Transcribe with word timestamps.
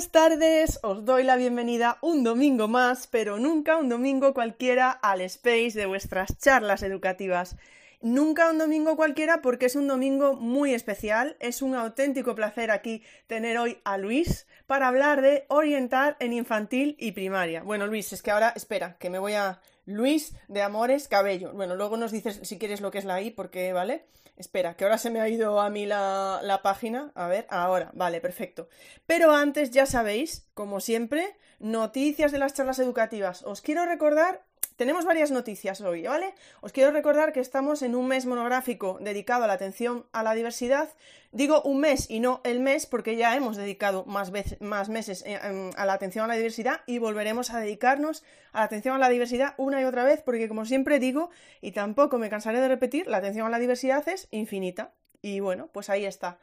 Buenas 0.00 0.12
tardes, 0.12 0.80
os 0.82 1.04
doy 1.04 1.24
la 1.24 1.36
bienvenida 1.36 1.98
un 2.00 2.24
domingo 2.24 2.68
más, 2.68 3.06
pero 3.06 3.38
nunca 3.38 3.76
un 3.76 3.90
domingo 3.90 4.32
cualquiera 4.32 4.90
al 4.90 5.20
space 5.20 5.72
de 5.74 5.84
vuestras 5.84 6.38
charlas 6.38 6.82
educativas. 6.82 7.56
Nunca 8.00 8.50
un 8.50 8.56
domingo 8.56 8.96
cualquiera 8.96 9.42
porque 9.42 9.66
es 9.66 9.76
un 9.76 9.86
domingo 9.86 10.36
muy 10.36 10.72
especial. 10.72 11.36
Es 11.38 11.60
un 11.60 11.74
auténtico 11.74 12.34
placer 12.34 12.70
aquí 12.70 13.02
tener 13.26 13.58
hoy 13.58 13.76
a 13.84 13.98
Luis 13.98 14.46
para 14.66 14.88
hablar 14.88 15.20
de 15.20 15.44
orientar 15.48 16.16
en 16.18 16.32
infantil 16.32 16.96
y 16.98 17.12
primaria. 17.12 17.62
Bueno, 17.62 17.86
Luis, 17.86 18.10
es 18.14 18.22
que 18.22 18.30
ahora, 18.30 18.54
espera, 18.56 18.96
que 18.98 19.10
me 19.10 19.18
voy 19.18 19.34
a... 19.34 19.60
Luis 19.84 20.34
de 20.48 20.62
Amores 20.62 21.08
Cabello. 21.08 21.52
Bueno, 21.52 21.76
luego 21.76 21.98
nos 21.98 22.10
dices 22.10 22.40
si 22.42 22.58
quieres 22.58 22.80
lo 22.80 22.90
que 22.90 22.98
es 22.98 23.04
la 23.04 23.20
I, 23.20 23.32
porque, 23.32 23.74
¿vale? 23.74 24.06
Espera, 24.40 24.74
que 24.74 24.84
ahora 24.84 24.96
se 24.96 25.10
me 25.10 25.20
ha 25.20 25.28
ido 25.28 25.60
a 25.60 25.68
mí 25.68 25.84
la, 25.84 26.40
la, 26.42 26.62
página. 26.62 27.12
A 27.14 27.28
ver, 27.28 27.46
ahora, 27.50 27.90
vale, 27.92 28.22
perfecto. 28.22 28.70
Pero 29.04 29.32
antes, 29.32 29.70
ya 29.70 29.84
sabéis, 29.84 30.48
como 30.54 30.80
siempre, 30.80 31.36
noticias 31.58 32.32
de 32.32 32.38
las 32.38 32.54
charlas 32.54 32.78
educativas. 32.78 33.42
Os 33.42 33.60
quiero 33.60 33.84
recordar 33.84 34.46
tenemos 34.80 35.04
varias 35.04 35.30
noticias 35.30 35.82
hoy, 35.82 36.04
¿vale? 36.04 36.32
Os 36.62 36.72
quiero 36.72 36.90
recordar 36.90 37.34
que 37.34 37.40
estamos 37.40 37.82
en 37.82 37.94
un 37.94 38.08
mes 38.08 38.24
monográfico 38.24 38.96
dedicado 39.02 39.44
a 39.44 39.46
la 39.46 39.52
atención 39.52 40.06
a 40.12 40.22
la 40.22 40.32
diversidad. 40.32 40.88
Digo 41.32 41.60
un 41.60 41.80
mes 41.80 42.08
y 42.08 42.18
no 42.20 42.40
el 42.44 42.60
mes 42.60 42.86
porque 42.86 43.16
ya 43.16 43.36
hemos 43.36 43.58
dedicado 43.58 44.06
más, 44.06 44.32
más 44.60 44.88
meses 44.88 45.22
eh, 45.26 45.38
em, 45.42 45.70
a 45.76 45.84
la 45.84 45.92
atención 45.92 46.24
a 46.24 46.28
la 46.28 46.36
diversidad 46.36 46.80
y 46.86 46.96
volveremos 46.96 47.50
a 47.50 47.60
dedicarnos 47.60 48.24
a 48.52 48.60
la 48.60 48.64
atención 48.64 48.94
a 48.94 48.98
la 48.98 49.10
diversidad 49.10 49.52
una 49.58 49.82
y 49.82 49.84
otra 49.84 50.02
vez 50.02 50.22
porque 50.22 50.48
como 50.48 50.64
siempre 50.64 50.98
digo, 50.98 51.28
y 51.60 51.72
tampoco 51.72 52.16
me 52.16 52.30
cansaré 52.30 52.58
de 52.62 52.68
repetir, 52.68 53.06
la 53.06 53.18
atención 53.18 53.46
a 53.46 53.50
la 53.50 53.58
diversidad 53.58 54.08
es 54.08 54.28
infinita. 54.30 54.92
Y 55.20 55.40
bueno, 55.40 55.68
pues 55.74 55.90
ahí 55.90 56.06
está. 56.06 56.38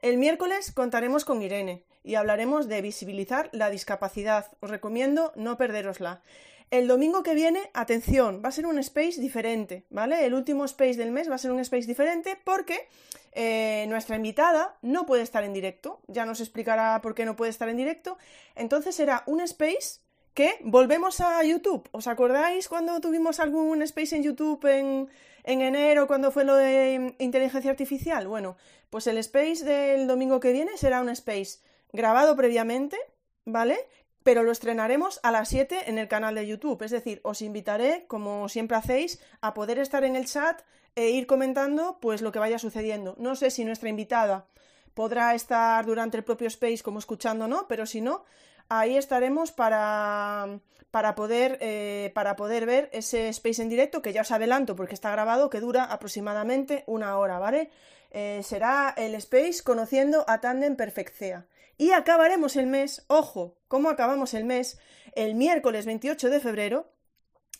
El 0.00 0.16
miércoles 0.16 0.70
contaremos 0.70 1.24
con 1.24 1.42
Irene 1.42 1.82
y 2.04 2.14
hablaremos 2.14 2.68
de 2.68 2.82
visibilizar 2.82 3.48
la 3.50 3.68
discapacidad. 3.68 4.46
Os 4.60 4.70
recomiendo 4.70 5.32
no 5.34 5.56
perderosla. 5.56 6.22
El 6.70 6.86
domingo 6.86 7.24
que 7.24 7.34
viene, 7.34 7.68
atención, 7.74 8.42
va 8.44 8.50
a 8.50 8.52
ser 8.52 8.64
un 8.66 8.78
space 8.78 9.20
diferente, 9.20 9.84
¿vale? 9.90 10.24
El 10.24 10.34
último 10.34 10.64
space 10.64 10.94
del 10.94 11.10
mes 11.10 11.28
va 11.28 11.34
a 11.34 11.38
ser 11.38 11.50
un 11.50 11.58
space 11.58 11.86
diferente 11.86 12.38
porque 12.44 12.86
eh, 13.32 13.86
nuestra 13.88 14.14
invitada 14.14 14.78
no 14.80 15.04
puede 15.04 15.22
estar 15.22 15.42
en 15.42 15.52
directo. 15.52 16.00
Ya 16.06 16.24
nos 16.24 16.40
explicará 16.40 17.00
por 17.02 17.16
qué 17.16 17.24
no 17.24 17.34
puede 17.34 17.50
estar 17.50 17.68
en 17.68 17.76
directo. 17.76 18.18
Entonces 18.54 18.94
será 18.94 19.24
un 19.26 19.40
space 19.40 19.98
que 20.32 20.58
volvemos 20.62 21.20
a 21.20 21.42
YouTube. 21.42 21.88
¿Os 21.90 22.06
acordáis 22.06 22.68
cuando 22.68 23.00
tuvimos 23.00 23.40
algún 23.40 23.82
space 23.82 24.14
en 24.14 24.22
YouTube 24.22 24.64
en, 24.66 25.08
en 25.42 25.62
enero, 25.62 26.06
cuando 26.06 26.30
fue 26.30 26.44
lo 26.44 26.54
de 26.54 27.16
inteligencia 27.18 27.72
artificial? 27.72 28.28
Bueno, 28.28 28.56
pues 28.90 29.08
el 29.08 29.18
space 29.18 29.64
del 29.64 30.06
domingo 30.06 30.38
que 30.38 30.52
viene 30.52 30.76
será 30.76 31.00
un 31.00 31.08
space 31.08 31.58
grabado 31.92 32.36
previamente, 32.36 32.96
¿vale? 33.44 33.76
Pero 34.22 34.42
lo 34.42 34.52
estrenaremos 34.52 35.20
a 35.22 35.30
las 35.30 35.48
7 35.48 35.88
en 35.90 35.98
el 35.98 36.08
canal 36.08 36.34
de 36.34 36.46
YouTube. 36.46 36.82
Es 36.82 36.90
decir, 36.90 37.20
os 37.24 37.42
invitaré, 37.42 38.04
como 38.06 38.48
siempre 38.48 38.76
hacéis, 38.76 39.20
a 39.40 39.54
poder 39.54 39.78
estar 39.78 40.04
en 40.04 40.16
el 40.16 40.26
chat 40.26 40.62
e 40.94 41.10
ir 41.10 41.26
comentando 41.26 41.98
pues 42.00 42.20
lo 42.22 42.32
que 42.32 42.38
vaya 42.38 42.58
sucediendo. 42.58 43.14
No 43.18 43.34
sé 43.36 43.50
si 43.50 43.64
nuestra 43.64 43.88
invitada 43.88 44.46
podrá 44.94 45.34
estar 45.34 45.86
durante 45.86 46.16
el 46.16 46.24
propio 46.24 46.48
space 46.48 46.82
como 46.82 46.98
escuchando, 46.98 47.48
¿no? 47.48 47.66
Pero 47.68 47.86
si 47.86 48.00
no, 48.00 48.24
ahí 48.68 48.96
estaremos 48.96 49.52
para, 49.52 50.60
para, 50.90 51.14
poder, 51.14 51.58
eh, 51.60 52.10
para 52.14 52.36
poder 52.36 52.66
ver 52.66 52.90
ese 52.92 53.28
space 53.28 53.62
en 53.62 53.68
directo, 53.68 54.02
que 54.02 54.12
ya 54.12 54.22
os 54.22 54.30
adelanto 54.30 54.76
porque 54.76 54.94
está 54.94 55.10
grabado, 55.10 55.48
que 55.48 55.60
dura 55.60 55.84
aproximadamente 55.84 56.84
una 56.86 57.16
hora, 57.18 57.38
¿vale? 57.38 57.70
Eh, 58.10 58.40
será 58.42 58.92
el 58.96 59.14
space 59.14 59.62
conociendo 59.62 60.24
a 60.28 60.40
Tandem 60.40 60.76
Perfectea. 60.76 61.46
Y 61.80 61.92
acabaremos 61.92 62.56
el 62.56 62.66
mes, 62.66 63.06
ojo, 63.06 63.56
¿cómo 63.66 63.88
acabamos 63.88 64.34
el 64.34 64.44
mes? 64.44 64.78
El 65.14 65.34
miércoles 65.34 65.86
28 65.86 66.28
de 66.28 66.38
febrero 66.38 66.92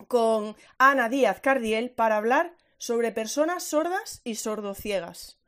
con 0.08 0.56
Ana 0.76 1.08
Díaz 1.08 1.40
Cardiel 1.40 1.88
para 1.88 2.18
hablar 2.18 2.54
sobre 2.76 3.12
personas 3.12 3.64
sordas 3.64 4.20
y 4.22 4.34
sordociegas. 4.34 5.40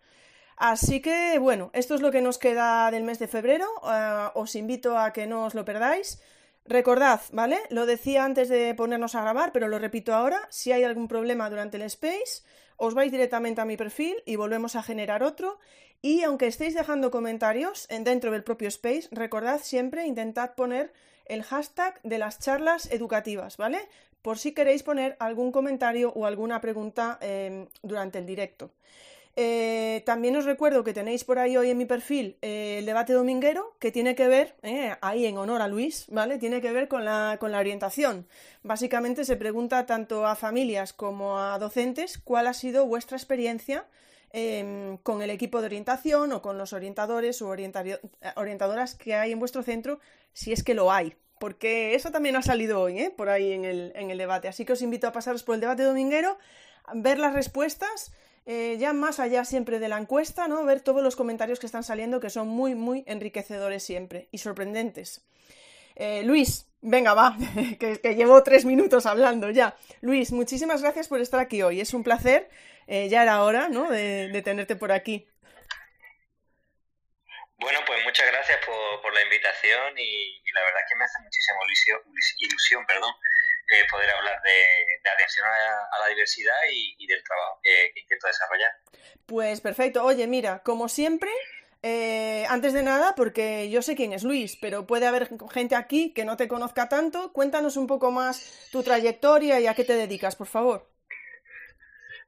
Así 0.56 1.03
que, 1.03 1.38
bueno, 1.38 1.69
esto 1.75 1.94
es 1.94 2.00
lo 2.00 2.11
que 2.11 2.22
nos 2.22 2.38
queda 2.38 2.91
del 2.91 3.05
mes 3.05 3.19
de 3.19 3.28
febrero. 3.28 3.66
Uh, 3.82 4.41
os 4.41 4.55
invito 4.56 4.97
a 4.97 5.12
que 5.12 5.27
no 5.27 5.44
os 5.44 5.55
lo 5.55 5.66
perdáis. 5.66 6.22
Recordad, 6.65 7.21
¿vale? 7.31 7.59
Lo 7.69 7.84
decía 7.84 8.25
antes 8.25 8.49
de 8.49 8.75
ponernos 8.75 9.15
a 9.15 9.21
grabar, 9.21 9.53
pero 9.53 9.69
lo 9.69 9.81
repito 9.81 10.15
ahora. 10.15 10.49
Si 10.49 10.72
hay 10.72 10.84
algún 10.84 11.09
problema 11.09 11.50
durante 11.50 11.77
el 11.77 11.82
space, 11.82 12.43
os 12.78 12.94
vais 12.94 13.12
directamente 13.12 13.61
a 13.61 13.66
mi 13.66 13.77
perfil 13.77 14.22
y 14.25 14.37
volvemos 14.37 14.77
a 14.77 14.82
generar 14.82 15.22
otro. 15.22 15.59
Y 16.02 16.24
aunque 16.24 16.48
estéis 16.48 16.74
dejando 16.74 17.12
comentarios 17.12 17.86
en 17.88 18.02
dentro 18.02 18.32
del 18.32 18.42
propio 18.42 18.66
space, 18.66 19.08
recordad 19.12 19.60
siempre 19.62 20.04
intentad 20.04 20.56
poner 20.56 20.92
el 21.26 21.44
hashtag 21.44 22.02
de 22.02 22.18
las 22.18 22.40
charlas 22.40 22.90
educativas, 22.90 23.56
¿vale? 23.56 23.78
Por 24.20 24.36
si 24.38 24.52
queréis 24.52 24.82
poner 24.82 25.16
algún 25.20 25.52
comentario 25.52 26.12
o 26.12 26.26
alguna 26.26 26.60
pregunta 26.60 27.18
eh, 27.20 27.68
durante 27.82 28.18
el 28.18 28.26
directo. 28.26 28.72
Eh, 29.34 30.02
también 30.04 30.36
os 30.36 30.44
recuerdo 30.44 30.84
que 30.84 30.92
tenéis 30.92 31.24
por 31.24 31.38
ahí 31.38 31.56
hoy 31.56 31.70
en 31.70 31.78
mi 31.78 31.86
perfil 31.86 32.36
eh, 32.42 32.76
el 32.80 32.86
debate 32.86 33.14
dominguero 33.14 33.74
que 33.78 33.90
tiene 33.90 34.14
que 34.14 34.28
ver, 34.28 34.54
eh, 34.62 34.94
ahí 35.00 35.24
en 35.24 35.38
honor 35.38 35.62
a 35.62 35.69
Luis, 35.69 36.04
¿vale? 36.08 36.36
Tiene 36.38 36.60
que 36.60 36.72
ver 36.72 36.88
con 36.88 37.04
la, 37.04 37.38
con 37.40 37.50
la 37.50 37.58
orientación. 37.58 38.26
Básicamente 38.62 39.24
se 39.24 39.36
pregunta 39.36 39.86
tanto 39.86 40.26
a 40.26 40.36
familias 40.36 40.92
como 40.92 41.38
a 41.38 41.58
docentes 41.58 42.19
cuál 42.19 42.46
ha 42.46 42.54
sido 42.54 42.86
vuestra 42.86 43.16
experiencia 43.16 43.86
em, 44.32 44.97
con 44.98 45.22
el 45.22 45.31
equipo 45.31 45.60
de 45.60 45.66
orientación 45.66 46.32
o 46.32 46.43
con 46.43 46.59
los 46.59 46.72
orientadores 46.72 47.41
o 47.43 47.48
orientadoras 47.48 48.94
que 48.94 49.15
hay 49.15 49.32
en 49.32 49.38
vuestro 49.38 49.62
centro, 49.62 50.00
si 50.32 50.53
es 50.53 50.62
que 50.62 50.75
lo 50.75 50.91
hay. 50.91 51.15
Porque 51.38 51.94
eso 51.94 52.10
también 52.10 52.37
ha 52.37 52.43
salido 52.43 52.81
hoy, 52.81 53.10
por 53.16 53.28
ahí 53.28 53.53
en 53.53 53.65
el, 53.65 54.19
debate. 54.19 54.48
Así 54.48 54.65
que 54.65 54.75
os 54.75 54.82
invito 54.82 55.09
a 55.09 55.12
pasaros 55.12 55.43
por 55.43 55.56
el 55.56 55.60
debate 55.60 55.82
dominguero, 55.82 56.38
ver 56.94 57.19
las 57.19 57.34
respuestas 57.34 58.12
eh, 58.47 58.76
ya 58.78 58.93
más 58.93 59.20
allá 59.20 59.44
siempre 59.44 59.78
de 59.78 59.88
la 59.88 59.98
encuesta, 59.98 60.49
¿no? 60.49 60.64
Ver 60.64 60.81
todos 60.81 61.03
los 61.03 61.16
comentarios 61.16 61.60
que 61.60 61.66
están 61.66 61.84
saliendo 61.84 62.20
que 62.20 62.31
son 62.31 62.49
muy, 62.49 62.75
muy 62.75 63.04
enriquecedores 63.06 63.82
siempre 63.82 64.28
y 64.31 64.38
sorprendentes. 64.38 65.22
Eh, 65.94 66.22
Luis, 66.25 66.66
venga, 66.81 67.14
va, 67.14 67.37
que, 67.78 68.14
llevo 68.14 68.43
tres 68.43 68.64
minutos 68.64 69.06
hablando 69.06 69.50
ya. 69.50 69.76
Luis, 70.00 70.32
muchísimas 70.32 70.82
gracias 70.82 71.09
por 71.09 71.20
estar 71.20 71.41
aquí 71.41 71.62
hoy. 71.62 71.81
Es 71.81 71.94
un 71.94 72.03
placer, 72.03 72.49
eh, 72.87 73.09
ya 73.09 73.22
era 73.22 73.43
hora, 73.43 73.69
¿no? 73.69 73.91
De, 73.91 74.43
tenerte 74.43 74.76
por 74.76 74.93
aquí. 74.93 75.28
Bueno, 77.59 77.78
pues 77.87 78.03
muchas 78.04 78.26
gracias 78.26 78.59
por, 78.66 79.15
la 79.15 79.22
invitación 79.22 79.97
y, 79.97 80.41
y, 80.43 80.53
la 80.53 80.62
verdad 80.62 80.81
es 80.82 80.88
que 80.88 80.97
me 80.97 81.04
hace 81.04 81.19
muchísima 81.22 81.59
ilusión, 81.65 82.00
ilusión 82.41 82.87
perdón, 82.87 83.12
poder 83.91 84.10
hablar 84.10 84.41
de, 84.43 85.10
atención 85.10 85.47
a, 85.47 85.98
la 86.00 86.09
diversidad 86.09 86.54
y, 86.70 87.06
del 87.06 87.22
trabajo 87.25 87.60
que, 87.62 87.93
intento 87.97 88.26
desarrollar. 88.26 88.72
Pues 89.26 89.60
perfecto. 89.60 90.04
Oye, 90.04 90.26
mira, 90.26 90.62
como 90.62 90.88
siempre, 90.88 91.31
eh, 91.82 92.44
antes 92.49 92.72
de 92.72 92.82
nada, 92.82 93.14
porque 93.14 93.70
yo 93.70 93.82
sé 93.82 93.97
quién 93.97 94.12
es 94.12 94.22
Luis, 94.22 94.56
pero 94.60 94.87
puede 94.87 95.06
haber 95.06 95.28
gente 95.50 95.75
aquí 95.75 96.12
que 96.12 96.25
no 96.25 96.37
te 96.37 96.49
conozca 96.49 96.88
tanto. 96.88 97.32
Cuéntanos 97.32 97.76
un 97.76 97.87
poco 97.87 98.10
más 98.10 98.69
tu 98.70 98.82
trayectoria 98.82 99.60
y 99.60 99.66
a 99.66 99.75
qué 99.75 99.84
te 99.84 99.94
dedicas, 99.94 100.37
por 100.37 100.47
favor. 100.47 100.91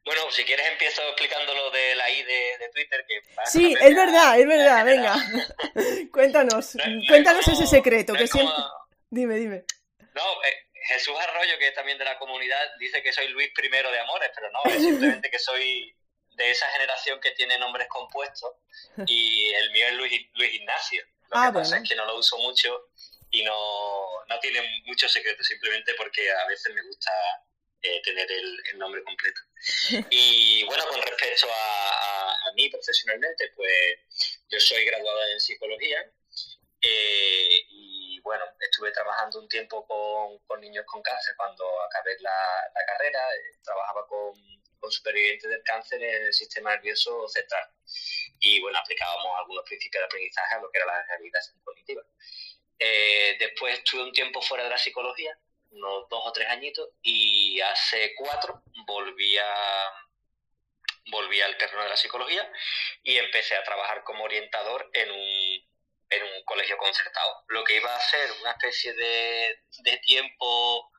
Bueno, 0.04 0.30
si 0.30 0.44
quieres 0.44 0.66
empiezo 0.68 1.02
explicando 1.02 1.54
lo 1.54 1.70
de 1.70 1.94
la 1.94 2.10
I 2.10 2.22
de, 2.24 2.70
Twitter. 2.72 3.04
Que 3.08 3.22
sí, 3.46 3.74
es 3.80 3.94
verdad, 3.94 4.38
es 4.38 4.46
verdad, 4.46 4.84
venga. 4.84 5.16
cuéntanos, 6.12 6.76
cuéntanos 7.08 7.48
ese 7.48 7.66
secreto. 7.66 8.12
que 8.12 8.26
siempre... 8.26 8.54
Dime, 9.10 9.36
dime. 9.36 9.64
No, 10.14 10.42
eh, 10.44 10.64
Jesús 10.88 11.14
Arroyo, 11.18 11.58
que 11.58 11.68
es 11.68 11.74
también 11.74 11.98
de 11.98 12.04
la 12.04 12.18
comunidad, 12.18 12.62
dice 12.78 13.02
que 13.02 13.12
soy 13.12 13.28
Luis 13.28 13.50
I 13.56 13.68
de 13.68 14.00
Amores, 14.00 14.30
pero 14.34 14.50
no, 14.50 14.60
es 14.70 14.82
simplemente 14.82 15.30
que 15.30 15.38
soy 15.38 15.96
de 16.36 16.50
esa 16.50 16.66
generación 16.68 17.20
que 17.20 17.30
tiene 17.32 17.58
nombres 17.58 17.88
compuestos 17.88 18.54
y 19.06 19.50
el 19.50 19.70
mío 19.70 19.86
es 19.86 19.94
Luis, 19.94 20.26
Luis 20.34 20.54
Ignacio. 20.54 21.04
Lo 21.30 21.38
ah, 21.38 21.46
que 21.46 21.60
pasa 21.60 21.78
es 21.78 21.88
que 21.88 21.94
no 21.94 22.04
lo 22.04 22.18
uso 22.18 22.36
mucho 22.38 22.88
y 23.30 23.42
no, 23.44 24.24
no 24.28 24.38
tiene 24.40 24.82
mucho 24.84 25.08
secreto, 25.08 25.42
simplemente 25.42 25.94
porque 25.94 26.30
a 26.30 26.46
veces 26.46 26.74
me 26.74 26.82
gusta 26.82 27.10
eh, 27.84 28.02
tener 28.02 28.30
el, 28.30 28.78
nombre 28.78 29.02
completo. 29.04 29.40
Y 30.10 30.64
bueno, 30.64 30.84
con 30.88 31.00
respecto 31.00 31.46
a, 31.52 32.32
a, 32.32 32.52
mí 32.54 32.68
profesionalmente, 32.68 33.50
pues 33.54 34.42
yo 34.48 34.58
soy 34.58 34.84
graduado 34.84 35.26
en 35.28 35.40
psicología 35.40 36.10
eh, 36.86 37.64
y 37.70 38.20
bueno, 38.20 38.44
estuve 38.60 38.92
trabajando 38.92 39.40
un 39.40 39.48
tiempo 39.48 39.86
con, 39.86 40.38
con 40.46 40.60
niños 40.60 40.84
con 40.86 41.02
cáncer 41.02 41.34
cuando 41.36 41.64
acabé 41.82 42.16
la, 42.20 42.30
la 42.74 42.84
carrera. 42.86 43.20
Eh, 43.34 43.58
trabajaba 43.62 44.06
con, 44.06 44.34
con, 44.78 44.90
supervivientes 44.90 45.50
del 45.50 45.62
cáncer 45.62 46.02
en 46.02 46.26
el 46.26 46.32
sistema 46.34 46.74
nervioso 46.74 47.26
central. 47.28 47.70
Y 48.40 48.60
bueno, 48.60 48.78
aplicábamos 48.78 49.32
algunos 49.38 49.64
principios 49.64 50.02
de 50.02 50.06
aprendizaje 50.06 50.54
a 50.54 50.60
lo 50.60 50.70
que 50.70 50.78
era 50.78 50.86
la 50.86 51.04
rehabilitación 51.06 51.58
cognitiva. 51.64 52.02
Eh, 52.78 53.36
después 53.38 53.78
estuve 53.78 54.02
un 54.02 54.12
tiempo 54.12 54.42
fuera 54.42 54.64
de 54.64 54.70
la 54.70 54.78
psicología, 54.78 55.38
unos 55.74 56.08
dos 56.08 56.22
o 56.24 56.32
tres 56.32 56.48
añitos, 56.48 56.88
y 57.02 57.60
hace 57.60 58.14
cuatro 58.16 58.62
volví 58.86 59.36
a, 59.38 59.92
volví 61.10 61.40
al 61.40 61.56
terreno 61.56 61.82
de 61.82 61.90
la 61.90 61.96
psicología 61.96 62.50
y 63.02 63.16
empecé 63.16 63.56
a 63.56 63.64
trabajar 63.64 64.02
como 64.04 64.24
orientador 64.24 64.90
en 64.92 65.10
un 65.10 65.74
en 66.10 66.22
un 66.22 66.44
colegio 66.44 66.76
concertado. 66.76 67.44
Lo 67.48 67.64
que 67.64 67.76
iba 67.76 67.94
a 67.94 68.00
ser 68.00 68.30
una 68.40 68.52
especie 68.52 68.92
de, 68.92 69.62
de 69.78 69.96
tiempo 69.98 70.90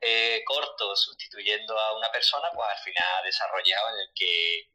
eh, 0.00 0.42
corto 0.44 0.96
sustituyendo 0.96 1.78
a 1.78 1.96
una 1.96 2.10
persona, 2.10 2.50
pues 2.54 2.68
al 2.68 2.78
final 2.78 3.24
desarrollado 3.24 3.88
en 3.90 4.00
el 4.00 4.10
que 4.14 4.68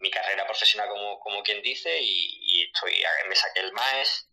mi 0.00 0.10
carrera 0.10 0.44
profesional, 0.44 0.88
como, 0.88 1.18
como 1.20 1.42
quien 1.42 1.62
dice, 1.62 1.96
y, 2.00 2.64
estoy 2.64 3.02
me 3.28 3.36
saqué 3.36 3.60
el 3.60 3.72
MAES, 3.72 4.28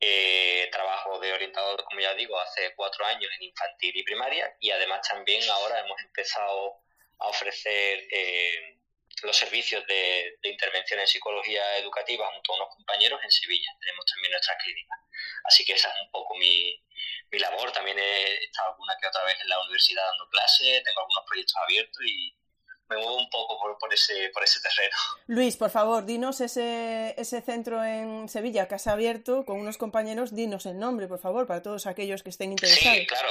eh, 0.00 0.68
trabajo 0.72 1.18
de 1.20 1.32
orientador, 1.32 1.84
como 1.84 2.00
ya 2.00 2.14
digo, 2.14 2.38
hace 2.38 2.74
cuatro 2.74 3.06
años 3.06 3.30
en 3.36 3.44
infantil 3.44 3.96
y 3.96 4.02
primaria, 4.02 4.56
y 4.60 4.70
además 4.70 5.06
también 5.08 5.48
ahora 5.50 5.80
hemos 5.80 6.00
empezado 6.02 6.82
a 7.18 7.28
ofrecer 7.28 8.06
eh, 8.10 8.78
los 9.22 9.36
servicios 9.36 9.86
de, 9.86 10.38
intervención 10.42 11.00
en 11.00 11.06
psicología 11.06 11.78
educativa 11.78 12.26
junto 12.32 12.52
a 12.52 12.56
unos 12.56 12.74
compañeros 12.74 13.20
en 13.22 13.30
Sevilla. 13.30 13.70
Tenemos 13.80 14.04
también 14.06 14.32
nuestra 14.32 14.56
clínica. 14.58 14.94
Así 15.44 15.64
que 15.64 15.72
esa 15.72 15.88
es 15.88 16.00
un 16.02 16.10
poco 16.10 16.34
mi, 16.36 16.82
mi 17.30 17.38
labor. 17.38 17.72
También 17.72 17.98
he 17.98 18.44
estado 18.44 18.70
alguna 18.70 18.96
que 19.00 19.08
otra 19.08 19.24
vez 19.24 19.40
en 19.40 19.48
la 19.48 19.60
universidad 19.60 20.04
dando 20.04 20.28
clases, 20.28 20.82
tengo 20.82 21.00
algunos 21.00 21.24
proyectos 21.26 21.56
abiertos 21.56 22.04
y 22.04 22.34
me 22.94 23.02
muevo 23.02 23.16
un 23.16 23.30
poco 23.30 23.58
por, 23.58 23.78
por, 23.78 23.92
ese, 23.92 24.30
por 24.32 24.42
ese 24.44 24.60
terreno. 24.60 24.96
Luis, 25.26 25.56
por 25.56 25.70
favor, 25.70 26.04
dinos 26.04 26.40
ese, 26.40 27.14
ese 27.18 27.40
centro 27.42 27.84
en 27.84 28.28
Sevilla 28.28 28.68
que 28.68 28.76
has 28.76 28.86
abierto 28.86 29.44
con 29.44 29.58
unos 29.58 29.78
compañeros, 29.78 30.34
dinos 30.34 30.66
el 30.66 30.78
nombre, 30.78 31.08
por 31.08 31.18
favor, 31.18 31.46
para 31.46 31.62
todos 31.62 31.86
aquellos 31.86 32.22
que 32.22 32.30
estén 32.30 32.52
interesados. 32.52 32.98
Sí, 32.98 33.06
claro. 33.06 33.28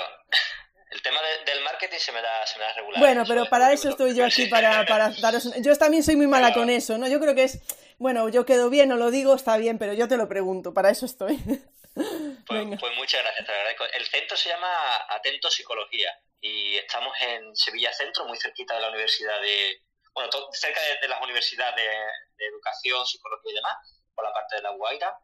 El 0.92 1.02
tema 1.02 1.20
del 1.46 1.64
marketing 1.64 1.98
se 1.98 2.12
me 2.12 2.22
da, 2.22 2.46
se 2.46 2.60
me 2.60 2.66
da 2.66 2.74
regular. 2.74 3.00
Bueno, 3.00 3.24
pero 3.28 3.46
para 3.50 3.74
eso 3.74 3.90
estoy 3.90 4.16
yo 4.16 4.26
aquí, 4.26 4.46
para, 4.50 4.86
para 4.86 5.10
daros... 5.10 5.50
Yo 5.62 5.76
también 5.76 6.04
soy 6.04 6.16
muy 6.16 6.28
mala 6.28 6.54
con 6.54 6.70
eso, 6.70 6.98
¿no? 6.98 7.08
Yo 7.08 7.20
creo 7.20 7.34
que 7.34 7.44
es... 7.44 7.60
Bueno, 7.98 8.30
yo 8.30 8.46
quedo 8.46 8.70
bien 8.70 8.92
o 8.92 8.96
lo 8.96 9.12
digo, 9.12 9.34
está 9.36 9.58
bien, 9.58 9.78
pero 9.78 9.94
yo 9.94 10.08
te 10.08 10.18
lo 10.18 10.28
pregunto, 10.28 10.74
para 10.74 10.90
eso 10.90 11.06
estoy. 11.06 11.40
Pues, 11.96 12.80
pues, 12.80 12.96
muchas 12.98 13.22
gracias, 13.22 13.46
te 13.46 13.52
agradezco. 13.52 13.86
El 13.86 14.06
centro 14.08 14.36
se 14.36 14.50
llama 14.50 14.68
Atento 15.10 15.52
Psicología 15.52 16.10
y 16.44 16.76
estamos 16.76 17.16
en 17.22 17.56
Sevilla 17.56 17.94
Centro, 17.94 18.26
muy 18.26 18.38
cerquita 18.38 18.76
de 18.76 18.82
la 18.82 18.90
Universidad 18.90 19.40
de... 19.40 19.82
Bueno, 20.14 20.30
cerca 20.52 20.82
de, 21.02 21.08
las 21.08 21.22
universidades 21.22 21.76
de, 21.78 22.46
Educación, 22.46 23.08
Psicología 23.08 23.54
y 23.54 23.56
demás, 23.56 23.78
por 24.14 24.26
la 24.26 24.34
parte 24.34 24.58
de 24.58 24.62
la 24.62 24.72
Guaira. 24.72 25.18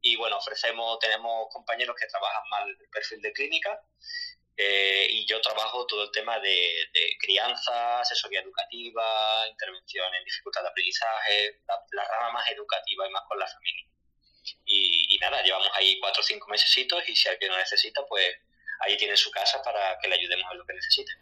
Y 0.00 0.14
bueno, 0.14 0.38
ofrecemos, 0.38 1.00
tenemos 1.00 1.48
compañeros 1.52 1.96
que 1.98 2.06
trabajan 2.06 2.48
más 2.50 2.68
el 2.68 2.88
perfil 2.88 3.20
de 3.20 3.32
clínica 3.32 3.82
eh, 4.56 5.08
y 5.10 5.26
yo 5.26 5.40
trabajo 5.40 5.84
todo 5.86 6.04
el 6.04 6.12
tema 6.12 6.38
de, 6.38 6.86
crianza, 7.18 8.00
asesoría 8.00 8.40
educativa, 8.40 9.48
intervención 9.50 10.14
en 10.14 10.24
dificultad 10.24 10.62
de 10.62 10.68
aprendizaje, 10.68 11.62
la, 11.66 12.06
rama 12.06 12.30
más 12.34 12.48
educativa 12.48 13.08
y 13.08 13.10
más 13.10 13.24
con 13.28 13.40
la 13.40 13.48
familia. 13.48 13.86
Y, 14.66 15.18
nada, 15.20 15.42
llevamos 15.42 15.70
ahí 15.74 15.98
cuatro 15.98 16.20
o 16.20 16.24
cinco 16.24 16.46
meses 16.48 16.70
y 16.78 17.16
si 17.16 17.28
alguien 17.28 17.50
lo 17.50 17.58
necesita, 17.58 18.06
pues 18.06 18.36
ahí 18.80 18.96
tiene 18.96 19.16
su 19.16 19.30
casa 19.30 19.62
para 19.62 19.98
que 20.00 20.08
le 20.08 20.16
ayudemos 20.16 20.46
en 20.52 20.58
lo 20.58 20.66
que 20.66 20.74
necesite. 20.74 21.12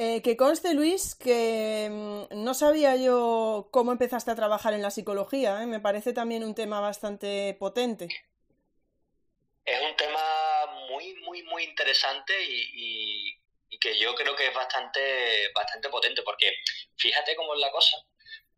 Eh, 0.00 0.22
que 0.22 0.36
conste, 0.36 0.74
Luis, 0.74 1.16
que 1.16 1.88
mm, 1.90 2.44
no 2.44 2.54
sabía 2.54 2.94
yo 2.94 3.68
cómo 3.72 3.90
empezaste 3.90 4.30
a 4.30 4.36
trabajar 4.36 4.72
en 4.72 4.82
la 4.82 4.92
psicología. 4.92 5.60
¿eh? 5.60 5.66
Me 5.66 5.80
parece 5.80 6.12
también 6.12 6.44
un 6.44 6.54
tema 6.54 6.80
bastante 6.80 7.56
potente. 7.58 8.06
Es 9.64 9.82
un 9.82 9.96
tema 9.96 10.20
muy, 10.88 11.14
muy, 11.16 11.42
muy 11.42 11.64
interesante 11.64 12.32
y, 12.48 13.36
que 13.80 13.96
yo 13.96 14.12
creo 14.16 14.34
que 14.34 14.48
es 14.48 14.54
bastante, 14.54 15.52
bastante 15.54 15.88
potente, 15.88 16.22
porque 16.22 16.52
fíjate 16.96 17.36
cómo 17.36 17.54
es 17.54 17.60
la 17.60 17.70
cosa. 17.70 17.96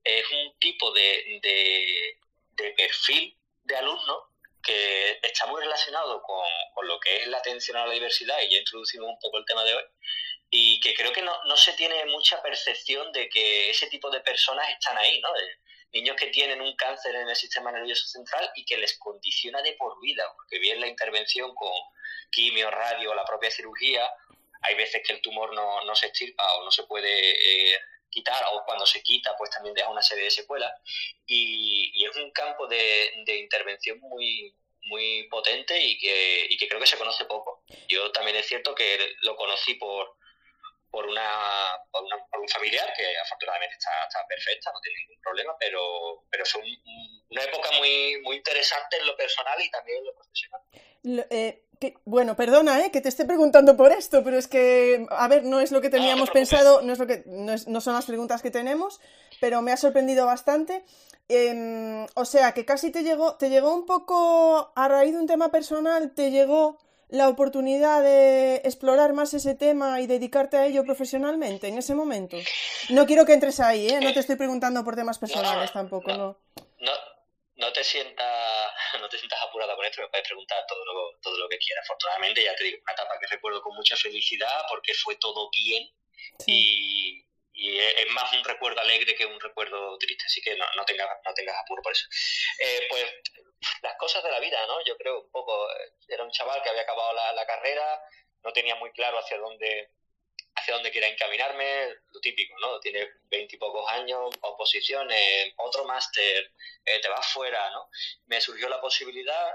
Es 0.03 0.25
un 0.31 0.59
tipo 0.59 0.93
de, 0.93 1.41
de, 1.43 2.73
perfil 2.75 3.37
de 3.65 3.77
alumno 3.77 4.30
que 4.63 5.19
está 5.23 5.47
muy 5.47 5.61
relacionado 5.61 6.23
con, 6.23 6.45
con, 6.75 6.87
lo 6.87 6.99
que 7.01 7.23
es 7.23 7.29
la 7.29 7.39
atención 7.39 7.77
a 7.77 7.87
la 7.87 7.95
diversidad, 7.95 8.41
y 8.41 8.51
ya 8.51 8.59
introducimos 8.59 9.09
un 9.09 9.19
poco 9.19 9.39
el 9.39 9.45
tema 9.45 9.65
de 9.65 9.75
hoy, 9.75 9.85
y 10.51 10.81
que 10.81 10.95
creo 10.95 11.13
que 11.13 11.23
no, 11.23 11.33
no 11.45 11.57
se 11.57 11.73
tiene 11.75 12.05
mucha 12.07 12.43
percepción 12.43 13.13
de 13.13 13.29
que 13.29 13.71
ese 13.71 13.89
tipo 13.89 14.11
de 14.11 14.21
personas 14.21 14.69
están 14.69 14.99
ahí, 14.99 15.21
¿no? 15.21 15.31
niños 15.93 16.17
que 16.17 16.29
tienen 16.29 16.61
un 16.61 16.77
cáncer 16.77 17.15
en 17.17 17.29
el 17.29 17.37
sistema 17.37 17.73
nervioso 17.73 18.07
central 18.07 18.51
y 18.55 18.65
que 18.65 18.77
les 18.77 18.97
condiciona 18.99 19.61
de 19.63 19.73
por 19.73 20.01
vida, 20.01 20.25
porque 20.37 20.59
bien 20.59 20.81
la 20.81 20.87
intervención 20.87 21.53
con 21.55 21.73
quimio, 22.31 22.71
radio, 22.71 23.15
la 23.15 23.25
propia 23.25 23.51
cirugía, 23.51 24.09
hay 24.63 24.75
veces 24.75 25.03
que 25.05 25.15
el 25.15 25.21
tumor 25.21 25.53
no, 25.55 25.85
no 25.85 25.95
se 25.95 26.07
extirpa 26.07 26.45
o 26.55 26.65
no 26.65 26.71
se 26.71 26.85
puede 26.85 27.73
eh, 27.73 27.81
quitar, 28.11 28.45
o 28.53 28.65
cuando 28.65 28.87
se 28.87 29.03
quita, 29.03 29.37
pues 29.37 29.51
también 29.51 29.75
deja 29.75 29.89
una 29.89 30.03
serie 30.03 30.25
de 30.25 30.31
secuelas. 30.31 30.73
Y, 31.27 31.93
y 31.95 32.05
es 32.05 32.17
un 32.17 32.31
campo 32.33 32.67
de, 32.67 33.13
de, 33.25 33.39
intervención 33.39 33.99
muy, 34.01 34.55
muy 34.85 35.29
potente 35.29 35.81
y 35.81 35.99
que, 35.99 36.47
y 36.51 36.57
que 36.57 36.69
creo 36.69 36.81
que 36.81 36.87
se 36.87 36.99
conoce 36.99 37.25
poco. 37.25 37.65
Yo 37.89 38.11
también 38.13 38.37
es 38.37 38.47
cierto 38.47 38.75
que 38.75 39.15
lo 39.23 39.37
conocí 39.37 39.75
por, 39.75 40.17
por, 40.91 41.07
una, 41.07 41.79
por, 41.91 42.41
un 42.41 42.49
familiar 42.49 42.93
que 42.97 43.17
afortunadamente 43.19 43.77
está, 43.79 43.91
está, 44.09 44.27
perfecta, 44.29 44.73
no 44.73 44.81
tiene 44.81 44.99
ningún 45.01 45.23
problema, 45.23 45.57
pero, 45.59 46.25
pero 46.31 46.45
fue 46.45 46.63
una 47.31 47.43
época 47.45 47.71
muy, 47.79 48.21
muy 48.23 48.37
interesante 48.37 48.97
en 48.99 49.07
lo 49.07 49.17
personal 49.17 49.61
y 49.63 49.71
también 49.71 49.99
en 49.99 50.05
lo 50.05 50.15
profesional. 50.15 50.61
Eh, 51.31 51.65
bueno, 52.05 52.37
perdona 52.37 52.85
eh, 52.85 52.91
que 52.91 53.01
te 53.01 53.09
esté 53.09 53.25
preguntando 53.25 53.77
por 53.77 53.93
esto, 53.93 54.23
pero 54.23 54.37
es 54.37 54.49
que, 54.49 55.07
a 55.11 55.29
ver, 55.29 55.45
no 55.45 55.61
es 55.61 55.73
lo 55.73 55.81
que 55.81 55.91
teníamos 55.91 56.31
pensado, 56.31 56.83
no, 56.83 56.93
es 56.93 56.99
lo 56.99 57.07
que, 57.07 57.23
no, 57.27 57.55
no, 57.67 57.81
son 57.81 57.95
las 57.95 58.05
preguntas 58.05 58.43
que 58.43 58.51
tenemos, 58.51 59.01
pero 59.41 59.63
me 59.63 59.73
ha 59.73 59.77
sorprendido 59.77 60.27
bastante. 60.27 60.85
Em, 61.29 62.07
o 62.15 62.25
sea, 62.25 62.53
que 62.53 62.65
casi 62.65 62.91
te 62.91 63.03
llegó, 63.03 63.37
te 63.37 63.49
llegó 63.49 63.73
un 63.73 63.87
poco 63.87 64.73
a 64.75 64.89
raíz 64.89 65.13
de 65.13 65.21
un 65.21 65.27
tema 65.27 65.51
personal, 65.51 66.13
te 66.13 66.31
llegó 66.31 66.79
la 67.11 67.29
oportunidad 67.29 68.03
de 68.03 68.57
explorar 68.65 69.13
más 69.13 69.35
ese 69.35 69.55
tema 69.55 70.01
y 70.01 70.07
dedicarte 70.07 70.57
a 70.57 70.67
ello 70.67 70.85
profesionalmente 70.85 71.69
en 71.69 71.79
ese 71.79 71.95
momento? 71.95 72.37
No 72.89 73.07
quiero 73.07 73.25
que 73.27 73.33
entres 73.33 73.61
ahí, 73.61 73.89
¿eh? 73.89 74.01
No 74.01 74.13
te 74.13 74.21
estoy 74.21 74.37
preguntando 74.37 74.85
por 74.85 74.97
temas 74.97 75.19
personales 75.19 75.73
tampoco, 75.73 76.13
no. 76.13 76.39
No, 76.79 76.93
no 77.57 77.73
te 77.73 77.85
sientas 77.85 78.27
no 79.01 79.09
te 79.09 79.19
sientas 79.19 79.41
apurada 79.43 79.75
con 79.77 79.85
esto, 79.85 80.03
me 80.03 80.09
puedes 80.09 80.27
preguntar 80.27 80.65
todo 80.67 80.85
lo, 80.85 81.19
todo 81.21 81.39
lo 81.39 81.49
que 81.49 81.59
quieras. 81.59 81.85
Afortunadamente, 81.85 82.43
ya 82.43 82.55
te 82.57 82.65
digo, 82.65 82.79
una 82.83 82.93
etapa 82.93 83.19
que 83.21 83.27
recuerdo 83.27 83.63
con 83.63 83.75
mucha 83.75 83.97
felicidad 83.97 84.63
porque 84.69 84.95
fue 84.95 85.17
todo 85.17 85.51
bien 85.51 85.89
y, 86.47 87.25
es 87.69 88.09
más 88.11 88.33
un 88.33 88.45
recuerdo 88.45 88.81
alegre 88.81 89.15
que 89.15 89.27
un 89.27 89.41
recuerdo 89.41 89.99
triste, 89.99 90.25
así 90.27 90.41
que 90.41 90.57
no, 90.57 90.65
no, 90.77 90.85
tengas, 90.85 91.09
no 91.25 91.35
tengas 91.35 91.57
apuro 91.59 91.83
por 91.83 91.93
eso. 91.93 92.07
Eh, 92.59 92.87
pues 92.89 93.05
las 93.83 93.97
cosas 93.97 94.23
de 94.23 94.31
la 94.31 94.41
vida, 94.41 94.65
¿no? 94.67 94.85
Yo 94.85 94.97
creo 94.97 95.23
un 95.23 95.31
poco, 95.31 95.71
eh, 95.73 95.93
era 96.09 96.25
un 96.25 96.31
chaval 96.31 96.63
que 96.63 96.71
había 96.71 96.83
acabado 96.83 97.13
la, 97.13 97.47
carrera, 97.47 98.01
no 98.43 98.53
tenía 98.53 98.75
muy 98.77 98.91
claro 98.93 99.19
hacia 99.19 99.39
dónde 99.39 99.91
hacia 100.57 100.75
dónde 100.75 100.91
quiera 100.91 101.07
encaminarme, 101.07 101.89
lo 102.13 102.21
típico, 102.21 102.59
¿no? 102.59 102.81
Tienes 102.81 103.09
veintipocos 103.31 103.89
años, 103.93 104.35
oposiciones, 104.43 105.55
otro 105.57 105.85
máster, 105.85 106.53
eh, 106.85 107.01
te 107.01 107.09
vas 107.09 107.33
fuera, 107.33 107.71
¿no? 107.71 107.89
Me 108.27 108.41
surgió 108.41 108.69
la 108.69 108.81
posibilidad, 108.81 109.55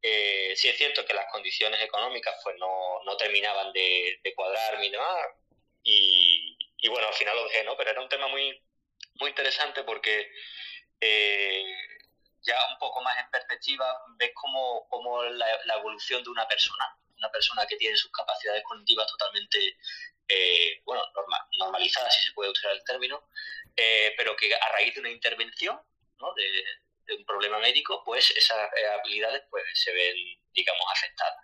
eh, 0.00 0.54
sí 0.56 0.68
es 0.68 0.76
cierto 0.78 1.04
que 1.04 1.14
las 1.14 1.30
condiciones 1.30 1.82
económicas 1.82 2.36
pues 2.42 2.56
no, 2.58 3.02
no 3.04 3.16
terminaban 3.16 3.72
de, 3.72 4.20
de 4.22 4.34
cuadrarme 4.34 4.86
y 4.86 4.90
demás, 4.90 5.26
y, 5.82 6.55
y, 6.78 6.88
bueno, 6.88 7.08
al 7.08 7.14
final 7.14 7.36
lo 7.36 7.44
dejé, 7.44 7.64
¿no? 7.64 7.76
Pero 7.76 7.90
era 7.90 8.00
un 8.00 8.08
tema 8.08 8.28
muy, 8.28 8.62
muy 9.14 9.30
interesante 9.30 9.82
porque 9.84 10.30
eh, 11.00 11.64
ya 12.46 12.56
un 12.72 12.78
poco 12.78 13.02
más 13.02 13.18
en 13.18 13.30
perspectiva, 13.30 13.84
ves 14.16 14.30
cómo, 14.34 14.86
cómo 14.88 15.22
la, 15.24 15.74
evolución 15.74 16.22
de 16.22 16.30
una 16.30 16.46
persona, 16.46 16.96
una 17.18 17.30
persona 17.30 17.66
que 17.66 17.76
tiene 17.76 17.96
sus 17.96 18.10
capacidades 18.12 18.62
cognitivas 18.62 19.06
totalmente, 19.08 19.76
eh, 20.28 20.80
bueno, 20.84 21.02
normalizadas, 21.58 22.14
si 22.14 22.22
se 22.22 22.32
puede 22.32 22.50
usar 22.50 22.72
el 22.72 22.84
término, 22.84 23.28
eh, 23.76 24.14
pero 24.16 24.36
que 24.36 24.54
a 24.54 24.68
raíz 24.72 24.94
de 24.94 25.00
una 25.00 25.10
intervención, 25.10 25.80
¿no? 26.18 26.34
de, 26.34 26.64
un 27.14 27.24
problema 27.24 27.58
médico, 27.60 28.02
pues 28.04 28.32
esas 28.32 28.68
eh, 28.76 28.86
habilidades 28.88 29.44
pues 29.48 29.62
se 29.74 29.92
ven, 29.92 30.16
digamos, 30.52 30.84
afectadas. 30.90 31.38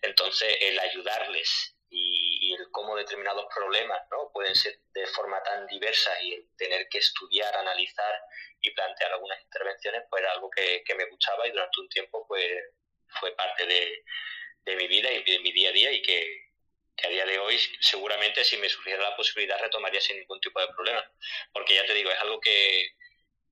Entonces, 0.00 0.56
el 0.62 0.78
ayudarles 0.78 1.76
y, 1.90 2.54
el 2.54 2.70
cómo 2.70 2.96
determinados 2.96 3.46
problemas 3.54 4.00
¿no? 4.10 4.30
pueden 4.32 4.54
ser 4.54 4.80
de 4.92 5.06
forma 5.06 5.42
tan 5.42 5.66
diversa 5.66 6.10
y 6.22 6.34
el 6.34 6.48
tener 6.56 6.88
que 6.88 6.98
estudiar, 6.98 7.54
analizar 7.56 8.20
y 8.60 8.70
plantear 8.70 9.12
algunas 9.12 9.40
intervenciones, 9.42 10.02
pues 10.10 10.22
era 10.22 10.32
algo 10.32 10.50
que, 10.50 10.82
me 10.96 11.04
gustaba 11.06 11.46
y 11.46 11.50
durante 11.50 11.80
un 11.80 11.88
tiempo 11.88 12.26
pues 12.26 12.46
fue 13.20 13.34
parte 13.36 13.66
de, 13.66 14.04
mi 14.76 14.86
vida 14.86 15.10
y 15.10 15.22
de 15.22 15.38
mi 15.38 15.52
día 15.52 15.70
a 15.70 15.72
día 15.72 15.92
y 15.92 16.02
que, 16.02 16.48
a 17.04 17.08
día 17.08 17.24
de 17.24 17.38
hoy 17.38 17.58
seguramente 17.80 18.44
si 18.44 18.56
me 18.56 18.68
surgiera 18.68 19.10
la 19.10 19.16
posibilidad 19.16 19.60
retomaría 19.60 20.00
sin 20.00 20.18
ningún 20.18 20.40
tipo 20.40 20.60
de 20.60 20.68
problema. 20.68 21.10
Porque 21.52 21.74
ya 21.74 21.86
te 21.86 21.94
digo, 21.94 22.10
es 22.10 22.18
algo 22.18 22.40
que, 22.40 22.96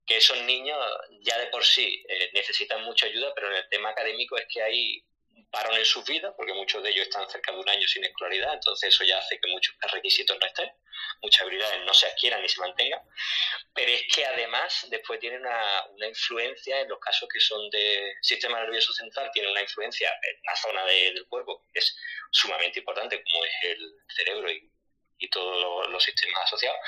que 0.05 0.17
esos 0.19 0.41
niños 0.43 0.79
ya 1.21 1.39
de 1.39 1.47
por 1.47 1.65
sí 1.65 2.05
eh, 2.09 2.31
necesitan 2.35 2.83
mucha 2.83 3.07
ayuda, 3.07 3.33
pero 3.35 3.49
en 3.49 3.57
el 3.57 3.69
tema 3.69 3.91
académico 3.91 4.37
es 4.37 4.47
que 4.53 4.63
hay 4.63 5.05
parón 5.51 5.77
en 5.77 5.85
sus 5.85 6.05
vidas, 6.05 6.35
porque 6.37 6.53
muchos 6.53 6.83
de 6.83 6.91
ellos 6.91 7.05
están 7.05 7.29
cerca 7.29 7.53
de 7.53 7.59
un 7.59 7.69
año 7.69 7.87
sin 7.89 8.05
escolaridad, 8.05 8.55
entonces 8.55 8.93
eso 8.93 9.05
ya 9.05 9.19
hace 9.19 9.39
que 9.41 9.49
muchos 9.49 9.75
requisitos 9.93 10.37
no 10.39 10.47
estén, 10.47 10.71
muchas 11.23 11.43
habilidades 11.43 11.85
no 11.85 11.95
se 11.95 12.07
adquieran 12.07 12.43
ni 12.43 12.49
se 12.49 12.61
mantengan, 12.61 13.01
pero 13.75 13.91
es 13.91 14.03
que 14.15 14.27
además 14.27 14.87
después 14.91 15.21
tiene 15.21 15.39
una, 15.39 15.87
una 15.91 16.09
influencia 16.09 16.81
en 16.81 16.89
los 16.89 16.99
casos 16.99 17.29
que 17.33 17.41
son 17.41 17.71
de 17.71 18.15
sistema 18.23 18.61
nervioso 18.61 18.93
central, 18.93 19.31
tiene 19.33 19.51
una 19.51 19.63
influencia 19.63 20.11
en 20.23 20.41
una 20.43 20.57
zona 20.57 20.85
del 20.85 21.27
cuerpo 21.29 21.65
que 21.73 21.79
es 21.79 21.97
sumamente 22.31 22.81
importante, 22.81 23.23
como 23.23 23.45
es 23.45 23.53
el 23.63 23.95
cerebro 24.09 24.51
y, 24.51 24.71
y 25.19 25.29
todos 25.31 25.89
los, 25.89 26.05
sistemas 26.05 26.45
asociados, 26.45 26.79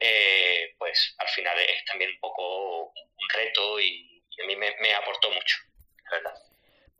eh, 0.00 0.74
pues 0.78 1.14
al 1.18 1.28
final 1.28 1.58
es 1.60 1.84
también 1.84 2.10
un 2.10 2.20
poco 2.20 2.86
un 2.88 3.28
reto 3.32 3.80
y, 3.80 4.08
a 4.42 4.46
mí 4.46 4.56
me, 4.56 4.74
me 4.80 4.94
aportó 4.94 5.30
mucho, 5.30 5.56
¿verdad? 6.10 6.34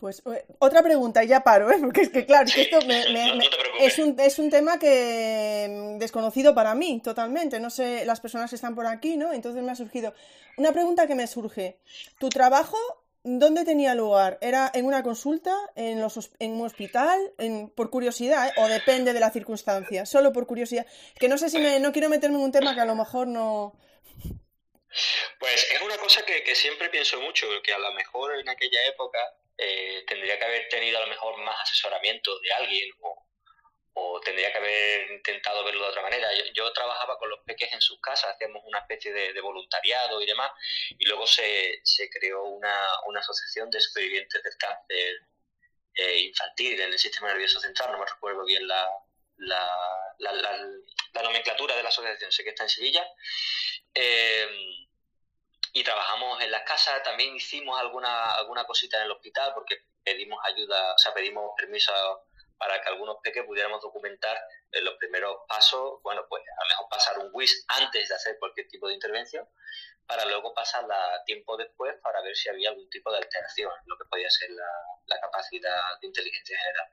Pues 0.03 0.21
otra 0.59 0.83
pregunta 0.83 1.23
y 1.23 1.29
ya 1.29 1.45
paro, 1.45 1.71
¿eh? 1.71 1.77
porque 1.81 2.01
es 2.01 2.09
que 2.09 2.27
claro, 2.27 2.51
esto 2.57 2.79
es, 3.79 3.99
un, 4.01 4.19
es 4.19 4.39
un 4.41 4.51
tema 4.51 4.77
que 4.77 5.69
mm, 5.71 5.99
desconocido 5.99 6.57
para 6.57 6.75
mí 6.75 7.01
totalmente, 7.01 7.61
no 7.61 7.71
sé 7.71 8.05
las 8.05 8.19
personas 8.19 8.51
que 8.51 8.57
están 8.57 8.75
por 8.75 8.85
aquí, 8.89 9.17
¿no? 9.17 9.33
Entonces 9.33 9.63
me 9.63 9.71
ha 9.71 9.77
surgido 9.77 10.13
una 10.57 10.73
pregunta 10.73 11.07
que 11.07 11.15
me 11.15 11.29
surge. 11.29 11.79
¿Tu 12.19 12.31
trabajo 12.31 12.77
dónde 13.23 13.65
tenía 13.65 13.95
lugar? 13.95 14.39
¿Era 14.41 14.73
en 14.75 14.87
una 14.87 15.05
consulta, 15.05 15.57
en, 15.77 16.01
los, 16.01 16.33
en 16.41 16.55
un 16.55 16.67
hospital, 16.67 17.21
en, 17.39 17.71
por 17.71 17.89
curiosidad, 17.89 18.49
¿eh? 18.49 18.53
o 18.57 18.67
depende 18.67 19.13
de 19.13 19.21
la 19.21 19.31
circunstancia? 19.31 20.05
Solo 20.05 20.33
por 20.33 20.49
curiosidad. 20.49 20.85
Que 21.15 21.29
no 21.29 21.39
sé 21.39 21.49
si 21.49 21.59
me, 21.59 21.79
no 21.79 21.93
quiero 21.93 22.09
meterme 22.09 22.39
en 22.39 22.43
un 22.43 22.51
tema 22.51 22.75
que 22.75 22.81
a 22.81 22.87
lo 22.87 22.97
mejor 22.97 23.29
no... 23.29 23.79
Pues 25.39 25.69
es 25.73 25.81
una 25.81 25.97
cosa 25.99 26.25
que, 26.25 26.43
que 26.43 26.57
siempre 26.57 26.89
pienso 26.89 27.21
mucho, 27.21 27.47
que 27.63 27.73
a 27.73 27.79
lo 27.79 27.93
mejor 27.93 28.37
en 28.41 28.49
aquella 28.49 28.85
época 28.89 29.19
eh, 29.65 30.05
tendría 30.07 30.39
que 30.39 30.45
haber 30.45 30.69
tenido 30.69 30.99
a 30.99 31.03
lo 31.03 31.07
mejor 31.07 31.37
más 31.39 31.61
asesoramiento 31.63 32.39
de 32.41 32.53
alguien 32.53 32.91
o, 33.01 33.19
tendría 34.25 34.53
que 34.53 34.59
haber 34.59 35.11
intentado 35.11 35.65
verlo 35.65 35.83
de 35.83 35.91
otra 35.91 36.03
manera. 36.03 36.29
Yo, 36.55 36.73
trabajaba 36.73 37.19
con 37.19 37.29
los 37.29 37.41
peques 37.45 37.73
en 37.73 37.81
sus 37.81 38.01
casas, 38.01 38.35
hacíamos 38.35 38.63
una 38.65 38.79
especie 38.79 39.13
de, 39.13 39.41
voluntariado 39.41 40.21
y 40.23 40.27
demás, 40.27 40.51
y 40.97 41.07
luego 41.07 41.27
se, 41.27 41.81
se 41.83 42.09
creó 42.09 42.45
una, 42.45 42.87
una, 43.07 43.21
asociación 43.21 43.69
de 43.71 43.81
supervivientes 43.81 44.43
del 44.43 44.57
cáncer 44.57 45.17
eh, 45.95 46.19
infantil 46.19 46.81
en 46.81 46.93
el 46.93 46.99
sistema 46.99 47.29
nervioso 47.29 47.61
central, 47.61 47.93
no 47.93 47.99
me 47.99 48.07
recuerdo 48.07 48.45
bien 48.45 48.67
la, 48.67 48.89
la, 49.39 49.69
la, 50.19 51.23
nomenclatura 51.23 51.77
de 51.77 51.83
la 51.83 51.89
asociación, 51.89 52.31
sé 52.31 52.45
que 52.45 52.51
está 52.51 52.63
en 52.63 52.71
Sevilla. 52.71 53.07
Eh, 53.95 54.47
y 55.73 55.83
trabajamos 55.83 56.43
en 56.43 56.51
las 56.51 56.63
casas, 56.63 57.03
también 57.03 57.35
hicimos 57.35 57.79
alguna, 57.81 58.33
alguna 58.35 58.65
cosita 58.65 58.99
en 58.99 59.05
el 59.05 59.13
hospital 59.13 59.53
porque 59.55 59.87
pedimos 60.05 60.39
ayuda, 60.45 60.95
o 60.95 60.99
sea, 60.99 61.15
pedimos 61.15 61.53
permiso 61.57 61.93
para 62.59 62.81
que 62.81 62.91
algunos 62.91 63.17
peques 63.23 63.45
pudiéramos 63.45 63.81
documentar 63.81 64.39
en 64.71 64.85
los 64.85 64.95
primeros 64.97 65.39
pasos, 65.49 66.01
bueno, 66.03 66.25
pues 66.29 66.43
a 66.57 66.63
lo 66.63 66.69
mejor 66.69 66.89
pasar 66.89 67.19
un 67.19 67.31
WIS 67.33 67.65
antes 67.69 68.09
de 68.09 68.15
hacer 68.15 68.39
cualquier 68.39 68.69
tipo 68.69 68.87
de 68.87 68.95
intervención, 68.95 69.49
para 70.07 70.25
luego 70.27 70.53
pasarla 70.53 71.23
tiempo 71.25 71.57
después 71.57 71.95
para 72.03 72.21
ver 72.21 72.37
si 72.37 72.49
había 72.49 72.71
algún 72.71 72.89
tipo 72.91 73.11
de 73.11 73.19
alteración, 73.19 73.73
lo 73.87 73.97
que 73.97 74.05
podía 74.05 74.29
ser 74.31 74.51
la, 74.51 74.69
la 75.07 75.21
capacidad 75.21 75.99
de 76.01 76.07
inteligencia 76.07 76.59
general. 76.59 76.91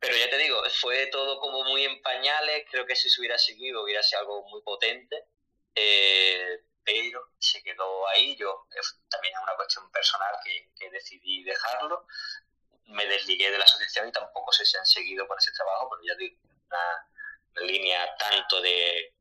Pero 0.00 0.16
ya 0.16 0.30
te 0.30 0.38
digo, 0.38 0.62
fue 0.80 1.06
todo 1.08 1.38
como 1.40 1.64
muy 1.64 1.84
en 1.84 2.00
pañales, 2.02 2.64
creo 2.70 2.86
que 2.86 2.96
si 2.96 3.10
se 3.10 3.20
hubiera 3.20 3.36
seguido 3.36 3.82
hubiera 3.82 4.02
sido 4.02 4.20
algo 4.20 4.48
muy 4.48 4.62
potente, 4.62 5.24
eh, 5.74 6.62
pero 6.88 7.32
se 7.38 7.62
quedó 7.62 8.08
ahí. 8.08 8.34
Yo 8.36 8.66
también 9.10 9.34
es 9.34 9.42
una 9.42 9.56
cuestión 9.56 9.90
personal 9.92 10.34
que, 10.42 10.90
decidí 10.90 11.44
dejarlo. 11.44 12.06
Me 12.86 13.04
desligué 13.04 13.50
de 13.50 13.58
la 13.58 13.64
asociación 13.64 14.08
y 14.08 14.12
tampoco 14.12 14.52
sé 14.52 14.64
si 14.64 14.78
han 14.78 14.86
seguido 14.86 15.28
con 15.28 15.36
ese 15.38 15.52
trabajo, 15.52 15.90
pero 15.90 16.02
ya 16.02 16.14
digo, 16.18 16.40
una, 16.70 17.66
línea 17.66 18.16
tanto 18.16 18.62
de 18.62 19.12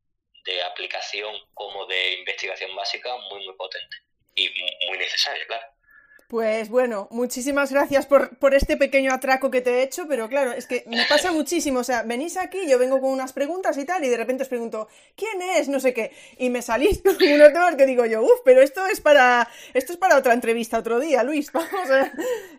aplicación 0.64 1.36
como 1.54 1.86
de 1.88 2.14
investigación 2.20 2.74
básica 2.76 3.18
muy, 3.30 3.44
muy 3.44 3.56
potente 3.56 3.98
y 4.36 4.50
muy 4.88 4.98
necesaria, 4.98 5.46
claro. 5.48 5.77
Pues 6.28 6.68
bueno, 6.68 7.08
muchísimas 7.10 7.72
gracias 7.72 8.06
por, 8.06 8.38
por, 8.38 8.54
este 8.54 8.76
pequeño 8.76 9.14
atraco 9.14 9.50
que 9.50 9.62
te 9.62 9.76
he 9.76 9.84
hecho, 9.84 10.10
pero 10.10 10.28
claro, 10.28 10.52
es 10.52 10.68
que 10.68 10.84
me 10.86 11.06
pasa 11.08 11.32
muchísimo. 11.32 11.80
O 11.80 11.84
sea, 11.86 12.04
venís 12.04 12.36
aquí, 12.36 12.68
yo 12.68 12.78
vengo 12.78 13.00
con 13.00 13.12
unas 13.12 13.32
preguntas 13.32 13.78
y 13.78 13.86
tal, 13.86 14.04
y 14.04 14.10
de 14.10 14.18
repente 14.18 14.44
os 14.44 14.50
pregunto, 14.50 14.90
¿quién 15.16 15.42
es? 15.42 15.70
No 15.70 15.80
sé 15.80 15.94
qué. 15.94 16.12
Y 16.38 16.50
me 16.50 16.62
salís 16.62 17.02
con 17.04 17.16
unos 17.16 17.54
temas 17.54 17.76
que 17.76 17.86
digo 17.86 18.06
yo, 18.06 18.24
uff, 18.24 18.42
pero 18.44 18.62
esto 18.62 18.86
es 18.88 19.00
para. 19.00 19.48
Esto 19.74 19.94
es 19.94 19.98
para 19.98 20.18
otra 20.18 20.34
entrevista 20.34 20.78
otro 20.78 21.00
día, 21.00 21.24
Luis. 21.24 21.50
Vamos 21.54 21.90
a. 21.90 22.12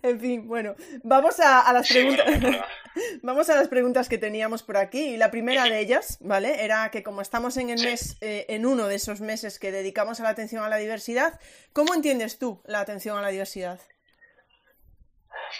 En 0.02 0.18
fin, 0.18 0.48
bueno. 0.48 0.74
Vamos 1.02 1.38
a, 1.38 1.70
las 1.70 1.86
preguntas. 1.90 2.26
Vamos 3.22 3.50
a 3.50 3.54
las 3.54 3.68
preguntas 3.68 4.08
que 4.08 4.16
teníamos 4.16 4.62
por 4.62 4.78
aquí. 4.78 5.00
Y 5.00 5.16
la 5.18 5.30
primera 5.30 5.64
de 5.64 5.78
ellas, 5.78 6.16
¿vale? 6.20 6.64
Era 6.64 6.90
que 6.90 7.02
como 7.02 7.20
estamos 7.20 7.58
en 7.58 7.68
el 7.68 7.82
mes, 7.84 8.16
eh, 8.22 8.46
en 8.48 8.64
uno 8.64 8.88
de 8.88 8.94
esos 8.94 9.20
meses 9.20 9.58
que 9.58 9.72
dedicamos 9.72 10.20
a 10.20 10.22
la 10.22 10.30
atención 10.30 10.64
a 10.64 10.70
la 10.70 10.78
diversidad, 10.78 11.38
¿cómo 11.74 11.92
entiendes 11.92 12.38
tú 12.38 12.62
la 12.64 12.80
atención 12.80 13.18
a 13.18 13.20
la 13.20 13.28
diversidad? 13.28 13.57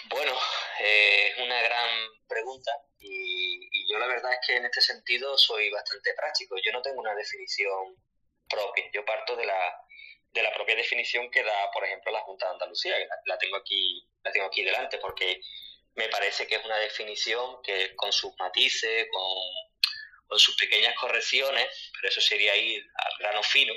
Bueno, 0.09 0.31
es 0.79 1.37
eh, 1.37 1.43
una 1.43 1.61
gran 1.61 1.89
pregunta 2.27 2.71
y, 2.99 3.69
yo 3.91 3.97
la 3.97 4.07
verdad 4.07 4.31
es 4.33 4.39
que 4.45 4.55
en 4.55 4.65
este 4.65 4.81
sentido 4.81 5.37
soy 5.37 5.69
bastante 5.71 6.13
práctico. 6.13 6.55
Yo 6.63 6.71
no 6.71 6.81
tengo 6.81 7.01
una 7.01 7.15
definición 7.15 7.95
propia. 8.47 8.85
Yo 8.93 9.03
parto 9.03 9.35
de 9.35 9.45
la, 9.45 9.81
de 10.31 10.43
la 10.43 10.53
propia 10.53 10.75
definición 10.75 11.31
que 11.31 11.43
da, 11.43 11.71
por 11.71 11.83
ejemplo, 11.83 12.11
la 12.11 12.21
Junta 12.21 12.45
de 12.45 12.51
Andalucía. 12.53 12.95
La, 13.25 13.37
tengo 13.39 13.57
aquí, 13.57 14.07
la 14.23 14.31
tengo 14.31 14.45
aquí 14.45 14.63
delante 14.63 14.99
porque 14.99 15.41
me 15.95 16.07
parece 16.09 16.45
que 16.45 16.55
es 16.55 16.65
una 16.65 16.77
definición 16.77 17.61
que 17.63 17.95
con 17.95 18.13
sus 18.13 18.31
matices, 18.37 19.07
con, 19.11 20.39
sus 20.39 20.55
pequeñas 20.55 20.93
correcciones, 20.95 21.91
pero 21.93 22.09
eso 22.09 22.21
sería 22.21 22.55
ir 22.55 22.85
al 22.93 23.13
grano 23.17 23.41
fino, 23.41 23.73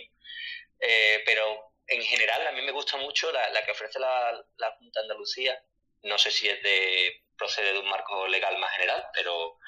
eh, 0.78 1.22
pero 1.24 1.71
en 1.86 2.02
general, 2.02 2.46
a 2.46 2.52
mí 2.52 2.62
me 2.62 2.72
gusta 2.72 2.96
mucho 2.96 3.30
la, 3.32 3.64
que 3.64 3.72
ofrece 3.72 3.98
la, 3.98 4.44
Junta 4.78 5.00
de 5.00 5.04
Andalucía. 5.04 5.62
No 6.02 6.18
sé 6.18 6.30
si 6.30 6.48
es 6.48 6.62
de 6.62 7.22
procede 7.36 7.72
de 7.72 7.78
un 7.78 7.88
marco 7.88 8.26
legal 8.28 8.56
más 8.58 8.72
general, 8.72 9.08
pero 9.12 9.58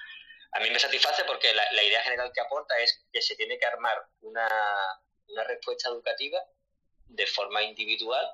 a 0.53 0.61
mí 0.61 0.71
me 0.71 0.79
satisface 0.79 1.25
porque 1.25 1.53
la, 1.53 1.83
idea 1.83 2.03
general 2.03 2.31
que 2.33 2.41
aporta 2.41 2.79
es 2.79 3.05
que 3.13 3.21
se 3.21 3.37
tiene 3.37 3.59
que 3.59 3.67
armar 3.67 3.99
una, 4.21 4.49
respuesta 5.47 5.89
educativa 5.89 6.41
de 7.07 7.27
forma 7.27 7.63
individual 7.63 8.25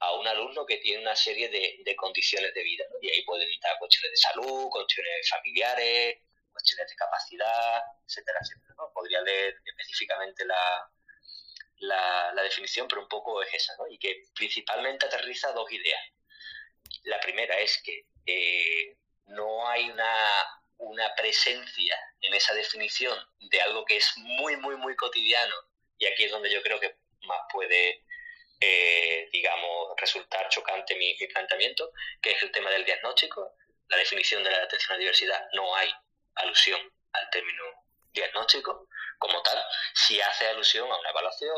a 0.00 0.12
un 0.14 0.26
alumno 0.26 0.66
que 0.66 0.78
tiene 0.78 1.02
una 1.02 1.14
serie 1.14 1.48
de, 1.48 1.96
condiciones 1.96 2.52
de 2.54 2.62
vida. 2.62 2.84
Y 3.00 3.10
ahí 3.10 3.24
pueden 3.24 3.48
estar 3.48 3.78
cuestiones 3.78 4.10
de 4.10 4.16
salud, 4.16 4.68
cuestiones 4.70 5.28
familiares, 5.28 6.18
cuestiones 6.52 6.88
de 6.88 6.96
capacidad, 6.96 7.82
etcétera, 8.06 8.38
etcétera. 8.42 8.74
Podría 8.92 9.20
leer 9.22 9.56
específicamente 9.64 10.44
la, 10.44 10.90
la, 11.80 12.32
definición, 12.42 12.88
pero 12.88 13.02
un 13.02 13.08
poco 13.08 13.42
es 13.42 13.52
esa, 13.52 13.76
¿no? 13.76 13.86
Y 13.88 13.98
que 13.98 14.24
principalmente 14.34 15.06
aterriza 15.06 15.52
dos 15.52 15.70
ideas. 15.72 16.00
La 17.04 17.20
primera 17.20 17.58
es 17.58 17.80
que 17.82 18.06
eh, 18.26 18.96
no 19.26 19.68
hay 19.68 19.90
una, 19.90 20.60
una 20.78 21.14
presencia 21.14 21.98
en 22.20 22.34
esa 22.34 22.54
definición 22.54 23.18
de 23.38 23.60
algo 23.60 23.84
que 23.84 23.96
es 23.96 24.16
muy, 24.18 24.56
muy, 24.56 24.76
muy 24.76 24.96
cotidiano, 24.96 25.54
y 25.98 26.06
aquí 26.06 26.24
es 26.24 26.30
donde 26.30 26.50
yo 26.50 26.62
creo 26.62 26.80
que 26.80 26.96
más 27.22 27.40
puede, 27.52 28.04
eh, 28.60 29.28
digamos, 29.32 29.94
resultar 29.96 30.48
chocante 30.48 30.96
mi, 30.96 31.16
mi, 31.18 31.26
planteamiento, 31.26 31.92
que 32.22 32.32
es 32.32 32.42
el 32.42 32.52
tema 32.52 32.70
del 32.70 32.84
diagnóstico. 32.84 33.54
La 33.88 33.96
definición 33.96 34.44
de 34.44 34.50
la 34.50 34.62
atención 34.62 34.92
a 34.92 34.94
la 34.94 35.00
diversidad 35.00 35.48
no 35.52 35.74
hay 35.74 35.90
alusión 36.36 36.80
al 37.12 37.30
término 37.30 37.64
diagnóstico 38.12 38.88
como 39.18 39.42
tal, 39.42 39.62
si 39.94 40.20
hace 40.20 40.48
alusión 40.48 40.90
a 40.90 40.96
una 40.96 41.10
evaluación 41.10 41.56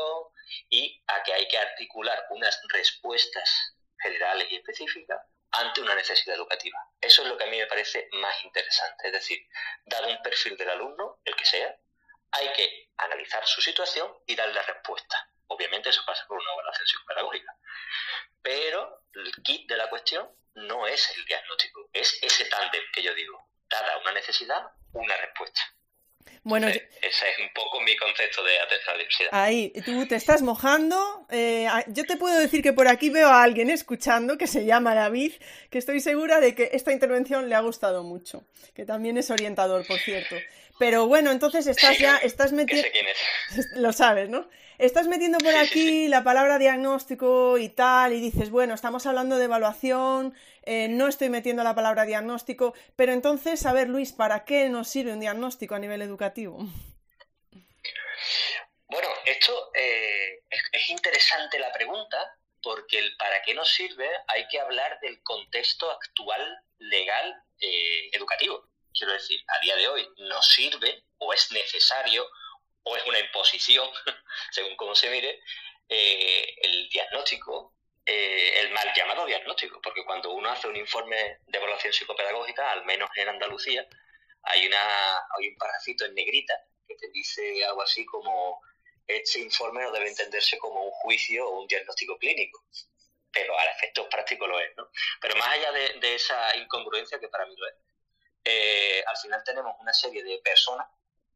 y 0.69 1.03
a 1.07 1.23
que 1.23 1.33
hay 1.33 1.47
que 1.47 1.57
articular 1.57 2.25
unas 2.31 2.59
respuestas 2.69 3.75
generales 4.01 4.47
y 4.51 4.55
específicas 4.55 5.21
ante 5.51 5.81
una 5.81 5.95
necesidad 5.95 6.35
educativa. 6.35 6.77
Eso 6.99 7.21
es 7.21 7.27
lo 7.27 7.37
que 7.37 7.43
a 7.43 7.47
mí 7.47 7.57
me 7.57 7.67
parece 7.67 8.07
más 8.13 8.43
interesante, 8.43 9.07
es 9.07 9.13
decir, 9.13 9.47
dar 9.85 10.05
un 10.05 10.21
perfil 10.21 10.57
del 10.57 10.69
alumno, 10.69 11.19
el 11.25 11.35
que 11.35 11.45
sea, 11.45 11.75
hay 12.31 12.51
que 12.53 12.89
analizar 12.97 13.45
su 13.45 13.61
situación 13.61 14.11
y 14.25 14.35
darle 14.35 14.61
respuesta. 14.61 15.29
Obviamente 15.47 15.89
eso 15.89 16.03
pasa 16.05 16.25
por 16.27 16.37
una 16.37 16.53
evaluación 16.53 16.87
psicopedagógica. 16.87 17.55
Pero 18.41 19.03
el 19.13 19.31
kit 19.43 19.67
de 19.69 19.77
la 19.77 19.89
cuestión 19.89 20.29
no 20.55 20.87
es 20.87 21.09
el 21.17 21.25
diagnóstico, 21.25 21.89
es 21.93 22.17
ese 22.23 22.45
tándem 22.45 22.83
que 22.93 23.03
yo 23.03 23.13
digo, 23.13 23.49
dada 23.69 23.97
una 23.97 24.13
necesidad, 24.13 24.71
una 24.93 25.15
respuesta. 25.17 25.61
Bueno, 26.43 26.67
ese 26.67 26.87
es 27.01 27.39
un 27.39 27.53
poco 27.53 27.79
mi 27.81 27.95
concepto 27.95 28.43
de 28.43 28.59
atención 28.59 28.89
a 28.89 28.91
la 28.91 28.97
diversidad. 28.97 29.29
Ahí, 29.31 29.73
tú 29.85 30.05
te 30.07 30.15
estás 30.15 30.41
mojando. 30.41 31.25
Eh, 31.29 31.67
yo 31.87 32.03
te 32.05 32.17
puedo 32.17 32.37
decir 32.37 32.61
que 32.61 32.73
por 32.73 32.87
aquí 32.87 33.09
veo 33.09 33.27
a 33.29 33.43
alguien 33.43 33.69
escuchando 33.69 34.37
que 34.37 34.47
se 34.47 34.65
llama 34.65 34.95
David, 34.95 35.33
que 35.69 35.77
estoy 35.77 35.99
segura 35.99 36.39
de 36.39 36.55
que 36.55 36.69
esta 36.73 36.91
intervención 36.91 37.49
le 37.49 37.55
ha 37.55 37.61
gustado 37.61 38.03
mucho, 38.03 38.43
que 38.73 38.85
también 38.85 39.17
es 39.17 39.29
orientador, 39.29 39.85
por 39.85 39.99
cierto. 39.99 40.35
Pero 40.79 41.05
bueno, 41.05 41.31
entonces 41.31 41.67
estás 41.67 41.99
ya, 41.99 42.17
estás 42.17 42.53
metiendo... 42.53 42.87
quién 42.91 43.05
es. 43.07 43.67
Lo 43.75 43.93
sabes, 43.93 44.29
¿no? 44.29 44.49
Estás 44.81 45.07
metiendo 45.07 45.37
por 45.37 45.55
aquí 45.55 46.07
la 46.07 46.23
palabra 46.23 46.57
diagnóstico 46.57 47.59
y 47.59 47.69
tal, 47.69 48.13
y 48.13 48.19
dices, 48.19 48.49
bueno, 48.49 48.73
estamos 48.73 49.05
hablando 49.05 49.37
de 49.37 49.45
evaluación, 49.45 50.35
eh, 50.63 50.87
no 50.89 51.07
estoy 51.07 51.29
metiendo 51.29 51.63
la 51.63 51.75
palabra 51.75 52.05
diagnóstico, 52.05 52.73
pero 52.95 53.13
entonces, 53.13 53.65
a 53.67 53.73
ver, 53.73 53.89
Luis, 53.89 54.11
¿para 54.11 54.43
qué 54.43 54.69
nos 54.69 54.89
sirve 54.89 55.13
un 55.13 55.19
diagnóstico 55.19 55.75
a 55.75 55.79
nivel 55.79 56.01
educativo? 56.01 56.57
Bueno, 58.87 59.07
esto 59.25 59.71
eh, 59.75 60.43
es, 60.49 60.89
interesante 60.89 61.59
la 61.59 61.71
pregunta, 61.71 62.17
porque 62.63 62.97
el 62.99 63.15
para 63.17 63.41
qué 63.43 63.53
nos 63.53 63.69
sirve 63.69 64.09
hay 64.27 64.47
que 64.47 64.59
hablar 64.59 64.99
del 64.99 65.21
contexto 65.21 65.89
actual 65.91 66.41
legal 66.79 67.35
eh, 67.59 68.09
educativo. 68.13 68.67
Quiero 68.93 69.13
decir, 69.13 69.39
a 69.47 69.59
día 69.61 69.75
de 69.75 69.87
hoy 69.87 70.07
nos 70.17 70.45
sirve 70.47 71.05
o 71.19 71.33
es 71.33 71.51
necesario 71.51 72.27
o 72.83 72.95
es 72.95 73.05
una 73.05 73.19
imposición, 73.19 73.89
según 74.51 74.75
cómo 74.75 74.95
se 74.95 75.09
mire, 75.09 75.39
eh, 75.89 76.55
el 76.61 76.89
diagnóstico, 76.89 77.75
eh, 78.05 78.59
el 78.59 78.71
mal 78.71 78.91
llamado 78.95 79.25
diagnóstico, 79.25 79.79
porque 79.81 80.03
cuando 80.05 80.31
uno 80.31 80.49
hace 80.49 80.67
un 80.67 80.75
informe 80.75 81.39
de 81.45 81.57
evaluación 81.57 81.93
psicopedagógica, 81.93 82.71
al 82.71 82.85
menos 82.85 83.09
en 83.15 83.29
Andalucía, 83.29 83.87
hay, 84.43 84.67
una, 84.67 85.17
hay 85.17 85.49
un 85.49 85.57
parrafito 85.57 86.05
en 86.05 86.15
negrita 86.15 86.53
que 86.87 86.95
te 86.95 87.09
dice 87.11 87.63
algo 87.65 87.83
así 87.83 88.05
como 88.05 88.61
este 89.07 89.39
informe 89.39 89.81
no 89.81 89.91
debe 89.91 90.07
entenderse 90.07 90.57
como 90.57 90.83
un 90.83 90.91
juicio 90.91 91.47
o 91.47 91.61
un 91.61 91.67
diagnóstico 91.67 92.17
clínico, 92.17 92.63
pero 93.31 93.57
al 93.57 93.67
efecto 93.69 94.07
práctico 94.09 94.47
lo 94.47 94.59
es, 94.59 94.75
¿no? 94.77 94.89
Pero 95.19 95.35
más 95.35 95.49
allá 95.49 95.71
de, 95.71 96.15
esa 96.15 96.55
incongruencia 96.55 97.19
que 97.19 97.27
para 97.27 97.45
mí 97.45 97.55
lo 97.55 97.67
es, 97.67 97.75
eh, 98.43 99.03
al 99.05 99.17
final 99.17 99.43
tenemos 99.43 99.75
una 99.79 99.93
serie 99.93 100.23
de 100.23 100.39
personas 100.39 100.87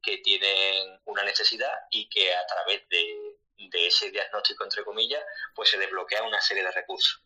que 0.05 0.19
tienen 0.19 0.99
una 1.05 1.23
necesidad 1.23 1.73
y 1.89 2.07
que 2.09 2.33
a 2.33 2.45
través 2.45 2.87
de, 2.89 3.35
ese 3.73 4.11
diagnóstico, 4.11 4.63
entre 4.63 4.83
comillas, 4.83 5.23
pues 5.53 5.69
se 5.69 5.77
desbloquea 5.77 6.23
una 6.23 6.39
serie 6.39 6.63
de 6.63 6.71
recursos. 6.71 7.21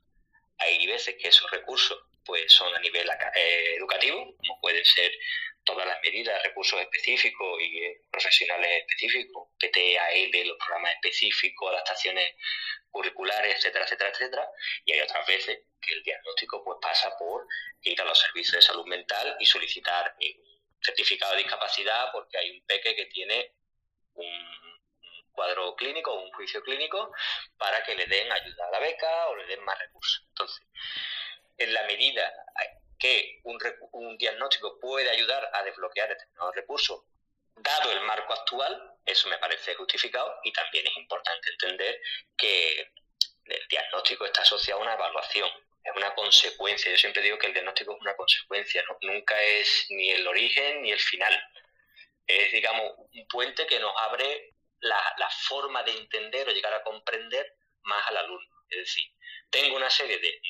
Hay 0.58 0.88
veces 0.88 1.16
que 1.22 1.28
esos 1.28 1.50
recursos 1.52 2.00
pues 2.26 2.52
son 2.52 2.74
a 2.76 2.80
nivel 2.80 3.08
eh, 3.36 3.76
educativo, 3.78 4.36
como 4.38 4.60
pueden 4.62 4.84
ser 4.86 5.12
todas 5.64 5.86
las 5.86 6.00
medidas, 6.04 6.42
recursos 6.44 6.80
específicos 6.80 7.62
y 7.62 7.84
eh, 7.84 8.02
profesionales 8.12 8.82
específicos, 8.82 9.50
PTAL, 9.60 10.48
los 10.48 10.58
programas 10.58 10.94
específicos, 10.96 11.72
adaptaciones 11.72 12.36
curriculares, 12.90 13.56
etcétera, 13.58 13.86
etcétera, 13.86 14.10
etcétera. 14.10 14.50
Y 14.86 14.94
hay 14.94 15.02
otras 15.02 15.26
veces 15.28 15.60
que 15.82 15.94
el 15.94 16.04
diagnóstico 16.04 16.64
pues 16.64 16.78
pasa 16.82 17.16
por 17.18 17.48
ir 17.82 18.02
a 18.02 18.06
los 18.06 18.20
servicios 18.20 18.56
de 18.56 18.62
salud 18.62 18.86
mental 18.86 19.38
y 19.40 19.46
solicitar 19.46 20.16
un 20.20 20.49
certificado 20.82 21.34
de 21.34 21.40
discapacidad 21.40 22.12
porque 22.12 22.38
hay 22.38 22.52
un 22.52 22.66
peque 22.66 22.96
que 22.96 23.06
tiene 23.08 23.54
un 24.14 24.60
cuadro 25.32 25.76
clínico 25.76 26.12
o 26.12 26.22
un 26.22 26.32
juicio 26.32 26.62
clínico 26.64 27.14
para 27.58 27.84
que 27.84 27.96
le 27.96 28.06
den 28.06 28.32
ayuda 28.32 28.68
a 28.68 28.72
la 28.72 28.80
beca 28.80 29.28
o 29.30 29.36
le 29.36 29.46
den 29.46 29.64
más 29.64 29.80
recursos. 29.80 30.26
Entonces, 30.28 30.66
en 31.58 31.74
la 31.74 31.84
medida 31.84 32.34
que 32.98 33.40
un, 33.44 33.58
un 33.94 34.18
diagnóstico 34.18 34.78
puede 34.80 35.10
ayudar 35.10 35.50
a 35.54 35.64
desbloquear 35.64 36.10
determinados 36.10 36.56
recursos, 36.56 37.04
dado 37.56 37.92
el 37.92 38.02
marco 38.02 38.34
actual, 38.34 38.96
eso 39.06 39.30
me 39.30 39.38
parece 39.38 39.76
justificado 39.76 40.40
y 40.44 40.52
también 40.52 40.88
es 40.88 40.98
importante 40.98 41.50
entender 41.52 42.02
que 42.38 42.92
el 43.46 43.68
diagnóstico 43.70 44.26
está 44.26 44.42
asociado 44.42 44.82
a 44.82 44.84
una 44.84 44.94
evaluación, 44.94 45.50
es 45.90 45.96
una 45.96 46.14
consecuencia. 46.16 46.92
Yo 46.92 46.98
siempre 46.98 47.22
digo 47.22 47.38
que 47.38 47.48
el 47.48 47.54
diagnóstico 47.54 47.94
es 47.94 48.02
una 48.02 48.16
consecuencia, 48.16 48.84
nunca 49.02 49.42
es 49.42 49.88
ni 49.90 50.12
el 50.12 50.28
origen 50.28 50.82
ni 50.82 50.92
el 50.92 51.00
final. 51.00 51.38
Es, 52.26 52.52
digamos, 52.52 52.94
un 53.14 53.28
puente 53.28 53.66
que 53.66 53.80
nos 53.80 53.94
abre 53.98 54.54
la, 54.82 55.30
forma 55.48 55.84
de 55.84 55.92
entender 55.92 56.48
o 56.48 56.52
llegar 56.52 56.74
a 56.74 56.84
comprender 56.84 57.56
más 57.84 58.08
al 58.08 58.18
alumno. 58.18 58.66
Es 58.70 58.80
decir, 58.80 59.12
tengo 59.50 59.76
una 59.76 59.90
serie 59.90 60.20
de 60.20 60.42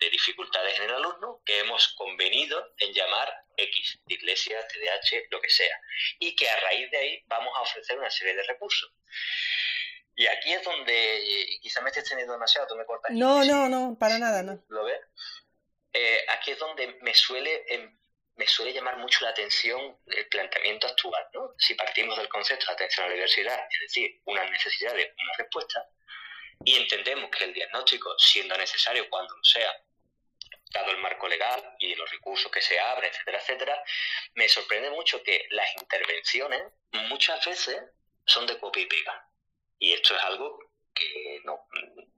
de 0.00 0.10
dificultades 0.10 0.78
en 0.78 0.86
el 0.86 0.94
alumno 0.94 1.42
que 1.44 1.58
hemos 1.58 1.88
convenido 1.88 2.74
en 2.78 2.92
llamar 2.92 3.32
X, 3.56 4.00
iglesia, 4.08 4.66
TDAH, 4.66 5.26
lo 5.30 5.40
que 5.42 5.50
sea, 5.50 5.78
y 6.18 6.34
que 6.34 6.48
a 6.48 6.58
raíz 6.60 6.90
de 6.90 6.96
ahí 6.96 7.22
vamos 7.26 7.54
a 7.54 7.60
ofrecer 7.60 7.98
una 7.98 8.10
serie 8.10 8.34
de 8.34 8.42
recursos. 8.44 8.90
Y 10.14 10.26
aquí 10.26 10.52
es 10.52 10.62
donde, 10.62 11.58
quizá 11.62 11.80
me 11.80 11.88
estés 11.88 12.08
teniendo 12.08 12.32
demasiado, 12.32 12.66
tú 12.66 12.76
me 12.76 12.84
cortas. 12.84 13.12
No, 13.12 13.44
no, 13.44 13.68
no, 13.68 13.96
para 13.98 14.18
nada, 14.18 14.42
no. 14.42 14.62
¿Lo 14.68 14.84
ves? 14.84 15.00
Eh, 15.92 16.24
aquí 16.28 16.52
es 16.52 16.58
donde 16.58 16.98
me 17.02 17.14
suele, 17.14 17.64
em, 17.68 17.98
me 18.36 18.46
suele 18.46 18.72
llamar 18.72 18.96
mucho 18.98 19.24
la 19.24 19.30
atención 19.30 19.98
el 20.06 20.28
planteamiento 20.28 20.86
actual, 20.86 21.26
¿no? 21.32 21.54
Si 21.58 21.74
partimos 21.74 22.16
del 22.16 22.28
concepto 22.28 22.66
de 22.66 22.72
atención 22.72 23.06
a 23.06 23.08
la 23.08 23.14
diversidad, 23.14 23.58
es 23.70 23.80
decir, 23.80 24.20
una 24.24 24.44
necesidad 24.48 24.94
de 24.94 25.14
una 25.18 25.32
respuesta, 25.38 25.88
y 26.64 26.76
entendemos 26.76 27.30
que 27.30 27.44
el 27.44 27.54
diagnóstico, 27.54 28.14
siendo 28.18 28.56
necesario 28.56 29.08
cuando 29.08 29.34
lo 29.34 29.44
sea, 29.44 29.72
dado 30.72 30.90
el 30.92 30.98
marco 30.98 31.26
legal 31.26 31.76
y 31.78 31.94
los 31.94 32.10
recursos 32.10 32.50
que 32.50 32.62
se 32.62 32.78
abren, 32.78 33.10
etcétera, 33.10 33.38
etcétera, 33.38 33.82
me 34.34 34.48
sorprende 34.48 34.90
mucho 34.90 35.22
que 35.22 35.46
las 35.50 35.68
intervenciones 35.80 36.62
muchas 37.08 37.44
veces 37.44 37.82
son 38.24 38.46
de 38.46 38.58
copia 38.58 38.82
y 38.82 38.86
pega. 38.86 39.29
Y 39.80 39.92
esto 39.92 40.14
es 40.14 40.22
algo 40.22 40.60
que 40.94 41.40
no, 41.44 41.66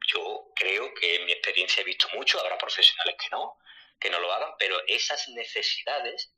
yo 0.09 0.53
creo 0.55 0.93
que 0.93 1.17
en 1.17 1.25
mi 1.25 1.33
experiencia 1.33 1.81
he 1.81 1.85
visto 1.85 2.09
mucho, 2.15 2.39
habrá 2.39 2.59
profesionales 2.59 3.17
que 3.19 3.31
no, 3.31 3.57
que 3.99 4.11
no 4.11 4.21
lo 4.21 4.31
hagan, 4.33 4.53
pero 4.59 4.77
esas 4.87 5.29
necesidades, 5.29 6.35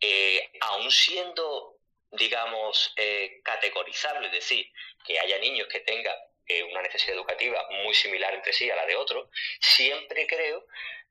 eh, 0.00 0.50
aún 0.60 0.90
siendo, 0.90 1.76
digamos, 2.10 2.92
eh, 2.96 3.40
categorizables, 3.44 4.32
es 4.32 4.40
decir, 4.40 4.72
que 5.06 5.20
haya 5.20 5.38
niños 5.38 5.68
que 5.68 5.80
tengan 5.80 6.16
eh, 6.46 6.64
una 6.64 6.82
necesidad 6.82 7.14
educativa 7.14 7.64
muy 7.84 7.94
similar 7.94 8.34
entre 8.34 8.52
sí 8.52 8.68
a 8.70 8.74
la 8.74 8.86
de 8.86 8.96
otros, 8.96 9.28
siempre 9.60 10.26
creo 10.26 10.66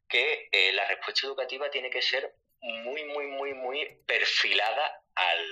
que 0.10 0.50
eh, 0.52 0.74
la 0.74 0.86
respuesta 0.88 1.28
educativa 1.28 1.70
tiene 1.70 1.90
que 1.90 2.02
ser 2.02 2.34
muy, 2.60 3.06
muy, 3.06 3.28
muy, 3.28 3.54
muy 3.54 3.86
perfilada 4.06 5.02
al, 5.16 5.48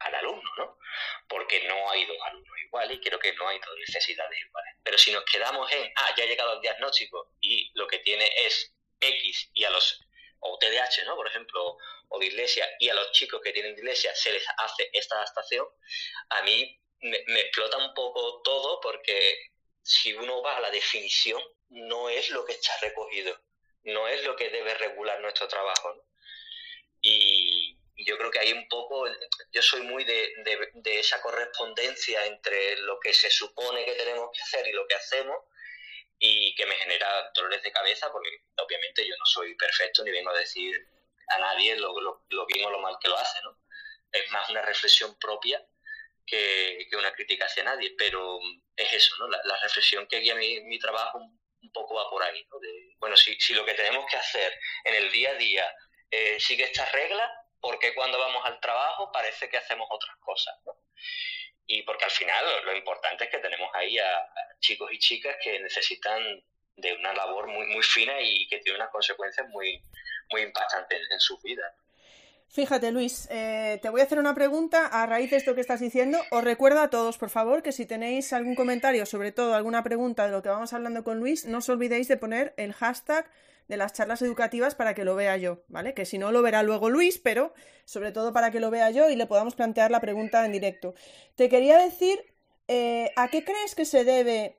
alumno, 0.00 0.50
¿no? 0.58 0.78
Porque 1.28 1.66
no 1.66 1.90
hay 1.90 2.04
dos 2.06 2.16
alumnos 2.24 2.58
iguales 2.64 2.96
y 2.96 3.00
creo 3.00 3.18
que 3.18 3.32
no 3.34 3.48
hay 3.48 3.58
dos 3.58 3.76
necesidades 3.78 4.38
iguales. 4.40 4.74
Pero 4.82 4.98
si 4.98 5.12
nos 5.12 5.24
quedamos 5.24 5.70
en, 5.72 5.92
ah, 5.96 6.14
ya 6.16 6.24
ha 6.24 6.26
llegado 6.26 6.54
el 6.54 6.60
diagnóstico 6.60 7.32
y 7.40 7.70
lo 7.74 7.86
que 7.86 7.98
tiene 8.00 8.28
es 8.46 8.74
X 9.00 9.50
y 9.54 9.64
a 9.64 9.70
los, 9.70 10.00
o 10.40 10.58
TDAH, 10.58 11.04
¿no? 11.06 11.16
Por 11.16 11.26
ejemplo, 11.26 11.76
o 12.08 12.18
dislexia, 12.18 12.68
y 12.78 12.88
a 12.88 12.94
los 12.94 13.12
chicos 13.12 13.40
que 13.42 13.52
tienen 13.52 13.74
dislexia 13.74 14.14
se 14.14 14.32
les 14.32 14.44
hace 14.58 14.90
esta 14.92 15.16
adaptación, 15.16 15.66
a 16.30 16.42
mí 16.42 16.80
me, 17.00 17.22
me 17.26 17.40
explota 17.40 17.78
un 17.78 17.94
poco 17.94 18.42
todo 18.42 18.80
porque 18.80 19.50
si 19.82 20.12
uno 20.14 20.42
va 20.42 20.56
a 20.56 20.60
la 20.60 20.70
definición, 20.70 21.42
no 21.68 22.08
es 22.08 22.30
lo 22.30 22.44
que 22.44 22.52
está 22.52 22.76
recogido 22.78 23.36
no 23.86 24.08
es 24.08 24.24
lo 24.24 24.36
que 24.36 24.50
debe 24.50 24.74
regular 24.74 25.20
nuestro 25.20 25.48
trabajo. 25.48 25.94
Y, 27.00 27.55
yo 28.06 28.16
creo 28.16 28.30
que 28.30 28.38
hay 28.38 28.52
un 28.52 28.68
poco, 28.68 29.06
yo 29.52 29.62
soy 29.62 29.82
muy 29.82 30.04
de, 30.04 30.32
esa 30.84 31.20
correspondencia 31.20 32.24
entre 32.24 32.76
lo 32.78 33.00
que 33.00 33.12
se 33.12 33.30
supone 33.30 33.84
que 33.84 33.94
tenemos 33.94 34.30
que 34.32 34.42
hacer 34.42 34.66
y 34.68 34.72
lo 34.72 34.86
que 34.86 34.94
hacemos 34.94 35.36
y 36.18 36.54
que 36.54 36.66
me 36.66 36.76
genera 36.76 37.30
dolores 37.34 37.62
de 37.62 37.72
cabeza 37.72 38.10
porque 38.12 38.30
obviamente 38.58 39.06
yo 39.06 39.14
no 39.18 39.26
soy 39.26 39.54
perfecto 39.56 40.04
ni 40.04 40.12
vengo 40.12 40.30
a 40.30 40.38
decir 40.38 40.88
a 41.28 41.38
nadie 41.38 41.76
lo, 41.76 41.92
bien 42.46 42.64
o 42.64 42.70
lo 42.70 42.78
mal 42.78 42.96
que 43.00 43.08
lo 43.08 43.18
hace, 43.18 43.42
¿no? 43.42 43.58
Es 44.12 44.30
más 44.30 44.48
una 44.48 44.62
reflexión 44.62 45.18
propia 45.18 45.60
que, 46.24 46.88
una 46.96 47.12
crítica 47.12 47.46
hacia 47.46 47.64
nadie, 47.64 47.94
pero 47.98 48.38
es 48.76 48.92
eso, 48.92 49.16
¿no? 49.18 49.28
La, 49.28 49.58
reflexión 49.62 50.06
que 50.06 50.20
guía 50.20 50.36
mi, 50.36 50.60
mi 50.60 50.78
trabajo 50.78 51.18
un 51.18 51.72
poco 51.72 51.96
va 51.96 52.08
por 52.08 52.22
ahí. 52.22 52.46
bueno, 52.98 53.16
si, 53.16 53.34
si, 53.40 53.52
lo 53.52 53.64
que 53.64 53.74
tenemos 53.74 54.06
que 54.08 54.16
hacer 54.16 54.56
en 54.84 54.94
el 54.94 55.10
día 55.10 55.30
a 55.30 55.34
día 55.34 55.74
eh, 56.10 56.38
sigue 56.38 56.62
estas 56.62 56.90
reglas, 56.92 57.28
porque 57.66 57.92
cuando 57.94 58.16
vamos 58.16 58.44
al 58.44 58.60
trabajo 58.60 59.10
parece 59.10 59.48
que 59.48 59.56
hacemos 59.56 59.88
otras 59.90 60.16
cosas? 60.18 60.54
Y 61.66 61.82
porque 61.82 62.04
al 62.04 62.12
final 62.12 62.44
lo, 62.64 62.76
importante 62.76 63.24
es 63.24 63.30
que 63.30 63.38
tenemos 63.38 63.68
ahí 63.74 63.98
a, 63.98 64.28
chicos 64.60 64.88
y 64.92 65.00
chicas 65.00 65.34
que 65.42 65.58
necesitan 65.58 66.22
de 66.76 66.92
una 66.92 67.12
labor 67.12 67.48
muy, 67.48 67.66
muy 67.66 67.82
fina 67.82 68.20
y 68.20 68.46
que 68.46 68.58
tiene 68.60 68.78
unas 68.78 68.90
consecuencias 68.90 69.48
muy, 69.48 69.82
muy 70.30 70.42
impactantes 70.42 70.96
en, 70.96 71.12
en 71.12 71.18
sus 71.18 71.42
vidas. 71.42 71.74
Fíjate, 72.48 72.92
Luis, 72.92 73.26
eh, 73.32 73.80
te 73.82 73.90
voy 73.90 74.00
a 74.00 74.04
hacer 74.04 74.20
una 74.20 74.36
pregunta 74.36 74.86
a 74.86 75.04
raíz 75.06 75.32
de 75.32 75.38
esto 75.38 75.56
que 75.56 75.60
estás 75.60 75.80
diciendo. 75.80 76.20
Os 76.30 76.44
recuerdo 76.44 76.80
a 76.80 76.90
todos, 76.90 77.18
por 77.18 77.30
favor, 77.30 77.64
que 77.64 77.72
si 77.72 77.84
tenéis 77.84 78.32
algún 78.32 78.54
comentario, 78.54 79.06
sobre 79.06 79.32
todo 79.32 79.56
alguna 79.56 79.82
pregunta 79.82 80.24
de 80.24 80.30
lo 80.30 80.40
que 80.40 80.50
vamos 80.50 80.72
hablando 80.72 81.02
con 81.02 81.18
Luis, 81.18 81.46
no 81.46 81.58
os 81.58 81.68
olvidéis 81.68 82.06
de 82.06 82.16
poner 82.16 82.54
el 82.56 82.72
hashtag 82.74 83.28
de 83.68 83.76
las 83.76 83.92
charlas 83.92 84.22
educativas 84.22 84.74
para 84.74 84.94
que 84.94 85.04
lo 85.04 85.16
vea 85.16 85.36
yo, 85.36 85.62
¿vale? 85.68 85.94
Que 85.94 86.06
si 86.06 86.18
no 86.18 86.32
lo 86.32 86.42
verá 86.42 86.62
luego 86.62 86.90
Luis, 86.90 87.18
pero 87.18 87.52
sobre 87.84 88.12
todo 88.12 88.32
para 88.32 88.50
que 88.50 88.60
lo 88.60 88.70
vea 88.70 88.90
yo 88.90 89.10
y 89.10 89.16
le 89.16 89.26
podamos 89.26 89.54
plantear 89.54 89.90
la 89.90 90.00
pregunta 90.00 90.44
en 90.44 90.52
directo. 90.52 90.94
Te 91.34 91.48
quería 91.48 91.78
decir, 91.78 92.18
eh, 92.68 93.12
¿a 93.16 93.28
qué 93.28 93.44
crees 93.44 93.74
que 93.74 93.84
se 93.84 94.04
debe 94.04 94.58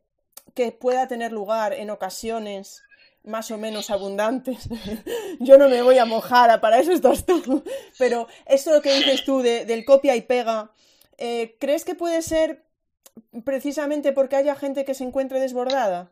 que 0.54 0.72
pueda 0.72 1.08
tener 1.08 1.32
lugar 1.32 1.74
en 1.74 1.90
ocasiones 1.90 2.84
más 3.28 3.52
o 3.52 3.58
menos 3.58 3.90
abundantes. 3.90 4.70
Yo 5.40 5.58
no 5.58 5.70
me 5.70 5.82
voy 5.82 5.98
a 5.98 6.06
mojar, 6.06 6.60
para 6.62 6.80
eso 6.80 6.92
estás 6.92 7.26
tú. 7.26 7.64
Pero 8.00 8.28
eso 8.46 8.82
que 8.82 8.96
dices 8.96 9.24
tú 9.24 9.42
del 9.42 9.86
copia 9.86 10.16
y 10.16 10.22
pega, 10.22 10.72
eh, 11.18 11.58
¿crees 11.60 11.86
que 11.86 11.94
puede 11.94 12.22
ser 12.22 12.66
precisamente 13.44 14.14
porque 14.14 14.36
haya 14.36 14.56
gente 14.56 14.86
que 14.86 14.94
se 14.94 15.04
encuentre 15.04 15.40
desbordada? 15.40 16.12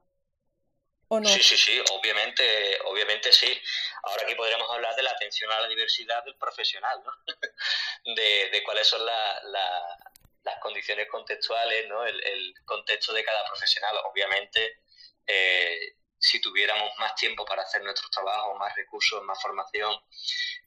Sí, 1.26 1.44
sí, 1.44 1.58
sí, 1.58 1.84
obviamente, 1.92 2.80
obviamente 2.86 3.32
sí. 3.32 3.62
Ahora 4.04 4.24
aquí 4.24 4.34
podríamos 4.34 4.68
hablar 4.72 4.96
de 4.96 5.04
la 5.04 5.12
atención 5.12 5.52
a 5.52 5.62
la 5.62 5.68
diversidad 5.68 6.24
del 6.24 6.36
profesional, 6.36 7.00
¿no? 7.04 7.12
de, 8.16 8.62
cuáles 8.64 8.88
son 8.88 9.06
las 9.06 10.60
condiciones 10.62 11.08
contextuales, 11.08 11.88
¿no? 11.88 12.04
El, 12.06 12.56
contexto 12.66 13.14
de 13.14 13.24
cada 13.24 13.46
profesional. 13.46 13.98
Obviamente, 14.06 14.82
eh, 15.28 15.96
si 16.18 16.42
tuviéramos 16.42 16.92
más 16.98 17.14
tiempo 17.14 17.46
para 17.46 17.62
hacer 17.62 17.84
nuestros 17.84 18.10
trabajos, 18.10 18.58
más 18.58 18.76
recursos, 18.76 19.22
más 19.24 19.40
formación, 19.40 19.96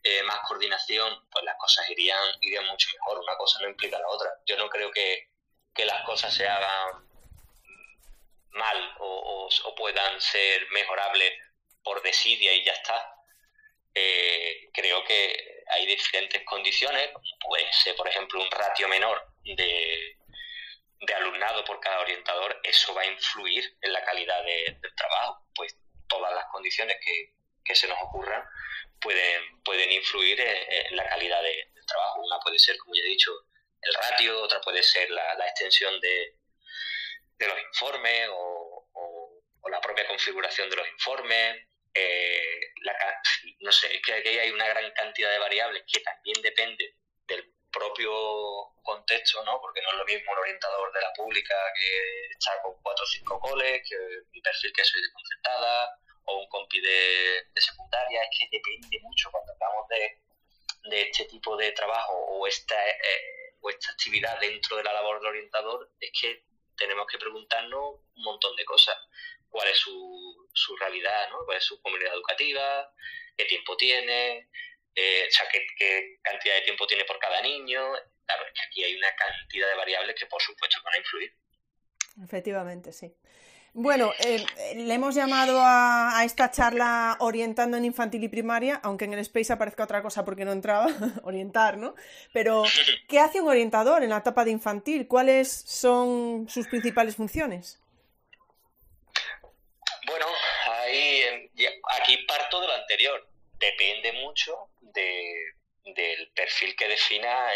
eh, 0.05 0.23
más 0.23 0.39
coordinación, 0.47 1.29
pues 1.31 1.45
las 1.45 1.57
cosas 1.59 1.91
irían, 1.91 2.23
irían 2.43 2.67
mucho 2.67 2.89
mejor. 2.95 3.19
Una 3.19 3.37
cosa 3.37 3.59
no 3.61 3.69
implica 3.69 3.99
la 3.99 4.09
otra. 4.09 4.31
Yo 4.47 4.57
no 4.57 4.69
creo 4.71 4.93
que, 4.93 5.31
que 5.75 5.85
las 5.85 6.05
cosas 6.05 6.33
se 6.33 6.47
hagan 6.47 7.08
mal 8.59 8.95
o, 8.99 9.49
puedan 9.77 10.21
ser 10.21 10.67
mejorables 10.71 11.33
por 11.83 12.03
desidia 12.03 12.53
y 12.53 12.65
ya 12.65 12.73
está. 12.73 13.15
Eh, 13.95 14.69
creo 14.73 15.05
que 15.05 15.65
hay 15.71 15.87
diferentes 15.87 16.43
condiciones, 16.45 17.11
puede 17.41 17.73
ser, 17.73 17.95
por 17.97 18.09
ejemplo, 18.09 18.43
un 18.43 18.51
ratio 18.51 18.89
menor 18.89 19.25
de, 19.45 20.19
de 21.01 21.15
alumnado 21.15 21.65
por 21.65 21.81
cada 21.81 22.01
orientador, 22.01 22.61
eso 22.63 22.95
va 22.95 23.03
a 23.03 23.07
influir 23.07 23.77
en 23.83 23.93
la 23.93 24.05
calidad 24.05 24.43
del 24.45 24.95
trabajo, 24.97 25.47
pues 25.55 25.77
todas 26.09 26.35
las 26.35 26.47
condiciones 26.47 26.97
que, 27.05 27.33
se 27.75 27.87
nos 27.87 27.99
ocurran 28.03 28.43
pueden, 28.99 29.63
pueden 29.63 29.93
influir 29.93 30.41
en, 30.41 30.97
la 30.97 31.07
calidad 31.07 31.43
del 31.43 31.87
trabajo. 31.87 32.23
Una 32.23 32.41
puede 32.41 32.59
ser, 32.59 32.79
como 32.79 32.95
ya 32.95 33.03
he 33.03 33.09
dicho, 33.09 33.31
el 33.83 33.93
ratio, 33.93 34.43
otra 34.43 34.59
puede 34.63 34.83
ser 34.83 35.11
la, 35.11 35.47
extensión 35.47 36.01
de, 36.01 36.35
de, 37.39 37.47
los 37.47 37.59
informes 37.61 38.29
o, 38.33 38.65
la 39.71 39.81
propia 39.83 40.07
configuración 40.07 40.71
de 40.71 40.77
los 40.77 40.89
informes. 40.89 41.67
Eh, 41.93 42.73
no 43.61 43.71
sé, 43.73 43.95
es 43.95 44.03
que 44.03 44.15
aquí 44.15 44.29
hay 44.29 44.51
una 44.51 44.67
gran 44.67 44.91
cantidad 44.93 45.31
de 45.31 45.39
variables 45.39 45.85
que 45.87 46.01
también 46.01 46.41
depende 46.43 46.95
del 47.27 47.53
propio 47.71 48.73
contexto, 48.83 49.45
¿no? 49.45 49.61
Porque 49.61 49.83
no 49.83 49.91
es 49.91 49.99
lo 49.99 50.05
mismo 50.07 50.33
un 50.33 50.39
orientador 50.39 50.93
de 50.93 51.01
la 51.01 51.13
pública 51.13 51.55
que 51.77 52.27
está 52.31 52.61
con 52.63 52.81
cuatro 52.83 53.05
o 53.05 53.09
cinco 53.09 53.39
coles, 53.41 53.83
que 53.87 53.97
mi 54.33 54.41
perfil 54.41 54.73
que 54.73 54.85
soy 54.85 55.03
de 55.03 55.13
concertada, 55.13 55.99
o 56.25 56.39
un 56.41 56.49
compi 56.49 56.81
de, 56.81 57.47
secundaria, 57.57 58.23
es 58.23 58.29
que 58.39 58.57
depende 58.57 58.99
mucho 59.03 59.31
cuando 59.31 59.53
hablamos 59.53 59.89
de, 59.89 60.21
de 60.91 61.03
este 61.03 61.25
tipo 61.27 61.57
de 61.57 61.73
trabajo 61.73 62.15
o 62.15 62.47
esta, 62.47 62.89
eh, 62.89 63.55
o 63.61 63.71
esta 63.71 63.91
actividad 63.93 64.39
dentro 64.41 64.77
de 64.77 64.85
la 64.85 64.93
labor 64.93 65.19
del 65.19 65.31
orientador, 65.31 65.91
es 66.01 66.11
que 66.19 66.48
tenemos 66.79 67.07
que 67.07 67.19
preguntarnos 67.19 68.01
un 68.15 68.23
montón 68.23 68.57
de 68.57 68.65
cosas. 68.65 68.97
¿Cuál 69.51 69.69
es 69.69 69.79
su, 69.79 70.49
su 70.53 70.77
realidad? 70.77 71.29
¿no? 71.31 71.45
¿Cuál 71.45 71.59
es 71.59 71.65
su 71.65 71.81
comunidad 71.83 72.15
educativa? 72.15 72.93
¿Qué 73.37 73.45
tiempo 73.45 73.77
tiene? 73.77 74.49
Eh, 74.95 75.29
o 75.29 75.31
sea, 75.31 75.49
¿qué, 75.49 76.19
cantidad 76.23 76.55
de 76.55 76.63
tiempo 76.63 76.87
tiene 76.87 77.05
por 77.05 77.19
cada 77.19 77.41
niño. 77.41 77.93
Claro, 78.27 78.47
es 78.47 78.53
que 78.53 78.67
aquí 78.67 78.85
hay 78.85 78.97
una 78.97 79.15
cantidad 79.15 79.69
de 79.69 79.77
variables 79.77 80.17
que 80.17 80.27
por 80.27 80.43
supuesto 80.43 80.79
van 80.85 80.95
a 80.95 80.99
influir. 80.99 81.35
Efectivamente, 82.25 82.93
sí. 82.93 83.15
Bueno, 83.81 84.13
eh, 84.19 84.45
le 84.75 84.93
hemos 84.93 85.15
llamado 85.15 85.61
a, 85.63 86.23
esta 86.25 86.51
charla 86.51 87.17
orientando 87.21 87.77
en 87.77 87.85
infantil 87.85 88.25
y 88.25 88.29
primaria, 88.29 88.81
aunque 88.83 89.05
en 89.05 89.13
el 89.13 89.21
Space 89.21 89.53
aparezca 89.53 89.85
otra 89.85 90.03
cosa 90.03 90.25
porque 90.25 90.45
no 90.45 90.51
entraba, 90.51 90.89
orientar, 91.23 91.79
¿no? 91.79 91.95
Pero, 92.33 92.65
¿qué 93.07 93.21
hace 93.21 93.41
un 93.41 93.49
orientador 93.49 94.03
en 94.03 94.11
la 94.11 94.17
etapa 94.17 94.45
de 94.45 94.51
infantil? 94.51 95.07
¿Cuáles 95.07 95.49
son 95.53 96.49
sus 96.49 96.67
principales 96.67 97.15
funciones? 97.15 97.81
Bueno, 100.09 100.27
ahí, 100.67 101.23
aquí 102.01 102.17
parto 102.27 102.61
de 102.61 102.67
lo 102.67 102.75
anterior. 102.75 103.29
Depende 103.61 104.13
mucho 104.25 104.71
del 104.81 106.33
perfil 106.35 106.75
que 106.75 106.89
defina 106.89 107.55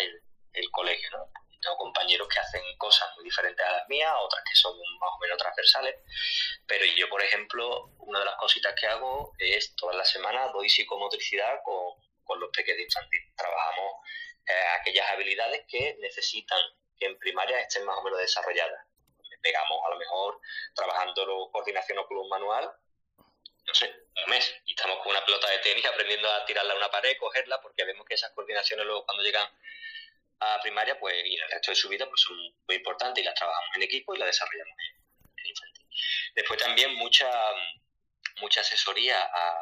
el, 0.53 0.71
colegio, 0.71 1.09
¿no? 1.11 1.42
Tengo 1.63 1.77
compañeros 1.77 2.29
que 2.29 2.41
hacen 2.41 2.63
cosas 2.77 3.09
muy 3.15 3.25
diferentes 3.25 3.65
a 3.65 3.73
las 3.73 3.89
mías, 3.89 4.13
otras 4.21 4.43
que 4.45 4.59
son 4.59 4.77
más 4.99 5.11
o 5.15 5.19
menos 5.21 5.39
transversales, 5.39 5.97
pero 6.67 6.85
yo, 6.85 7.09
por 7.09 7.23
ejemplo, 7.23 7.93
una 7.99 8.19
de 8.19 8.25
las 8.25 8.35
cositas 8.37 8.75
que 8.79 8.87
hago 8.87 9.33
es 9.39 9.75
todas 9.77 9.97
las 9.97 10.11
semanas 10.11 10.53
doy 10.53 10.69
psicomotricidad 10.69 11.61
con, 11.65 12.03
los 12.41 12.51
pequeños 12.51 12.81
infantiles. 12.81 13.37
Trabajamos 13.37 13.93
eh, 14.49 14.65
aquellas 14.81 15.11
habilidades 15.11 15.67
que 15.69 15.99
necesitan 16.01 16.59
que 16.99 17.05
en 17.05 17.19
primaria 17.19 17.61
estén 17.61 17.85
más 17.85 17.99
o 17.99 18.03
menos 18.03 18.19
desarrolladas. 18.21 18.87
Pegamos 19.43 19.79
a 19.87 19.91
lo 19.91 19.99
mejor 19.99 20.41
trabajando 20.75 21.51
coordinación 21.53 21.99
o 21.99 22.29
manual 22.29 22.73
no 23.67 23.75
sé, 23.75 23.95
un 24.25 24.31
mes. 24.31 24.55
Y 24.67 24.73
estamos 24.73 24.99
con 24.99 25.11
una 25.11 25.25
pelota 25.25 25.49
de 25.49 25.59
tenis 25.59 25.85
aprendiendo 25.87 26.31
a 26.31 26.45
tirarla 26.45 26.75
a 26.75 26.77
una 26.77 26.91
pared, 26.91 27.17
cogerla, 27.19 27.61
porque 27.61 27.85
vemos 27.85 28.07
que 28.07 28.15
esas 28.15 28.33
coordinaciones 28.33 28.87
luego 28.87 29.05
cuando 29.05 29.23
llegan 29.23 29.49
a 30.43 30.61
primaria, 30.61 30.99
pues, 30.99 31.15
y 31.25 31.37
en 31.37 31.43
el 31.43 31.51
resto 31.51 31.71
de 31.71 31.77
su 31.77 31.89
vida, 31.89 32.07
pues 32.09 32.21
son 32.21 32.37
muy 32.67 32.77
importantes 32.77 33.23
y 33.23 33.27
las 33.27 33.35
trabajamos 33.35 33.77
en 33.77 33.83
equipo 33.83 34.15
y 34.15 34.19
las 34.19 34.27
desarrollamos 34.27 34.75
en, 34.79 35.47
infantil. 35.47 35.87
Después 36.35 36.61
también 36.61 36.95
mucha, 36.95 37.31
mucha 38.41 38.61
asesoría 38.61 39.21
a, 39.23 39.57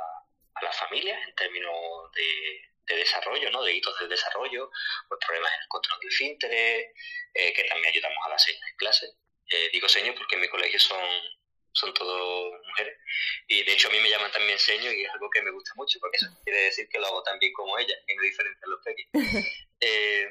a 0.54 0.64
las 0.64 0.76
familias 0.76 1.20
en 1.26 1.34
términos 1.34 1.74
de, 2.14 2.96
desarrollo, 2.96 3.48
¿no? 3.52 3.62
De 3.62 3.72
hitos 3.72 3.96
del 4.00 4.08
desarrollo, 4.08 4.68
pues 5.08 5.20
problemas 5.24 5.52
en 5.54 5.62
el 5.62 5.68
control 5.68 6.00
del 6.00 6.10
fintere, 6.10 6.92
eh, 7.34 7.52
que 7.52 7.62
también 7.62 7.86
ayudamos 7.86 8.18
a 8.26 8.30
las 8.30 8.42
señas 8.42 8.68
en 8.68 8.76
clase. 8.76 9.06
Eh, 9.48 9.70
digo 9.72 9.88
señas 9.88 10.16
porque 10.18 10.34
en 10.34 10.40
mi 10.40 10.48
colegio 10.48 10.80
son 10.80 10.98
son 11.72 11.94
todo 11.94 12.52
mujeres. 12.66 12.98
Y 13.48 13.62
de 13.62 13.72
hecho 13.72 13.88
a 13.88 13.92
mí 13.92 14.00
me 14.00 14.10
llaman 14.10 14.30
también 14.32 14.58
seño 14.58 14.90
y 14.90 15.04
es 15.04 15.10
algo 15.10 15.30
que 15.30 15.42
me 15.42 15.50
gusta 15.50 15.72
mucho 15.76 15.98
porque 16.00 16.16
eso 16.16 16.26
quiere 16.44 16.62
decir 16.62 16.88
que 16.88 16.98
lo 16.98 17.06
hago 17.06 17.22
tan 17.22 17.38
bien 17.38 17.52
como 17.52 17.78
ella, 17.78 17.94
que 18.06 18.14
no 18.14 18.22
diferencia 18.22 18.66
los 18.66 18.84
pequeños. 18.84 19.12
Eh, 19.82 20.28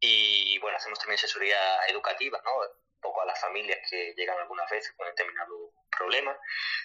y 0.00 0.58
bueno, 0.58 0.76
hacemos 0.76 0.98
también 0.98 1.16
asesoría 1.16 1.58
educativa, 1.88 2.40
¿no? 2.44 2.56
Un 2.56 3.00
poco 3.00 3.22
a 3.22 3.26
las 3.26 3.40
familias 3.40 3.78
que 3.88 4.14
llegan 4.16 4.38
algunas 4.38 4.68
veces 4.70 4.92
con 4.96 5.06
determinados 5.06 5.70
problemas. 5.96 6.36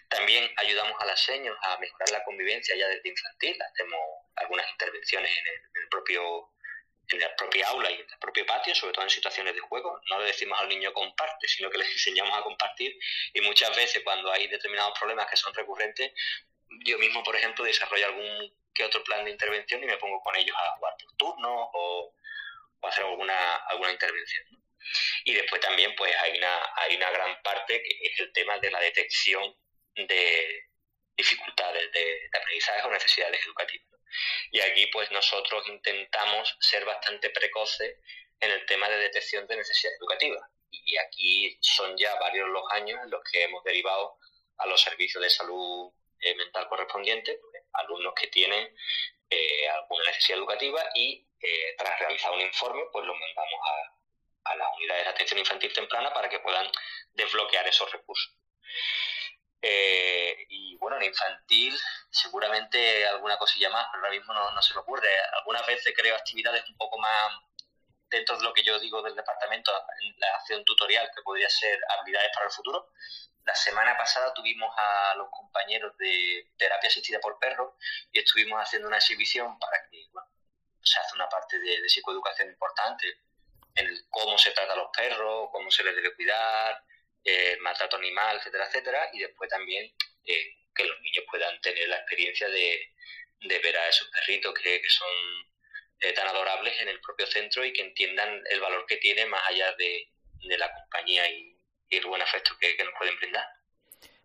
También 0.09 0.49
ayudamos 0.57 0.99
a 0.99 1.05
las 1.05 1.19
seños 1.19 1.55
a 1.63 1.77
mejorar 1.77 2.09
la 2.11 2.23
convivencia 2.23 2.75
ya 2.75 2.87
desde 2.87 3.09
infantil. 3.09 3.57
Hacemos 3.61 3.99
algunas 4.35 4.69
intervenciones 4.71 5.31
en 5.37 5.81
el 5.81 5.89
propio 5.89 6.51
en 7.09 7.19
la 7.19 7.35
propia 7.35 7.67
aula 7.67 7.91
y 7.91 7.95
en 7.95 8.01
el 8.09 8.19
propio 8.19 8.45
patio, 8.45 8.73
sobre 8.73 8.93
todo 8.93 9.03
en 9.03 9.09
situaciones 9.09 9.53
de 9.53 9.59
juego. 9.59 9.99
No 10.09 10.19
le 10.19 10.27
decimos 10.27 10.59
al 10.59 10.69
niño 10.69 10.93
comparte, 10.93 11.47
sino 11.47 11.69
que 11.69 11.77
les 11.77 11.89
enseñamos 11.91 12.37
a 12.37 12.43
compartir 12.43 12.97
y 13.33 13.41
muchas 13.41 13.75
veces 13.75 14.01
cuando 14.03 14.31
hay 14.31 14.47
determinados 14.47 14.97
problemas 14.97 15.29
que 15.29 15.37
son 15.37 15.53
recurrentes, 15.53 16.11
yo 16.85 16.97
mismo, 16.99 17.21
por 17.23 17.35
ejemplo, 17.35 17.65
desarrollo 17.65 18.05
algún 18.05 18.53
que 18.73 18.85
otro 18.85 19.03
plan 19.03 19.25
de 19.25 19.31
intervención 19.31 19.83
y 19.83 19.85
me 19.85 19.97
pongo 19.97 20.21
con 20.21 20.35
ellos 20.37 20.55
a 20.57 20.71
jugar 20.77 20.95
por 20.97 21.17
turnos 21.17 21.67
o, 21.73 22.13
hacer 22.89 23.05
alguna, 23.05 23.55
alguna 23.67 23.91
intervención. 23.91 24.45
Y 25.25 25.33
después 25.33 25.61
también 25.61 25.93
pues 25.95 26.13
hay 26.15 26.37
una, 26.37 26.73
hay 26.75 26.95
una 26.95 27.11
gran 27.11 27.41
parte 27.43 27.81
que 27.83 28.07
es 28.07 28.19
el 28.19 28.33
tema 28.33 28.57
de 28.59 28.71
la 28.71 28.79
detección 28.79 29.55
de 29.95 30.69
dificultades 31.15 31.91
de, 31.91 31.99
de 31.99 32.37
aprendizaje 32.37 32.81
o 32.81 32.91
necesidades 32.91 33.45
educativas. 33.45 33.87
Y 34.51 34.59
aquí 34.59 34.87
pues 34.87 35.09
nosotros 35.11 35.67
intentamos 35.69 36.57
ser 36.59 36.83
bastante 36.85 37.29
precoces 37.29 37.97
en 38.39 38.51
el 38.51 38.65
tema 38.65 38.89
de 38.89 38.97
detección 38.97 39.47
de 39.47 39.57
necesidades 39.57 39.99
educativas. 39.99 40.49
Y 40.71 40.97
aquí 40.97 41.57
son 41.61 41.95
ya 41.97 42.15
varios 42.15 42.49
los 42.49 42.63
años 42.71 42.99
en 43.03 43.11
los 43.11 43.21
que 43.29 43.43
hemos 43.43 43.63
derivado 43.63 44.17
a 44.57 44.65
los 44.65 44.81
servicios 44.81 45.23
de 45.23 45.29
salud 45.29 45.91
eh, 46.19 46.35
mental 46.35 46.67
correspondientes, 46.67 47.37
pues, 47.39 47.63
alumnos 47.73 48.13
que 48.19 48.27
tienen 48.27 48.75
eh, 49.29 49.69
alguna 49.69 50.05
necesidad 50.05 50.39
educativa 50.39 50.83
y 50.95 51.25
eh, 51.41 51.75
tras 51.77 51.99
realizar 51.99 52.31
un 52.31 52.41
informe, 52.41 52.83
pues 52.91 53.05
los 53.05 53.15
mandamos 53.17 53.59
a, 53.69 54.51
a 54.51 54.55
las 54.55 54.67
unidades 54.77 55.03
de 55.05 55.09
atención 55.09 55.39
infantil 55.39 55.73
temprana 55.73 56.13
para 56.13 56.29
que 56.29 56.39
puedan 56.39 56.69
desbloquear 57.13 57.67
esos 57.67 57.91
recursos. 57.91 58.33
Eh, 59.61 60.45
y 60.49 60.75
bueno, 60.77 60.97
en 60.97 61.03
infantil 61.03 61.77
seguramente 62.09 63.05
alguna 63.07 63.37
cosilla 63.37 63.69
más, 63.69 63.87
pero 63.91 64.03
ahora 64.03 64.17
mismo 64.17 64.33
no, 64.33 64.61
se 64.61 64.73
me 64.73 64.79
ocurre. 64.79 65.07
Algunas 65.37 65.65
veces 65.67 65.93
creo 65.95 66.15
actividades 66.15 66.67
un 66.67 66.77
poco 66.77 66.97
más 66.97 67.31
dentro 68.09 68.37
de 68.37 68.43
lo 68.43 68.53
que 68.53 68.63
yo 68.63 68.79
digo 68.79 69.01
del 69.01 69.15
departamento, 69.15 69.71
en 70.01 70.19
la 70.19 70.35
acción 70.35 70.65
tutorial 70.65 71.09
que 71.15 71.21
podría 71.21 71.49
ser 71.49 71.79
habilidades 71.89 72.31
para 72.33 72.47
el 72.47 72.51
futuro. 72.51 72.91
La 73.45 73.55
semana 73.55 73.97
pasada 73.97 74.33
tuvimos 74.33 74.73
a 74.77 75.15
los 75.15 75.29
compañeros 75.31 75.95
de 75.97 76.51
terapia 76.57 76.89
asistida 76.89 77.19
por 77.19 77.39
perros 77.39 77.73
y 78.11 78.19
estuvimos 78.19 78.61
haciendo 78.61 78.87
una 78.87 78.97
exhibición 78.97 79.57
para 79.59 79.77
que 79.89 80.07
bueno, 80.11 80.27
se 80.83 80.99
hace 80.99 81.15
una 81.15 81.29
parte 81.29 81.59
de, 81.59 81.87
psicoeducación 81.89 82.49
importante 82.49 83.07
en 83.75 83.87
el 83.87 84.05
cómo 84.09 84.37
se 84.37 84.51
trata 84.51 84.73
a 84.73 84.77
los 84.77 84.89
perros, 84.95 85.49
cómo 85.51 85.71
se 85.71 85.83
les 85.83 85.95
debe 85.95 86.15
cuidar, 86.15 86.83
eh, 87.23 87.57
maltrato 87.61 87.97
animal, 87.97 88.37
etcétera, 88.37 88.67
etcétera, 88.67 89.09
y 89.13 89.19
después 89.19 89.49
también 89.49 89.93
eh, 90.25 90.55
que 90.75 90.85
los 90.85 90.99
niños 91.01 91.25
puedan 91.29 91.59
tener 91.61 91.87
la 91.87 91.97
experiencia 91.97 92.49
de, 92.49 92.89
ver 93.41 93.77
a 93.77 93.87
esos 93.87 94.07
perritos 94.09 94.53
que, 94.53 94.81
son 94.87 95.07
eh, 95.99 96.13
tan 96.13 96.27
adorables 96.27 96.79
en 96.81 96.89
el 96.89 96.99
propio 97.01 97.27
centro 97.27 97.63
y 97.65 97.73
que 97.73 97.81
entiendan 97.81 98.41
el 98.49 98.59
valor 98.59 98.85
que 98.85 98.97
tiene 98.97 99.25
más 99.25 99.41
allá 99.47 99.73
de, 99.73 100.11
de 100.43 100.57
la 100.57 100.71
compañía 100.73 101.29
y, 101.29 101.57
el 101.89 102.05
buen 102.05 102.21
afecto 102.21 102.51
que, 102.57 102.81
nos 102.85 102.93
pueden 102.97 103.17
brindar. 103.17 103.45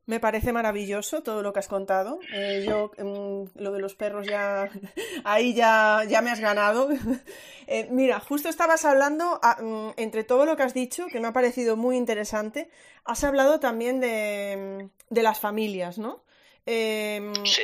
Me 0.07 0.21
parece 0.21 0.53
maravilloso 0.53 1.23
todo 1.23 1.42
lo 1.42 1.53
que 1.53 1.59
has 1.59 1.69
contado. 1.69 2.21
Eh, 2.33 2.64
yo, 2.66 2.92
mm, 2.97 3.61
lo 3.61 3.73
de 3.73 3.81
los 3.81 3.95
perros, 3.95 4.27
ya 4.27 4.71
ahí 5.25 5.53
ya, 5.53 6.03
ya 6.09 6.23
me 6.23 6.31
has 6.31 6.40
ganado. 6.40 6.88
Eh, 7.69 7.88
mira, 7.90 8.21
justo 8.21 8.49
estabas 8.49 8.85
hablando, 8.85 9.40
ah, 9.42 9.61
mm, 9.61 9.95
entre 9.97 10.23
todo 10.23 10.47
lo 10.47 10.57
que 10.57 10.62
has 10.62 10.73
dicho, 10.73 11.09
que 11.09 11.19
me 11.19 11.27
ha 11.27 11.33
parecido 11.33 11.77
muy 11.77 11.97
interesante, 11.97 12.71
has 13.05 13.25
hablado 13.25 13.59
también 13.59 13.99
de, 13.99 14.88
de 15.11 15.23
las 15.25 15.40
familias, 15.40 15.99
¿no? 15.99 16.23
Em, 16.64 17.35
sí. 17.45 17.62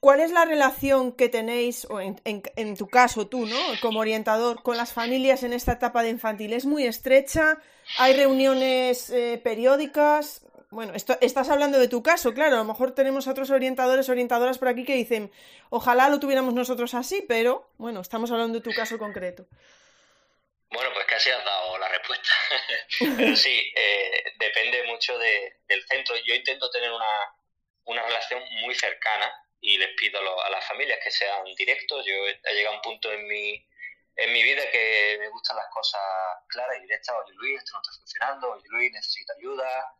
¿Cuál 0.00 0.20
es 0.20 0.30
la 0.30 0.44
relación 0.44 1.12
que 1.12 1.28
tenéis, 1.28 1.86
o 1.90 2.00
en, 2.00 2.20
en, 2.24 2.76
tu 2.76 2.88
caso 2.88 3.26
tú, 3.26 3.46
¿no? 3.46 3.56
Como 3.80 3.98
orientador, 4.00 4.62
con 4.62 4.76
las 4.76 4.92
familias 4.92 5.42
en 5.42 5.52
esta 5.52 5.72
etapa 5.72 6.02
de 6.02 6.10
infantil? 6.10 6.52
¿Es 6.52 6.66
muy 6.66 6.84
estrecha? 6.84 7.58
¿Hay 7.98 8.14
reuniones 8.14 9.10
eh, 9.10 9.40
periódicas? 9.42 10.41
Bueno, 10.72 10.94
esto, 10.94 11.18
estás 11.20 11.50
hablando 11.50 11.78
de 11.78 11.86
tu 11.86 12.02
caso, 12.02 12.32
claro. 12.32 12.54
A 12.54 12.60
lo 12.60 12.64
mejor 12.64 12.94
tenemos 12.94 13.26
otros 13.26 13.50
orientadores, 13.50 14.08
orientadoras 14.08 14.56
por 14.56 14.68
aquí 14.68 14.86
que 14.86 14.94
dicen, 14.94 15.30
ojalá 15.68 16.08
lo 16.08 16.18
tuviéramos 16.18 16.54
nosotros 16.54 16.94
así, 16.94 17.22
pero 17.28 17.70
bueno, 17.76 18.00
estamos 18.00 18.30
hablando 18.30 18.56
de 18.56 18.64
tu 18.64 18.72
caso 18.72 18.96
concreto. 18.96 19.44
Bueno, 20.70 20.88
pues 20.94 21.04
casi 21.04 21.28
has 21.28 21.44
dado 21.44 21.76
la 21.76 21.88
respuesta. 21.88 22.30
pero 23.18 23.36
sí, 23.36 23.70
eh, 23.76 24.24
depende 24.38 24.84
mucho 24.84 25.18
del 25.18 25.86
centro. 25.88 26.16
Yo 26.24 26.34
intento 26.34 26.70
tener 26.70 26.90
una, 26.90 27.36
una 27.84 28.02
relación 28.04 28.42
muy 28.62 28.74
cercana 28.74 29.30
y 29.60 29.76
les 29.76 29.90
pido 30.00 30.20
a, 30.42 30.48
las 30.48 30.66
familias 30.66 31.00
que 31.04 31.10
sean 31.10 31.44
directos. 31.54 32.02
Yo 32.06 32.14
he, 32.14 32.54
llegado 32.54 32.76
a 32.76 32.78
un 32.78 32.82
punto 32.82 33.12
en 33.12 33.28
mi, 33.28 33.62
en 34.16 34.32
mi 34.32 34.42
vida 34.42 34.62
que 34.70 35.18
me 35.20 35.28
gustan 35.28 35.58
las 35.58 35.68
cosas 35.68 36.00
claras 36.48 36.78
y 36.78 36.80
directas. 36.80 37.14
Oye 37.26 37.34
Luis, 37.34 37.58
esto 37.58 37.72
no 37.74 37.82
está 37.82 37.92
funcionando, 37.92 38.52
oye 38.52 38.68
Luis, 38.70 38.90
necesito 38.90 39.34
ayuda, 39.36 39.94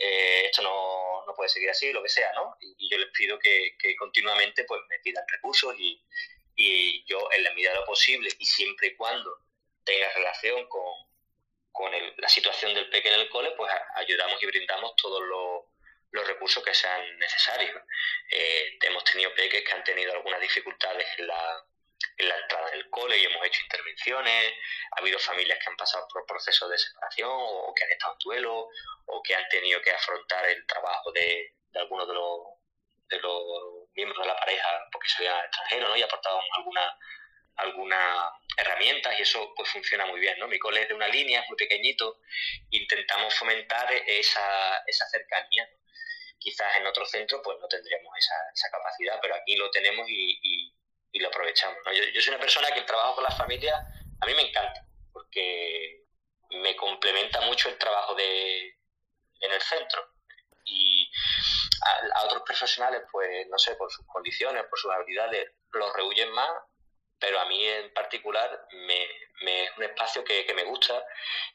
eh, 0.00 0.46
esto 0.46 0.62
no, 0.62 1.24
no, 1.26 1.34
puede 1.34 1.50
seguir 1.50 1.70
así, 1.70 1.92
lo 1.92 2.02
que 2.02 2.08
sea, 2.08 2.32
¿no? 2.32 2.56
Y, 2.60 2.90
yo 2.90 2.98
les 2.98 3.10
pido 3.10 3.38
que, 3.38 3.76
que, 3.78 3.94
continuamente 3.96 4.64
pues 4.64 4.80
me 4.88 4.98
pidan 5.00 5.24
recursos 5.28 5.74
y, 5.78 6.02
y, 6.56 7.04
yo 7.04 7.28
en 7.32 7.44
la 7.44 7.52
medida 7.52 7.70
de 7.70 7.76
lo 7.76 7.84
posible 7.84 8.30
y 8.38 8.44
siempre 8.44 8.88
y 8.88 8.96
cuando 8.96 9.38
tenga 9.84 10.10
relación 10.14 10.66
con, 10.68 10.94
con 11.70 11.92
la 12.16 12.28
situación 12.28 12.74
del 12.74 12.88
pequeño 12.90 13.14
en 13.14 13.20
el 13.20 13.28
cole, 13.28 13.52
pues 13.56 13.70
ayudamos 13.94 14.42
y 14.42 14.46
brindamos 14.46 14.96
todos 14.96 15.22
los 15.22 15.70
los 16.12 16.26
recursos 16.26 16.64
que 16.64 16.74
sean 16.74 17.18
necesarios. 17.18 17.82
Eh, 18.30 18.78
hemos 18.82 19.04
tenido 19.04 19.32
peques 19.34 19.62
que 19.62 19.72
han 19.72 19.84
tenido 19.84 20.12
algunas 20.12 20.40
dificultades 20.40 21.06
en 21.18 21.28
la, 21.28 21.64
en 22.20 22.28
la 22.28 22.36
entrada 22.38 22.70
del 22.70 22.88
cole 22.90 23.18
y 23.18 23.24
hemos 23.24 23.44
hecho 23.44 23.62
intervenciones. 23.62 24.54
Ha 24.92 25.00
habido 25.00 25.18
familias 25.18 25.58
que 25.58 25.70
han 25.70 25.76
pasado 25.76 26.06
por 26.12 26.26
procesos 26.26 26.70
de 26.70 26.78
separación 26.78 27.30
o 27.32 27.74
que 27.74 27.84
han 27.84 27.90
estado 27.90 28.12
en 28.12 28.18
duelo 28.24 28.68
o 29.06 29.22
que 29.22 29.34
han 29.34 29.48
tenido 29.48 29.80
que 29.82 29.90
afrontar 29.90 30.44
el 30.48 30.66
trabajo 30.66 31.12
de, 31.12 31.54
de 31.72 31.80
algunos 31.80 32.06
de 32.06 32.14
los, 32.14 32.40
de 33.08 33.18
los 33.20 33.88
miembros 33.94 34.20
de 34.22 34.28
la 34.28 34.38
pareja 34.38 34.68
porque 34.92 35.08
se 35.08 35.22
veían 35.22 35.44
extranjeros 35.44 35.90
¿no? 35.90 35.96
y 35.96 36.02
aportaban 36.02 36.42
alguna 36.56 36.98
algunas 37.56 38.32
herramientas 38.56 39.18
y 39.18 39.22
eso 39.22 39.52
pues 39.54 39.68
funciona 39.70 40.06
muy 40.06 40.20
bien, 40.20 40.38
¿no? 40.38 40.48
Mi 40.48 40.58
cole 40.58 40.82
es 40.82 40.88
de 40.88 40.94
una 40.94 41.08
línea, 41.08 41.40
es 41.40 41.48
muy 41.48 41.56
pequeñito, 41.56 42.20
intentamos 42.70 43.34
fomentar 43.34 43.92
esa, 44.06 44.82
esa 44.86 45.06
cercanía, 45.08 45.68
quizás 46.38 46.76
en 46.76 46.86
otro 46.86 47.04
centro 47.06 47.42
pues 47.42 47.58
no 47.60 47.68
tendríamos 47.68 48.16
esa, 48.18 48.34
esa 48.54 48.70
capacidad, 48.70 49.18
pero 49.20 49.34
aquí 49.34 49.56
lo 49.56 49.70
tenemos 49.70 50.08
y, 50.08 50.40
y, 50.42 50.74
lo 51.18 51.28
aprovechamos. 51.28 51.78
Yo, 51.92 52.20
soy 52.20 52.34
una 52.34 52.40
persona 52.40 52.68
que 52.68 52.80
el 52.80 52.86
trabajo 52.86 53.16
con 53.16 53.24
las 53.24 53.36
familias 53.36 53.76
a 54.20 54.26
mí 54.26 54.34
me 54.34 54.48
encanta, 54.48 54.86
porque 55.12 56.04
me 56.50 56.76
complementa 56.76 57.40
mucho 57.42 57.68
el 57.68 57.78
trabajo 57.78 58.14
de, 58.14 58.76
en 59.40 59.52
el 59.52 59.60
centro. 59.60 60.14
Y 60.64 61.10
a, 62.14 62.24
otros 62.24 62.42
profesionales, 62.42 63.02
pues 63.10 63.48
no 63.48 63.58
sé, 63.58 63.74
por 63.76 63.90
sus 63.90 64.06
condiciones, 64.06 64.64
por 64.64 64.78
sus 64.78 64.92
habilidades, 64.92 65.52
los 65.72 65.92
rehuyen 65.94 66.30
más, 66.32 66.50
pero 67.18 67.40
a 67.40 67.46
mí 67.46 67.64
en 67.66 67.92
particular 67.92 68.66
me, 68.72 69.06
me 69.42 69.64
es 69.64 69.70
un 69.76 69.84
espacio 69.84 70.24
que, 70.24 70.52
me 70.54 70.64
gusta 70.64 71.04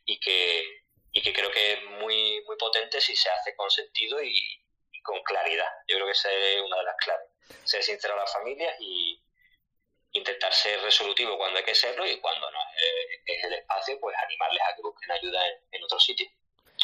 y 0.06 0.20
que, 0.20 0.84
y 1.12 1.22
que 1.22 1.34
creo 1.34 1.52
que 1.52 1.74
es 1.74 1.84
muy, 1.84 2.44
muy 2.46 2.58
potente 2.58 3.02
si 3.02 3.16
se 3.16 3.30
hace 3.30 3.56
con 3.56 3.70
sentido 3.70 4.22
y, 4.22 4.62
con 5.04 5.22
claridad. 5.22 5.70
Yo 5.88 5.98
creo 5.98 6.08
que 6.08 6.14
esa 6.14 6.32
es 6.32 6.62
una 6.64 6.78
de 6.78 6.84
las 6.84 6.96
claves. 6.96 7.30
Ser 7.64 7.84
sincero 7.84 8.16
a 8.16 8.22
las 8.22 8.34
familias 8.34 8.76
y 8.80 9.22
intentar 10.16 10.54
ser 10.54 10.82
resolutivo 10.82 11.38
cuando 11.38 11.60
hay 11.60 11.66
que 11.66 11.76
serlo 11.76 12.06
y 12.06 12.20
cuando 12.20 12.50
no 12.50 12.60
es, 13.26 13.44
el 13.44 13.54
espacio, 13.54 14.00
pues 14.00 14.16
animarles 14.18 14.62
a 14.62 14.76
que 14.76 14.82
busquen 14.82 15.12
ayuda 15.12 15.46
en, 15.72 15.84
otro 15.84 16.00
sitio. 16.00 16.28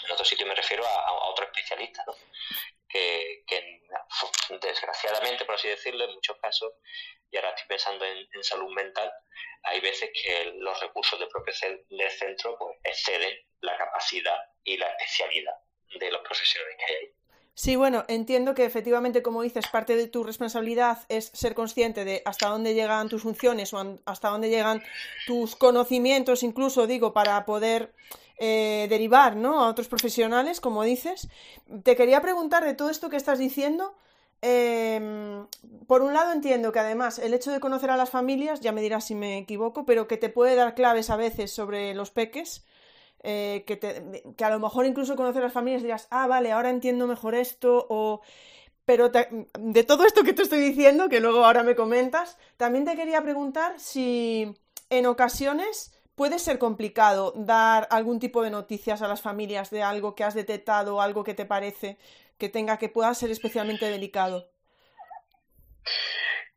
En 0.03 0.11
otro 0.11 0.25
sitro 0.25 0.45
me 0.45 0.55
refiero 0.55 0.85
a, 0.85 1.29
otro 1.29 1.45
especialista, 1.45 2.03
¿no? 2.05 2.13
que, 2.89 3.43
desgraciadamente, 4.61 5.45
por 5.45 5.55
así 5.55 5.69
decirlo, 5.69 6.03
en 6.03 6.13
muchos 6.13 6.37
casos, 6.39 6.73
y 7.31 7.37
ahora 7.37 7.49
estoy 7.49 7.67
pensando 7.67 8.05
en, 8.05 8.43
salud 8.43 8.69
mental, 8.73 9.11
hay 9.63 9.79
veces 9.79 10.11
que 10.13 10.51
los 10.57 10.77
recursos 10.81 11.17
del 11.17 11.29
propio 11.29 11.53
del 11.89 12.11
centro 12.11 12.57
pues, 12.57 12.77
exceden 12.83 13.33
la 13.61 13.77
capacidad 13.77 14.37
y 14.65 14.77
la 14.77 14.87
especialidad 14.87 15.55
de 15.95 16.11
los 16.11 16.21
profesionales 16.21 16.75
que 16.77 16.85
hay 16.85 16.95
ahí. 16.95 17.13
Sí, 17.53 17.75
bueno, 17.75 18.05
entiendo 18.07 18.55
que 18.55 18.65
efectivamente, 18.65 19.21
como 19.21 19.41
dices, 19.41 19.65
parte 19.71 19.95
de 19.95 20.07
tu 20.07 20.23
responsabilidad 20.23 20.99
es 21.09 21.31
ser 21.33 21.53
consciente 21.53 22.05
de 22.05 22.21
hasta 22.25 22.47
dónde 22.47 22.73
llegan 22.73 23.09
tus 23.09 23.23
funciones 23.23 23.73
o 23.73 23.99
hasta 24.05 24.29
dónde 24.29 24.49
llegan 24.49 24.81
tus 25.27 25.55
conocimientos, 25.55 26.43
incluso 26.43 26.87
digo, 26.87 27.13
para 27.13 27.45
poder 27.45 27.93
eh, 28.37 28.87
derivar 28.89 29.35
¿no? 29.35 29.63
a 29.63 29.69
otros 29.69 29.87
profesionales, 29.87 30.61
como 30.61 30.83
dices. 30.83 31.29
Te 31.83 31.95
quería 31.95 32.21
preguntar 32.21 32.63
de 32.65 32.73
todo 32.73 32.89
esto 32.89 33.09
que 33.09 33.17
estás 33.17 33.37
diciendo. 33.37 33.95
Em, 34.41 35.45
por 35.85 36.01
un 36.01 36.13
lado 36.13 36.31
entiendo 36.31 36.71
que 36.71 36.79
además 36.79 37.19
el 37.19 37.33
hecho 37.35 37.51
de 37.51 37.59
conocer 37.59 37.91
a 37.91 37.97
las 37.97 38.09
familias, 38.09 38.59
ya 38.59 38.71
me 38.71 38.81
dirás 38.81 39.05
si 39.05 39.13
me 39.13 39.37
equivoco, 39.37 39.85
pero 39.85 40.07
que 40.07 40.17
te 40.17 40.29
puede 40.29 40.55
dar 40.55 40.73
claves 40.73 41.11
a 41.11 41.17
veces 41.17 41.51
sobre 41.51 41.93
los 41.93 42.09
peques, 42.09 42.65
eh, 43.23 43.63
que, 43.67 43.79
que, 43.79 44.45
a 44.45 44.49
lo 44.49 44.59
mejor 44.59 44.85
incluso 44.85 45.15
conocer 45.15 45.41
las 45.41 45.53
familias 45.53 45.83
dirás, 45.83 46.07
ah, 46.09 46.27
vale, 46.27 46.51
ahora 46.51 46.69
entiendo 46.69 47.07
mejor 47.07 47.35
esto, 47.35 47.85
o... 47.89 48.21
Pero 48.83 49.09
de 49.09 49.83
todo 49.83 50.05
esto 50.05 50.23
que 50.23 50.33
te 50.33 50.41
estoy 50.41 50.59
diciendo, 50.59 51.07
que 51.07 51.19
luego 51.19 51.45
ahora 51.45 51.63
me 51.63 51.75
comentas, 51.75 52.37
también 52.57 52.83
te 52.83 52.95
quería 52.95 53.21
preguntar 53.21 53.79
si 53.79 54.53
en 54.89 55.05
ocasiones 55.05 55.93
puede 56.15 56.39
ser 56.39 56.57
complicado 56.57 57.33
dar 57.35 57.87
algún 57.91 58.19
tipo 58.19 58.41
de 58.41 58.49
noticias 58.49 59.01
a 59.01 59.07
las 59.07 59.21
familias 59.21 59.69
de 59.69 59.83
algo 59.83 60.15
que 60.15 60.23
has 60.23 60.33
detectado, 60.33 60.99
algo 60.99 61.23
que 61.23 61.35
te 61.35 61.45
parece 61.45 61.97
que 62.37 62.49
tenga 62.49 62.77
que 62.77 62.89
pueda 62.89 63.13
ser 63.13 63.29
especialmente 63.29 63.85
delicado. 63.85 64.49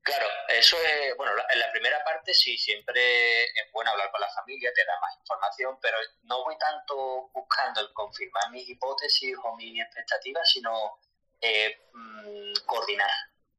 Claro, 0.04 0.26
eso 0.48 0.76
es, 0.82 1.16
bueno, 1.16 1.32
en 1.48 1.58
la 1.58 1.72
primera 1.72 2.04
parte 2.04 2.34
sí, 2.34 2.58
siempre 2.58 3.44
es 3.44 3.72
bueno 3.72 3.90
hablar 3.90 4.10
con 4.10 4.20
la 4.20 4.28
familia, 4.28 4.70
te 4.74 4.84
da 4.84 5.00
más 5.00 5.16
información, 5.18 5.78
pero 5.80 5.96
no 6.24 6.44
voy 6.44 6.58
tanto 6.58 7.30
buscando 7.32 7.80
el 7.80 7.90
confirmar 7.94 8.50
mis 8.50 8.68
hipótesis 8.68 9.34
o 9.42 9.56
mis 9.56 9.80
expectativas, 9.80 10.46
sino 10.50 10.98
eh, 11.40 11.88
mm, 11.94 12.52
coordinar. 12.66 13.10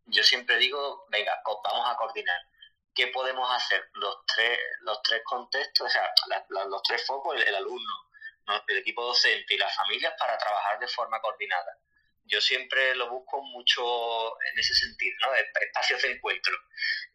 Yo 0.06 0.22
siempre 0.22 0.58
digo, 0.58 1.08
venga, 1.10 1.42
vamos 1.64 1.90
a 1.90 1.98
coordinar. 1.98 2.40
¿Qué 2.94 3.08
podemos 3.08 3.52
hacer? 3.52 3.90
Los 3.94 4.24
tres, 4.28 4.60
los 4.82 5.02
tres 5.02 5.24
contextos, 5.26 5.88
o 5.88 5.90
sea, 5.90 6.14
los 6.68 6.84
tres 6.84 7.04
focos, 7.08 7.42
el, 7.42 7.56
alumno, 7.56 8.12
el 8.68 8.78
equipo 8.78 9.04
docente 9.04 9.56
y 9.56 9.58
las 9.58 9.76
familias 9.76 10.14
para 10.20 10.38
trabajar 10.38 10.78
de 10.78 10.88
forma 10.90 11.20
coordinada 11.22 11.76
yo 12.26 12.42
siempre 12.42 12.96
lo 12.96 13.10
busco 13.10 13.42
mucho 13.42 14.40
en 14.52 14.60
ese 14.60 14.74
sentido, 14.74 15.16
¿no? 15.22 15.34
Espacios 15.36 16.02
de 16.02 16.12
encuentro. 16.12 16.54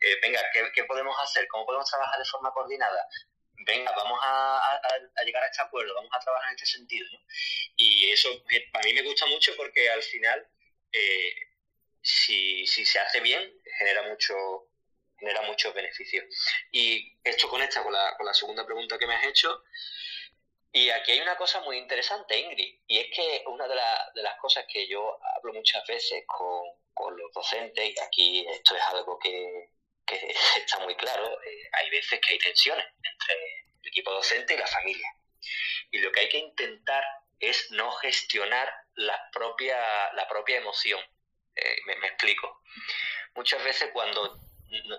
Eh, 0.00 0.18
venga, 0.22 0.40
¿qué, 0.52 0.84
podemos 0.84 1.16
hacer? 1.22 1.46
¿Cómo 1.48 1.66
podemos 1.66 1.88
trabajar 1.90 2.18
de 2.18 2.24
forma 2.24 2.52
coordinada? 2.52 3.06
Venga, 3.66 3.92
vamos 3.94 4.18
a, 4.22 4.80
llegar 5.24 5.42
a 5.42 5.46
este 5.46 5.62
acuerdo, 5.62 5.94
vamos 5.94 6.10
a 6.14 6.20
trabajar 6.20 6.48
en 6.48 6.56
este 6.56 6.78
sentido, 6.78 7.06
¿no? 7.12 7.18
Y 7.76 8.10
eso 8.10 8.30
a 8.72 8.80
mí 8.80 8.92
me 8.94 9.02
gusta 9.02 9.26
mucho 9.26 9.54
porque 9.56 9.90
al 9.90 10.02
final, 10.02 10.48
eh, 10.92 11.34
si, 12.00 12.66
si 12.66 12.86
se 12.86 12.98
hace 12.98 13.20
bien, 13.20 13.52
genera 13.78 14.02
mucho 14.08 14.66
genera 15.20 15.42
muchos 15.42 15.72
beneficios. 15.74 16.24
Y 16.72 17.14
esto 17.22 17.48
conecta 17.48 17.82
con 17.82 17.92
la, 17.92 18.16
con 18.16 18.26
la 18.26 18.34
segunda 18.34 18.64
pregunta 18.64 18.98
que 18.98 19.06
me 19.06 19.14
has 19.14 19.24
hecho, 19.24 19.62
y 20.72 20.88
aquí 20.90 21.12
hay 21.12 21.20
una 21.20 21.36
cosa 21.36 21.60
muy 21.62 21.78
interesante, 21.78 22.38
Ingrid, 22.38 22.80
y 22.86 22.98
es 22.98 23.06
que 23.14 23.42
una 23.46 23.66
de, 23.66 23.74
de 24.14 24.22
las 24.22 24.38
cosas 24.38 24.64
que 24.68 24.86
yo 24.86 25.18
hablo 25.36 25.52
muchas 25.52 25.84
veces 25.86 26.24
con, 26.26 27.16
los 27.16 27.32
docentes, 27.32 27.88
y 27.88 28.00
aquí 28.00 28.46
esto 28.46 28.76
es 28.76 28.82
algo 28.82 29.18
que, 29.18 29.70
está 30.56 30.78
muy 30.80 30.94
claro, 30.94 31.26
eh, 31.42 31.68
hay 31.72 31.90
veces 31.90 32.20
que 32.20 32.34
hay 32.34 32.38
tensiones 32.38 32.86
entre 33.02 33.34
el 33.82 33.88
equipo 33.88 34.12
docente 34.12 34.54
y 34.54 34.58
la 34.58 34.66
familia. 34.66 35.08
Y 35.90 35.98
lo 35.98 36.12
que 36.12 36.20
hay 36.20 36.28
que 36.28 36.38
intentar 36.38 37.02
es 37.40 37.70
no 37.72 37.90
gestionar 37.92 38.72
la 38.94 39.30
propia, 39.32 40.12
la 40.12 40.28
propia 40.28 40.58
emoción. 40.58 41.00
Eh, 41.56 41.76
me, 41.86 41.94
explico. 42.06 42.62
Muchas 43.34 43.64
veces 43.64 43.90
cuando 43.92 44.38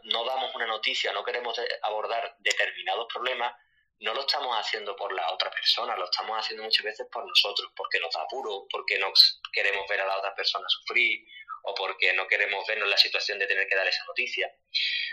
no 0.03 0.25
damos 0.25 0.53
una 0.55 0.65
noticia, 0.65 1.13
no 1.13 1.23
queremos 1.23 1.59
abordar 1.83 2.35
determinados 2.39 3.07
problemas, 3.13 3.53
no 4.01 4.13
lo 4.15 4.21
estamos 4.21 4.57
haciendo 4.57 4.95
por 4.95 5.13
la 5.13 5.31
otra 5.31 5.51
persona, 5.51 5.95
lo 5.95 6.05
estamos 6.05 6.37
haciendo 6.37 6.63
muchas 6.63 6.83
veces 6.83 7.07
por 7.11 7.25
nosotros, 7.25 7.71
porque 7.75 7.99
nos 7.99 8.13
da 8.13 8.23
apuro, 8.23 8.65
porque 8.69 8.97
no 8.97 9.11
queremos 9.53 9.87
ver 9.87 10.01
a 10.01 10.05
la 10.05 10.17
otra 10.17 10.33
persona 10.35 10.67
sufrir 10.67 11.25
o 11.63 11.75
porque 11.75 12.11
no 12.13 12.27
queremos 12.27 12.65
vernos 12.67 12.85
en 12.85 12.91
la 12.91 12.97
situación 12.97 13.37
de 13.37 13.45
tener 13.45 13.67
que 13.67 13.75
dar 13.75 13.87
esa 13.87 14.03
noticia. 14.05 14.51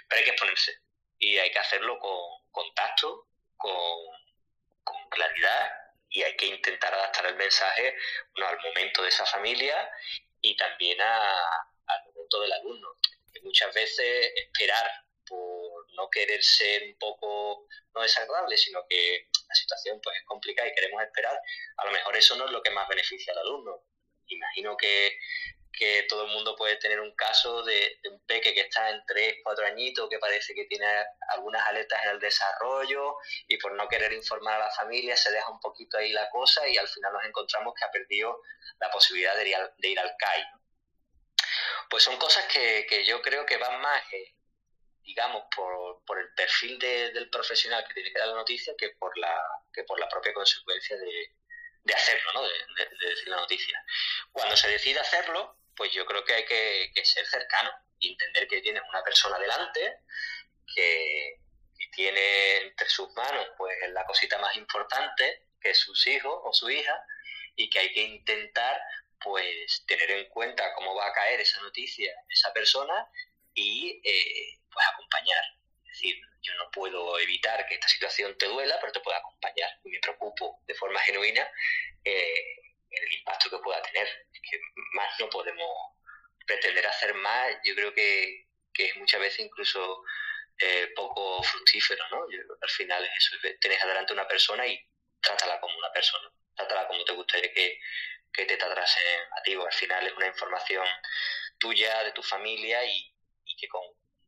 Pero 0.09 0.19
hay 0.19 0.25
que 0.25 0.31
exponerse 0.31 0.81
y 1.19 1.37
hay 1.37 1.51
que 1.51 1.59
hacerlo 1.59 1.99
con 1.99 2.39
con, 3.57 3.73
con 4.85 5.09
claridad 5.11 5.73
y 6.11 6.23
hay 6.23 6.37
que 6.37 6.47
intentar 6.47 6.93
adaptar 6.95 7.27
el 7.27 7.37
mensaje 7.37 7.95
al 8.37 8.59
momento 8.61 9.03
de 9.03 9.09
esa 9.09 9.27
familia 9.27 9.91
y 10.41 10.57
también 10.57 11.01
al 11.01 12.05
momento 12.07 12.41
del 12.41 12.53
alumno. 12.53 12.89
muchas 13.43 13.73
veces 13.75 14.33
esperar 14.37 14.91
por 15.29 15.93
no 15.95 16.09
querer 16.11 16.43
ser 16.43 16.85
un 16.85 16.99
poco 16.99 17.67
no 17.95 18.03
desagradable, 18.03 18.57
sino 18.57 18.85
que 18.89 19.29
la 19.49 19.55
situación 19.55 20.01
pues 20.03 20.17
es 20.17 20.25
complicada 20.25 20.69
y 20.69 20.75
queremos 20.75 21.03
esperar, 21.03 21.39
a 21.77 21.85
lo 21.85 21.93
mejor 21.93 22.17
eso 22.17 22.37
no 22.37 22.47
es 22.47 22.51
lo 22.51 22.63
que 22.63 22.71
más 22.71 22.89
beneficia 22.89 23.33
al 23.33 23.41
alumno. 23.41 23.85
Imagino 24.27 24.77
que 24.77 25.19
que 25.79 26.05
todo 26.09 26.25
el 26.25 26.33
mundo 26.33 26.57
puede 26.57 26.77
tener 26.77 27.01
un 27.01 27.15
caso 27.15 27.63
de, 27.63 28.01
un 28.11 28.21
peque 28.27 28.53
que 28.53 28.63
está 28.63 28.91
en 28.91 29.01
3, 29.07 29.37
4 29.45 29.67
añitos, 29.67 30.09
que 30.09 30.19
parece 30.19 30.53
que 30.53 30.65
tiene 30.65 30.87
algunas 31.29 31.65
aletas 31.67 32.03
en 32.05 32.11
el 32.11 32.19
desarrollo 32.19 33.17
y 33.47 33.57
por 33.59 33.73
no 33.73 33.87
querer 33.87 34.13
informar 34.13 34.61
a 34.61 34.67
la 34.67 34.71
familia 34.73 35.17
se 35.17 35.31
deja 35.31 35.49
un 35.49 35.61
poquito 35.61 35.97
ahí 35.97 36.11
la 36.13 36.29
cosa 36.31 36.67
y 36.69 36.77
al 36.77 36.89
final 36.89 37.13
nos 37.13 37.25
encontramos 37.25 37.75
que 37.75 37.85
ha 37.85 37.91
perdido 37.93 38.41
la 38.81 38.91
posibilidad 38.91 39.37
de 39.37 39.49
ir 39.49 39.57
al, 39.57 39.73
de 39.79 39.89
ir 39.89 40.01
al 40.01 40.17
CAI. 40.19 40.45
Pues 41.89 42.03
son 42.03 42.17
cosas 42.17 42.45
que, 42.47 43.05
yo 43.07 43.23
creo 43.23 43.47
que 43.47 43.57
van 43.57 43.81
más, 43.81 44.03
digamos, 45.09 45.45
por, 45.57 46.05
por 46.05 46.19
el 46.19 46.35
perfil 46.35 46.79
del 46.79 47.31
profesional 47.31 47.83
que 47.89 47.95
tiene 47.95 48.13
que 48.13 48.19
dar 48.19 48.29
la 48.29 48.35
noticia 48.35 48.75
que 48.77 48.91
por 48.91 49.17
la, 49.17 49.35
que 49.73 49.83
por 49.85 49.99
la 49.99 50.07
propia 50.07 50.35
consecuencia 50.35 50.99
de, 50.99 51.35
de 51.83 51.95
hacerlo, 51.95 52.31
¿no? 52.35 52.43
De, 52.43 52.51
de, 53.01 53.09
decir 53.09 53.29
la 53.29 53.39
noticia. 53.39 53.83
Cuando 54.31 54.55
se 54.55 54.69
decide 54.69 55.01
hacerlo, 55.01 55.57
pues 55.75 55.93
yo 55.93 56.05
creo 56.05 56.23
que 56.27 56.35
hay 56.35 56.45
que, 56.45 57.05
ser 57.05 57.27
cercano 57.27 57.71
entender 58.01 58.47
que 58.49 58.61
tienes 58.61 58.83
una 58.87 59.03
persona 59.03 59.39
delante 59.39 60.01
que, 60.75 61.41
tiene 61.93 62.57
entre 62.59 62.89
sus 62.89 63.11
manos 63.15 63.47
pues 63.57 63.75
la 63.91 64.05
cosita 64.05 64.37
más 64.39 64.55
importante 64.57 65.47
que 65.61 65.71
es 65.71 65.79
sus 65.79 66.07
hijos 66.07 66.35
o 66.45 66.53
su 66.53 66.69
hija 66.69 66.95
y 67.57 67.71
que 67.71 67.79
hay 67.79 67.93
que 67.93 68.03
intentar 68.03 68.81
pues 69.21 69.85
tener 69.87 70.11
en 70.11 70.29
cuenta 70.29 70.75
cómo 70.75 70.95
va 70.95 71.07
a 71.07 71.13
caer 71.13 71.41
esa 71.41 71.61
noticia 71.61 72.13
esa 72.29 72.53
persona 72.53 73.09
y 73.59 74.01
eh, 74.05 74.61
pues 74.71 74.87
acompañar. 74.87 75.45
Es 75.85 75.93
decir, 75.93 76.21
yo 76.43 76.55
no 76.55 76.71
puedo 76.71 77.19
evitar 77.19 77.67
que 77.67 77.75
esta 77.75 77.89
situación 77.89 78.37
te 78.39 78.47
duela, 78.47 78.79
pero 78.81 78.93
te 78.93 79.01
puedo 79.01 79.17
acompañar 79.17 79.69
y 79.85 79.91
me 79.91 79.99
preocupo 79.99 80.61
de 80.67 80.75
forma 80.75 81.01
genuina 81.01 81.47
eh, 82.05 82.57
en 82.91 83.03
el 83.03 83.13
impacto 83.13 83.51
que 83.51 83.59
pueda 83.59 83.83
tener. 83.83 84.09
más 84.95 85.19
no 85.19 85.29
podemos 85.29 85.97
pretender 86.47 86.87
hacer 86.87 87.15
más. 87.15 87.57
Yo 87.65 87.75
creo 87.75 87.93
que, 87.93 88.47
que 88.73 88.95
muchas 88.95 89.21
veces 89.21 89.41
incluso 89.41 90.03
eh, 90.59 90.93
poco 90.95 91.43
fructífero, 91.43 92.05
¿no? 92.11 92.27
Al 92.61 92.71
final 92.71 93.05
es 93.05 93.11
eso, 93.19 93.37
tenés 93.61 93.83
adelante 93.83 94.13
una 94.13 94.29
persona 94.29 94.67
y 94.67 94.81
trátala 95.21 95.61
como 95.61 95.77
una 95.77 95.93
persona, 95.93 96.31
trátala 96.55 96.87
como 96.87 97.05
te 97.05 97.13
gustaría 97.13 97.53
que, 97.53 97.81
que 98.33 98.45
te 98.45 98.57
tratasen 98.57 99.21
a 99.37 99.43
ti. 99.43 99.55
Al 99.55 99.73
final 99.73 100.07
es 100.07 100.13
una 100.13 100.27
información 100.29 100.87
tuya, 101.59 102.05
de 102.05 102.13
tu 102.13 102.23
familia 102.23 102.85
y 102.85 103.18
que 103.59 103.69
con, 103.69 103.83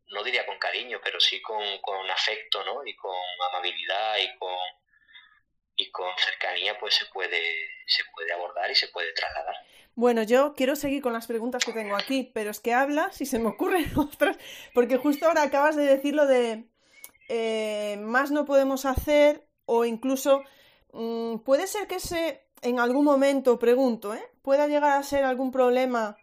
no 0.09 0.23
diría 0.23 0.45
con 0.45 0.59
cariño, 0.59 1.01
pero 1.03 1.21
sí 1.21 1.41
con, 1.41 1.63
con 1.81 2.11
afecto, 2.11 2.65
¿no? 2.65 2.85
Y 2.85 2.95
con 2.97 3.15
amabilidad 3.53 4.19
y 4.19 4.39
con 4.39 4.57
y 5.77 5.91
con 5.91 6.09
cercanía 6.19 6.79
pues 6.79 6.95
se 6.95 7.07
puede, 7.07 7.41
se 7.87 8.03
puede 8.15 8.33
abordar 8.33 8.71
y 8.71 8.75
se 8.75 8.89
puede 8.89 9.13
trasladar. 9.15 9.55
Bueno, 9.95 10.23
yo 10.23 10.55
quiero 10.55 10.77
seguir 10.77 11.03
con 11.03 11.13
las 11.13 11.27
preguntas 11.27 11.65
que 11.65 11.73
tengo 11.73 11.97
aquí, 11.97 12.31
pero 12.35 12.51
es 12.51 12.61
que 12.61 12.75
hablas 12.75 13.21
y 13.21 13.27
se 13.27 13.39
me 13.39 13.49
ocurren 13.49 13.91
otras, 13.97 14.39
porque 14.75 14.99
justo 14.99 15.27
ahora 15.27 15.43
acabas 15.43 15.77
de 15.77 15.85
decir 15.85 16.15
lo 16.15 16.27
de 16.27 16.65
eh, 17.29 17.97
más 18.01 18.31
no 18.31 18.45
podemos 18.45 18.85
hacer 18.85 19.47
o 19.65 19.85
incluso 19.85 20.43
mm, 20.93 21.39
puede 21.39 21.67
ser 21.67 21.87
que 21.87 21.99
se 21.99 22.47
en 22.63 22.79
algún 22.79 23.05
momento, 23.05 23.59
pregunto, 23.59 24.15
¿eh? 24.15 24.23
pueda 24.43 24.67
llegar 24.67 24.93
a 24.93 25.03
ser 25.03 25.25
algún 25.25 25.51
problema 25.51 26.19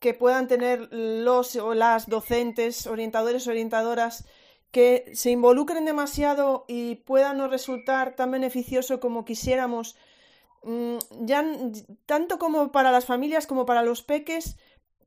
que 0.00 0.14
puedan 0.14 0.48
tener 0.48 0.88
los 0.90 1.54
o 1.56 1.74
las 1.74 2.08
docentes, 2.08 2.86
orientadores, 2.86 3.46
orientadoras 3.46 4.24
que 4.70 5.10
se 5.14 5.30
involucren 5.30 5.84
demasiado 5.84 6.64
y 6.68 6.96
pueda 6.96 7.34
no 7.34 7.48
resultar 7.48 8.16
tan 8.16 8.30
beneficioso 8.30 8.98
como 8.98 9.24
quisiéramos, 9.24 9.96
mm, 10.62 10.96
ya 11.20 11.44
tanto 12.06 12.38
como 12.38 12.72
para 12.72 12.92
las 12.92 13.04
familias 13.04 13.46
como 13.46 13.66
para 13.66 13.82
los 13.82 14.02
peques 14.02 14.56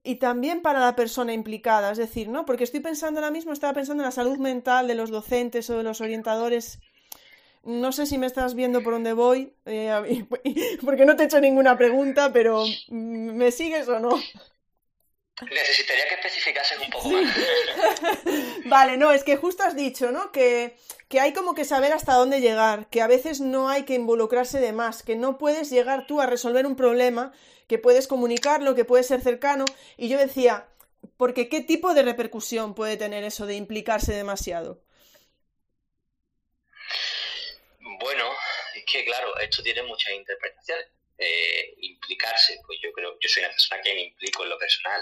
y 0.03 0.15
también 0.15 0.61
para 0.61 0.79
la 0.79 0.95
persona 0.95 1.33
implicada, 1.33 1.91
es 1.91 1.97
decir, 1.97 2.27
¿no? 2.27 2.45
Porque 2.45 2.65
estoy 2.65 2.81
pensando 2.81 3.19
ahora 3.19 3.31
mismo, 3.31 3.53
estaba 3.53 3.73
pensando 3.73 4.03
en 4.03 4.07
la 4.07 4.11
salud 4.11 4.37
mental 4.37 4.87
de 4.87 4.95
los 4.95 5.09
docentes 5.09 5.69
o 5.69 5.77
de 5.77 5.83
los 5.83 6.01
orientadores. 6.01 6.79
No 7.63 7.93
sé 7.93 8.05
si 8.05 8.17
me 8.17 8.27
estás 8.27 8.55
viendo 8.55 8.83
por 8.83 8.93
dónde 8.93 9.13
voy, 9.13 9.53
eh, 9.65 10.25
porque 10.85 11.05
no 11.05 11.15
te 11.15 11.23
he 11.23 11.25
hecho 11.27 11.39
ninguna 11.39 11.77
pregunta, 11.77 12.33
pero 12.33 12.65
mm, 12.89 13.31
¿me 13.35 13.51
sigues 13.51 13.87
o 13.87 13.99
no? 13.99 14.19
Necesitaría 15.41 16.07
que 16.07 16.15
especificases 16.15 16.77
un 16.79 16.89
poco 16.91 17.09
más. 17.09 17.35
vale, 18.65 18.97
no, 18.97 19.11
es 19.11 19.23
que 19.23 19.35
justo 19.35 19.63
has 19.63 19.75
dicho, 19.75 20.11
¿no? 20.11 20.31
Que, 20.31 20.77
que, 21.09 21.19
hay 21.19 21.33
como 21.33 21.55
que 21.55 21.65
saber 21.65 21.91
hasta 21.91 22.13
dónde 22.13 22.39
llegar, 22.39 22.87
que 22.89 23.01
a 23.01 23.07
veces 23.07 23.41
no 23.41 23.67
hay 23.67 23.83
que 23.83 23.95
involucrarse 23.95 24.59
de 24.59 24.73
más, 24.73 25.01
que 25.01 25.15
no 25.15 25.39
puedes 25.39 25.71
llegar 25.71 26.05
tú 26.05 26.21
a 26.21 26.27
resolver 26.27 26.67
un 26.67 26.75
problema, 26.75 27.33
que 27.67 27.79
puedes 27.79 28.07
comunicarlo, 28.07 28.75
que 28.75 28.85
puedes 28.85 29.07
ser 29.07 29.21
cercano. 29.21 29.65
Y 29.97 30.07
yo 30.07 30.19
decía, 30.19 30.67
porque 31.17 31.49
¿qué 31.49 31.61
tipo 31.61 31.95
de 31.95 32.03
repercusión 32.03 32.75
puede 32.75 32.95
tener 32.97 33.23
eso 33.23 33.47
de 33.47 33.55
implicarse 33.55 34.13
demasiado? 34.13 34.83
Bueno, 37.99 38.29
es 38.75 38.83
que 38.85 39.03
claro, 39.03 39.35
esto 39.39 39.63
tiene 39.63 39.81
muchas 39.83 40.13
interpretaciones. 40.13 40.87
Eh, 41.17 41.75
implicarse, 41.77 42.59
pues 42.65 42.79
yo 42.81 42.91
creo, 42.91 43.17
yo 43.19 43.29
soy 43.29 43.43
una 43.43 43.51
persona 43.51 43.81
que 43.81 43.93
me 43.93 44.01
implico 44.01 44.43
en 44.43 44.49
lo 44.49 44.57
personal, 44.57 45.01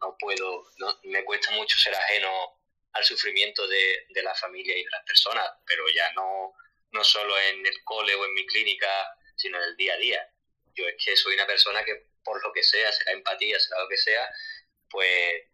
no, 0.00 0.16
puedo, 0.18 0.64
no, 0.78 0.98
me 1.04 1.24
cuesta 1.24 1.52
mucho 1.52 1.78
ser 1.78 1.94
ajeno 1.94 2.60
al 2.92 3.04
sufrimiento 3.04 3.66
de, 3.68 4.06
de, 4.08 4.22
la 4.22 4.34
familia 4.34 4.76
y 4.76 4.84
de 4.84 4.90
las 4.90 5.04
personas, 5.04 5.48
pero 5.64 5.88
ya 5.88 6.12
no, 6.12 6.52
no 6.90 7.04
solo 7.04 7.38
en 7.38 7.64
el 7.64 7.84
cole 7.84 8.14
o 8.14 8.24
en 8.24 8.34
mi 8.34 8.44
clínica, 8.46 8.88
sino 9.36 9.58
en 9.58 9.64
el 9.64 9.76
día 9.76 9.94
a 9.94 9.98
día. 9.98 10.28
Yo 10.74 10.86
es 10.88 10.96
que 11.02 11.16
soy 11.16 11.34
una 11.34 11.46
persona 11.46 11.84
que 11.84 12.08
por 12.24 12.42
lo 12.42 12.52
que 12.52 12.62
sea, 12.62 12.90
será 12.90 13.12
empatía, 13.12 13.60
será 13.60 13.80
lo 13.80 13.88
que 13.88 13.96
sea, 13.96 14.28
pues 14.90 15.44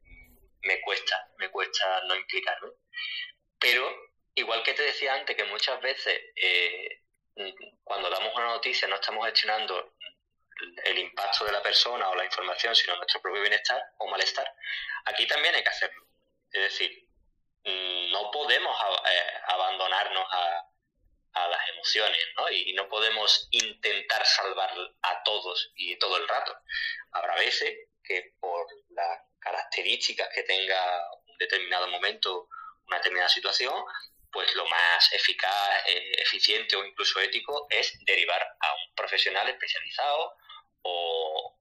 me 0.63 0.81
cuesta, 0.81 1.29
me 1.39 1.51
cuesta 1.51 2.03
no 2.07 2.15
implicarme. 2.15 2.71
Pero, 3.59 3.91
igual 4.35 4.63
que 4.63 4.75
te 4.75 4.83
decía 4.83 5.15
antes, 5.15 5.37
que 5.37 5.45
muchas 5.45 5.81
veces 5.83 6.21
eh, 6.37 7.00
cuando 7.85 8.11
damos 8.11 8.35
una 8.35 8.47
noticia 8.47 8.89
no 8.89 8.97
estamos 8.97 9.25
gestionando 9.27 9.95
el 10.85 10.99
impacto 10.99 11.45
de 11.45 11.53
la 11.53 11.63
persona 11.63 12.09
o 12.09 12.15
la 12.15 12.25
información, 12.25 12.75
sino 12.75 12.97
nuestro 12.97 13.21
propio 13.21 13.41
bienestar 13.41 13.83
o 13.99 14.07
malestar, 14.09 14.53
aquí 15.07 15.27
también 15.27 15.55
hay 15.55 15.63
que 15.63 15.69
hacerlo. 15.69 16.07
Es 16.53 16.63
decir, 16.63 17.09
mm, 17.65 18.11
no 18.13 18.31
podemos 18.31 18.77
eh, 19.11 19.33
abandonarnos 19.49 20.27
a, 20.33 20.67
las 21.33 21.69
emociones, 21.71 22.19
¿no? 22.37 22.51
Y, 22.51 22.75
no 22.75 22.87
podemos 22.89 23.49
intentar 23.53 24.27
salvar 24.27 24.71
a 25.03 25.23
todos 25.23 25.73
y 25.75 25.97
todo 25.97 26.17
el 26.19 26.29
rato. 26.29 26.55
Habrá 27.13 27.35
veces 27.37 27.89
que 28.05 28.35
por 28.39 28.67
las 28.91 29.23
características 29.39 30.29
que 30.35 30.43
tenga 30.43 31.03
un 31.27 31.39
determinado 31.39 31.89
momento, 31.89 32.49
una 32.87 32.97
determinada 32.99 33.29
situación, 33.31 33.75
pues 34.33 34.55
lo 34.55 34.67
más 34.69 35.13
eficaz, 35.13 35.87
eh, 35.87 36.13
eficiente 36.19 36.77
o 36.77 36.85
incluso 36.85 37.21
ético 37.21 37.67
es 37.71 37.99
derivar 38.05 38.41
a 38.43 38.75
un 38.75 38.95
profesional 38.95 39.49
especializado 39.49 40.35
o, 40.83 41.57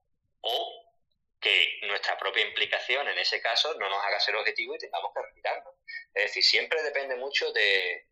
que 1.40 1.80
nuestra 1.84 2.18
propia 2.18 2.44
implicación 2.44 3.08
en 3.08 3.16
ese 3.16 3.40
caso 3.40 3.72
no 3.78 3.88
nos 3.88 4.04
haga 4.04 4.20
ser 4.20 4.36
objetivo 4.36 4.74
y 4.74 4.78
tengamos 4.78 5.10
que 5.14 5.22
retirarnos. 5.22 5.74
Es 6.12 6.24
decir, 6.24 6.44
siempre 6.44 6.82
depende 6.82 7.16
mucho 7.16 7.50
de, 7.52 8.06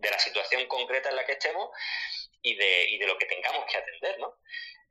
la 0.00 0.18
situación 0.18 0.66
concreta 0.66 1.10
en 1.10 1.16
la 1.16 1.26
que 1.26 1.32
estemos 1.32 1.68
y 2.40 2.54
de, 2.56 2.88
y 2.88 2.98
de 2.98 3.06
lo 3.06 3.18
que 3.18 3.26
tengamos 3.26 3.66
que 3.70 3.76
atender, 3.76 4.18
¿no? 4.18 4.38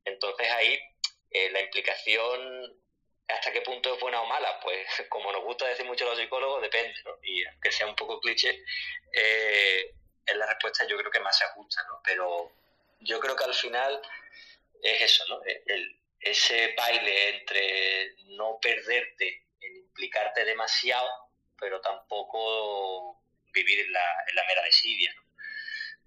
Entonces 0.06 0.52
ahí 0.52 0.80
eh, 1.32 1.50
la 1.50 1.62
implicación 1.62 2.83
¿Hasta 3.28 3.52
qué 3.52 3.62
punto 3.62 3.94
es 3.94 4.00
buena 4.00 4.22
o 4.22 4.26
mala? 4.26 4.60
Pues 4.60 4.88
como 5.10 5.32
nos 5.32 5.44
gusta 5.44 5.68
decir 5.68 5.86
mucho 5.86 6.06
los 6.06 6.18
psicólogos, 6.18 6.62
depende, 6.62 6.96
¿no? 7.04 7.18
Y 7.24 7.46
aunque 7.46 7.72
sea 7.72 7.88
un 7.88 7.96
poco 7.96 8.20
cliché, 8.20 8.64
eh, 9.14 9.94
es 10.26 10.36
la 10.36 10.46
respuesta 10.46 10.86
yo 10.88 10.98
creo 10.98 11.12
que 11.12 11.20
más 11.20 11.38
se 11.38 11.46
ajusta, 11.46 11.84
¿no? 11.88 12.02
Pero 12.04 12.52
yo 13.00 13.20
creo 13.20 13.36
que 13.36 13.44
al 13.44 13.54
final 13.54 14.02
es 14.82 15.02
eso, 15.02 15.26
¿no? 15.28 15.42
ese 16.20 16.74
baile 16.78 17.36
entre 17.36 18.16
no 18.38 18.58
perderte 18.62 19.46
en 19.60 19.76
implicarte 19.76 20.46
demasiado, 20.46 21.10
pero 21.60 21.82
tampoco 21.82 23.22
vivir 23.52 23.82
en 23.82 23.92
la, 23.92 24.06
la 24.34 24.46
mera 24.46 24.64
desidia, 24.64 25.14
¿no? 25.16 25.24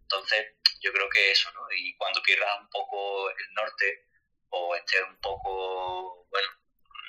Entonces, 0.03 0.55
yo 0.81 0.93
creo 0.93 1.09
que 1.11 1.31
eso, 1.33 1.51
¿no? 1.53 1.61
Y 1.77 1.95
cuando 1.97 2.23
pierdas 2.23 2.61
un 2.61 2.71
poco 2.71 3.29
el 3.31 3.55
norte 3.55 4.07
o 4.51 4.75
estés 4.77 5.03
un 5.03 5.21
poco, 5.21 6.27
bueno, 6.31 6.49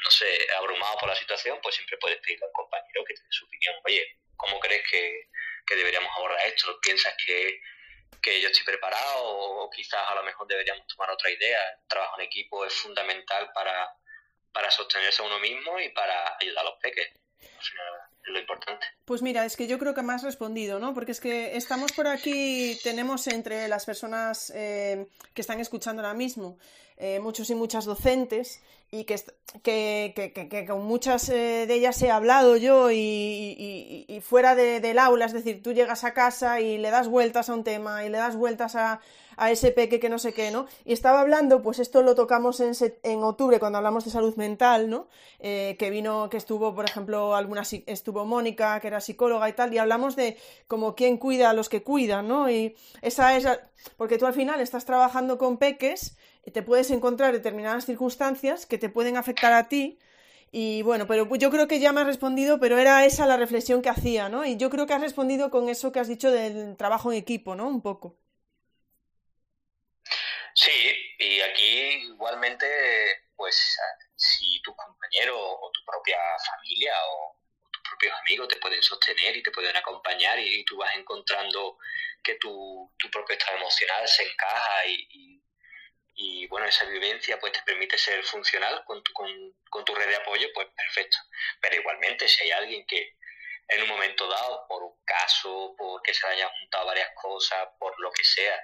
no 0.03 0.11
sé, 0.11 0.47
abrumado 0.57 0.97
por 0.97 1.09
la 1.09 1.15
situación, 1.15 1.59
pues 1.61 1.75
siempre 1.75 1.97
puedes 1.97 2.19
pedirle 2.19 2.45
al 2.45 2.51
compañero 2.51 3.03
que 3.05 3.13
te 3.13 3.21
dé 3.21 3.27
su 3.29 3.45
opinión. 3.45 3.75
Oye, 3.85 4.19
¿cómo 4.35 4.59
crees 4.59 4.83
que, 4.89 5.29
deberíamos 5.75 6.11
abordar 6.15 6.45
esto? 6.45 6.79
¿Piensas 6.81 7.13
que, 7.25 7.61
que 8.21 8.41
yo 8.41 8.47
estoy 8.47 8.65
preparado 8.65 9.23
o 9.25 9.69
quizás 9.69 10.01
a 10.09 10.15
lo 10.15 10.23
mejor 10.23 10.47
deberíamos 10.47 10.87
tomar 10.87 11.09
otra 11.11 11.29
idea? 11.31 11.59
El 11.71 11.87
trabajo 11.87 12.19
en 12.19 12.25
equipo 12.25 12.65
es 12.65 12.73
fundamental 12.73 13.51
para, 13.53 13.89
para 14.51 14.71
sostenerse 14.71 15.21
a 15.21 15.25
uno 15.25 15.39
mismo 15.39 15.79
y 15.79 15.89
para 15.89 16.37
ayudar 16.39 16.65
a 16.65 16.69
los 16.69 16.79
peques. 16.79 17.09
es 17.41 18.33
lo 18.33 18.39
importante. 18.39 18.85
Pues 19.05 19.21
mira, 19.21 19.45
es 19.45 19.55
que 19.55 19.67
yo 19.67 19.79
creo 19.79 19.93
que 19.93 20.03
me 20.03 20.13
has 20.13 20.23
respondido, 20.23 20.79
¿no? 20.79 20.93
Porque 20.93 21.11
es 21.11 21.19
que 21.19 21.55
estamos 21.55 21.91
por 21.91 22.07
aquí, 22.07 22.77
tenemos 22.83 23.27
entre 23.27 23.67
las 23.67 23.85
personas 23.85 24.51
eh, 24.55 25.07
que 25.33 25.41
están 25.41 25.59
escuchando 25.59 26.01
ahora 26.01 26.13
mismo 26.13 26.59
eh, 26.97 27.19
muchos 27.19 27.49
y 27.49 27.55
muchas 27.55 27.85
docentes 27.85 28.61
y 28.89 29.03
que, 29.03 29.17
que, 29.63 30.65
con 30.67 30.85
muchas 30.85 31.27
eh, 31.29 31.65
de 31.67 31.73
ellas 31.73 32.01
he 32.01 32.09
hablado 32.09 32.55
yo 32.55 32.89
y, 32.91 34.21
fuera 34.23 34.55
del 34.55 34.99
aula, 34.99 35.25
es 35.25 35.33
decir, 35.33 35.61
tú 35.61 35.73
llegas 35.73 36.03
a 36.03 36.13
casa 36.13 36.61
y 36.61 36.77
le 36.77 36.89
das 36.89 37.07
vueltas 37.07 37.49
a 37.49 37.53
un 37.53 37.63
tema 37.63 38.05
y 38.05 38.09
le 38.09 38.17
das 38.17 38.35
vueltas 38.35 38.75
a, 38.75 39.01
a 39.37 39.51
ese 39.51 39.71
peque 39.71 39.99
que 39.99 40.09
no 40.09 40.19
sé 40.19 40.33
qué, 40.33 40.51
¿no? 40.51 40.65
Y 40.83 40.93
estaba 40.93 41.21
hablando, 41.21 41.61
pues 41.61 41.79
esto 41.79 42.01
lo 42.01 42.15
tocamos 42.15 42.59
en, 42.59 42.73
en 43.03 43.23
octubre 43.23 43.59
cuando 43.59 43.77
hablamos 43.77 44.03
de 44.03 44.11
salud 44.11 44.35
mental, 44.35 44.89
¿no? 44.89 45.07
Eh, 45.39 45.75
que 45.77 45.91
vino, 45.91 46.29
que 46.29 46.37
estuvo, 46.37 46.73
por 46.73 46.85
ejemplo, 46.85 47.35
alguna, 47.35 47.61
estuvo 47.85 48.25
Mónica, 48.25 48.79
que 48.79 48.87
era 48.87 48.99
psicóloga 48.99 49.47
y 49.47 49.53
tal, 49.53 49.73
y 49.73 49.77
hablamos 49.77 50.15
de 50.15 50.37
como 50.67 50.95
quién 50.95 51.17
cuida 51.17 51.51
a 51.51 51.53
los 51.53 51.69
que 51.69 51.83
cuidan, 51.83 52.27
¿no? 52.27 52.49
Y 52.49 52.75
esa 53.01 53.37
es, 53.37 53.47
porque 53.95 54.17
tú 54.17 54.25
al 54.25 54.33
final 54.33 54.59
estás 54.59 54.85
trabajando 54.85 55.37
con 55.37 55.57
peques 55.57 56.17
y 56.26 56.26
te 56.51 56.63
puedes 56.63 56.91
encontrar 56.91 57.33
determinadas 57.33 57.85
circunstancias 57.85 58.65
que 58.65 58.77
te 58.77 58.89
pueden 58.89 59.17
afectar 59.17 59.53
a 59.53 59.67
ti, 59.67 59.99
y 60.51 60.81
bueno, 60.81 61.07
pero 61.07 61.27
yo 61.35 61.51
creo 61.51 61.67
que 61.67 61.79
ya 61.79 61.91
me 61.91 62.01
has 62.01 62.07
respondido, 62.07 62.59
pero 62.59 62.77
era 62.77 63.05
esa 63.05 63.25
la 63.25 63.37
reflexión 63.37 63.81
que 63.81 63.89
hacía, 63.89 64.29
¿no? 64.29 64.45
Y 64.45 64.57
yo 64.57 64.69
creo 64.69 64.87
que 64.87 64.93
has 64.93 65.01
respondido 65.01 65.49
con 65.51 65.67
eso 65.69 65.91
que 65.91 65.99
has 65.99 66.07
dicho 66.07 66.31
del 66.31 66.77
trabajo 66.77 67.11
en 67.11 67.17
equipo, 67.17 67.55
¿no? 67.55 67.67
Un 67.67 67.81
poco. 67.81 68.17
Sí, 70.55 71.15
y 71.19 71.41
aquí 71.41 72.07
igualmente, 72.07 72.65
pues 73.35 73.77
si 74.15 74.59
tu 74.61 74.75
compañero 74.75 75.37
o 75.37 75.71
tu 75.71 75.85
propia 75.85 76.17
familia 76.49 76.93
o, 77.09 77.37
tus 77.71 77.83
propios 77.83 78.13
amigos 78.21 78.47
te 78.47 78.55
pueden 78.55 78.81
sostener 78.81 79.37
y 79.37 79.43
te 79.43 79.51
pueden 79.51 79.75
acompañar 79.75 80.39
y, 80.39 80.63
tú 80.65 80.77
vas 80.77 80.95
encontrando 80.95 81.77
que 82.23 82.35
tu, 82.35 82.91
tu 82.97 83.09
propio 83.11 83.35
estado 83.37 83.57
emocional 83.57 84.07
se 84.07 84.23
encaja 84.23 84.85
y, 84.87 85.07
y, 85.11 85.43
bueno, 86.49 86.65
esa 86.67 86.85
vivencia 86.85 87.39
pues 87.39 87.53
te 87.53 87.61
permite 87.63 87.97
ser 87.97 88.23
funcional 88.23 88.83
con 88.85 89.03
tu, 89.03 89.13
con, 89.13 89.29
con 89.69 89.85
tu 89.85 89.93
red 89.93 90.07
de 90.07 90.15
apoyo, 90.15 90.47
pues 90.53 90.67
perfecto. 90.75 91.17
Pero 91.61 91.75
igualmente, 91.75 92.27
si 92.27 92.43
hay 92.43 92.51
alguien 92.51 92.85
que 92.87 93.15
en 93.67 93.83
un 93.83 93.89
momento 93.89 94.27
dado, 94.27 94.65
por 94.67 94.83
un 94.83 94.95
caso, 95.05 95.75
porque 95.77 96.13
se 96.13 96.25
hayan 96.27 96.49
juntado 96.59 96.85
varias 96.85 97.09
cosas, 97.15 97.67
por 97.77 97.99
lo 97.99 98.11
que 98.11 98.23
sea, 98.23 98.57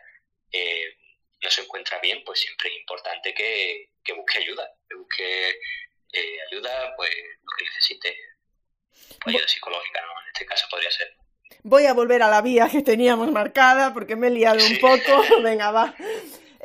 eh, 0.51 0.97
no 1.41 1.49
se 1.49 1.61
encuentra 1.61 1.99
bien, 1.99 2.23
pues 2.23 2.39
siempre 2.39 2.69
es 2.69 2.79
importante 2.79 3.33
que, 3.33 3.89
busque 4.15 4.39
ayuda, 4.39 4.71
que 4.87 4.95
busque 4.95 5.49
eh, 6.13 6.37
ayuda, 6.49 6.95
pues 6.95 7.11
lo 7.41 7.51
que 7.57 7.65
necesite, 7.65 8.17
ayuda 9.25 9.47
psicológica, 9.47 10.01
¿no? 10.01 10.21
En 10.21 10.27
este 10.33 10.45
caso 10.45 10.67
podría 10.69 10.91
ser. 10.91 11.15
Voy 11.63 11.85
a 11.85 11.93
volver 11.93 12.23
a 12.23 12.29
la 12.29 12.41
vía 12.41 12.69
que 12.71 12.81
teníamos 12.81 13.31
marcada 13.31 13.93
porque 13.93 14.15
me 14.15 14.27
he 14.27 14.31
liado 14.31 14.65
un 14.65 14.79
poco. 14.79 15.23
Venga, 15.43 15.71
va. 15.71 15.93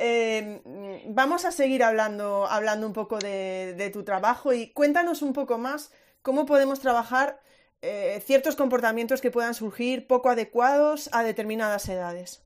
Eh, 0.01 0.61
vamos 1.07 1.43
a 1.43 1.51
seguir 1.51 1.83
hablando, 1.83 2.47
hablando 2.47 2.87
un 2.87 2.93
poco 2.93 3.19
de, 3.19 3.89
tu 3.91 4.05
trabajo 4.05 4.53
y 4.53 4.71
cuéntanos 4.71 5.21
un 5.21 5.33
poco 5.33 5.57
más 5.57 5.91
cómo 6.21 6.45
podemos 6.45 6.79
trabajar 6.79 7.41
eh, 7.81 8.23
ciertos 8.25 8.55
comportamientos 8.55 9.19
que 9.19 9.29
puedan 9.29 9.53
surgir 9.53 10.07
poco 10.07 10.29
adecuados 10.29 11.09
a 11.11 11.23
determinadas 11.23 11.89
edades. 11.89 12.45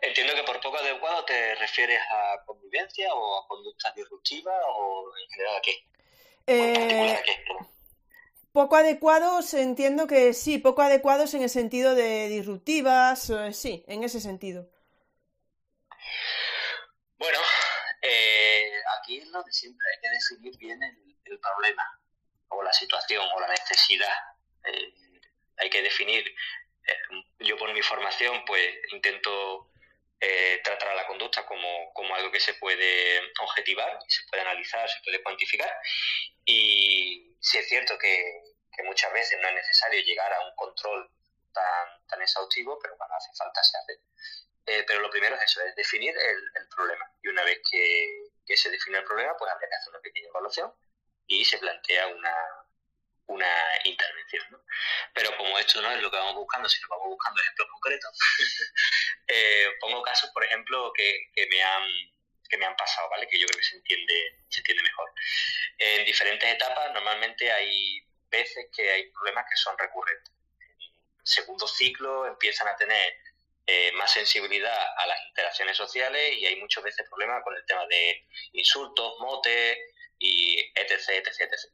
Entiendo 0.00 0.34
que 0.34 0.42
por 0.42 0.58
poco 0.60 0.78
adecuado 0.78 1.22
te 1.26 1.54
refieres 1.56 2.00
a 2.10 2.42
convivencia 2.46 3.12
o 3.12 3.42
a 3.42 3.46
conductas 3.46 3.94
disruptivas 3.94 4.56
o 4.74 5.10
en 5.22 5.30
general 5.30 5.56
a 5.56 5.60
qué. 5.60 5.84
Eh, 6.46 7.22
poco 8.52 8.76
adecuados, 8.76 9.52
entiendo 9.52 10.06
que 10.06 10.32
sí, 10.32 10.58
poco 10.58 10.80
adecuados 10.80 11.34
en 11.34 11.42
el 11.42 11.50
sentido 11.50 11.94
de 11.94 12.28
disruptivas, 12.28 13.28
eh, 13.28 13.52
sí, 13.52 13.84
en 13.86 14.02
ese 14.02 14.20
sentido. 14.20 14.68
Bueno, 17.16 17.38
eh, 18.02 18.82
aquí 18.98 19.18
es 19.18 19.28
lo 19.28 19.42
de 19.42 19.52
siempre, 19.52 19.86
hay 19.90 20.00
que 20.00 20.10
definir 20.10 20.58
bien 20.58 20.82
el, 20.82 21.38
problema 21.40 22.00
o 22.48 22.62
la 22.62 22.72
situación 22.72 23.26
o 23.34 23.40
la 23.40 23.48
necesidad. 23.48 24.14
hay 25.56 25.70
que 25.70 25.82
definir, 25.82 26.24
yo 27.40 27.56
por 27.56 27.72
mi 27.72 27.82
formación 27.82 28.44
pues 28.46 28.76
intento 28.92 29.70
eh, 30.20 30.60
tratar 30.64 30.88
a 30.88 30.94
la 30.94 31.06
conducta 31.06 31.44
como, 31.44 31.92
como, 31.92 32.14
algo 32.14 32.30
que 32.30 32.40
se 32.40 32.54
puede 32.54 33.20
objetivar, 33.40 33.98
se 34.08 34.22
puede 34.30 34.42
analizar, 34.42 34.88
se 34.88 35.02
puede 35.04 35.22
cuantificar. 35.22 35.70
Y 36.46 37.36
sí 37.40 37.58
es 37.58 37.68
cierto 37.68 37.98
que, 37.98 38.40
muchas 38.84 39.12
veces 39.12 39.38
no 39.40 39.48
es 39.48 39.54
necesario 39.54 40.02
llegar 40.02 40.32
a 40.32 40.40
un 40.46 40.54
control 40.56 41.10
tan, 41.52 42.06
tan 42.06 42.22
exhaustivo, 42.22 42.78
pero 42.80 42.96
cuando 42.96 43.16
hace 43.16 43.30
falta 43.36 43.62
se 43.62 43.76
hace. 43.76 44.00
Eh, 44.66 44.84
pero 44.86 45.00
lo 45.00 45.10
primero 45.10 45.36
es 45.36 45.42
eso, 45.42 45.60
es 45.62 45.74
definir 45.76 46.14
el, 46.16 46.68
problema. 46.74 47.10
Y 47.22 47.28
una 47.28 47.44
vez 47.44 47.60
que, 47.70 48.30
que, 48.46 48.56
se 48.56 48.70
define 48.70 48.98
el 48.98 49.04
problema, 49.04 49.36
pues 49.36 49.50
habría 49.52 49.68
que 49.68 49.74
hacer 49.76 49.90
una 49.90 50.00
pequeña 50.00 50.28
evaluación 50.28 50.72
y 51.26 51.44
se 51.44 51.58
plantea 51.58 52.06
una, 52.08 52.34
una 53.26 53.48
intervención. 53.84 54.44
¿no? 54.50 54.60
Pero 55.12 55.36
como 55.36 55.58
esto 55.58 55.80
no 55.82 55.90
es 55.92 56.02
lo 56.02 56.10
que 56.10 56.16
vamos 56.16 56.34
buscando, 56.34 56.68
sino 56.68 56.88
vamos 56.88 57.08
buscando 57.08 57.40
ejemplos 57.40 57.68
concretos, 57.70 58.18
eh, 59.28 59.66
pongo 59.80 60.02
casos, 60.02 60.30
por 60.32 60.44
ejemplo, 60.44 60.92
que, 60.94 61.30
que, 61.34 61.46
me 61.46 61.62
han 61.62 61.84
que 62.48 62.58
me 62.58 62.66
han 62.66 62.76
pasado, 62.76 63.08
¿vale? 63.10 63.26
Que 63.28 63.38
yo 63.38 63.46
creo 63.46 63.58
que 63.58 63.64
se 63.64 63.76
entiende, 63.76 64.44
se 64.48 64.60
entiende 64.60 64.82
mejor. 64.82 65.12
En 65.78 66.04
diferentes 66.04 66.48
etapas 66.48 66.92
normalmente 66.92 67.50
hay 67.50 68.06
veces 68.28 68.66
que 68.74 68.90
hay 68.90 69.10
problemas 69.10 69.46
que 69.48 69.56
son 69.56 69.76
recurrentes. 69.78 70.32
En 71.18 71.26
segundo 71.26 71.66
ciclo 71.66 72.26
empiezan 72.26 72.68
a 72.68 72.76
tener 72.76 73.16
eh, 73.66 73.92
más 73.92 74.12
sensibilidad 74.12 74.76
a 74.96 75.06
las 75.06 75.18
interacciones 75.28 75.76
sociales 75.76 76.36
y 76.36 76.46
hay 76.46 76.56
muchas 76.56 76.84
veces 76.84 77.08
problemas 77.08 77.42
con 77.42 77.56
el 77.56 77.64
tema 77.64 77.86
de 77.86 78.26
insultos, 78.52 79.14
motes 79.20 79.78
y 80.18 80.60
etc, 80.74 81.08
etc, 81.08 81.40
etc. 81.40 81.72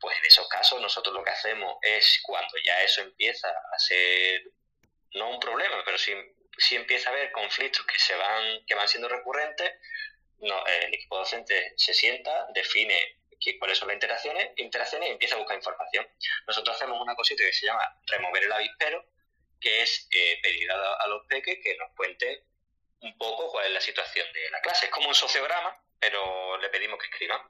Pues 0.00 0.18
en 0.18 0.24
esos 0.24 0.48
casos 0.48 0.80
nosotros 0.80 1.14
lo 1.14 1.22
que 1.22 1.30
hacemos 1.30 1.76
es 1.82 2.20
cuando 2.22 2.54
ya 2.64 2.82
eso 2.82 3.02
empieza 3.02 3.48
a 3.48 3.78
ser 3.78 4.42
no 5.14 5.30
un 5.30 5.40
problema, 5.40 5.82
pero 5.84 5.96
sí, 5.96 6.12
empieza 6.72 7.10
a 7.10 7.12
haber 7.12 7.32
conflictos 7.32 7.86
que 7.86 7.98
se 7.98 8.14
van, 8.14 8.64
que 8.66 8.74
van 8.74 8.88
siendo 8.88 9.08
recurrentes, 9.08 9.72
no, 10.40 10.66
el 10.66 10.94
equipo 10.94 11.18
docente 11.18 11.72
se 11.76 11.94
sienta, 11.94 12.46
define 12.52 13.18
cuáles 13.58 13.78
son 13.78 13.88
las 13.88 13.94
interacciones, 13.94 14.50
interacciones 14.56 15.08
y 15.08 15.12
empieza 15.12 15.36
a 15.36 15.38
buscar 15.38 15.56
información. 15.56 16.06
Nosotros 16.46 16.76
hacemos 16.76 17.00
una 17.00 17.14
cosita 17.14 17.44
que 17.44 17.52
se 17.52 17.66
llama 17.66 17.82
remover 18.06 18.42
el 18.42 18.52
avispero, 18.52 19.04
que 19.60 19.82
es 19.82 20.08
eh, 20.10 20.38
pedir 20.42 20.70
a, 20.70 21.06
los 21.08 21.26
peques 21.26 21.58
que 21.62 21.76
nos 21.76 21.92
cuenten 21.94 22.38
un 23.00 23.16
poco 23.16 23.50
cuál 23.50 23.66
es 23.66 23.72
la 23.72 23.80
situación 23.80 24.26
de 24.32 24.50
la 24.50 24.60
clase. 24.60 24.86
Es 24.86 24.90
como 24.90 25.08
un 25.08 25.14
sociograma, 25.14 25.76
pero 25.98 26.58
le 26.58 26.68
pedimos 26.68 26.98
que 26.98 27.06
escriban. 27.06 27.40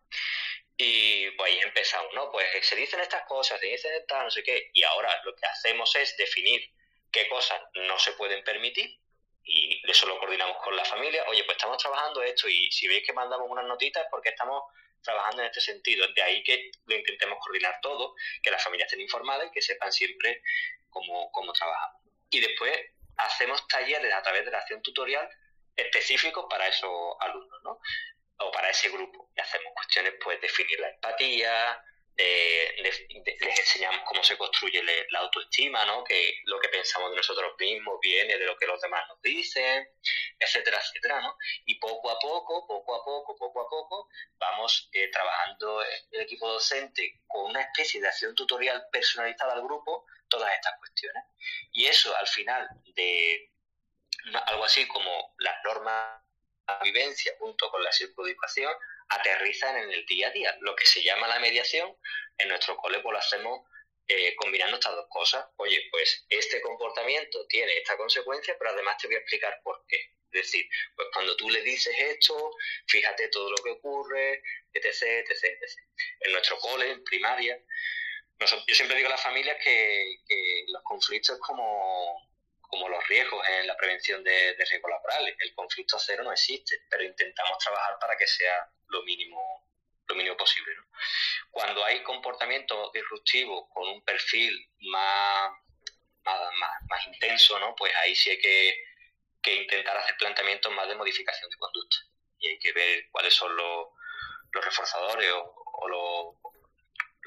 Y 0.77 1.31
pues 1.33 1.51
ahí 1.51 1.61
empezamos, 1.61 2.13
¿no? 2.15 2.31
Pues 2.31 2.47
se 2.63 2.77
dicen 2.77 3.01
estas 3.01 3.27
cosas, 3.27 3.59
se 3.61 3.67
dicen 3.67 4.07
tal, 4.07 4.25
no 4.25 4.31
sé 4.31 4.43
qué, 4.43 4.71
y 4.73 4.85
ahora 4.85 5.21
lo 5.25 5.35
que 5.35 5.47
hacemos 5.47 5.95
es 5.97 6.17
definir 6.17 6.71
qué 7.11 7.29
cosas 7.29 7.61
no 7.75 7.99
se 7.99 8.13
pueden 8.13 8.45
permitir 8.45 8.99
y 9.49 9.81
eso 9.91 10.07
lo 10.07 10.19
coordinamos 10.19 10.59
con 10.59 10.77
la 10.77 10.85
familia. 10.85 11.25
Oye, 11.29 11.43
pues 11.45 11.57
estamos 11.57 11.79
trabajando 11.79 12.23
esto 12.23 12.49
y 12.49 12.71
si 12.71 12.87
veis 12.87 13.05
que 13.05 13.15
mandamos 13.15 13.51
unas 13.51 13.65
notitas 13.65 14.07
porque 14.11 14.29
estamos 14.29 14.65
trabajando 15.03 15.43
en 15.43 15.49
este 15.49 15.61
sentido. 15.61 16.07
De 16.15 16.23
ahí 16.23 16.43
que 16.43 16.71
lo 16.87 16.97
intentemos 16.97 17.39
coordinar 17.41 17.79
todo, 17.83 18.15
que 18.43 18.51
las 18.51 18.63
familias 18.63 18.87
estén 18.87 19.01
informadas 19.01 19.49
y 19.49 19.51
que 19.51 19.63
sepan 19.63 19.93
siempre 19.93 20.43
cómo, 20.91 21.31
cómo 21.33 21.53
trabajamos. 21.53 22.03
Y 22.31 22.41
después 22.41 22.79
hacemos 23.17 23.67
talleres 23.69 24.13
a 24.13 24.23
través 24.23 24.45
de 24.45 24.51
la 24.51 24.59
acción 24.59 24.83
tutorial 24.83 25.29
específicos 25.77 26.47
para 26.51 26.67
esos 26.69 27.15
alumnos, 27.21 27.61
¿no? 27.63 27.81
o 28.39 28.51
para 28.51 28.71
ese 28.71 28.89
grupo. 28.89 29.31
Y 29.37 29.41
hacemos 29.41 29.73
cuestiones, 29.75 30.15
pues, 30.23 30.41
definir 30.41 30.79
la 30.81 30.91
empatía, 30.91 31.85
les 32.19 33.59
enseñamos 33.59 34.01
cómo 34.05 34.25
se 34.25 34.37
construye 34.37 34.83
la 35.11 35.21
autoestima, 35.21 35.85
¿no? 35.87 36.03
que 36.03 36.41
lo 36.45 36.59
que 36.59 36.69
pensamos 36.69 37.11
de 37.11 37.17
nosotros 37.17 37.53
mismos 37.59 37.99
viene 38.03 38.37
de 38.37 38.45
lo 38.45 38.57
que 38.57 38.67
los 38.67 38.81
demás 38.81 39.07
nos 39.09 39.21
dicen, 39.23 39.89
etcétera, 40.39 40.79
etcétera. 40.79 41.21
¿no? 41.21 41.37
Y 41.67 41.77
poco 41.77 42.11
a 42.11 42.19
poco, 42.19 42.67
poco 42.67 42.95
a 42.97 43.05
poco, 43.05 43.37
poco 43.37 43.61
a 43.61 43.69
poco, 43.69 44.09
vamos 44.37 44.89
eh, 44.93 45.09
trabajando 45.11 45.83
el 46.11 46.21
equipo 46.21 46.49
docente 46.49 47.21
con 47.27 47.51
una 47.51 47.63
especie 47.63 48.01
de 48.01 48.09
acción 48.09 48.35
tutorial 48.35 48.89
personalizada 48.91 49.55
al 49.55 49.63
grupo, 49.63 50.07
todas 50.29 50.53
estas 50.53 50.77
cuestiones. 50.79 51.23
Y 51.73 51.87
eso 51.87 52.15
al 52.17 52.27
final 52.27 52.69
de 52.95 53.53
algo 54.47 54.65
así 54.65 54.87
como 54.89 55.35
las 55.39 55.55
normas 55.65 56.21
de 56.67 56.75
vivencia 56.85 57.33
junto 57.39 57.71
con 57.71 57.83
la 57.83 57.93
circundicación 57.93 58.73
aterrizan 59.09 59.77
en 59.77 59.91
el 59.91 60.07
día 60.07 60.29
a 60.29 60.31
día. 60.31 60.57
Lo 60.61 60.75
que 60.77 60.87
se 60.87 61.03
llama 61.03 61.29
la 61.29 61.39
mediación, 61.39 61.97
en 62.39 62.49
nuestro 62.49 62.77
cole 62.77 63.01
pues 63.01 63.13
lo 63.13 63.19
hacemos 63.19 63.67
eh, 64.07 64.35
combinando 64.37 64.77
estas 64.77 64.95
dos 64.95 65.07
cosas. 65.09 65.47
Oye, 65.57 65.89
pues 65.91 66.25
este 66.29 66.61
comportamiento 66.61 67.47
tiene 67.47 67.77
esta 67.79 67.97
consecuencia, 67.97 68.57
pero 68.59 68.71
además 68.71 68.97
te 68.99 69.07
voy 69.07 69.17
a 69.17 69.21
explicar 69.21 69.61
por 69.63 69.85
qué. 69.87 70.13
Es 70.31 70.43
decir, 70.43 70.69
pues 70.95 71.09
cuando 71.13 71.37
tú 71.37 71.49
le 71.49 71.63
dices 71.63 71.95
esto, 71.99 72.53
fíjate 72.87 73.29
todo 73.29 73.51
lo 73.51 73.57
que 73.57 73.71
ocurre, 73.71 74.43
etc., 74.73 75.03
etc., 75.03 75.45
etc. 75.61 75.81
En 76.21 76.33
nuestro 76.33 76.59
cole, 76.59 76.91
en 76.91 77.03
primaria, 77.03 77.59
yo 78.41 78.75
siempre 78.75 78.97
digo 78.97 79.09
a 79.09 79.13
las 79.13 79.23
familias 79.23 79.57
que, 79.63 80.17
los 80.69 80.83
conflictos 80.85 81.39
como, 81.41 82.31
como 82.69 82.89
los 82.89 83.07
riesgos 83.09 83.47
en 83.49 83.67
la 83.67 83.77
prevención 83.77 84.23
de, 84.23 84.55
riesgos 84.55 84.91
laborales. 84.91 85.35
El 85.41 85.55
conflicto 85.55 85.99
cero 85.99 86.23
no 86.23 86.33
existe, 86.33 86.83
pero 86.89 87.03
intentamos 87.03 87.59
trabajar 87.59 87.99
para 87.99 88.17
que 88.17 88.27
sea 88.27 88.71
lo 88.89 89.03
mínimo 89.03 89.67
lo 90.07 90.15
mínimo 90.15 90.37
posible. 90.37 90.75
Cuando 91.51 91.85
hay 91.85 92.03
comportamientos 92.03 92.91
disruptivos 92.93 93.69
con 93.75 93.89
un 93.89 94.03
perfil 94.03 94.71
más, 94.81 95.51
más, 96.25 97.07
intenso, 97.07 97.59
¿no? 97.59 97.75
pues 97.77 97.93
ahí 97.97 98.15
sí 98.15 98.31
hay 98.31 98.39
que, 98.39 98.85
intentar 99.45 99.97
hacer 99.97 100.15
planteamientos 100.19 100.71
más 100.73 100.87
de 100.89 100.95
modificación 100.95 101.49
de 101.49 101.57
conducta 101.57 101.97
y 102.39 102.49
hay 102.49 102.59
que 102.59 102.73
ver 102.73 103.09
cuáles 103.11 103.33
son 103.33 103.57
los, 103.57 103.89
reforzadores 104.53 105.31
o, 105.33 105.89
los, 105.89 106.38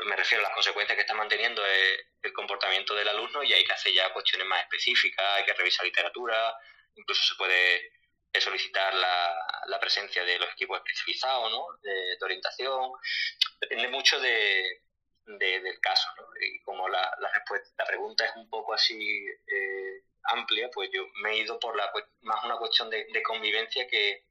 me 0.05 0.15
refiero 0.15 0.43
a 0.43 0.47
las 0.47 0.53
consecuencias 0.53 0.95
que 0.95 1.01
está 1.01 1.13
manteniendo 1.13 1.63
el, 1.65 2.33
comportamiento 2.33 2.95
del 2.95 3.07
alumno 3.07 3.43
y 3.43 3.51
hay 3.51 3.63
que 3.63 3.73
hacer 3.73 3.93
ya 3.93 4.13
cuestiones 4.13 4.47
más 4.47 4.61
específicas, 4.61 5.25
hay 5.35 5.43
que 5.43 5.53
revisar 5.53 5.85
literatura, 5.85 6.55
incluso 6.95 7.21
se 7.23 7.35
puede 7.35 7.91
solicitar 8.39 8.93
la, 8.93 9.79
presencia 9.79 10.23
de 10.23 10.39
los 10.39 10.49
equipos 10.51 10.77
especializados, 10.77 11.51
¿no? 11.51 11.65
De, 11.81 12.17
orientación. 12.21 12.91
Depende 13.59 13.87
mucho 13.89 14.19
de, 14.19 14.81
del 15.25 15.79
caso, 15.81 16.07
¿no? 16.17 16.27
Y 16.39 16.61
como 16.61 16.87
la, 16.87 17.11
la, 17.19 17.31
respuesta, 17.31 17.69
la 17.79 17.85
pregunta 17.85 18.25
es 18.25 18.35
un 18.35 18.49
poco 18.49 18.73
así 18.73 19.25
eh, 19.27 20.03
amplia, 20.23 20.69
pues 20.71 20.89
yo 20.93 21.07
me 21.23 21.31
he 21.31 21.37
ido 21.39 21.59
por 21.59 21.75
la 21.75 21.91
más 22.21 22.43
una 22.45 22.57
cuestión 22.57 22.89
de 22.89 23.23
convivencia 23.23 23.87
que, 23.87 24.23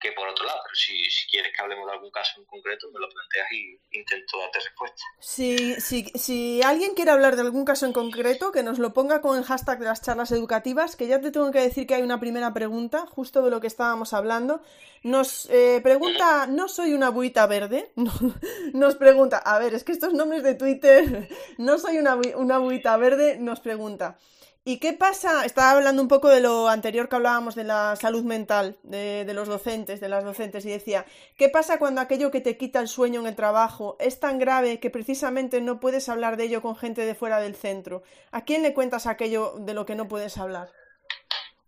que 0.00 0.12
por 0.12 0.28
otro 0.28 0.44
lado. 0.44 0.60
Pero 0.64 0.74
si, 0.74 1.26
quieres 1.30 1.52
que 1.54 1.62
hablemos 1.62 1.86
de 1.86 1.92
algún 1.92 2.10
caso 2.10 2.32
en 2.38 2.44
concreto, 2.44 2.88
me 2.92 3.00
lo 3.00 3.08
planteas 3.08 3.52
y 3.52 3.80
intento 3.98 4.38
darte 4.38 4.60
respuesta. 4.60 5.02
Si, 5.20 5.80
si, 5.80 6.04
si 6.14 6.62
alguien 6.62 6.94
quiere 6.94 7.10
hablar 7.10 7.36
de 7.36 7.42
algún 7.42 7.64
caso 7.64 7.86
en 7.86 7.92
concreto, 7.92 8.52
que 8.52 8.62
nos 8.62 8.78
lo 8.78 8.92
ponga 8.92 9.20
con 9.20 9.38
el 9.38 9.44
hashtag 9.44 9.78
de 9.78 9.86
las 9.86 10.02
charlas 10.02 10.32
educativas, 10.32 10.96
que 10.96 11.06
ya 11.06 11.20
te 11.20 11.30
tengo 11.30 11.50
que 11.50 11.60
decir 11.60 11.86
que 11.86 11.94
hay 11.94 12.02
una 12.02 12.20
primera 12.20 12.52
pregunta, 12.52 13.06
justo 13.06 13.42
de 13.42 13.50
lo 13.50 13.60
que 13.60 13.66
estábamos 13.66 14.12
hablando. 14.12 14.62
Nos 15.02 15.48
eh, 15.50 15.80
pregunta, 15.82 16.46
no 16.46 16.68
soy 16.68 16.94
una 16.94 17.10
buita 17.10 17.46
verde, 17.46 17.92
nos 18.72 18.96
pregunta, 18.96 19.38
a 19.38 19.58
ver, 19.58 19.74
es 19.74 19.84
que 19.84 19.92
estos 19.92 20.14
nombres 20.14 20.42
de 20.42 20.54
Twitter, 20.54 21.28
no 21.58 21.78
soy 21.78 21.98
una, 21.98 22.16
una 22.36 22.58
buita 22.58 22.96
verde, 22.96 23.36
nos 23.38 23.60
pregunta. 23.60 24.18
¿Y 24.66 24.78
qué 24.78 24.94
pasa? 24.94 25.44
Estaba 25.44 25.72
hablando 25.72 26.00
un 26.00 26.08
poco 26.08 26.30
de 26.30 26.40
lo 26.40 26.68
anterior 26.68 27.10
que 27.10 27.16
hablábamos 27.16 27.54
de 27.54 27.64
la 27.64 27.96
salud 27.96 28.24
mental 28.24 28.78
de, 28.82 29.30
los 29.34 29.46
docentes, 29.46 30.00
de 30.00 30.08
las 30.08 30.24
docentes, 30.24 30.64
y 30.64 30.70
decía, 30.70 31.04
¿qué 31.36 31.50
pasa 31.50 31.78
cuando 31.78 32.00
aquello 32.00 32.30
que 32.30 32.40
te 32.40 32.56
quita 32.56 32.80
el 32.80 32.88
sueño 32.88 33.20
en 33.20 33.26
el 33.26 33.36
trabajo 33.36 33.98
es 34.00 34.20
tan 34.20 34.38
grave 34.38 34.80
que 34.80 34.88
precisamente 34.88 35.60
no 35.60 35.80
puedes 35.80 36.08
hablar 36.08 36.38
de 36.38 36.44
ello 36.44 36.62
con 36.62 36.76
gente 36.76 37.04
de 37.04 37.14
fuera 37.14 37.40
del 37.40 37.56
centro? 37.56 38.04
¿A 38.32 38.46
quién 38.46 38.62
le 38.62 38.72
cuentas 38.72 39.06
aquello 39.06 39.52
de 39.58 39.74
lo 39.74 39.84
que 39.84 39.96
no 39.96 40.08
puedes 40.08 40.38
hablar? 40.38 40.72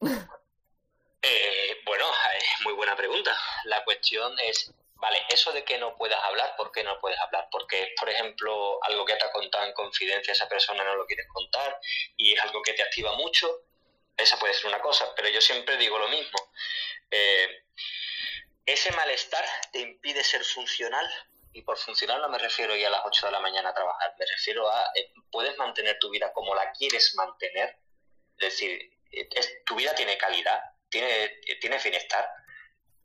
Eh, 0.01 1.77
bueno, 1.85 2.05
muy 2.65 2.73
buena 2.75 2.97
pregunta. 2.97 3.37
La 3.65 3.85
cuestión 3.85 4.33
es 4.49 4.73
Vale, 4.99 5.23
eso 5.29 5.53
de 5.53 5.63
que 5.63 5.79
no 5.79 5.95
puedas 5.97 6.23
hablar, 6.25 6.55
¿por 6.57 6.73
qué 6.73 6.83
no 6.83 6.99
puedes 7.01 7.19
hablar? 7.21 7.49
Porque 7.51 7.83
es, 7.83 7.89
por 7.99 8.09
ejemplo, 8.09 8.83
algo 8.83 9.05
que 9.05 9.15
te 9.17 9.27
ha 9.27 9.31
contado 9.31 9.67
en 9.67 9.75
confidencia, 9.75 10.33
esa 10.33 10.49
persona 10.49 10.85
no 10.85 10.97
lo 10.97 11.07
quieres 11.07 11.27
contar 11.29 11.79
y 12.17 12.33
es 12.33 12.41
algo 12.41 12.63
que 12.63 12.73
te 12.73 12.83
activa 12.83 13.15
mucho. 13.15 13.63
Esa 14.17 14.39
puede 14.39 14.55
ser 14.55 14.67
una 14.67 14.81
cosa, 14.81 15.15
pero 15.15 15.29
yo 15.29 15.41
siempre 15.43 15.77
digo 15.77 15.99
lo 15.99 16.09
mismo. 16.09 16.39
Eh, 17.11 17.65
ese 18.65 18.91
malestar 18.93 19.45
te 19.71 19.81
impide 19.81 20.25
ser 20.25 20.43
funcional 20.43 21.07
y 21.53 21.63
por 21.63 21.79
funcional 21.79 22.21
no 22.21 22.29
me 22.29 22.39
refiero 22.39 22.75
ya 22.75 22.89
a 22.89 22.91
las 22.91 23.03
8 23.05 23.27
de 23.27 23.33
la 23.33 23.41
mañana 23.41 23.71
a 23.71 23.75
trabajar, 23.75 24.15
me 24.19 24.27
refiero 24.27 24.69
a 24.69 24.91
eh, 24.95 25.13
puedes 25.31 25.57
mantener 25.57 25.99
tu 25.99 26.11
vida 26.11 26.33
como 26.33 26.55
la 26.55 26.71
quieres 26.73 27.15
mantener, 27.15 27.79
es 28.39 28.51
decir, 28.51 28.91
tu 29.65 29.75
vida 29.77 29.95
tiene 29.95 30.19
calidad, 30.19 30.61
tiene, 30.91 31.41
tiene 31.61 31.79
bienestar, 31.79 32.29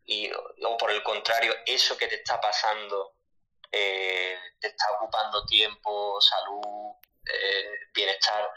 y, 0.05 0.31
o 0.31 0.77
por 0.77 0.91
el 0.91 1.03
contrario, 1.03 1.53
eso 1.65 1.97
que 1.97 2.07
te 2.07 2.15
está 2.15 2.39
pasando 2.39 3.15
eh, 3.71 4.37
te 4.59 4.67
está 4.67 4.91
ocupando 4.97 5.45
tiempo, 5.45 6.19
salud, 6.19 6.95
eh, 7.25 7.71
bienestar, 7.93 8.49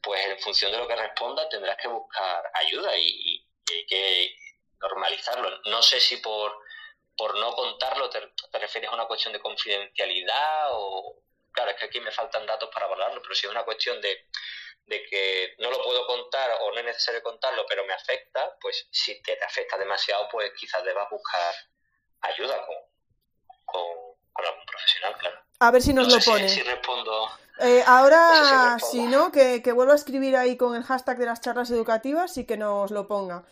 pues 0.00 0.24
en 0.24 0.38
función 0.38 0.70
de 0.70 0.78
lo 0.78 0.86
que 0.86 0.94
responda 0.94 1.48
tendrás 1.48 1.76
que 1.76 1.88
buscar 1.88 2.50
ayuda 2.54 2.96
y, 2.96 3.44
hay 3.68 3.86
que 3.86 4.36
normalizarlo. 4.80 5.60
No 5.64 5.82
sé 5.82 5.98
si 5.98 6.18
por, 6.18 6.56
por 7.16 7.36
no 7.36 7.52
contarlo 7.54 8.08
te, 8.08 8.20
refieres 8.52 8.90
a 8.90 8.94
una 8.94 9.06
cuestión 9.06 9.32
de 9.32 9.40
confidencialidad 9.40 10.68
o... 10.70 11.22
Claro, 11.56 11.72
es 11.72 11.76
que 11.76 11.86
aquí 11.86 12.00
me 12.00 12.12
faltan 12.12 12.46
datos 12.46 12.70
para 12.72 12.86
hablarlo, 12.86 13.20
pero 13.20 13.34
si 13.34 13.46
es 13.46 13.50
una 13.50 13.64
cuestión 13.64 14.00
de 14.00 14.28
de 14.86 15.02
que 15.04 15.54
no 15.58 15.70
lo 15.70 15.82
puedo 15.82 16.06
contar 16.06 16.50
o 16.60 16.72
no 16.72 16.78
es 16.78 16.84
necesario 16.84 17.22
contarlo, 17.22 17.64
pero 17.68 17.84
me 17.84 17.92
afecta, 17.92 18.56
pues 18.60 18.86
si 18.90 19.20
te, 19.22 19.36
afecta 19.44 19.76
demasiado, 19.76 20.28
pues 20.30 20.52
quizás 20.56 20.84
debas 20.84 21.10
buscar 21.10 21.54
ayuda 22.20 22.64
con, 23.66 23.86
algún 24.34 24.66
profesional, 24.66 25.16
claro. 25.18 25.40
A 25.58 25.70
ver 25.70 25.82
si 25.82 25.92
nos 25.92 26.12
lo 26.12 26.20
pone. 26.20 26.48
Si, 26.48 26.62
respondo. 26.62 27.30
Eh, 27.60 27.82
ahora, 27.86 28.78
si, 28.78 29.02
no, 29.02 29.32
que, 29.32 29.62
que 29.62 29.72
vuelva 29.72 29.94
a 29.94 29.96
escribir 29.96 30.36
ahí 30.36 30.56
con 30.56 30.76
el 30.76 30.84
hashtag 30.84 31.16
de 31.18 31.26
las 31.26 31.40
charlas 31.40 31.70
educativas 31.70 32.36
y 32.36 32.46
que 32.46 32.56
nos 32.56 32.90
lo 32.90 33.08
ponga. 33.08 33.44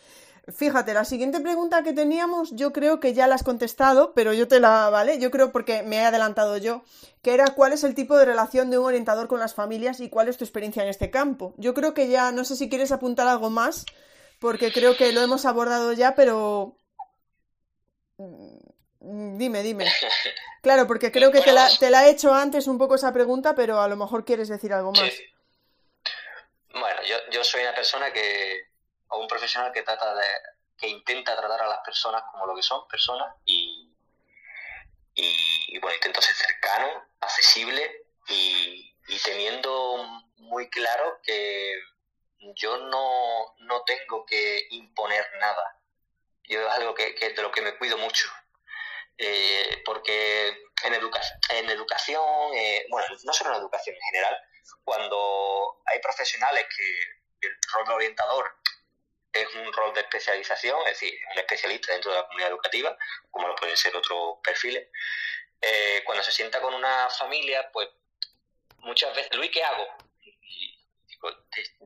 Fíjate, 0.47 0.93
la 0.93 1.05
siguiente 1.05 1.39
pregunta 1.39 1.81
que 1.81 1.91
teníamos, 1.91 2.51
yo 2.51 2.71
creo 2.71 2.99
que 2.99 3.15
ya 3.15 3.25
la 3.25 3.33
has 3.33 3.43
contestado, 3.43 4.13
pero 4.13 4.31
yo 4.31 4.47
te 4.47 4.59
la, 4.59 4.91
¿vale? 4.91 5.17
Yo 5.19 5.31
creo 5.31 5.51
porque 5.51 5.81
me 5.81 5.97
he 5.97 6.05
adelantado 6.05 6.57
yo, 6.57 6.83
que 7.23 7.33
era 7.33 7.47
cuál 7.47 7.73
es 7.73 7.83
el 7.83 7.95
tipo 7.95 8.15
de 8.15 8.25
relación 8.25 8.69
de 8.69 8.77
un 8.77 8.85
orientador 8.85 9.27
con 9.27 9.39
las 9.39 9.55
familias 9.55 9.99
y 9.99 10.09
cuál 10.09 10.27
es 10.27 10.37
tu 10.37 10.43
experiencia 10.43 10.83
en 10.83 10.89
este 10.89 11.09
campo. 11.09 11.55
Yo 11.57 11.73
creo 11.73 11.95
que 11.95 12.09
ya, 12.09 12.31
no 12.31 12.45
sé 12.45 12.55
si 12.55 12.69
quieres 12.69 12.91
apuntar 12.91 13.27
algo 13.27 13.49
más, 13.49 13.87
porque 14.39 14.71
creo 14.71 14.95
que 14.95 15.11
lo 15.13 15.21
hemos 15.21 15.45
abordado 15.45 15.93
ya, 15.93 16.13
pero... 16.13 16.77
Mm, 18.17 19.37
dime, 19.37 19.63
dime. 19.63 19.85
Claro, 20.61 20.87
porque 20.87 21.11
creo 21.11 21.31
que 21.31 21.41
te 21.41 21.53
la, 21.53 21.69
te 21.79 21.91
la 21.91 22.07
he 22.07 22.09
hecho 22.09 22.33
antes 22.33 22.65
un 22.65 22.79
poco 22.79 22.95
esa 22.95 23.13
pregunta, 23.13 23.53
pero 23.53 23.79
a 23.79 23.87
lo 23.87 23.95
mejor 23.95 24.25
quieres 24.25 24.47
decir 24.47 24.73
algo 24.73 24.91
más. 24.93 25.11
Bueno, 26.71 27.03
yo, 27.07 27.15
yo 27.31 27.43
soy 27.43 27.61
una 27.61 27.75
persona 27.75 28.11
que, 28.11 28.64
o 29.09 29.19
un 29.19 29.27
profesional 29.27 29.71
que 29.71 29.83
trata 29.83 30.15
de 30.15 30.27
que 30.77 30.87
intenta 30.87 31.35
tratar 31.35 31.61
a 31.61 31.67
las 31.67 31.79
personas 31.79 32.23
como 32.31 32.45
lo 32.45 32.55
que 32.55 32.61
son 32.61 32.87
personas 32.87 33.33
y, 33.45 33.93
y, 35.13 35.79
bueno 35.79 35.95
intento 35.95 36.21
ser 36.21 36.35
cercano 36.35 37.07
accesible 37.21 38.05
y, 38.27 38.91
teniendo 39.23 39.97
muy 40.37 40.69
claro 40.69 41.19
que 41.23 41.79
yo 42.55 42.77
no, 42.77 43.55
no 43.59 43.83
tengo 43.83 44.25
que 44.25 44.67
imponer 44.71 45.25
nada. 45.39 45.79
Yo 46.43 46.61
es 46.61 46.73
algo 46.73 46.93
que, 46.93 47.13
de 47.13 47.41
lo 47.41 47.51
que 47.51 47.61
me 47.61 47.77
cuido 47.77 47.97
mucho. 47.97 48.27
Eh, 49.17 49.81
porque 49.85 50.49
en, 50.83 50.93
en 50.93 51.69
educación, 51.69 52.23
eh, 52.53 52.85
bueno, 52.89 53.07
no 53.23 53.33
solo 53.33 53.51
en 53.51 53.61
educación 53.61 53.95
en 53.95 54.01
general, 54.01 54.37
cuando 54.83 55.81
hay 55.85 55.99
profesionales 55.99 56.65
que 56.75 57.47
el 57.47 57.57
rol 57.73 57.85
de 57.87 57.93
orientador 57.93 58.57
es 59.41 59.53
un 59.55 59.71
rol 59.73 59.93
de 59.93 60.01
especialización, 60.01 60.79
es 60.87 60.99
decir, 60.99 61.19
un 61.31 61.39
especialista 61.39 61.93
dentro 61.93 62.11
de 62.11 62.17
la 62.17 62.23
comunidad 62.25 62.51
educativa, 62.51 62.97
como 63.31 63.47
lo 63.47 63.55
pueden 63.55 63.77
ser 63.77 63.95
otros 63.95 64.37
perfiles. 64.43 64.87
Eh, 65.61 66.01
cuando 66.05 66.23
se 66.23 66.31
sienta 66.31 66.61
con 66.61 66.73
una 66.73 67.09
familia, 67.09 67.69
pues 67.71 67.89
muchas 68.79 69.15
veces, 69.15 69.35
Luis, 69.35 69.51
¿qué 69.51 69.63
hago? 69.63 69.87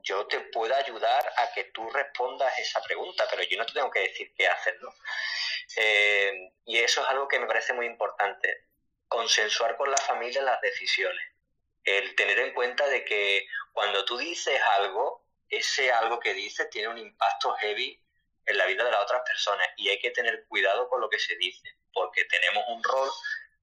yo 0.03 0.27
te 0.27 0.39
puedo 0.39 0.75
ayudar 0.75 1.33
a 1.37 1.53
que 1.53 1.65
tú 1.65 1.89
respondas 1.89 2.57
esa 2.59 2.81
pregunta, 2.81 3.25
pero 3.29 3.43
yo 3.43 3.57
no 3.57 3.65
te 3.65 3.73
tengo 3.73 3.89
que 3.89 3.99
decir 3.99 4.33
qué 4.35 4.47
hacer, 4.47 4.77
¿no? 4.81 4.93
Eh, 5.77 6.51
y 6.65 6.77
eso 6.79 7.01
es 7.01 7.07
algo 7.09 7.27
que 7.27 7.39
me 7.39 7.47
parece 7.47 7.73
muy 7.73 7.85
importante. 7.85 8.65
consensuar 9.07 9.75
con 9.75 9.89
la 9.89 9.97
familia 9.97 10.41
las 10.43 10.61
decisiones. 10.61 11.25
El 11.83 12.15
tener 12.15 12.37
en 12.39 12.53
cuenta 12.53 12.87
de 12.87 13.03
que 13.05 13.47
cuando 13.73 14.05
tú 14.05 14.17
dices 14.17 14.61
algo, 14.77 15.18
ese 15.49 15.91
algo 15.91 16.19
que 16.19 16.33
dices 16.33 16.69
tiene 16.69 16.87
un 16.87 16.97
impacto 16.97 17.53
heavy 17.55 17.99
en 18.45 18.57
la 18.57 18.65
vida 18.65 18.83
de 18.83 18.91
las 18.91 19.01
otras 19.01 19.21
personas 19.25 19.67
y 19.77 19.89
hay 19.89 19.99
que 19.99 20.11
tener 20.11 20.45
cuidado 20.47 20.89
con 20.89 21.01
lo 21.01 21.09
que 21.09 21.19
se 21.19 21.35
dice, 21.35 21.77
porque 21.93 22.25
tenemos 22.25 22.63
un 22.69 22.83
rol 22.83 23.09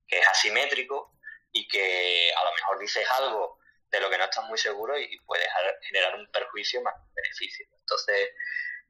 que 0.07 0.19
es 0.19 0.27
asimétrico 0.29 1.13
y 1.53 1.67
que 1.67 2.33
a 2.37 2.45
lo 2.45 2.53
mejor 2.53 2.79
dices 2.79 3.09
algo 3.11 3.59
de 3.89 4.01
lo 4.01 4.11
que 4.11 4.19
no 4.19 4.25
estás 4.25 4.45
muy 4.45 4.59
seguro 4.59 4.99
y 4.99 5.19
puedes 5.21 5.49
generar 5.83 6.15
un 6.15 6.31
perjuicio 6.31 6.83
más 6.83 6.95
que 6.95 7.01
un 7.01 7.15
beneficio. 7.15 7.67
Entonces, 7.81 8.31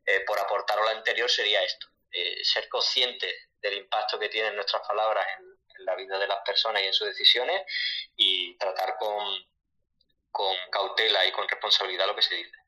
eh, 0.04 0.20
por 0.20 0.38
aportar 0.38 0.78
a 0.78 0.82
lo 0.82 0.88
anterior 0.88 1.30
sería 1.30 1.62
esto, 1.62 1.86
eh, 2.10 2.44
ser 2.44 2.68
consciente 2.68 3.50
del 3.60 3.78
impacto 3.78 4.18
que 4.18 4.28
tienen 4.28 4.54
nuestras 4.54 4.86
palabras 4.86 5.26
en, 5.38 5.56
la 5.78 5.94
vida 5.94 6.18
de 6.18 6.26
las 6.26 6.38
personas 6.40 6.82
y 6.82 6.86
en 6.86 6.92
sus 6.94 7.06
decisiones 7.06 7.62
y 8.16 8.56
tratar 8.56 8.96
con 8.98 9.44
cautela 10.72 11.24
y 11.26 11.32
con 11.32 11.46
responsabilidad 11.46 12.06
lo 12.06 12.16
que 12.16 12.22
se 12.22 12.34
dice. 12.34 12.65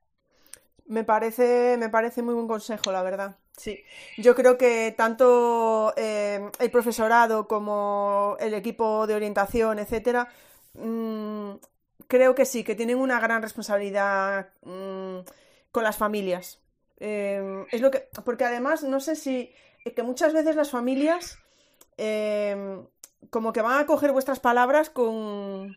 Me 0.88 1.04
parece, 1.04 1.76
me 1.78 1.90
parece 1.90 2.22
muy 2.22 2.34
buen 2.34 2.48
consejo, 2.48 2.90
la 2.90 3.02
verdad. 3.02 3.36
Sí, 3.56 3.84
yo 4.16 4.34
creo 4.34 4.56
que 4.56 4.94
tanto 4.96 5.92
eh, 5.96 6.50
el 6.58 6.70
profesorado 6.70 7.46
como 7.46 8.36
el 8.40 8.54
equipo 8.54 9.06
de 9.06 9.14
orientación, 9.14 9.78
etcétera, 9.78 10.28
mm, 10.74 11.50
creo 12.06 12.34
que 12.34 12.46
sí, 12.46 12.64
que 12.64 12.74
tienen 12.74 12.98
una 12.98 13.20
gran 13.20 13.42
responsabilidad 13.42 14.48
mm, 14.62 15.18
con 15.72 15.84
las 15.84 15.96
familias. 15.98 16.58
Em, 16.98 17.66
es 17.70 17.80
lo 17.82 17.90
que. 17.90 18.08
Porque 18.24 18.44
además, 18.44 18.82
no 18.82 19.00
sé 19.00 19.14
si. 19.16 19.52
que 19.94 20.02
muchas 20.02 20.32
veces 20.32 20.56
las 20.56 20.70
familias. 20.70 21.38
Em, 21.98 22.86
como 23.30 23.52
que 23.52 23.62
van 23.62 23.78
a 23.80 23.86
coger 23.86 24.12
vuestras 24.12 24.40
palabras 24.40 24.90
con. 24.90 25.76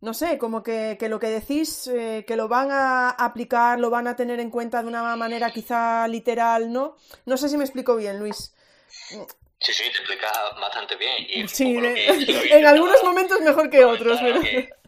No 0.00 0.14
sé, 0.14 0.38
como 0.38 0.62
que, 0.62 0.96
lo 1.08 1.20
que 1.20 1.26
decís, 1.26 1.86
eh, 1.88 2.24
que 2.26 2.36
lo 2.36 2.48
van 2.48 2.70
a 2.70 3.10
aplicar, 3.10 3.78
lo 3.78 3.90
van 3.90 4.06
a 4.06 4.16
tener 4.16 4.40
en 4.40 4.50
cuenta 4.50 4.80
de 4.82 4.88
una 4.88 5.14
manera 5.14 5.50
quizá 5.50 6.08
literal, 6.08 6.72
¿no? 6.72 6.96
No 7.26 7.36
sé 7.36 7.50
si 7.50 7.58
me 7.58 7.64
explico 7.64 7.96
bien, 7.96 8.18
Luis. 8.18 8.54
Sí, 8.88 9.74
sí, 9.74 9.82
te 9.84 9.98
explicas 9.98 10.32
bastante 10.58 10.96
bien. 10.96 11.48
sí, 11.48 11.76
en 12.50 12.66
algunos 12.66 13.02
momentos 13.02 13.40
mejor 13.40 13.68
que 13.68 13.84
otros, 13.84 14.18
pero... 14.20 14.40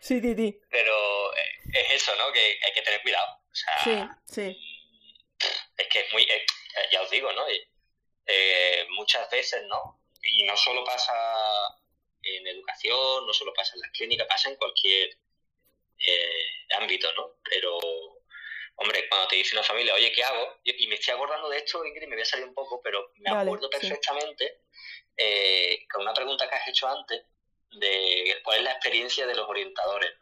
Sí, 0.00 0.20
Titi. 0.20 0.58
Pero 0.70 1.34
eh, 1.34 1.60
es 1.72 2.02
eso, 2.02 2.14
¿no? 2.16 2.32
Que 2.32 2.40
hay 2.64 2.72
que 2.72 2.82
tener 2.82 3.02
cuidado. 3.02 3.26
O 3.50 3.54
sea, 3.54 3.74
sí, 3.82 4.32
sí. 4.32 4.56
Es 5.76 5.88
que 5.88 6.00
es 6.00 6.12
muy, 6.12 6.22
eh, 6.22 6.46
ya 6.92 7.02
os 7.02 7.10
digo, 7.10 7.32
¿no? 7.32 7.42
Eh, 8.26 8.86
muchas 8.90 9.28
veces, 9.30 9.62
¿no? 9.66 10.00
Y 10.22 10.44
no 10.44 10.56
solo 10.56 10.84
pasa 10.84 11.12
en 12.36 12.46
educación, 12.46 13.26
no 13.26 13.32
solo 13.32 13.52
pasa 13.54 13.74
en 13.74 13.80
las 13.80 13.90
clínicas, 13.92 14.26
pasa 14.26 14.50
en 14.50 14.56
cualquier 14.56 15.16
ámbito, 16.76 17.12
¿no? 17.14 17.36
Pero, 17.48 17.78
hombre, 18.76 19.08
cuando 19.08 19.28
te 19.28 19.36
dice 19.36 19.56
una 19.56 19.64
familia, 19.64 19.94
oye, 19.94 20.12
¿qué 20.12 20.22
hago? 20.22 20.60
Y 20.64 20.86
me 20.86 20.94
estoy 20.94 21.14
acordando 21.14 21.48
de 21.48 21.58
esto, 21.58 21.84
Ingrid, 21.84 22.08
me 22.08 22.16
voy 22.16 22.22
a 22.22 22.26
salir 22.26 22.46
un 22.46 22.54
poco, 22.54 22.80
pero 22.82 23.12
me 23.16 23.30
acuerdo 23.30 23.68
perfectamente 23.68 24.60
con 25.92 26.02
una 26.02 26.14
pregunta 26.14 26.48
que 26.48 26.54
has 26.54 26.68
hecho 26.68 26.88
antes, 26.88 27.24
de 27.72 28.40
cuál 28.44 28.58
es 28.58 28.64
la 28.64 28.72
experiencia 28.72 29.26
de 29.26 29.34
los 29.34 29.48
orientadores. 29.48 30.12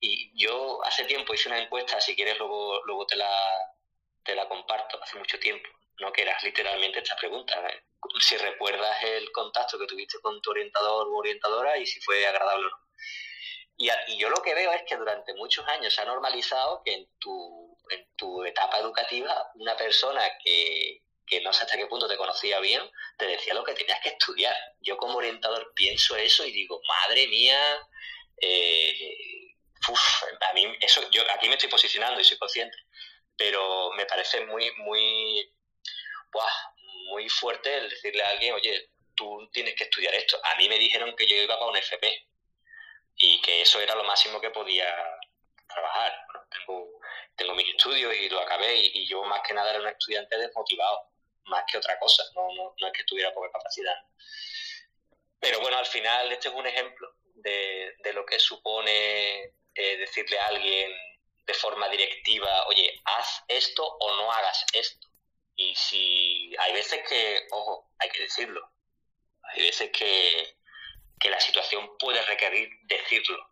Y 0.00 0.32
yo 0.38 0.84
hace 0.84 1.04
tiempo 1.04 1.34
hice 1.34 1.48
una 1.48 1.60
encuesta, 1.60 2.00
si 2.00 2.14
quieres 2.14 2.38
luego, 2.38 2.82
luego 2.84 3.06
te, 3.06 3.16
la, 3.16 3.32
te 4.22 4.34
la 4.34 4.48
comparto, 4.48 5.02
hace 5.02 5.18
mucho 5.18 5.38
tiempo, 5.38 5.68
¿no? 5.98 6.12
que 6.12 6.22
era 6.22 6.36
literalmente 6.42 7.00
esta 7.00 7.16
pregunta, 7.16 7.54
¿eh? 7.68 7.82
Si 8.20 8.36
recuerdas 8.36 9.02
el 9.02 9.30
contacto 9.32 9.78
que 9.78 9.86
tuviste 9.86 10.18
con 10.20 10.40
tu 10.40 10.50
orientador 10.50 11.08
u 11.08 11.16
orientadora 11.16 11.76
y 11.78 11.86
si 11.86 12.00
fue 12.00 12.26
agradable 12.26 12.66
o 12.66 12.70
no. 12.70 12.84
Y, 13.76 13.90
yo 14.18 14.30
lo 14.30 14.42
que 14.42 14.54
veo 14.54 14.72
es 14.72 14.82
que 14.86 14.96
durante 14.96 15.34
muchos 15.34 15.66
años 15.66 15.92
se 15.92 16.00
ha 16.00 16.04
normalizado 16.04 16.82
que 16.84 16.94
en 16.94 17.08
tu, 17.18 17.76
en 17.90 18.06
tu 18.16 18.44
etapa 18.44 18.78
educativa 18.78 19.50
una 19.56 19.76
persona 19.76 20.22
que, 20.42 21.02
que 21.26 21.40
no 21.40 21.52
sé 21.52 21.64
hasta 21.64 21.76
qué 21.76 21.86
punto 21.86 22.06
te 22.08 22.16
conocía 22.16 22.60
bien, 22.60 22.82
te 23.18 23.26
decía 23.26 23.54
lo 23.54 23.64
que 23.64 23.74
tenías 23.74 24.00
que 24.00 24.10
estudiar. 24.10 24.54
Yo 24.80 24.96
como 24.96 25.18
orientador 25.18 25.72
pienso 25.74 26.16
eso 26.16 26.46
y 26.46 26.52
digo, 26.52 26.80
madre 26.86 27.26
mía, 27.28 27.58
eh, 28.40 29.54
a 30.40 30.52
mí 30.54 30.66
eso, 30.80 31.08
yo 31.10 31.22
aquí 31.32 31.48
me 31.48 31.54
estoy 31.54 31.68
posicionando 31.68 32.20
y 32.20 32.24
soy 32.24 32.38
consciente, 32.38 32.76
pero 33.36 33.90
me 33.92 34.06
parece 34.06 34.44
muy, 34.46 34.70
muy, 34.78 35.52
muy 37.04 37.28
fuerte 37.28 37.76
el 37.76 37.90
decirle 37.90 38.22
a 38.22 38.30
alguien, 38.30 38.54
oye, 38.54 38.90
tú 39.14 39.48
tienes 39.52 39.74
que 39.74 39.84
estudiar 39.84 40.14
esto. 40.14 40.40
A 40.44 40.56
mí 40.56 40.68
me 40.68 40.78
dijeron 40.78 41.14
que 41.16 41.26
yo 41.26 41.36
iba 41.36 41.58
para 41.58 41.70
un 41.70 41.76
FP 41.76 42.26
y 43.16 43.40
que 43.40 43.62
eso 43.62 43.80
era 43.80 43.94
lo 43.94 44.04
máximo 44.04 44.40
que 44.40 44.50
podía 44.50 44.86
trabajar. 45.68 46.12
tengo, 46.50 47.00
tengo 47.36 47.54
mis 47.54 47.68
estudios 47.68 48.14
y 48.14 48.28
lo 48.28 48.40
acabé 48.40 48.74
y, 48.76 48.90
y, 48.94 49.06
yo 49.06 49.22
más 49.24 49.40
que 49.46 49.54
nada 49.54 49.70
era 49.70 49.80
un 49.80 49.88
estudiante 49.88 50.36
desmotivado 50.38 51.14
más 51.46 51.64
que 51.70 51.78
otra 51.78 51.98
cosa, 51.98 52.22
no, 52.34 52.48
no, 52.54 52.74
no 52.78 52.86
es 52.86 52.92
que 52.92 53.04
tuviera 53.04 53.32
poca 53.32 53.50
capacidad. 53.52 53.94
Pero 55.40 55.60
bueno, 55.60 55.76
al 55.76 55.86
final 55.86 56.32
este 56.32 56.48
es 56.48 56.54
un 56.54 56.66
ejemplo 56.66 57.14
de, 57.34 57.94
de 57.98 58.12
lo 58.12 58.24
que 58.24 58.38
supone 58.38 59.52
eh, 59.74 59.96
decirle 59.98 60.38
a 60.38 60.46
alguien 60.46 60.92
de 61.46 61.54
forma 61.54 61.88
directiva, 61.88 62.66
oye, 62.68 63.00
haz 63.04 63.44
esto 63.48 63.84
o 63.84 64.16
no 64.16 64.32
hagas 64.32 64.64
esto. 64.72 65.08
Y 65.56 65.74
si 65.74 66.54
hay 66.58 66.72
veces 66.72 67.06
que, 67.08 67.46
ojo, 67.50 67.90
hay 67.98 68.10
que 68.10 68.22
decirlo, 68.22 68.72
hay 69.42 69.62
veces 69.62 69.90
que, 69.90 70.56
que 71.20 71.30
la 71.30 71.40
situación 71.40 71.96
puede 71.98 72.22
requerir 72.22 72.68
decirlo, 72.82 73.50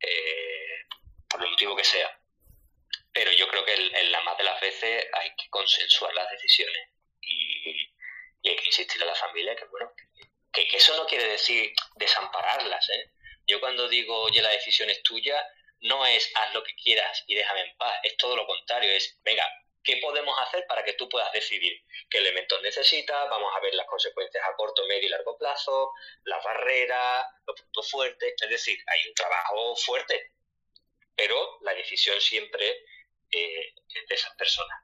eh, 0.00 0.86
por 1.28 1.42
el 1.42 1.50
motivo 1.50 1.76
que 1.76 1.84
sea 1.84 2.18
pero 3.16 3.32
yo 3.32 3.48
creo 3.48 3.64
que 3.64 3.72
en, 3.72 4.12
la 4.12 4.20
más 4.24 4.36
de 4.36 4.44
las 4.44 4.60
veces 4.60 5.06
hay 5.14 5.30
que 5.36 5.48
consensuar 5.48 6.12
las 6.12 6.30
decisiones 6.32 6.90
y, 7.22 7.90
hay 8.46 8.56
que 8.56 8.66
insistir 8.66 9.02
a 9.02 9.06
la 9.06 9.14
familia 9.14 9.56
que, 9.56 9.64
bueno, 9.64 9.90
que, 10.52 10.68
eso 10.74 10.94
no 10.98 11.06
quiere 11.06 11.26
decir 11.26 11.72
desampararlas. 11.96 12.88
¿eh? 12.90 13.10
Yo 13.46 13.58
cuando 13.58 13.88
digo, 13.88 14.20
oye, 14.20 14.42
la 14.42 14.50
decisión 14.50 14.90
es 14.90 15.02
tuya, 15.02 15.42
no 15.80 16.04
es 16.04 16.30
haz 16.34 16.52
lo 16.52 16.62
que 16.62 16.74
quieras 16.74 17.24
y 17.26 17.34
déjame 17.34 17.62
en 17.62 17.76
paz, 17.78 17.98
es 18.02 18.18
todo 18.18 18.36
lo 18.36 18.46
contrario, 18.46 18.90
es, 18.90 19.18
venga, 19.24 19.44
¿qué 19.86 19.98
podemos 20.02 20.36
hacer 20.40 20.66
para 20.66 20.84
que 20.84 20.94
tú 20.94 21.08
puedas 21.08 21.32
decidir 21.32 21.80
qué 22.10 22.18
elementos 22.18 22.60
necesitas? 22.60 23.30
Vamos 23.30 23.50
a 23.56 23.60
ver 23.60 23.72
las 23.74 23.86
consecuencias 23.86 24.44
a 24.44 24.54
corto, 24.56 24.86
medio 24.86 25.06
y 25.06 25.10
largo 25.10 25.38
plazo, 25.38 25.92
las 26.24 26.44
barreras, 26.44 27.26
los 27.46 27.58
puntos 27.60 27.90
fuertes, 27.90 28.34
es 28.38 28.50
decir, 28.50 28.78
hay 28.88 29.08
un 29.08 29.14
trabajo 29.14 29.76
fuerte, 29.76 30.32
pero 31.14 31.58
la 31.62 31.72
decisión 31.72 32.20
siempre 32.20 32.84
de 33.30 34.14
esas 34.14 34.34
personas. 34.36 34.78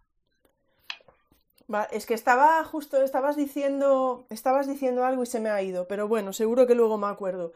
es 1.91 2.07
que 2.07 2.15
estaba 2.15 2.63
justo, 2.65 3.03
estabas 3.03 3.37
diciendo, 3.37 4.27
estabas 4.31 4.69
diciendo 4.69 5.05
algo 5.05 5.25
y 5.25 5.27
se 5.27 5.41
me 5.41 5.51
ha 5.51 5.61
ido, 5.63 5.89
pero 5.89 6.07
bueno, 6.07 6.33
seguro 6.33 6.67
que 6.67 6.75
luego 6.75 6.97
me 6.97 7.09
acuerdo. 7.09 7.53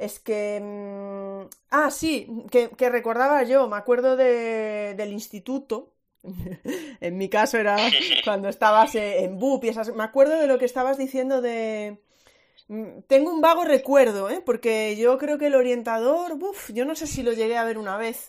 Es 0.00 0.18
que... 0.18 0.58
Mm, 0.62 1.48
ah, 1.70 1.90
sí, 1.90 2.26
que, 2.50 2.70
recordaba 2.88 3.42
yo, 3.42 3.68
me 3.68 3.76
acuerdo 3.76 4.16
del 4.16 5.12
instituto. 5.12 5.92
en 7.00 7.16
mi 7.16 7.28
caso 7.28 7.58
era 7.58 7.76
cuando 8.24 8.48
estabas 8.48 8.94
en 8.94 9.38
BUP 9.38 9.64
y 9.64 9.68
esas... 9.68 9.94
Me 9.94 10.04
acuerdo 10.04 10.38
de 10.38 10.46
lo 10.46 10.58
que 10.58 10.64
estabas 10.64 10.98
diciendo 10.98 11.40
de... 11.40 11.98
Mm, 12.68 13.00
tengo 13.08 13.32
un 13.32 13.40
vago 13.40 13.64
recuerdo, 13.64 14.30
¿eh? 14.30 14.42
porque 14.44 14.96
yo 14.96 15.18
creo 15.18 15.38
que 15.38 15.46
el 15.46 15.54
orientador, 15.54 16.32
uff, 16.40 16.70
yo 16.72 16.84
no 16.84 16.94
sé 16.94 17.06
si 17.06 17.22
lo 17.22 17.32
llegué 17.32 17.56
a 17.56 17.64
ver 17.64 17.78
una 17.78 17.96
vez, 17.96 18.28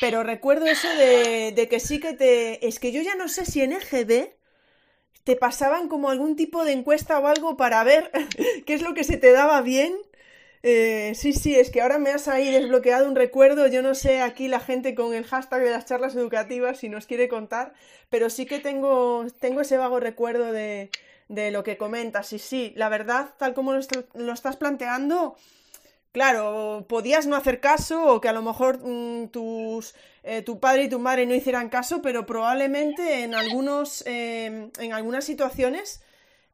pero 0.00 0.22
recuerdo 0.22 0.66
eso 0.66 0.88
de, 0.88 1.68
que 1.70 1.80
sí 1.80 2.00
que 2.00 2.12
te... 2.12 2.66
Es 2.66 2.78
que 2.80 2.92
yo 2.92 3.02
ya 3.02 3.14
no 3.14 3.28
sé 3.28 3.44
si 3.44 3.62
en 3.62 3.72
EGB 3.72 4.34
te 5.24 5.36
pasaban 5.36 5.88
como 5.88 6.10
algún 6.10 6.36
tipo 6.36 6.64
de 6.64 6.72
encuesta 6.72 7.18
o 7.18 7.26
algo 7.26 7.56
para 7.56 7.82
ver 7.84 8.10
qué 8.66 8.74
es 8.74 8.82
lo 8.82 8.94
que 8.94 9.04
se 9.04 9.16
te 9.16 9.32
daba 9.32 9.60
bien. 9.62 9.94
Eh, 10.68 11.12
sí, 11.14 11.32
sí, 11.32 11.54
es 11.54 11.70
que 11.70 11.80
ahora 11.80 11.98
me 11.98 12.10
has 12.10 12.26
ahí 12.26 12.50
desbloqueado 12.50 13.06
un 13.08 13.14
recuerdo. 13.14 13.68
Yo 13.68 13.82
no 13.82 13.94
sé 13.94 14.20
aquí 14.20 14.48
la 14.48 14.58
gente 14.58 14.96
con 14.96 15.14
el 15.14 15.24
hashtag 15.24 15.62
de 15.62 15.70
las 15.70 15.84
charlas 15.86 16.16
educativas 16.16 16.78
si 16.78 16.88
nos 16.88 17.06
quiere 17.06 17.28
contar, 17.28 17.72
pero 18.10 18.30
sí 18.30 18.46
que 18.46 18.58
tengo, 18.58 19.26
tengo 19.38 19.60
ese 19.60 19.76
vago 19.76 20.00
recuerdo 20.00 20.50
de, 20.50 20.90
de 21.28 21.52
lo 21.52 21.62
que 21.62 21.76
comentas. 21.76 22.32
Y 22.32 22.40
sí, 22.40 22.72
la 22.74 22.88
verdad, 22.88 23.30
tal 23.38 23.54
como 23.54 23.74
lo 23.74 24.32
estás 24.32 24.56
planteando, 24.56 25.36
Claro, 26.12 26.86
podías 26.88 27.26
no 27.26 27.36
hacer 27.36 27.60
caso 27.60 28.14
o 28.14 28.20
que 28.22 28.28
a 28.28 28.32
lo 28.32 28.42
mejor 28.42 28.80
mm, 28.82 29.28
tus, 29.28 29.94
eh, 30.22 30.42
tu 30.42 30.60
padre 30.60 30.84
y 30.84 30.88
tu 30.88 30.98
madre 30.98 31.26
no 31.26 31.34
hicieran 31.34 31.68
caso, 31.68 32.00
pero 32.02 32.24
probablemente 32.26 33.22
en, 33.22 33.34
algunos, 33.34 34.02
em, 34.06 34.70
en 34.78 34.92
algunas 34.94 35.24
situaciones 35.26 36.00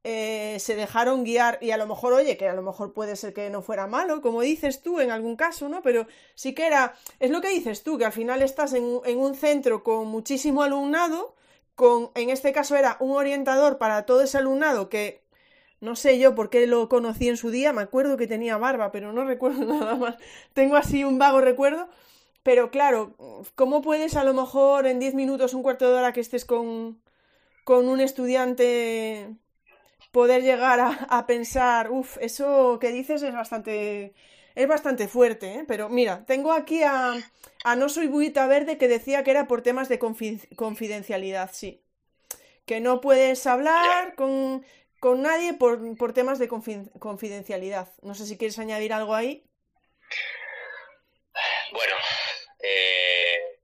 eh, 0.04 0.58
se 0.60 0.74
dejaron 0.76 1.24
guiar 1.24 1.58
y 1.60 1.70
a 1.70 1.76
lo 1.76 1.86
mejor, 1.86 2.12
oye, 2.12 2.36
que 2.36 2.48
a 2.48 2.54
lo 2.54 2.62
mejor 2.62 2.92
puede 2.92 3.16
ser 3.16 3.32
que 3.34 3.50
no 3.50 3.62
fuera 3.62 3.86
malo, 3.86 4.20
como 4.20 4.40
dices 4.42 4.82
tú 4.82 5.00
en 5.00 5.10
algún 5.10 5.36
caso, 5.36 5.68
¿no? 5.68 5.82
Pero 5.82 6.06
sí 6.34 6.54
que 6.54 6.66
era, 6.66 6.94
es 7.20 7.30
lo 7.30 7.40
que 7.40 7.48
dices 7.50 7.82
tú, 7.84 7.98
que 7.98 8.04
al 8.04 8.12
final 8.12 8.42
estás 8.42 8.72
en, 8.74 9.00
en 9.04 9.18
un 9.18 9.34
centro 9.34 9.82
con 9.84 10.08
muchísimo 10.08 10.62
alumnado, 10.62 11.34
con, 11.74 12.10
en 12.14 12.30
este 12.30 12.52
caso 12.52 12.76
era 12.76 12.96
un 13.00 13.12
orientador 13.12 13.78
para 13.78 14.04
todo 14.06 14.22
ese 14.22 14.38
alumnado 14.38 14.88
que 14.88 15.22
No 15.80 15.96
sé 15.96 16.18
yo 16.18 16.34
por 16.34 16.50
qué 16.50 16.66
lo 16.66 16.88
conocí 16.88 17.28
en 17.28 17.36
su 17.36 17.50
día, 17.50 17.72
me 17.72 17.82
acuerdo 17.82 18.16
que 18.16 18.26
tenía 18.26 18.56
barba, 18.58 18.92
pero 18.92 19.12
no 19.12 19.24
recuerdo 19.32 19.64
nada 19.64 19.96
más. 19.96 20.16
Tengo 20.54 20.76
así 20.76 21.04
un 21.04 21.18
vago 21.18 21.40
recuerdo. 21.40 21.88
Pero 22.42 22.70
claro, 22.70 23.16
¿cómo 23.56 23.82
puedes 23.82 24.16
a 24.16 24.24
lo 24.24 24.34
mejor 24.34 24.86
en 24.86 24.98
10 25.00 25.14
minutos, 25.14 25.54
un 25.54 25.62
cuarto 25.62 25.88
de 25.90 25.94
hora 25.98 26.12
que 26.12 26.20
estés 26.20 26.44
con, 26.44 27.00
con 27.64 27.88
un 27.88 28.00
estudiante 28.00 29.30
poder 30.12 30.42
llegar 30.42 30.78
a, 30.80 31.26
pensar, 31.26 31.90
uff, 31.90 32.18
eso 32.20 32.78
que 32.80 32.92
dices 32.92 33.22
es 33.22 33.32
bastante, 33.32 34.12
es 34.54 34.68
bastante 34.68 35.08
fuerte, 35.08 35.54
¿eh? 35.54 35.64
Pero 35.66 35.88
mira, 35.88 36.24
tengo 36.26 36.52
aquí 36.52 36.82
a, 36.82 37.14
a 37.64 37.76
No 37.76 37.88
Soy 37.88 38.06
Buita 38.06 38.46
Verde 38.46 38.76
que 38.78 38.88
decía 38.88 39.24
que 39.24 39.30
era 39.30 39.48
por 39.48 39.62
temas 39.62 39.88
de 39.88 39.98
confidencialidad, 39.98 41.50
sí. 41.52 41.82
Que 42.66 42.80
no 42.80 43.00
puedes 43.00 43.46
hablar 43.46 44.14
con, 44.14 44.64
con 45.00 45.22
nadie 45.22 45.54
por, 45.54 45.96
por, 45.96 46.12
temas 46.12 46.38
de 46.38 46.46
confidencialidad. 46.46 47.88
No 48.02 48.14
sé 48.14 48.26
si 48.26 48.36
quieres 48.36 48.58
añadir 48.58 48.92
algo 48.92 49.14
ahí. 49.14 49.44
Bueno, 51.72 51.94
eh, 52.60 53.58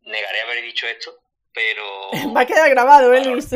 negaré 0.00 0.40
haber 0.40 0.64
dicho 0.64 0.86
esto, 0.86 1.14
pero... 1.52 2.10
Va 2.34 2.40
a 2.40 2.46
quedar 2.46 2.70
grabado, 2.70 3.12
¿eh, 3.12 3.22
Luis? 3.24 3.50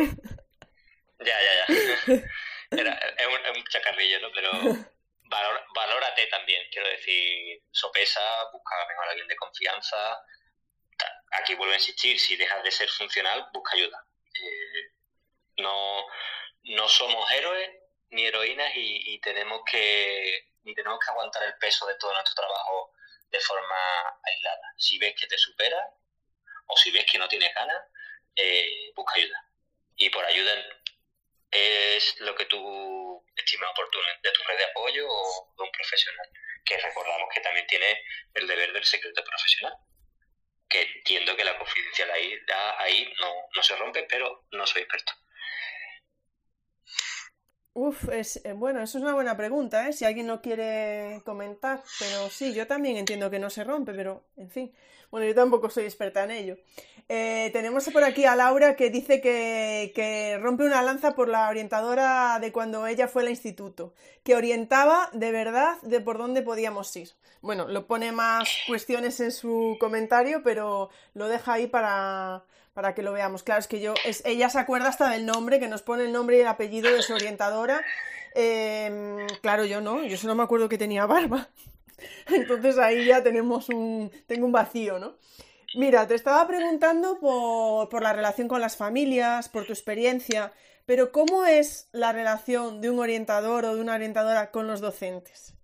Ya, 1.21 1.37
ya, 1.41 1.53
ya. 1.57 2.15
Era, 2.71 2.93
es, 2.95 3.27
un, 3.27 3.47
es, 3.47 3.57
un, 3.57 3.65
chacarrillo, 3.65 4.21
¿no? 4.21 4.31
Pero 4.33 4.51
valor, 5.23 5.65
valórate 5.75 6.27
también, 6.27 6.67
quiero 6.71 6.89
decir, 6.89 7.63
sopesa, 7.71 8.21
busca 8.53 8.75
mejor 8.89 9.07
a 9.07 9.11
alguien 9.11 9.29
de 9.29 9.37
confianza. 9.37 9.97
Aquí 11.33 11.55
vuelvo 11.55 11.73
a 11.73 11.77
insistir, 11.77 12.19
si 12.19 12.37
dejas 12.37 12.63
de 12.63 12.71
ser 12.71 12.89
funcional, 12.89 13.49
busca 13.53 13.75
ayuda. 13.75 14.05
Eh, 14.35 14.93
no, 15.59 16.07
no 16.65 16.89
somos 16.89 17.31
héroes 17.33 17.71
ni 18.11 18.27
heroínas 18.27 18.75
y, 18.75 19.15
y, 19.15 19.21
tenemos 19.21 19.61
que 19.71 20.49
ni 20.63 20.75
tenemos 20.75 20.99
que 20.99 21.11
aguantar 21.11 21.43
el 21.45 21.55
peso 21.59 21.87
de 21.87 21.95
todo 21.97 22.13
nuestro 22.13 22.35
trabajo 22.35 22.93
de 23.31 23.41
forma 23.41 24.21
aislada. 24.23 24.75
Si 24.77 24.99
ves 24.99 25.15
que 25.19 25.27
te 25.27 25.39
supera 25.39 25.79
o 26.67 26.77
si 26.77 26.91
ves 26.91 27.05
que 27.11 27.19
no 27.19 27.29
tienes 27.29 27.55
ganas, 27.55 27.83
eh, 28.37 28.93
busca 28.95 29.15
ayuda. 29.17 29.45
Y 29.97 30.11
por 30.11 30.25
ayuda 30.25 30.53
es 31.51 32.21
lo 32.21 32.35
que 32.35 32.47
tú 32.47 33.25
estimas 33.37 33.71
oportuno 33.71 34.05
de 34.23 34.31
tu 34.33 34.43
red 34.43 34.59
de 34.59 34.65
apoyo 34.65 35.07
o 35.09 35.55
de 35.57 35.63
un 35.63 35.71
profesional, 35.71 36.29
que 36.65 36.77
recordamos 36.77 37.29
que 37.33 37.41
también 37.41 37.67
tiene 37.67 38.03
el 38.35 38.47
deber 38.47 38.73
del 38.73 38.85
secreto 38.85 39.25
profesional, 39.25 39.75
que 40.69 40.83
entiendo 40.83 41.37
que 41.37 41.45
la 41.45 41.57
confidencialidad 41.57 42.17
ahí, 42.17 42.39
ahí 42.79 43.15
no, 43.21 43.33
no 43.55 43.63
se 43.63 43.77
rompe, 43.77 44.03
pero 44.05 44.45
no 44.53 44.67
soy 44.67 44.83
experto. 44.83 45.13
Uf, 47.73 48.09
es, 48.09 48.45
eh, 48.45 48.55
bueno, 48.55 48.83
eso 48.83 48.99
es 48.99 49.05
una 49.05 49.15
buena 49.15 49.37
pregunta, 49.37 49.89
¿eh? 49.89 49.93
Si 49.93 50.05
alguien 50.05 50.27
no 50.27 50.43
quiere 50.43 51.23
comentar, 51.25 51.81
pero 52.01 52.29
sí, 52.29 52.53
yo 52.53 52.67
también 52.67 52.97
entiendo 52.97 53.31
que 53.31 53.39
no 53.39 53.51
se 53.51 53.63
rompe, 53.63 53.95
pero 53.95 54.27
en 54.37 54.51
fin. 54.51 54.77
Bueno, 55.11 55.27
yo 55.27 55.35
tampoco 55.35 55.71
soy 55.71 55.85
experta 55.85 56.25
en 56.25 56.31
ello. 56.31 56.57
Eh, 57.11 57.49
tenemos 57.55 57.89
por 57.89 58.05
aquí 58.05 58.27
a 58.27 58.37
Laura 58.37 58.77
que 58.77 58.91
dice 58.91 59.23
que, 59.23 60.39
rompe 60.43 60.65
una 60.65 60.83
lanza 60.83 61.15
por 61.15 61.29
la 61.29 61.49
orientadora 61.49 62.39
de 62.39 62.53
cuando 62.53 62.87
ella 62.87 63.09
fue 63.09 63.23
al 63.23 63.31
instituto, 63.31 63.95
que 64.23 64.37
orientaba 64.37 65.09
de 65.15 65.33
verdad 65.33 65.81
de 65.81 66.01
por 66.01 66.19
dónde 66.19 66.43
podíamos 66.43 66.95
ir. 66.97 67.11
Bueno, 67.41 67.67
lo 67.67 67.87
pone 67.87 68.13
más 68.13 68.51
cuestiones 68.67 69.21
en 69.21 69.33
su 69.33 69.79
comentario, 69.81 70.43
pero 70.43 70.91
lo 71.15 71.29
deja 71.29 71.55
ahí 71.55 71.67
para, 71.67 72.45
para 72.75 72.95
que 72.95 73.03
lo 73.03 73.13
veamos. 73.13 73.43
Claro, 73.43 73.61
es 73.61 73.69
que 73.69 73.81
yo, 73.81 73.95
es, 74.05 74.23
ella 74.27 74.51
se 74.51 74.59
acuerda 74.59 74.89
hasta 74.89 75.09
del 75.09 75.25
nombre, 75.25 75.59
que 75.61 75.69
nos 75.69 75.81
pone 75.81 76.05
el 76.05 76.13
nombre 76.13 76.37
y 76.37 76.41
el 76.41 76.47
apellido 76.47 76.93
de 76.93 77.01
su 77.01 77.15
orientadora. 77.15 77.83
Eh, 78.35 79.27
claro, 79.41 79.65
yo 79.65 79.81
no, 79.81 80.05
yo 80.05 80.19
solo 80.19 80.35
me 80.35 80.43
acuerdo 80.43 80.69
que 80.69 80.77
tenía 80.77 81.07
barba. 81.07 81.49
Entonces 82.29 82.79
ahí 82.79 83.07
ya 83.07 83.23
tenemos 83.23 83.69
un, 83.69 84.11
tengo 84.27 84.47
un 84.47 84.53
vacío, 84.53 84.99
¿no? 84.99 85.19
Mira, 85.75 86.07
te 86.07 86.15
estaba 86.15 86.47
preguntando 86.47 87.19
por, 87.21 87.89
por 87.89 88.03
la 88.03 88.13
relación 88.13 88.49
con 88.49 88.61
las 88.61 88.77
familias, 88.77 89.49
por 89.49 89.67
tu 89.67 89.73
experiencia, 89.73 90.53
pero 90.87 91.13
¿cómo 91.13 91.45
es 91.45 91.91
la 91.93 92.13
relación 92.13 92.81
de 92.81 92.89
un 92.89 92.99
orientador 92.99 93.67
o 93.67 93.75
de 93.75 93.81
una 93.83 93.95
orientadora 93.95 94.51
con 94.51 94.67
los 94.67 94.81
docentes? 94.81 95.55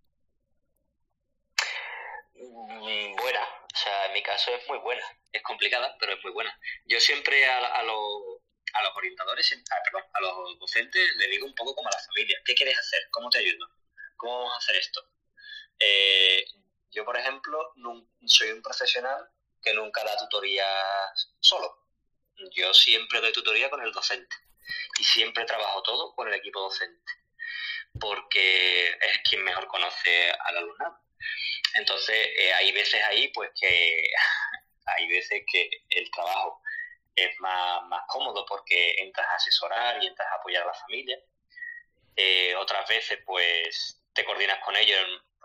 Buena, 2.34 3.40
o 3.40 3.76
sea, 3.76 4.06
en 4.06 4.12
mi 4.12 4.22
caso 4.22 4.54
es 4.54 4.68
muy 4.68 4.78
buena, 4.78 5.02
es 5.32 5.42
complicada, 5.42 5.96
pero 5.98 6.12
es 6.12 6.22
muy 6.22 6.32
buena. 6.32 6.54
Yo 6.84 7.00
siempre 7.00 7.46
a, 7.46 7.56
a, 7.78 7.82
los, 7.82 7.96
a 8.74 8.82
los 8.82 8.96
orientadores, 8.96 9.50
a, 9.52 9.82
perdón, 9.82 10.02
a 10.12 10.20
los 10.20 10.58
docentes 10.58 11.16
le 11.16 11.28
digo 11.28 11.46
un 11.46 11.54
poco 11.54 11.74
como 11.74 11.88
a 11.88 11.92
la 11.92 12.04
familia, 12.06 12.38
¿qué 12.44 12.54
quieres 12.54 12.78
hacer? 12.78 13.00
¿Cómo 13.10 13.30
te 13.30 13.38
ayudo? 13.38 13.66
¿Cómo 14.16 14.40
vamos 14.40 14.52
a 14.54 14.58
hacer 14.58 14.76
esto? 14.76 15.00
Eh, 15.78 16.44
yo, 16.90 17.04
por 17.04 17.16
ejemplo, 17.16 17.74
soy 18.26 18.50
un 18.50 18.62
profesional 18.62 19.28
que 19.62 19.74
nunca 19.74 20.04
da 20.04 20.16
tutoría 20.16 20.66
solo. 21.40 21.86
Yo 22.52 22.72
siempre 22.74 23.20
doy 23.20 23.32
tutoría 23.32 23.70
con 23.70 23.82
el 23.82 23.92
docente 23.92 24.36
y 24.98 25.04
siempre 25.04 25.44
trabajo 25.44 25.82
todo 25.82 26.14
con 26.14 26.28
el 26.28 26.34
equipo 26.34 26.60
docente, 26.60 27.12
porque 27.98 28.88
es 28.90 29.18
quien 29.28 29.42
mejor 29.42 29.66
conoce 29.66 30.30
al 30.30 30.58
alumnado. 30.58 31.00
Entonces, 31.74 32.28
eh, 32.36 32.52
hay 32.52 32.72
veces 32.72 33.02
ahí, 33.04 33.28
pues 33.28 33.50
que 33.58 34.08
hay 34.86 35.08
veces 35.08 35.42
que 35.50 35.70
el 35.90 36.10
trabajo 36.10 36.60
es 37.16 37.30
más, 37.40 37.84
más 37.86 38.02
cómodo 38.08 38.44
porque 38.46 38.96
entras 38.98 39.26
a 39.28 39.36
asesorar 39.36 40.02
y 40.02 40.06
entras 40.06 40.30
a 40.30 40.36
apoyar 40.36 40.62
a 40.62 40.66
la 40.66 40.74
familia. 40.74 41.18
Eh, 42.16 42.54
otras 42.56 42.88
veces, 42.88 43.18
pues 43.24 44.00
te 44.12 44.24
coordinas 44.24 44.60
con 44.64 44.76
ellos 44.76 45.00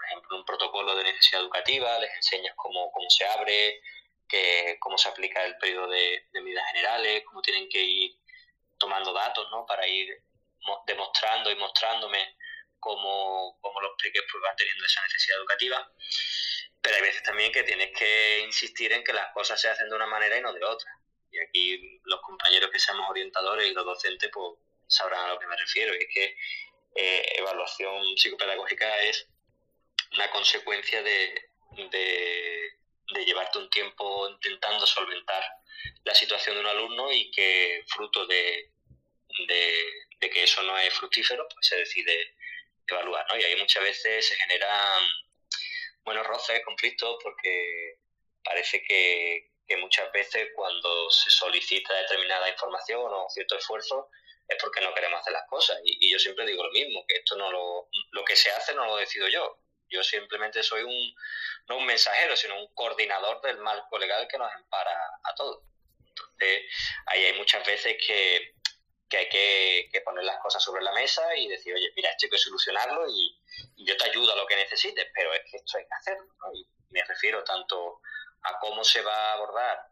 ejemplo, 0.09 0.37
un 0.37 0.45
protocolo 0.45 0.95
de 0.95 1.03
necesidad 1.03 1.41
educativa, 1.41 1.99
les 1.99 2.13
enseñas 2.15 2.53
cómo, 2.55 2.91
cómo 2.91 3.09
se 3.09 3.25
abre, 3.25 3.81
que, 4.27 4.77
cómo 4.79 4.97
se 4.97 5.09
aplica 5.09 5.43
el 5.45 5.57
periodo 5.57 5.87
de, 5.87 6.25
medidas 6.33 6.65
generales, 6.67 7.23
cómo 7.25 7.41
tienen 7.41 7.67
que 7.69 7.83
ir 7.83 8.15
tomando 8.77 9.13
datos, 9.13 9.47
¿no? 9.51 9.65
Para 9.65 9.87
ir 9.87 10.23
demostrando 10.85 11.49
y 11.51 11.55
mostrándome 11.55 12.37
cómo, 12.79 13.57
cómo 13.61 13.81
los 13.81 13.91
pequeños 14.01 14.25
pues, 14.31 14.43
van 14.43 14.55
teniendo 14.55 14.85
esa 14.85 15.01
necesidad 15.03 15.39
educativa. 15.39 15.91
Pero 16.81 16.95
hay 16.95 17.01
veces 17.01 17.23
también 17.23 17.51
que 17.51 17.63
tienes 17.63 17.91
que 17.97 18.39
insistir 18.45 18.93
en 18.93 19.03
que 19.03 19.13
las 19.13 19.33
cosas 19.33 19.59
se 19.59 19.69
hacen 19.69 19.89
de 19.89 19.95
una 19.95 20.07
manera 20.07 20.37
y 20.37 20.41
no 20.41 20.53
de 20.53 20.63
otra. 20.63 20.89
Y 21.31 21.39
aquí 21.39 21.99
los 22.05 22.21
compañeros 22.21 22.71
que 22.71 22.79
seamos 22.79 23.09
orientadores 23.09 23.69
y 23.69 23.73
los 23.73 23.85
docentes 23.85 24.29
pues 24.33 24.53
sabrán 24.87 25.25
a 25.25 25.33
lo 25.33 25.39
que 25.39 25.47
me 25.47 25.57
refiero. 25.57 25.93
Y 25.93 25.97
es 25.97 26.07
que 26.13 26.37
eh, 26.95 27.33
evaluación 27.37 28.17
psicopedagógica 28.17 29.01
es 29.01 29.27
una 30.13 30.29
consecuencia 30.31 31.01
de, 31.03 31.49
de, 31.91 33.25
llevarte 33.25 33.59
un 33.59 33.69
tiempo 33.69 34.29
intentando 34.29 34.85
solventar 34.87 35.43
la 36.03 36.15
situación 36.15 36.55
de 36.55 36.61
un 36.61 36.67
alumno 36.67 37.11
y 37.11 37.29
que 37.31 37.83
fruto 37.87 38.25
de, 38.25 38.71
de, 39.47 40.29
que 40.29 40.43
eso 40.43 40.63
no 40.63 40.77
es 40.77 40.93
fructífero, 40.93 41.47
pues 41.53 41.67
se 41.67 41.77
decide 41.77 42.35
evaluar, 42.87 43.25
¿no? 43.29 43.37
Y 43.37 43.43
ahí 43.43 43.55
muchas 43.57 43.83
veces 43.83 44.27
se 44.27 44.35
generan, 44.35 45.03
buenos 46.03 46.25
roces, 46.25 46.63
conflictos, 46.65 47.17
porque 47.21 47.99
parece 48.43 48.81
que, 48.83 49.51
que 49.67 49.77
muchas 49.77 50.11
veces 50.11 50.49
cuando 50.55 51.09
se 51.11 51.29
solicita 51.29 51.93
determinada 51.93 52.49
información 52.49 53.11
o 53.13 53.29
cierto 53.29 53.57
esfuerzo 53.57 54.09
es 54.47 54.57
porque 54.59 54.81
no 54.81 54.93
queremos 54.93 55.21
hacer 55.21 55.33
las 55.33 55.47
cosas. 55.47 55.79
Y, 55.83 56.07
y, 56.07 56.11
yo 56.11 56.17
siempre 56.17 56.45
digo 56.47 56.63
lo 56.63 56.71
mismo, 56.71 57.05
que 57.07 57.17
esto 57.17 57.37
no 57.37 57.51
lo, 57.51 57.89
lo 58.11 58.25
que 58.25 58.35
se 58.35 58.49
hace 58.49 58.73
no 58.73 58.85
lo 58.85 58.95
decido 58.97 59.27
yo. 59.27 59.59
Yo 59.89 60.03
simplemente 60.03 60.63
soy 60.63 60.83
un, 60.83 61.15
no 61.67 61.77
un 61.77 61.85
mensajero, 61.85 62.35
sino 62.35 62.59
un 62.59 62.73
coordinador 62.73 63.41
del 63.41 63.57
marco 63.57 63.97
legal 63.97 64.27
que 64.27 64.37
nos 64.37 64.51
ampara 64.53 64.97
a 65.23 65.35
todos. 65.35 65.63
Entonces, 66.07 66.63
ahí 67.07 67.25
hay 67.25 67.33
muchas 67.33 67.65
veces 67.65 67.97
que, 68.05 68.55
que 69.09 69.17
hay 69.17 69.29
que, 69.29 70.01
poner 70.01 70.23
las 70.23 70.39
cosas 70.39 70.63
sobre 70.63 70.83
la 70.83 70.93
mesa 70.93 71.35
y 71.35 71.47
decir, 71.47 71.73
oye, 71.73 71.91
mira, 71.95 72.09
esto 72.11 72.25
hay 72.25 72.29
que 72.29 72.37
solucionarlo 72.37 73.07
y, 73.09 73.35
yo 73.77 73.97
te 73.97 74.09
ayudo 74.09 74.31
a 74.31 74.35
lo 74.35 74.45
que 74.45 74.55
necesites, 74.55 75.07
pero 75.13 75.33
es 75.33 75.41
que 75.49 75.57
esto 75.57 75.77
hay 75.77 75.83
que 75.85 75.93
hacerlo. 75.93 76.33
¿no? 76.39 76.53
Y 76.53 76.67
me 76.91 77.03
refiero 77.03 77.43
tanto 77.43 78.01
a 78.43 78.59
cómo 78.59 78.83
se 78.83 79.01
va 79.01 79.31
a 79.31 79.33
abordar 79.33 79.89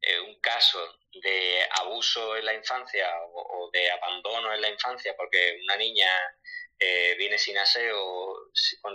eh, 0.00 0.20
un 0.20 0.38
caso 0.40 0.98
de 1.12 1.66
abuso 1.80 2.36
en 2.36 2.44
la 2.44 2.54
infancia 2.54 3.08
o, 3.34 3.70
de 3.72 3.90
abandono 3.90 4.52
en 4.52 4.60
la 4.60 4.68
infancia 4.68 5.14
porque 5.16 5.58
una 5.62 5.76
niña 5.76 6.08
eh, 6.82 7.14
viene 7.16 7.38
sin 7.38 7.56
aseo, 7.58 8.50
con, 8.80 8.94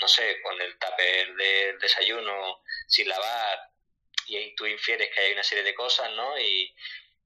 no 0.00 0.08
sé, 0.08 0.40
con 0.42 0.60
el 0.60 0.78
tupper 0.78 1.34
del 1.34 1.78
desayuno 1.78 2.62
sin 2.86 3.08
lavar, 3.08 3.58
y 4.26 4.36
ahí 4.36 4.54
tú 4.54 4.66
infieres 4.66 5.10
que 5.14 5.20
hay 5.20 5.32
una 5.32 5.42
serie 5.42 5.64
de 5.64 5.74
cosas, 5.74 6.10
¿no? 6.12 6.38
Y 6.38 6.74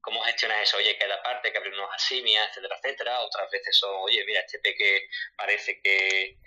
cómo 0.00 0.22
gestionas 0.22 0.62
eso, 0.62 0.76
oye, 0.76 0.96
que 0.98 1.06
la 1.06 1.22
parte, 1.22 1.52
que 1.52 1.58
abrir 1.58 1.74
unos 1.74 1.94
asimias, 1.94 2.48
etcétera, 2.50 2.76
etcétera. 2.78 3.20
Otras 3.20 3.50
veces 3.50 3.76
son, 3.76 3.94
oye, 4.02 4.24
mira, 4.24 4.40
este 4.40 4.58
peque 4.58 5.08
parece 5.36 5.80
que, 5.80 6.38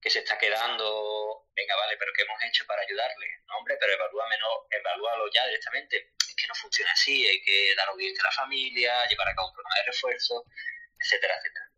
que 0.00 0.10
se 0.10 0.20
está 0.20 0.38
quedando, 0.38 1.46
venga, 1.54 1.76
vale, 1.76 1.96
pero 1.96 2.12
¿qué 2.14 2.22
hemos 2.22 2.42
hecho 2.44 2.64
para 2.66 2.82
ayudarle? 2.82 3.26
No, 3.46 3.58
hombre, 3.58 3.76
pero 3.80 3.92
evalúame, 3.92 4.38
no, 4.38 4.66
evalúalo 4.70 5.30
ya 5.32 5.46
directamente. 5.46 6.12
Es 6.18 6.34
que 6.36 6.46
no 6.46 6.54
funciona 6.54 6.92
así, 6.92 7.26
hay 7.26 7.42
que 7.42 7.74
dar 7.76 7.88
audiencia 7.88 8.22
a 8.22 8.30
la 8.30 8.32
familia, 8.32 9.06
llevar 9.08 9.28
a 9.28 9.34
cabo 9.34 9.48
un 9.48 9.54
programa 9.54 9.76
de 9.76 9.92
refuerzo, 9.92 10.44
etcétera, 10.98 11.36
etcétera. 11.38 11.69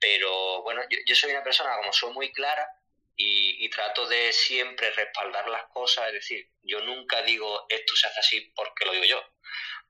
Pero 0.00 0.62
bueno, 0.62 0.82
yo, 1.06 1.14
soy 1.14 1.32
una 1.32 1.42
persona 1.42 1.76
como 1.76 1.92
soy 1.92 2.12
muy 2.12 2.32
clara 2.32 2.68
y, 3.16 3.68
trato 3.70 4.06
de 4.06 4.32
siempre 4.32 4.90
respaldar 4.90 5.48
las 5.48 5.64
cosas, 5.66 6.08
es 6.08 6.14
decir, 6.14 6.50
yo 6.62 6.80
nunca 6.80 7.22
digo 7.22 7.66
esto 7.68 7.94
se 7.94 8.06
hace 8.06 8.20
así 8.20 8.52
porque 8.56 8.84
lo 8.84 8.92
digo 8.92 9.04
yo, 9.04 9.22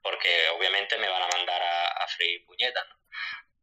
porque 0.03 0.49
obviamente 0.51 0.99
me 0.99 1.09
van 1.09 1.23
a 1.23 1.29
mandar 1.29 1.63
a, 1.63 2.07
freír 2.09 2.45
puñetas, 2.47 2.85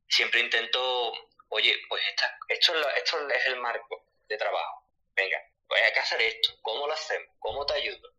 Siempre 0.08 0.40
intento, 0.40 1.14
oye, 1.50 1.78
pues 1.90 2.04
esta, 2.10 2.38
esto, 2.48 2.90
esto 2.92 3.30
es 3.30 3.46
el 3.48 3.58
marco 3.58 4.06
de 4.28 4.38
trabajo, 4.38 4.88
venga, 5.16 5.42
pues 5.68 5.82
hay 5.82 5.94
que 5.94 6.00
hacer 6.00 6.22
esto, 6.22 6.58
¿cómo 6.62 6.88
lo 6.88 6.94
hacemos? 6.94 7.36
¿Cómo 7.40 7.66
te 7.66 7.74
ayudo? 7.74 8.14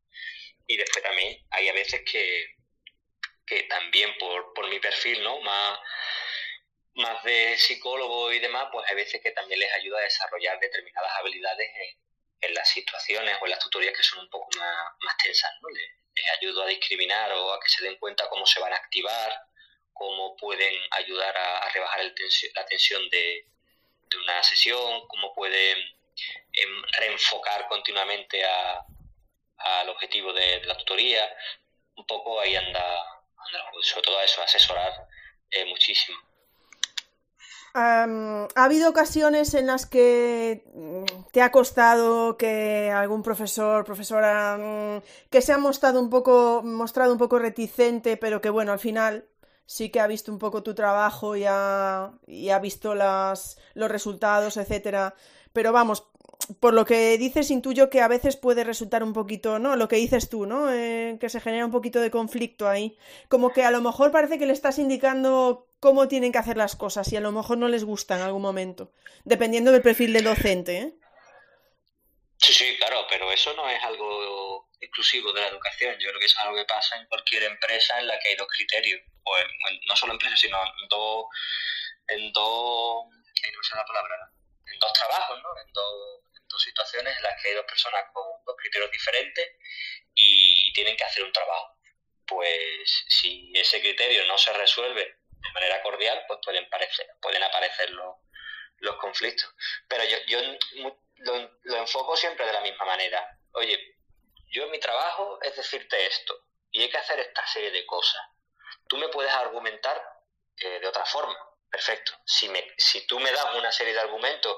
Y 0.66 0.76
después 0.76 1.02
también 1.04 1.40
hay 1.50 1.68
a 1.68 1.72
veces 1.72 2.02
que, 2.04 2.56
que 3.46 3.62
también 3.64 4.18
por, 4.18 4.52
por 4.52 4.68
mi 4.68 4.80
perfil, 4.80 5.22
¿no? 5.22 5.40
Más, 5.40 5.78
más 6.96 7.22
de 7.24 7.56
psicólogo 7.58 8.32
y 8.32 8.38
demás, 8.38 8.68
pues 8.72 8.88
hay 8.88 8.96
veces 8.96 9.20
que 9.22 9.30
también 9.30 9.60
les 9.60 9.72
ayuda 9.74 9.98
a 9.98 10.02
desarrollar 10.02 10.58
determinadas 10.58 11.12
habilidades 11.16 11.68
en, 12.40 12.54
las 12.54 12.68
situaciones 12.68 13.36
o 13.40 13.44
en 13.44 13.50
las 13.50 13.58
tutorías 13.58 13.96
que 13.96 14.04
son 14.04 14.20
un 14.20 14.30
poco 14.30 14.48
más, 14.56 14.76
más 15.00 15.16
tensas, 15.16 15.50
¿no? 15.60 15.68
Les, 15.70 15.90
ayudo 16.38 16.62
a 16.62 16.66
discriminar 16.66 17.30
o 17.32 17.52
a 17.52 17.60
que 17.60 17.68
se 17.68 17.84
den 17.84 17.96
cuenta 17.98 18.28
cómo 18.28 18.46
se 18.46 18.60
van 18.60 18.72
a 18.72 18.76
activar, 18.76 19.30
cómo 19.92 20.34
pueden 20.36 20.74
ayudar 20.92 21.36
a, 21.36 21.68
rebajar 21.70 22.00
el 22.00 22.14
la 22.54 22.64
tensión 22.64 23.08
de, 23.10 23.46
una 24.22 24.42
sesión, 24.42 25.06
cómo 25.08 25.34
pueden 25.34 25.78
em, 26.52 26.82
reenfocar 26.98 27.66
continuamente 27.68 28.42
a, 28.44 28.82
al 29.58 29.88
objetivo 29.90 30.32
de, 30.32 30.64
la 30.64 30.76
tutoría. 30.78 31.28
Un 31.96 32.06
poco 32.06 32.40
ahí 32.40 32.56
anda, 32.56 33.02
anda 33.36 33.70
sobre 33.82 34.02
todo 34.02 34.20
eso, 34.22 34.42
asesorar 34.42 34.92
eh, 35.50 35.64
muchísimo. 35.66 36.25
¿Ha 37.78 38.64
habido 38.64 38.88
ocasiones 38.88 39.52
en 39.52 39.66
las 39.66 39.84
que 39.84 40.64
mm, 40.74 41.28
te 41.30 41.42
ha 41.42 41.50
costado 41.50 42.38
que 42.38 42.90
algún 42.90 43.22
profesor, 43.22 43.84
profesora, 43.84 44.56
mm, 44.56 45.02
que 45.30 45.42
se 45.42 45.52
ha 45.52 45.58
mostrado 45.58 46.00
un 46.00 46.08
poco, 46.08 46.62
mostrado 46.64 47.12
un 47.12 47.18
poco 47.18 47.38
reticente, 47.38 48.16
pero 48.16 48.40
que 48.40 48.48
bueno, 48.48 48.72
al 48.72 48.78
final 48.78 49.26
sí 49.66 49.90
que 49.90 50.00
ha 50.00 50.06
visto 50.06 50.32
un 50.32 50.38
poco 50.38 50.62
tu 50.62 50.74
trabajo 50.74 51.36
y 51.36 51.44
ha, 51.46 52.12
y 52.26 52.48
ha 52.48 52.58
visto 52.60 52.94
las, 52.94 53.58
los 53.74 53.90
resultados, 53.90 54.56
etcétera. 54.56 55.14
Pero 55.52 55.72
vamos, 55.72 56.08
por 56.60 56.74
lo 56.74 56.84
que 56.84 57.18
dices, 57.18 57.50
intuyo 57.50 57.90
que 57.90 58.00
a 58.00 58.08
veces 58.08 58.36
puede 58.36 58.64
resultar 58.64 59.02
un 59.02 59.12
poquito, 59.12 59.58
¿no? 59.58 59.76
Lo 59.76 59.88
que 59.88 59.96
dices 59.96 60.28
tú, 60.30 60.46
¿no? 60.46 60.72
Eh, 60.72 61.18
que 61.20 61.28
se 61.28 61.40
genera 61.40 61.66
un 61.66 61.72
poquito 61.72 62.00
de 62.00 62.10
conflicto 62.10 62.68
ahí. 62.68 62.96
Como 63.28 63.50
que 63.50 63.64
a 63.64 63.70
lo 63.70 63.82
mejor 63.82 64.10
parece 64.12 64.38
que 64.38 64.46
le 64.46 64.52
estás 64.52 64.78
indicando 64.78 65.65
cómo 65.80 66.08
tienen 66.08 66.32
que 66.32 66.38
hacer 66.38 66.56
las 66.56 66.76
cosas 66.76 67.12
y 67.12 67.16
a 67.16 67.20
lo 67.20 67.32
mejor 67.32 67.58
no 67.58 67.68
les 67.68 67.84
gusta 67.84 68.16
en 68.16 68.22
algún 68.22 68.42
momento, 68.42 68.92
dependiendo 69.24 69.72
del 69.72 69.82
perfil 69.82 70.12
del 70.12 70.24
docente, 70.24 70.78
¿eh? 70.78 70.94
Sí, 72.38 72.52
sí, 72.52 72.76
claro, 72.76 73.06
pero 73.08 73.32
eso 73.32 73.54
no 73.54 73.68
es 73.68 73.82
algo 73.82 74.68
exclusivo 74.78 75.32
de 75.32 75.40
la 75.40 75.48
educación. 75.48 75.96
Yo 75.98 76.10
creo 76.10 76.20
que 76.20 76.26
es 76.26 76.36
algo 76.38 76.54
que 76.54 76.66
pasa 76.66 76.96
en 76.96 77.06
cualquier 77.06 77.44
empresa 77.44 77.98
en 77.98 78.06
la 78.06 78.18
que 78.18 78.28
hay 78.28 78.36
dos 78.36 78.48
criterios. 78.48 79.00
Pues 79.24 79.44
no 79.88 79.96
solo 79.96 80.12
empresas, 80.12 80.38
sino 80.38 80.58
en 80.62 80.88
dos, 80.88 81.24
en 82.08 82.32
dos, 82.32 83.06
no 83.08 83.76
la 83.76 83.86
palabra, 83.86 84.14
en 84.66 84.78
dos 84.78 84.92
trabajos, 84.92 85.42
¿no? 85.42 85.48
En 85.66 85.72
dos 85.72 86.26
dos 86.48 86.62
situaciones 86.62 87.16
en 87.16 87.22
las 87.22 87.42
que 87.42 87.48
hay 87.48 87.54
dos 87.54 87.64
personas 87.64 88.02
con 88.12 88.24
dos 88.44 88.56
criterios 88.58 88.90
diferentes 88.90 89.48
y 90.14 90.72
tienen 90.72 90.96
que 90.96 91.04
hacer 91.04 91.24
un 91.24 91.32
trabajo. 91.32 91.76
Pues 92.26 93.04
si 93.08 93.52
ese 93.54 93.80
criterio 93.80 94.26
no 94.26 94.38
se 94.38 94.52
resuelve 94.52 95.16
de 95.46 95.52
manera 95.52 95.82
cordial, 95.82 96.24
pues 96.26 96.40
pueden 96.44 96.64
aparecer, 96.64 97.06
pueden 97.20 97.42
aparecer 97.42 97.90
los, 97.90 98.16
los 98.78 98.96
conflictos. 98.96 99.48
Pero 99.88 100.04
yo, 100.04 100.16
yo 100.26 100.40
lo, 101.18 101.76
enfoco 101.76 102.16
siempre 102.16 102.46
de 102.46 102.52
la 102.52 102.60
misma 102.60 102.84
manera. 102.84 103.38
Oye, 103.52 103.96
yo 104.48 104.64
en 104.64 104.70
mi 104.70 104.78
trabajo 104.78 105.38
es 105.42 105.56
decirte 105.56 106.06
esto 106.06 106.34
y 106.70 106.82
hay 106.82 106.90
que 106.90 106.98
hacer 106.98 107.20
esta 107.20 107.46
serie 107.46 107.70
de 107.70 107.86
cosas. 107.86 108.22
Tú 108.88 108.96
me 108.98 109.08
puedes 109.08 109.32
argumentar 109.32 110.00
eh, 110.58 110.80
de 110.80 110.88
otra 110.88 111.04
forma. 111.04 111.36
Perfecto. 111.70 112.12
Si, 112.24 112.48
me, 112.48 112.74
si 112.78 113.06
tú 113.06 113.18
me 113.18 113.32
das 113.32 113.54
una 113.54 113.72
serie 113.72 113.92
de 113.92 114.00
argumentos 114.00 114.56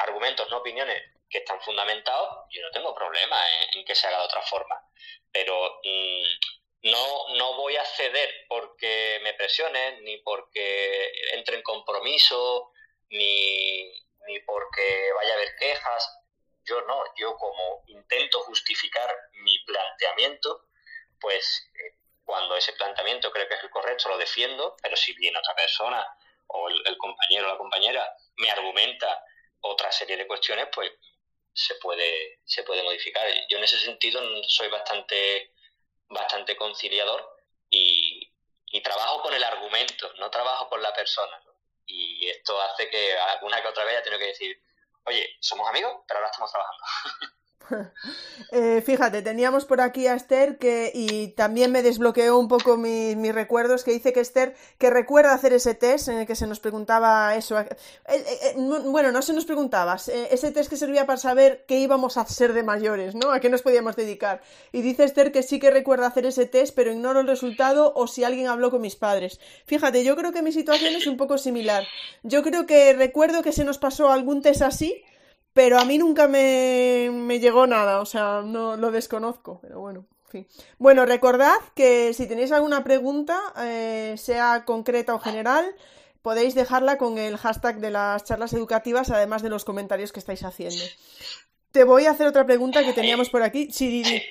argumentos, 0.00 0.50
no 0.50 0.58
opiniones 0.58 1.02
que 1.28 1.38
están 1.38 1.60
fundamentados, 1.60 2.46
yo 2.50 2.62
no 2.62 2.70
tengo 2.70 2.94
problema 2.94 3.36
en, 3.72 3.84
que 3.84 3.94
se 3.94 4.06
haga 4.06 4.18
de 4.18 4.24
otra 4.24 4.42
forma. 4.42 4.82
Pero 5.30 5.80
mm, 5.84 6.22
no, 6.82 7.34
no 7.36 7.54
voy 7.54 7.76
a 7.76 7.84
ceder 7.84 8.46
porque 8.48 9.20
me 9.22 9.34
presionen, 9.34 10.02
ni 10.04 10.18
porque 10.18 11.12
entre 11.32 11.56
en 11.56 11.62
compromiso, 11.62 12.72
ni, 13.10 13.92
ni 14.26 14.40
porque 14.40 15.10
vaya 15.16 15.32
a 15.32 15.36
haber 15.36 15.56
quejas. 15.56 16.18
Yo 16.64 16.80
no, 16.82 17.02
yo 17.16 17.36
como 17.36 17.82
intento 17.86 18.40
justificar 18.42 19.14
mi 19.42 19.58
planteamiento, 19.64 20.68
pues 21.20 21.70
eh, 21.74 21.96
cuando 22.24 22.56
ese 22.56 22.72
planteamiento 22.74 23.30
creo 23.32 23.48
que 23.48 23.54
es 23.54 23.64
el 23.64 23.70
correcto, 23.70 24.08
lo 24.08 24.18
defiendo, 24.18 24.76
pero 24.82 24.96
si 24.96 25.12
viene 25.14 25.38
otra 25.38 25.54
persona 25.54 26.06
o 26.46 26.68
el, 26.68 26.82
el 26.86 26.96
compañero 26.96 27.46
o 27.46 27.52
la 27.52 27.58
compañera 27.58 28.16
me 28.36 28.50
argumenta 28.50 29.24
otra 29.60 29.90
serie 29.92 30.16
de 30.16 30.26
cuestiones, 30.26 30.68
pues 30.72 30.92
se 31.52 31.74
puede, 31.76 32.40
se 32.44 32.62
puede 32.62 32.82
modificar. 32.82 33.26
Yo 33.48 33.58
en 33.58 33.64
ese 33.64 33.78
sentido 33.78 34.20
soy 34.48 34.68
bastante, 34.68 35.52
bastante 36.10 36.56
conciliador 36.56 37.38
y, 37.70 38.26
trabajo 38.82 39.22
con 39.22 39.34
el 39.34 39.44
argumento, 39.44 40.10
no 40.18 40.30
trabajo 40.30 40.68
con 40.68 40.82
la 40.82 40.92
persona. 40.92 41.38
Y 41.86 42.28
esto 42.28 42.60
hace 42.62 42.88
que 42.88 43.18
alguna 43.18 43.60
que 43.60 43.68
otra 43.68 43.84
vez 43.84 43.94
haya 43.94 44.02
tenido 44.02 44.20
que 44.20 44.28
decir, 44.28 44.62
oye, 45.04 45.36
somos 45.40 45.68
amigos, 45.68 46.02
pero 46.06 46.18
ahora 46.18 46.30
estamos 46.30 46.50
trabajando. 46.50 46.84
Eh, 48.52 48.82
fíjate, 48.84 49.22
teníamos 49.22 49.64
por 49.64 49.80
aquí 49.80 50.08
a 50.08 50.14
Esther 50.14 50.58
que, 50.58 50.90
y 50.92 51.28
también 51.28 51.70
me 51.70 51.82
desbloqueó 51.82 52.36
un 52.36 52.48
poco 52.48 52.76
mis 52.76 53.32
recuerdos, 53.32 53.84
que 53.84 53.92
dice 53.92 54.12
que 54.12 54.18
Esther 54.18 54.56
que 54.78 54.90
recuerda 54.90 55.34
hacer 55.34 55.52
ese 55.52 55.74
test 55.74 56.08
en 56.08 56.18
el 56.18 56.26
que 56.26 56.34
se 56.34 56.48
nos 56.48 56.58
preguntaba 56.58 57.36
eso. 57.36 57.60
Eh, 57.60 57.68
eh, 58.08 58.54
bueno, 58.56 59.12
no 59.12 59.22
se 59.22 59.34
nos 59.34 59.44
preguntaba, 59.44 59.94
ese 59.94 60.50
test 60.50 60.68
que 60.68 60.76
servía 60.76 61.06
para 61.06 61.18
saber 61.18 61.64
qué 61.68 61.78
íbamos 61.78 62.16
a 62.16 62.22
hacer 62.22 62.52
de 62.52 62.64
mayores, 62.64 63.14
¿no? 63.14 63.30
A 63.30 63.38
qué 63.38 63.50
nos 63.50 63.62
podíamos 63.62 63.94
dedicar. 63.94 64.42
Y 64.72 64.82
dice 64.82 65.04
Esther 65.04 65.30
que 65.30 65.44
sí 65.44 65.60
que 65.60 65.70
recuerda 65.70 66.08
hacer 66.08 66.26
ese 66.26 66.46
test, 66.46 66.74
pero 66.74 66.90
ignoro 66.90 67.20
el 67.20 67.28
resultado 67.28 67.92
o 67.94 68.08
si 68.08 68.24
alguien 68.24 68.48
habló 68.48 68.72
con 68.72 68.80
mis 68.80 68.96
padres. 68.96 69.38
Fíjate, 69.66 70.02
yo 70.02 70.16
creo 70.16 70.32
que 70.32 70.42
mi 70.42 70.50
situación 70.50 70.94
es 70.96 71.06
un 71.06 71.16
poco 71.16 71.38
similar. 71.38 71.86
Yo 72.24 72.42
creo 72.42 72.66
que 72.66 72.94
recuerdo 72.94 73.42
que 73.42 73.52
se 73.52 73.64
nos 73.64 73.78
pasó 73.78 74.10
algún 74.10 74.42
test 74.42 74.62
así 74.62 75.04
pero 75.52 75.78
a 75.78 75.84
mí 75.84 75.98
nunca 75.98 76.28
me, 76.28 77.38
llegó 77.40 77.66
nada, 77.66 78.00
o 78.00 78.06
sea, 78.06 78.42
no 78.44 78.76
lo 78.76 78.90
desconozco, 78.90 79.60
pero 79.60 79.80
bueno. 79.80 80.06
En 80.26 80.30
fin. 80.30 80.48
Bueno, 80.78 81.06
recordad 81.06 81.56
que 81.74 82.14
si 82.14 82.28
tenéis 82.28 82.52
alguna 82.52 82.84
pregunta, 82.84 83.40
eh, 83.58 84.14
sea 84.16 84.64
concreta 84.64 85.12
o 85.12 85.18
general, 85.18 85.74
podéis 86.22 86.54
dejarla 86.54 86.98
con 86.98 87.18
el 87.18 87.36
hashtag 87.36 87.80
de 87.80 87.90
las 87.90 88.22
charlas 88.22 88.52
educativas, 88.52 89.10
además 89.10 89.42
de 89.42 89.50
los 89.50 89.64
comentarios 89.64 90.12
que 90.12 90.20
estáis 90.20 90.44
haciendo. 90.44 90.84
Te 91.72 91.82
voy 91.82 92.06
a 92.06 92.12
hacer 92.12 92.28
otra 92.28 92.46
pregunta 92.46 92.84
que 92.84 92.92
teníamos 92.92 93.28
por 93.28 93.42
aquí. 93.42 93.72
Sí, 93.72 93.88
di, 93.88 94.02
di. 94.04 94.22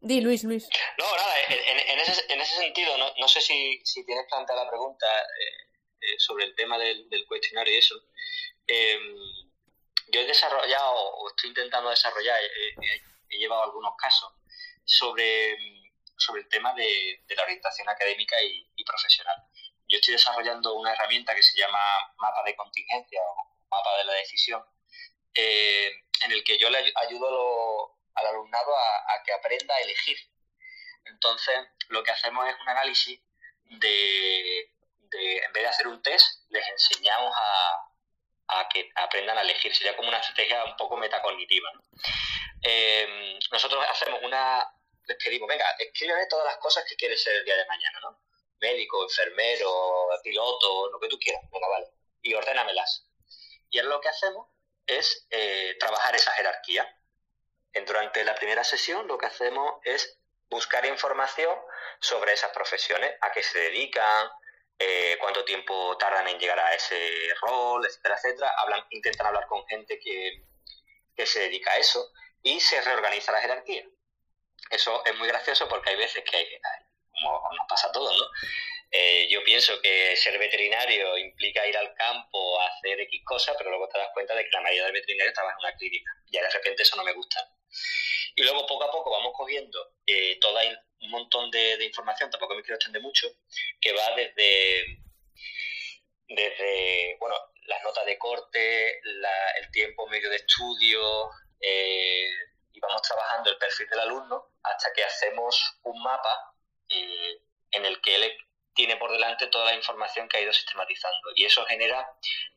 Di, 0.00 0.20
Luis, 0.20 0.42
Luis. 0.42 0.68
No, 0.98 1.04
nada, 1.04 1.34
en, 1.48 1.98
ese, 2.00 2.32
en 2.32 2.40
ese, 2.40 2.56
sentido, 2.56 2.90
no, 2.96 3.28
sé 3.28 3.40
si, 3.40 3.80
si, 3.84 4.04
tienes 4.04 4.26
planteada 4.28 4.64
la 4.64 4.70
pregunta 4.70 5.06
eh, 5.06 5.76
eh, 6.00 6.14
sobre 6.18 6.44
el 6.44 6.54
tema 6.54 6.78
del, 6.78 7.08
del 7.08 7.24
cuestionario 7.26 7.74
y 7.74 7.76
eso. 7.76 7.94
Yo 10.10 10.20
he 10.20 10.26
desarrollado 10.26 10.92
o 10.92 11.28
estoy 11.28 11.50
intentando 11.50 11.90
desarrollar, 11.90 12.40
he, 12.42 13.38
llevado 13.38 13.64
algunos 13.64 13.94
casos 13.96 14.32
sobre, 14.84 15.56
sobre 16.16 16.42
el 16.42 16.48
tema 16.48 16.74
de, 16.74 17.22
la 17.28 17.42
orientación 17.42 17.88
académica 17.88 18.36
y, 18.42 18.84
profesional. 18.84 19.36
Yo 19.86 19.98
estoy 19.98 20.14
desarrollando 20.14 20.74
una 20.74 20.92
herramienta 20.92 21.34
que 21.34 21.42
se 21.42 21.58
llama 21.58 22.12
mapa 22.16 22.42
de 22.44 22.56
contingencia 22.56 23.20
o 23.22 23.66
mapa 23.68 23.96
de 23.98 24.04
la 24.04 24.12
decisión, 24.14 24.64
eh, 25.34 25.92
en 26.24 26.32
el 26.32 26.42
que 26.42 26.58
yo 26.58 26.70
le 26.70 26.78
ayudo 26.78 27.98
al 28.14 28.26
alumnado 28.26 28.74
a, 28.76 29.22
que 29.24 29.32
aprenda 29.32 29.74
a 29.74 29.80
elegir. 29.80 30.18
Entonces, 31.04 31.68
lo 31.88 32.02
que 32.02 32.10
hacemos 32.10 32.48
es 32.48 32.54
un 32.60 32.68
análisis 32.68 33.20
de, 33.64 34.72
de 35.10 35.36
en 35.36 35.52
vez 35.52 35.62
de 35.62 35.68
hacer 35.68 35.86
un 35.86 36.02
test, 36.02 36.42
les 36.50 36.64
que 36.64 36.97
aprendan 39.08 39.38
a 39.38 39.42
elegir. 39.42 39.74
Sería 39.74 39.96
como 39.96 40.08
una 40.08 40.18
estrategia 40.18 40.64
un 40.64 40.76
poco 40.76 40.96
metacognitiva. 40.96 41.70
Eh, 42.62 43.38
nosotros 43.50 43.84
hacemos 43.88 44.20
una, 44.22 44.64
les 45.06 45.16
pedimos, 45.16 45.48
venga, 45.48 45.64
escríbeme 45.78 46.26
todas 46.26 46.46
las 46.46 46.58
cosas 46.58 46.84
que 46.88 46.96
quieres 46.96 47.22
ser 47.22 47.36
el 47.36 47.44
día 47.44 47.56
de 47.56 47.66
mañana, 47.66 47.98
¿no? 48.00 48.20
Médico, 48.60 49.02
enfermero, 49.02 50.08
piloto, 50.22 50.90
lo 50.90 51.00
que 51.00 51.08
tú 51.08 51.18
quieras, 51.18 51.42
venga, 51.50 51.68
vale. 51.68 51.86
Y 52.22 52.34
ordénamelas. 52.34 53.06
Y 53.70 53.78
ahora 53.78 53.90
lo 53.90 54.00
que 54.00 54.08
hacemos 54.08 54.48
es 54.86 55.26
eh, 55.30 55.76
trabajar 55.78 56.14
esa 56.14 56.32
jerarquía. 56.32 56.94
durante 57.86 58.24
la 58.24 58.34
primera 58.34 58.64
sesión 58.64 59.06
lo 59.06 59.16
que 59.18 59.26
hacemos 59.26 59.80
es 59.84 60.18
buscar 60.50 60.84
información 60.86 61.56
sobre 62.00 62.32
esas 62.32 62.50
profesiones, 62.50 63.14
a 63.20 63.30
qué 63.30 63.42
se 63.42 63.58
dedican, 63.58 64.28
eh, 64.78 65.16
cuánto 65.20 65.44
tiempo 65.44 65.96
tardan 65.98 66.28
en 66.28 66.38
llegar 66.38 66.58
a 66.58 66.74
ese 66.74 67.34
rol, 67.40 67.84
etcétera, 67.84 68.16
etcétera. 68.16 68.54
Hablan, 68.58 68.84
intentan 68.90 69.26
hablar 69.26 69.46
con 69.46 69.66
gente 69.66 69.98
que, 69.98 70.44
que 71.16 71.26
se 71.26 71.40
dedica 71.40 71.72
a 71.72 71.78
eso 71.78 72.12
y 72.42 72.60
se 72.60 72.80
reorganiza 72.80 73.32
la 73.32 73.40
jerarquía. 73.40 73.84
Eso 74.70 75.04
es 75.04 75.16
muy 75.16 75.28
gracioso 75.28 75.68
porque 75.68 75.90
hay 75.90 75.96
veces 75.96 76.22
que, 76.24 76.60
como 77.10 77.40
nos 77.56 77.66
pasa 77.68 77.88
a 77.88 77.92
todos, 77.92 78.16
¿no? 78.16 78.24
Eh, 78.90 79.28
yo 79.28 79.44
pienso 79.44 79.78
que 79.82 80.16
ser 80.16 80.38
veterinario 80.38 81.18
implica 81.18 81.66
ir 81.66 81.76
al 81.76 81.92
campo 81.94 82.60
a 82.60 82.68
hacer 82.68 83.00
X 83.00 83.22
cosas, 83.24 83.54
pero 83.58 83.70
luego 83.70 83.88
te 83.88 83.98
das 83.98 84.08
cuenta 84.14 84.34
de 84.34 84.44
que 84.44 84.50
la 84.52 84.62
mayoría 84.62 84.86
de 84.86 84.92
veterinarios 84.92 85.34
trabajan 85.34 85.58
en 85.60 85.66
una 85.66 85.76
clínica. 85.76 86.10
Y 86.26 86.38
de 86.38 86.50
repente 86.50 86.82
eso 86.82 86.96
no 86.96 87.04
me 87.04 87.12
gusta. 87.12 87.46
Y 88.34 88.42
luego 88.42 88.66
poco 88.66 88.84
a 88.84 88.90
poco 88.90 89.10
vamos 89.10 89.32
cogiendo 89.36 89.94
eh, 90.06 90.38
todo 90.40 90.58
un 91.00 91.10
montón 91.10 91.50
de, 91.50 91.84
información, 91.84 92.30
tampoco 92.30 92.54
me 92.54 92.62
quiero 92.62 92.76
extender 92.76 93.02
mucho, 93.02 93.28
que 93.80 93.92
va 93.92 94.14
desde, 94.16 95.00
desde 96.28 97.16
bueno, 97.18 97.36
las 97.66 97.82
notas 97.82 98.06
de 98.06 98.18
corte, 98.18 99.00
el 99.00 99.70
tiempo 99.70 100.06
medio 100.08 100.30
de 100.30 100.36
estudio, 100.36 101.30
eh, 101.60 102.30
y 102.72 102.80
vamos 102.80 103.02
trabajando 103.02 103.50
el 103.50 103.58
perfil 103.58 103.88
del 103.88 104.00
alumno 104.00 104.52
hasta 104.62 104.92
que 104.92 105.04
hacemos 105.04 105.78
un 105.82 106.02
mapa 106.02 106.54
eh, 106.88 107.40
en 107.72 107.84
el 107.84 108.00
que 108.00 108.14
él 108.14 108.36
tiene 108.74 108.96
por 108.96 109.10
delante 109.10 109.48
toda 109.48 109.66
la 109.66 109.74
información 109.74 110.28
que 110.28 110.36
ha 110.36 110.40
ido 110.40 110.52
sistematizando. 110.52 111.30
Y 111.34 111.44
eso 111.44 111.64
genera 111.66 112.08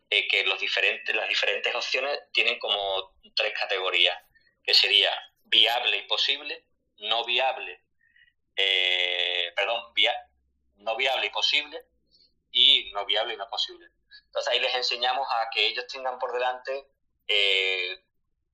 eh, 0.09 0.27
que 0.27 0.43
los 0.45 0.59
diferentes, 0.59 1.15
las 1.15 1.27
diferentes 1.27 1.73
opciones 1.73 2.19
tienen 2.31 2.59
como 2.59 3.15
tres 3.35 3.53
categorías, 3.57 4.17
que 4.63 4.73
sería 4.73 5.11
viable 5.45 5.97
y 5.97 6.07
posible, 6.07 6.65
no 6.97 7.25
viable, 7.25 7.81
eh, 8.55 9.51
perdón, 9.55 9.93
no 10.75 10.95
viable 10.95 11.27
y 11.27 11.29
posible, 11.29 11.85
y 12.51 12.91
no 12.93 13.05
viable 13.05 13.33
y 13.33 13.37
no 13.37 13.47
posible. 13.47 13.87
Entonces 14.25 14.53
ahí 14.53 14.59
les 14.59 14.73
enseñamos 14.75 15.27
a 15.29 15.49
que 15.53 15.67
ellos 15.67 15.85
tengan 15.87 16.19
por 16.19 16.33
delante 16.33 16.87
eh, 17.27 18.03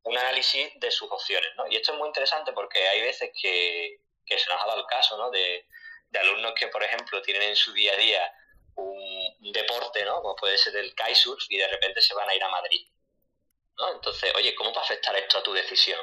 un 0.03 0.17
análisis 0.17 0.71
de 0.79 0.91
sus 0.91 1.11
opciones. 1.11 1.49
¿no? 1.55 1.67
Y 1.67 1.75
esto 1.75 1.91
es 1.91 1.97
muy 1.97 2.07
interesante 2.07 2.51
porque 2.53 2.87
hay 2.87 3.01
veces 3.01 3.31
que, 3.39 3.99
se 4.25 4.49
nos 4.49 4.61
ha 4.61 4.67
dado 4.67 4.81
el 4.81 4.87
caso 4.87 5.17
¿no? 5.17 5.29
de, 5.31 5.67
de 6.09 6.19
alumnos 6.19 6.53
que, 6.55 6.67
por 6.67 6.83
ejemplo, 6.83 7.21
tienen 7.21 7.43
en 7.43 7.55
su 7.55 7.73
día 7.73 7.93
a 7.93 7.97
día 7.97 8.33
un 8.75 9.51
deporte, 9.51 10.05
¿no? 10.05 10.21
Como 10.21 10.35
puede 10.35 10.57
ser 10.57 10.75
el 10.75 10.93
kitesurf 10.93 11.43
y 11.49 11.57
de 11.57 11.67
repente 11.67 12.01
se 12.01 12.13
van 12.13 12.29
a 12.29 12.35
ir 12.35 12.43
a 12.43 12.49
Madrid. 12.49 12.87
¿no? 13.77 13.93
Entonces, 13.93 14.33
oye, 14.35 14.53
¿cómo 14.55 14.73
va 14.73 14.81
a 14.81 14.83
afectar 14.83 15.15
esto 15.15 15.37
a 15.37 15.43
tu 15.43 15.53
decisión? 15.53 15.99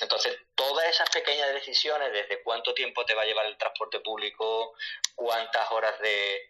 Entonces, 0.00 0.36
todas 0.54 0.86
esas 0.86 1.08
pequeñas 1.10 1.52
decisiones, 1.52 2.12
desde 2.12 2.42
cuánto 2.42 2.74
tiempo 2.74 3.04
te 3.04 3.14
va 3.14 3.22
a 3.22 3.26
llevar 3.26 3.46
el 3.46 3.56
transporte 3.56 4.00
público, 4.00 4.74
cuántas 5.14 5.70
horas 5.72 5.98
de, 6.00 6.48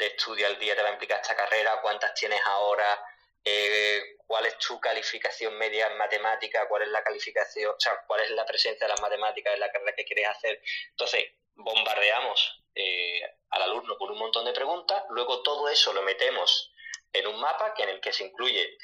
estudio 0.00 0.46
al 0.46 0.58
día 0.58 0.76
te 0.76 0.82
va 0.82 0.88
a 0.88 0.92
implicar 0.92 1.20
esta 1.20 1.36
carrera, 1.36 1.80
cuántas 1.80 2.12
tienes 2.14 2.40
ahora, 2.44 3.02
eh, 3.44 4.16
cuál 4.26 4.46
es 4.46 4.58
tu 4.58 4.78
calificación 4.80 5.56
media 5.56 5.86
en 5.86 5.96
matemática, 5.96 6.68
cuál 6.68 6.82
es 6.82 6.88
la 6.88 7.02
calificación, 7.02 7.74
o 7.74 7.80
sea, 7.80 8.04
cuál 8.06 8.20
es 8.20 8.30
la 8.30 8.44
presencia 8.44 8.86
de 8.86 8.92
las 8.92 9.00
matemáticas 9.00 9.54
en 9.54 9.60
la 9.60 9.72
carrera 9.72 9.94
que 9.96 10.04
quieres 10.04 10.28
hacer. 10.28 10.60
Entonces, 10.90 11.32
bombardeamos 11.54 12.62
eh, 12.74 13.22
al 13.50 13.62
alumno 13.62 13.96
con 13.96 14.10
un 14.10 14.18
montón 14.18 14.44
de 14.44 14.52
preguntas, 14.52 15.04
luego 15.10 15.42
todo 15.42 15.68
eso 15.68 15.92
lo 15.92 16.02
metemos 16.02 16.72
en 17.12 17.26
un 17.26 17.40
mapa 17.40 17.74
que 17.74 17.84
en 17.84 17.88
el 17.88 18.00
que 18.00 18.12
se 18.12 18.24
incluye 18.24 18.76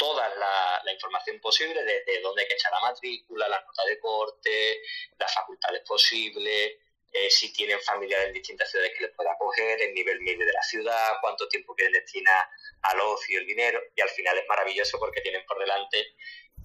toda 0.00 0.34
la, 0.34 0.92
información 0.92 1.38
posible, 1.40 1.84
desde 1.84 2.22
dónde 2.22 2.42
hay 2.42 2.48
que 2.48 2.54
echar 2.54 2.72
la 2.72 2.80
matrícula, 2.80 3.48
las 3.48 3.64
notas 3.66 3.86
de 3.86 3.98
corte, 4.00 4.80
las 5.18 5.32
facultades 5.32 5.82
posibles, 5.86 6.72
eh, 7.12 7.30
si 7.30 7.52
tienen 7.52 7.78
familiares 7.80 8.28
en 8.28 8.32
distintas 8.32 8.70
ciudades 8.70 8.92
que 8.96 9.04
les 9.04 9.14
pueda 9.14 9.32
acoger, 9.32 9.80
el 9.82 9.92
nivel 9.92 10.20
medio 10.22 10.46
de 10.46 10.52
la 10.52 10.62
ciudad, 10.62 11.18
cuánto 11.20 11.46
tiempo 11.48 11.74
quieren 11.74 11.92
destinar 11.92 12.46
al 12.82 13.00
ocio, 13.00 13.40
el 13.40 13.46
dinero, 13.46 13.78
y 13.94 14.00
al 14.00 14.08
final 14.08 14.38
es 14.38 14.44
maravilloso 14.48 14.98
porque 14.98 15.20
tienen 15.20 15.44
por 15.44 15.58
delante 15.58 16.14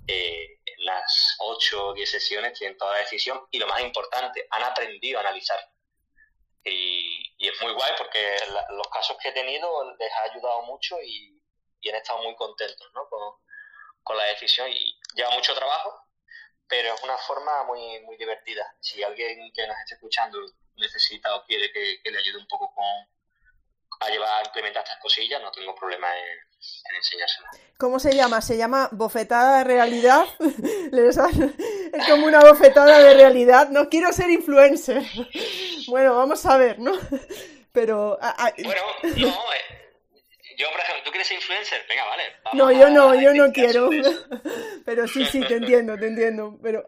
eh, 0.08 0.60
en 0.66 0.86
las 0.86 1.36
8 1.40 1.88
o 1.88 1.94
10 1.94 2.10
sesiones 2.10 2.58
tienen 2.58 2.78
toda 2.78 2.94
la 2.94 3.00
decisión 3.00 3.42
y 3.52 3.60
lo 3.60 3.68
más 3.68 3.82
importante, 3.82 4.48
han 4.50 4.64
aprendido 4.64 5.18
a 5.20 5.22
analizar. 5.22 5.60
Y, 6.64 7.22
es 7.38 7.62
muy 7.62 7.74
guay 7.74 7.92
porque 7.98 8.38
los 8.72 8.88
casos 8.88 9.18
que 9.22 9.30
he 9.30 9.32
tenido 9.32 9.96
les 10.00 10.12
ha 10.12 10.32
ayudado 10.32 10.64
mucho 10.64 10.98
y, 11.04 11.35
han 11.90 11.96
estado 11.96 12.22
muy 12.24 12.36
contentos 12.36 12.88
¿no? 12.94 13.08
con, 13.10 14.18
la 14.18 14.24
decisión. 14.26 14.70
Y 14.70 15.00
lleva 15.16 15.32
mucho 15.32 15.56
trabajo, 15.56 16.08
pero 16.68 16.94
es 16.94 17.04
una 17.04 17.18
forma 17.18 17.64
muy, 17.64 18.00
muy 18.02 18.18
divertida. 18.18 18.76
Si 18.80 19.04
alguien 19.04 19.52
que 19.54 19.68
nos 19.68 19.78
esté 19.78 19.96
escuchando 19.96 20.40
necesita 20.76 21.36
o 21.36 21.46
quiere 21.46 21.72
que, 21.72 22.02
que 22.04 22.12
le 22.12 22.20
ayude 22.20 22.38
un 22.38 22.48
poco 22.48 22.74
con, 22.74 22.86
a 24.00 24.10
llevar 24.10 24.30
a 24.30 24.46
implementar 24.46 24.84
estas 24.84 25.00
cosillas, 25.00 25.42
no 25.42 25.52
tengo 25.52 25.76
problema 25.76 26.16
en, 26.18 26.46
¿Cómo 27.78 28.00
se 28.00 28.16
llama? 28.16 28.42
¿Se 28.42 28.58
llama 28.58 28.90
bofetada 28.92 29.60
de 29.60 29.64
realidad? 29.66 30.26
es 30.40 32.08
como 32.10 32.26
una 32.26 32.40
bofetada 32.40 33.00
de 33.00 33.14
realidad. 33.14 33.70
No 33.70 33.90
quiero 33.90 34.12
ser 34.12 34.30
influencer. 34.30 35.04
Bueno, 35.88 36.16
vamos 36.16 36.44
a 36.48 36.58
ver, 36.58 36.80
¿no? 36.80 36.94
Pero. 37.72 38.18
Bueno, 38.64 38.82
no. 39.18 39.38
Yo, 40.58 40.72
por 40.72 40.80
ejemplo, 40.80 41.04
¿tú 41.04 41.12
quieres 41.12 41.28
ser 41.28 41.38
influencer? 41.38 41.86
Venga, 41.88 42.06
vale. 42.06 42.24
no, 42.54 42.72
yo 42.72 42.90
no, 42.90 43.20
yo 43.20 43.34
no 43.34 43.52
quiero. 43.52 43.90
Pero 44.86 45.08
sí, 45.08 45.26
sí, 45.26 45.42
te 45.42 45.56
entiendo, 45.56 45.98
te 45.98 46.08
entiendo. 46.08 46.58
Pero, 46.62 46.88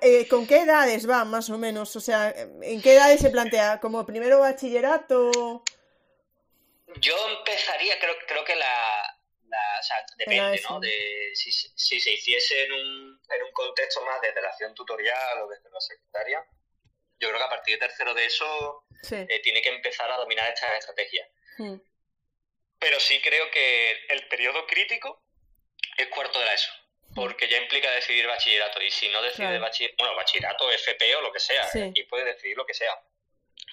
eh, 0.00 0.28
¿con 0.28 0.46
qué 0.46 0.58
edades 0.58 1.08
va, 1.08 1.24
más 1.24 1.50
o 1.50 1.58
menos? 1.58 1.94
O 1.96 2.00
sea, 2.00 2.30
¿en 2.30 2.80
qué 2.82 2.94
edades 2.94 3.20
se 3.20 3.30
plantea? 3.30 3.80
¿Como 3.80 4.04
primero 4.06 4.40
bachillerato? 4.40 5.62
Yo 7.00 7.14
empezaría, 7.38 7.98
creo, 7.98 8.14
creo 8.26 8.44
que 8.44 8.56
la, 8.56 9.18
o 9.78 9.82
sea, 9.82 9.96
depende, 10.16 10.60
¿no? 10.68 10.80
De 10.80 11.30
si, 11.34 11.52
si, 11.52 12.00
se 12.00 12.12
hiciese 12.12 12.64
en 12.64 12.72
un, 12.72 13.20
en 13.28 13.42
un 13.42 13.52
contexto 13.52 14.04
más 14.04 14.20
de 14.20 14.32
relación 14.32 14.74
tutorial 14.74 15.42
o 15.42 15.48
desde 15.48 15.70
la 15.70 15.80
secundaria, 15.80 16.44
yo 17.20 17.28
creo 17.28 17.38
que 17.38 17.44
a 17.44 17.50
partir 17.50 17.74
de 17.74 17.86
tercero 17.86 18.14
de 18.14 18.26
eso 18.26 18.84
eh, 19.10 19.40
tiene 19.42 19.60
que 19.62 19.70
empezar 19.70 20.10
a 20.10 20.16
dominar 20.16 20.52
estas 20.52 20.78
estrategias. 20.78 21.28
Hmm. 21.56 21.76
Pero 22.78 23.00
sí 23.00 23.20
creo 23.20 23.50
que 23.50 24.06
el 24.08 24.28
periodo 24.28 24.66
crítico 24.66 25.22
es 25.96 26.06
cuarto 26.08 26.38
de 26.38 26.44
la 26.44 26.54
ESO, 26.54 26.70
porque 27.14 27.48
ya 27.48 27.58
implica 27.58 27.90
decidir 27.90 28.26
bachillerato, 28.26 28.80
y 28.80 28.90
si 28.90 29.08
no 29.08 29.20
decide 29.22 29.58
bachillerato, 29.58 30.02
bueno, 30.02 30.16
bachillerato, 30.16 30.70
FP 30.70 31.16
o 31.16 31.22
lo 31.22 31.32
que 31.32 31.40
sea, 31.40 31.68
y 31.94 32.02
puede 32.04 32.24
decidir 32.24 32.56
lo 32.56 32.66
que 32.66 32.74
sea. 32.74 32.92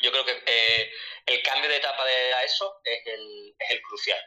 Yo 0.02 0.12
creo 0.12 0.26
que 0.26 0.44
eh, 0.46 0.92
el 1.28 1.42
cambio 1.44 1.70
de 1.70 1.78
etapa 1.78 2.04
de 2.06 2.32
la 2.32 2.44
ESO 2.44 2.82
es 2.84 3.06
el, 3.06 3.56
es 3.60 3.72
el 3.72 3.82
crucial. 3.82 4.20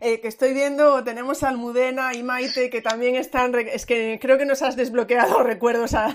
Eh, 0.00 0.20
que 0.20 0.28
estoy 0.28 0.54
viendo, 0.54 1.02
tenemos 1.04 1.42
a 1.42 1.48
Almudena 1.48 2.14
y 2.14 2.22
Maite 2.22 2.70
que 2.70 2.80
también 2.80 3.16
están. 3.16 3.54
Es 3.54 3.86
que 3.86 4.18
creo 4.20 4.38
que 4.38 4.44
nos 4.44 4.62
has 4.62 4.76
desbloqueado 4.76 5.42
recuerdos 5.42 5.94
a, 5.94 6.14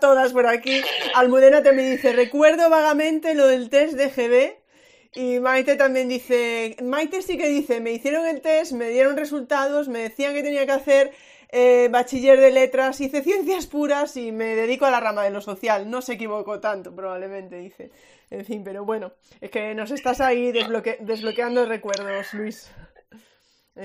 todas 0.00 0.32
por 0.32 0.46
aquí. 0.46 0.82
Almudena 1.14 1.62
también 1.62 1.92
dice: 1.92 2.12
Recuerdo 2.12 2.68
vagamente 2.70 3.34
lo 3.34 3.46
del 3.46 3.70
test 3.70 3.94
de 3.94 4.08
GB. 4.08 4.65
Y 5.14 5.40
Maite 5.40 5.76
también 5.76 6.08
dice: 6.08 6.76
Maite 6.82 7.22
sí 7.22 7.38
que 7.38 7.48
dice: 7.48 7.80
Me 7.80 7.92
hicieron 7.92 8.26
el 8.26 8.40
test, 8.40 8.72
me 8.72 8.88
dieron 8.90 9.16
resultados, 9.16 9.88
me 9.88 10.00
decían 10.00 10.34
que 10.34 10.42
tenía 10.42 10.66
que 10.66 10.72
hacer 10.72 11.12
eh, 11.50 11.88
bachiller 11.90 12.40
de 12.40 12.50
letras, 12.50 13.00
hice 13.00 13.22
ciencias 13.22 13.66
puras 13.66 14.16
y 14.16 14.32
me 14.32 14.56
dedico 14.56 14.84
a 14.84 14.90
la 14.90 15.00
rama 15.00 15.24
de 15.24 15.30
lo 15.30 15.40
social. 15.40 15.88
No 15.88 16.02
se 16.02 16.14
equivocó 16.14 16.60
tanto, 16.60 16.94
probablemente, 16.94 17.56
dice. 17.56 17.90
En 18.30 18.44
fin, 18.44 18.64
pero 18.64 18.84
bueno, 18.84 19.14
es 19.40 19.50
que 19.50 19.74
nos 19.74 19.90
estás 19.92 20.20
ahí 20.20 20.50
desbloqueando 20.50 21.64
recuerdos, 21.64 22.34
Luis. 22.34 22.70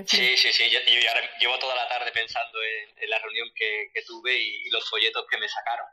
Sí, 0.05 0.37
sí, 0.37 0.51
sí. 0.51 0.69
Yo, 0.69 0.79
llevo 1.39 1.59
toda 1.59 1.75
la 1.75 1.87
tarde 1.87 2.11
pensando 2.13 2.57
en, 2.97 3.09
la 3.09 3.19
reunión 3.19 3.49
que, 3.53 3.91
tuve 4.07 4.37
y, 4.37 4.69
los 4.69 4.89
folletos 4.89 5.25
que 5.29 5.37
me 5.37 5.47
sacaron. 5.47 5.85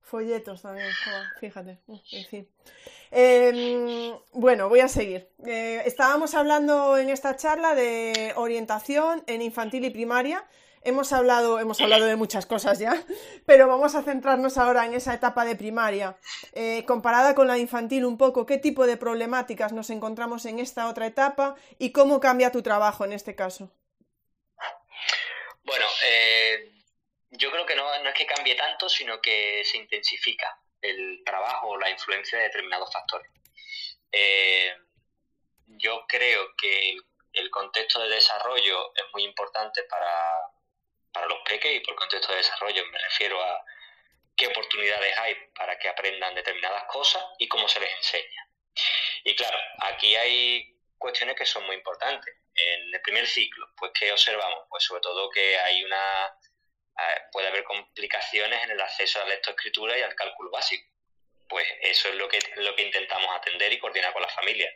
Folletos 0.00 0.62
también, 0.62 0.90
fíjate. 1.40 1.78
En 2.12 2.24
fin. 2.26 2.48
Em, 3.16 4.18
bueno, 4.32 4.68
voy 4.68 4.80
a 4.80 4.88
seguir. 4.88 5.28
Eh, 5.46 5.82
estábamos 5.86 6.34
hablando 6.34 6.98
en 6.98 7.10
esta 7.10 7.36
charla 7.36 7.76
de 7.76 8.32
orientación 8.34 9.22
en 9.28 9.40
infantil 9.40 9.84
y 9.84 9.90
primaria 9.90 10.44
hemos 10.82 11.12
hablado, 11.12 11.60
hemos 11.60 11.80
hablado 11.80 12.06
de 12.06 12.16
muchas 12.16 12.44
cosas 12.44 12.80
ya, 12.80 12.92
pero 13.46 13.68
vamos 13.68 13.94
a 13.94 14.02
centrarnos 14.02 14.58
ahora 14.58 14.84
en 14.84 14.94
esa 14.94 15.14
etapa 15.14 15.44
de 15.44 15.54
primaria. 15.54 16.16
Eh, 16.54 16.84
comparada 16.86 17.36
con 17.36 17.46
la 17.46 17.56
infantil 17.56 18.04
un 18.04 18.18
poco, 18.18 18.46
¿qué 18.46 18.58
tipo 18.58 18.84
de 18.84 18.96
problemáticas 18.96 19.72
nos 19.72 19.90
encontramos 19.90 20.44
en 20.46 20.58
esta 20.58 20.88
otra 20.88 21.06
etapa 21.06 21.54
y 21.78 21.92
cómo 21.92 22.18
cambia 22.18 22.50
tu 22.50 22.62
trabajo 22.62 23.04
en 23.04 23.12
este 23.12 23.36
caso? 23.36 23.72
Bueno, 25.62 25.86
eh, 26.04 26.72
yo 27.30 27.50
creo 27.52 27.64
que 27.64 27.76
no, 27.76 27.94
es 27.94 28.14
que 28.14 28.26
cambie 28.26 28.56
tanto, 28.56 28.88
sino 28.88 29.20
que 29.20 29.62
se 29.64 29.78
intensifica 29.78 30.58
el 30.84 31.22
trabajo 31.24 31.68
o 31.68 31.78
la 31.78 31.90
influencia 31.90 32.38
de 32.38 32.44
determinados 32.44 32.92
factores. 32.92 33.30
Eh, 34.12 34.72
yo 35.66 36.04
creo 36.06 36.54
que 36.56 36.96
el 37.32 37.50
contexto 37.50 38.00
de 38.00 38.08
desarrollo 38.08 38.94
es 38.94 39.04
muy 39.12 39.24
importante 39.24 39.82
para, 39.84 40.52
para 41.12 41.26
los 41.26 41.38
peques 41.48 41.74
y 41.74 41.80
por 41.80 41.96
contexto 41.96 42.32
de 42.32 42.38
desarrollo 42.38 42.84
me 42.86 42.98
refiero 42.98 43.42
a 43.42 43.64
qué 44.36 44.46
oportunidades 44.46 45.18
hay 45.18 45.34
para 45.54 45.78
que 45.78 45.88
aprendan 45.88 46.34
determinadas 46.34 46.84
cosas 46.84 47.24
y 47.38 47.48
cómo 47.48 47.68
se 47.68 47.80
les 47.80 47.90
enseña. 47.96 48.48
Y 49.24 49.34
claro, 49.34 49.58
aquí 49.78 50.14
hay 50.16 50.76
cuestiones 50.98 51.36
que 51.36 51.46
son 51.46 51.64
muy 51.66 51.76
importantes. 51.76 52.34
En 52.54 52.94
el 52.94 53.00
primer 53.02 53.26
ciclo, 53.26 53.68
pues 53.76 53.90
¿qué 53.98 54.12
observamos? 54.12 54.66
Pues 54.68 54.84
sobre 54.84 55.00
todo 55.00 55.30
que 55.30 55.58
hay 55.58 55.82
una 55.82 56.36
puede 57.32 57.48
haber 57.48 57.64
complicaciones 57.64 58.62
en 58.64 58.70
el 58.70 58.80
acceso 58.80 59.20
a 59.20 59.24
la 59.24 59.30
lectoescritura 59.30 59.98
y 59.98 60.02
al 60.02 60.14
cálculo 60.14 60.50
básico. 60.50 60.88
Pues 61.48 61.66
eso 61.82 62.08
es 62.08 62.14
lo 62.14 62.28
que, 62.28 62.38
lo 62.56 62.74
que 62.74 62.82
intentamos 62.82 63.28
atender 63.36 63.72
y 63.72 63.78
coordinar 63.78 64.12
con 64.12 64.22
la 64.22 64.28
familia. 64.28 64.70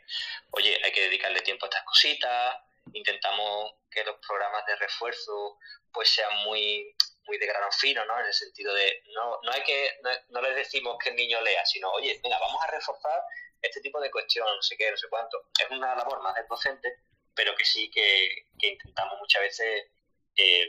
Oye, 0.51 0.79
hay 0.83 0.91
que 0.91 1.01
dedicarle 1.01 1.41
tiempo 1.41 1.65
a 1.65 1.69
estas 1.69 1.83
cositas, 1.83 2.57
intentamos 2.93 3.73
que 3.89 4.03
los 4.03 4.17
programas 4.25 4.65
de 4.65 4.75
refuerzo 4.75 5.57
pues 5.91 6.09
sean 6.09 6.35
muy 6.43 6.95
muy 7.29 7.37
de 7.37 7.45
grano 7.45 7.71
fino, 7.71 8.03
¿no? 8.05 8.19
En 8.19 8.25
el 8.25 8.33
sentido 8.33 8.73
de, 8.73 9.03
no, 9.13 9.39
no 9.43 9.51
hay 9.51 9.61
que, 9.63 9.99
no, 10.29 10.41
les 10.41 10.55
decimos 10.55 10.97
que 11.01 11.09
el 11.09 11.15
niño 11.15 11.39
lea, 11.41 11.63
sino, 11.63 11.91
oye, 11.91 12.19
venga, 12.23 12.39
vamos 12.39 12.59
a 12.63 12.71
reforzar 12.71 13.21
este 13.61 13.81
tipo 13.81 14.01
de 14.01 14.09
cuestiones, 14.09 14.51
no 14.55 14.61
sé 14.63 14.75
qué, 14.75 14.89
no 14.89 14.97
sé 14.97 15.07
cuánto. 15.09 15.45
Es 15.59 15.69
una 15.69 15.95
labor 15.95 16.23
más 16.23 16.33
del 16.33 16.47
docente, 16.47 16.91
pero 17.35 17.55
que 17.55 17.63
sí 17.63 17.89
que, 17.91 18.47
intentamos 18.61 19.19
muchas 19.19 19.43
veces 19.43 19.91
eh, 20.35 20.67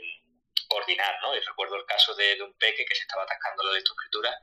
coordinar, 0.71 1.19
¿no? 1.21 1.35
Y 1.35 1.39
recuerdo 1.41 1.75
el 1.75 1.85
caso 1.85 2.15
de, 2.15 2.41
un 2.41 2.53
peque 2.53 2.85
que 2.85 2.95
se 2.95 3.01
estaba 3.01 3.23
atascando 3.23 3.63
la 3.63 3.73
lectoescritura 3.73 4.33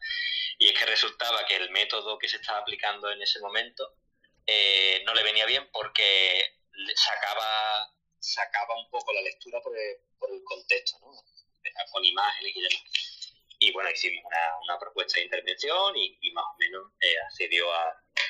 y 0.58 0.68
es 0.68 0.78
que 0.78 0.84
resultaba 0.84 1.44
que 1.46 1.56
el 1.56 1.70
método 1.70 2.18
que 2.18 2.28
se 2.28 2.36
estaba 2.36 2.58
aplicando 2.58 3.10
en 3.10 3.22
ese 3.22 3.40
momento 3.40 3.94
eh, 4.46 5.02
no 5.06 5.14
le 5.14 5.22
venía 5.22 5.46
bien 5.46 5.68
porque 5.72 6.58
sacaba, 6.94 7.94
sacaba 8.20 8.78
un 8.78 8.90
poco 8.90 9.12
la 9.14 9.22
lectura 9.22 9.60
por 9.62 9.76
el, 9.76 9.96
por 10.18 10.30
el 10.30 10.42
contexto, 10.44 10.98
¿no? 11.00 11.12
Con 11.92 12.04
imágenes 12.04 12.56
y 12.56 12.60
demás. 12.60 12.82
Y 13.60 13.72
bueno, 13.72 13.90
hicimos 13.90 14.22
una, 14.62 14.78
propuesta 14.78 15.18
de 15.18 15.24
intervención 15.24 15.96
y, 15.96 16.30
más 16.32 16.44
o 16.44 16.56
menos 16.58 16.92
eh, 17.00 17.14
accedió 17.26 17.72
a, 17.72 17.88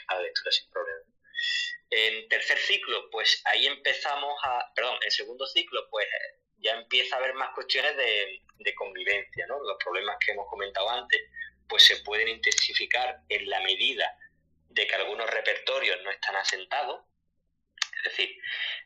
a 0.08 0.14
la 0.14 0.22
lectura 0.22 0.52
sin 0.52 0.70
problema. 0.70 1.04
En 1.90 2.28
tercer 2.28 2.58
ciclo, 2.58 3.08
pues 3.10 3.40
ahí 3.46 3.66
empezamos 3.66 4.34
a, 4.44 4.72
perdón, 4.74 4.98
en 5.02 5.10
segundo 5.10 5.46
ciclo, 5.46 5.88
pues 5.90 6.06
ya 6.58 6.72
empieza 6.74 7.16
a 7.16 7.18
haber 7.18 7.34
más 7.34 7.50
cuestiones 7.54 7.96
de, 7.96 8.42
convivencia, 8.76 9.46
¿no? 9.46 9.58
Los 9.62 9.78
problemas 9.82 10.16
que 10.20 10.32
hemos 10.32 10.46
comentado 10.48 10.90
antes, 10.90 11.20
pues 11.66 11.84
se 11.84 11.96
pueden 11.98 12.28
intensificar 12.28 13.22
en 13.28 13.48
la 13.48 13.60
medida 13.60 14.14
de 14.68 14.86
que 14.86 14.94
algunos 14.94 15.28
repertorios 15.30 15.98
no 16.02 16.10
están 16.10 16.36
asentados. 16.36 17.00
Es 17.96 18.02
decir, 18.04 18.38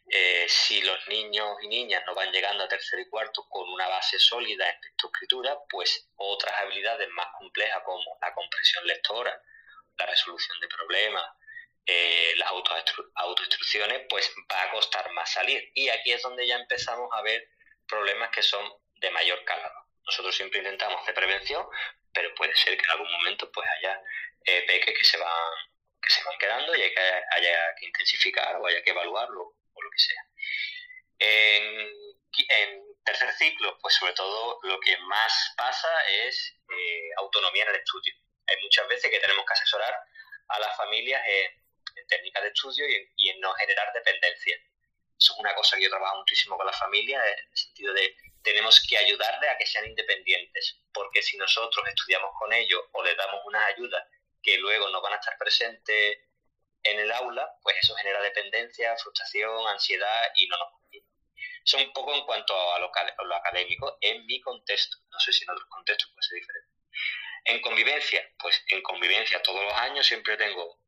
eh, 0.09 0.47
si 0.49 0.83
los 0.83 1.09
niños 1.09 1.57
y 1.63 1.69
niñas 1.69 2.05
no 2.07 2.15
van 2.15 2.31
llegando 2.31 2.63
a 2.63 2.69
tercer 2.69 3.01
y 3.01 3.09
cuarto 3.09 3.47
con 3.49 3.69
una 3.71 3.89
base 3.89 4.19
sólida 4.21 4.69
en 4.71 4.81
lectoescritura, 4.83 5.59
pues 5.69 6.09
otras 6.17 6.55
habilidades 6.61 7.09
más 7.11 7.27
complejas 7.37 7.83
como 7.85 8.19
la 8.21 8.33
comprensión 8.33 8.87
lectora, 8.87 9.43
la 9.99 10.07
resolución 10.07 10.61
de 10.61 10.69
problemas, 10.69 11.25
eh, 11.87 12.35
las 12.37 12.49
autoinstrucciones, 13.15 14.03
pues 14.09 14.33
va 14.51 14.63
a 14.63 14.71
costar 14.71 15.11
más 15.13 15.33
salir. 15.33 15.71
Y 15.75 15.89
aquí 15.89 16.13
es 16.13 16.23
donde 16.23 16.47
ya 16.47 16.57
empezamos 16.57 17.09
a 17.13 17.23
ver 17.23 17.49
problemas 17.89 18.31
que 18.31 18.43
son 18.43 18.73
de 18.97 19.11
mayor 19.11 19.45
calado. 19.45 19.75
Nosotros 20.05 20.35
siempre 20.35 20.59
intentamos 20.59 21.03
hacer 21.03 21.15
prevención, 21.15 21.67
pero 22.13 22.35
puede 22.35 22.55
ser 22.55 22.77
que 22.77 22.85
en 22.85 22.91
algún 22.91 23.11
momento 23.11 23.51
pues 23.51 23.67
haya 23.79 24.01
eh, 24.45 24.65
peques 24.67 24.97
que 24.97 25.05
se 25.05 25.19
van 25.19 25.55
que 26.01 26.11
se 26.11 26.25
van 26.25 26.37
quedando 26.39 26.75
y 26.75 26.83
hay 26.83 26.93
que, 26.93 27.01
haya 27.01 27.75
que 27.79 27.87
intensificar 27.87 28.57
o 28.57 28.67
haya 28.67 28.83
que 28.83 28.91
evaluarlo 28.91 29.55
o 29.73 29.83
lo 29.83 29.91
que 29.91 29.99
sea. 29.99 30.27
En, 31.21 32.13
tercer 33.05 33.33
ciclo, 33.33 33.77
pues 33.81 33.95
sobre 33.95 34.13
todo 34.13 34.61
lo 34.63 34.79
que 34.79 34.97
más 34.99 35.55
pasa 35.57 35.89
es 36.07 36.57
eh, 36.69 37.09
autonomía 37.19 37.65
en 37.65 37.71
el 37.71 37.77
estudio. 37.77 38.15
Hay 38.47 38.57
muchas 38.63 38.87
veces 38.89 39.11
que 39.11 39.19
tenemos 39.19 39.45
que 39.45 39.53
asesorar 39.53 39.97
a 40.49 40.61
las 40.61 40.77
familias 40.77 41.21
en, 41.27 41.62
técnicas 42.09 42.43
de 42.43 42.49
estudio 42.49 42.85
y 43.17 43.29
en 43.29 43.41
no 43.41 43.53
generar 43.55 43.93
dependencia 43.93 44.57
eso 45.23 45.35
es 45.35 45.39
una 45.39 45.55
cosa 45.55 45.77
que 45.77 45.85
yo 45.85 45.89
trabajo 45.89 46.19
muchísimo 46.19 46.57
con 46.57 46.67
la 46.67 46.73
familia, 46.73 47.25
en 47.25 47.39
el 47.39 47.57
sentido 47.57 47.95
de 47.95 48.17
tenemos 48.43 48.85
que 48.89 48.99
ayudarle 48.99 49.49
a 49.49 49.57
que 49.57 49.67
sean 49.67 49.87
independientes, 49.87 50.81
porque 50.93 51.23
si 51.23 51.37
nosotros 51.37 51.87
estudiamos 51.87 52.33
con 52.37 52.53
ellos 52.53 52.83
o 52.91 53.05
les 53.05 53.17
damos 53.17 53.41
unas 53.45 53.65
ayudas 53.69 54.05
que 54.43 54.59
luego 54.59 54.89
no 54.89 55.01
van 55.01 55.13
a 55.13 55.17
estar 55.17 55.39
presentes 55.39 56.19
en 56.83 56.99
el 56.99 57.13
aula, 57.13 57.49
pues 57.63 57.77
eso 57.81 57.95
genera 57.95 58.21
dependencia, 58.21 58.97
frustración, 58.97 59.69
ansiedad 59.69 60.33
y 60.35 60.49
no 60.49 60.59
nos 60.59 60.73
conviene. 60.73 61.07
Eso 61.65 61.79
un 61.79 61.93
poco 61.93 62.13
en 62.17 62.25
cuanto 62.25 62.75
a 62.75 62.81
lo, 62.81 62.91
académico, 63.37 63.99
en 64.01 64.27
mi 64.27 64.41
contexto. 64.41 64.97
No 65.09 65.21
sé 65.21 65.33
si 65.33 65.45
en 65.45 65.51
otros 65.51 65.69
contextos 65.69 66.11
puede 66.13 66.27
ser 66.27 66.41
diferente. 66.41 66.69
En 67.45 67.61
convivencia, 67.61 68.29
pues 68.41 68.61
en 68.67 68.83
convivencia 68.83 69.41
todos 69.43 69.63
los 69.63 69.75
años 69.75 70.05
siempre 70.05 70.37
tengo 70.37 70.82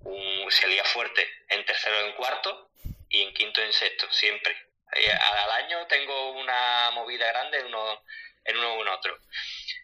un 0.00 0.50
salía 0.50 0.84
fuerte 0.84 1.28
en 1.48 1.64
tercero 1.64 2.00
en 2.00 2.12
cuarto, 2.12 2.70
y 3.10 3.22
en 3.22 3.34
quinto 3.34 3.60
en 3.60 3.72
sexto, 3.72 4.10
siempre. 4.12 4.56
Eh, 4.92 5.12
al 5.12 5.50
año 5.50 5.86
tengo 5.88 6.30
una 6.32 6.90
movida 6.92 7.26
grande 7.26 7.58
en 7.58 7.66
uno, 7.66 8.04
en 8.44 8.56
uno 8.56 8.82
en 8.82 8.88
otro. 8.88 9.18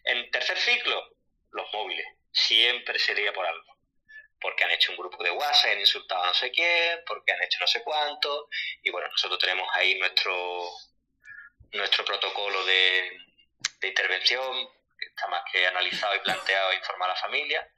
En 0.05 0.31
tercer 0.31 0.57
ciclo, 0.57 1.17
los 1.51 1.73
móviles. 1.73 2.07
Siempre 2.33 2.99
sería 2.99 3.33
por 3.33 3.45
algo. 3.45 3.77
Porque 4.41 4.65
han 4.65 4.71
hecho 4.71 4.93
un 4.93 4.99
grupo 4.99 5.23
de 5.25 5.33
WhatsApp, 5.33 5.73
han 5.73 5.81
insultado 5.81 6.23
a 6.23 6.27
no 6.29 6.35
sé 6.35 6.53
quién, 6.53 7.01
porque 7.05 7.33
han 7.33 7.43
hecho 7.43 7.59
no 7.61 7.67
sé 7.67 7.83
cuánto. 7.83 8.49
Y 8.83 8.91
bueno, 8.91 9.09
nosotros 9.09 9.41
tenemos 9.41 9.69
ahí 9.75 9.99
nuestro, 9.99 10.71
nuestro 11.73 12.05
protocolo 12.05 12.65
de, 12.65 13.11
de 13.81 13.89
intervención, 13.89 14.69
que 14.97 15.07
está 15.07 15.27
más 15.27 15.43
que 15.51 15.67
analizado 15.67 16.15
y 16.15 16.21
planteado 16.21 16.71
e 16.71 16.77
informar 16.77 17.11
a 17.11 17.15
la 17.15 17.21
familia. 17.21 17.69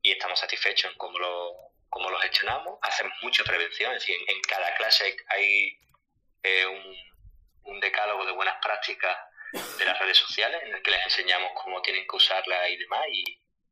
Y 0.00 0.12
estamos 0.12 0.38
satisfechos 0.38 0.92
en 0.92 0.96
cómo 0.96 1.18
lo, 1.18 1.65
cómo 1.88 2.10
lo 2.10 2.18
gestionamos, 2.18 2.78
hacemos 2.82 3.12
mucha 3.22 3.44
prevención, 3.44 3.92
es 3.92 4.00
decir, 4.00 4.18
en, 4.28 4.40
cada 4.42 4.74
clase 4.76 5.16
hay, 5.28 5.78
eh, 6.42 6.66
un, 6.66 7.80
decálogo 7.80 8.24
de 8.24 8.32
buenas 8.32 8.56
prácticas 8.62 9.16
de 9.78 9.84
las 9.84 9.98
redes 9.98 10.16
sociales 10.16 10.62
en 10.64 10.74
el 10.74 10.82
que 10.82 10.90
les 10.90 11.04
enseñamos 11.04 11.52
cómo 11.62 11.82
tienen 11.82 12.06
que 12.08 12.16
usarla 12.16 12.68
y 12.68 12.76
demás, 12.78 13.04
y, 13.10 13.24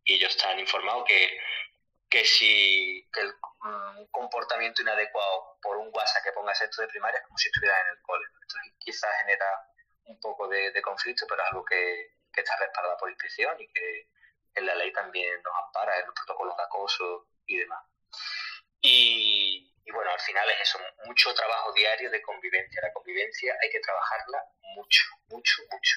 ellos 0.06 0.36
están 0.36 0.58
informados 0.60 1.04
que, 1.06 1.40
que 2.10 2.26
si 2.26 3.08
el 3.16 3.34
comportamiento 4.10 4.82
inadecuado 4.82 5.56
por 5.62 5.78
un 5.78 5.88
WhatsApp 5.94 6.24
que 6.24 6.32
ponga 6.32 6.52
esto 6.52 6.82
de 6.82 6.88
primaria 6.88 7.18
es 7.18 7.26
como 7.26 7.38
si 7.38 7.48
estuviera 7.48 7.80
en 7.80 7.96
el 7.96 8.02
cole. 8.02 8.26
Esto 8.42 8.58
quizás 8.78 9.10
genera 9.22 9.46
un 10.04 10.20
poco 10.20 10.46
de, 10.48 10.82
conflicto, 10.82 11.24
pero 11.26 11.42
es 11.42 11.48
algo 11.48 11.64
que, 11.64 12.16
que 12.30 12.42
está 12.42 12.54
respaldado 12.58 12.98
por 12.98 13.08
inspección 13.08 13.58
y 13.58 13.66
que 13.72 14.08
en 14.54 14.66
la 14.66 14.74
ley 14.74 14.92
también 14.92 15.42
nos 15.42 15.54
ampara 15.64 15.98
en 15.98 16.06
los 16.06 16.14
protocolos 16.14 16.56
de 16.56 16.62
acoso 16.64 17.26
y 17.46 17.56
demás. 17.56 17.82
Y, 18.80 19.72
bueno, 19.92 20.10
al 20.10 20.20
final 20.20 20.48
es 20.50 20.68
eso, 20.68 20.78
mucho 21.04 21.34
trabajo 21.34 21.72
diario 21.72 22.10
de 22.10 22.22
convivencia. 22.22 22.82
La 22.82 22.92
convivencia 22.92 23.56
hay 23.62 23.70
que 23.70 23.80
trabajarla 23.80 24.44
mucho, 24.76 25.04
mucho, 25.28 25.62
mucho. 25.70 25.96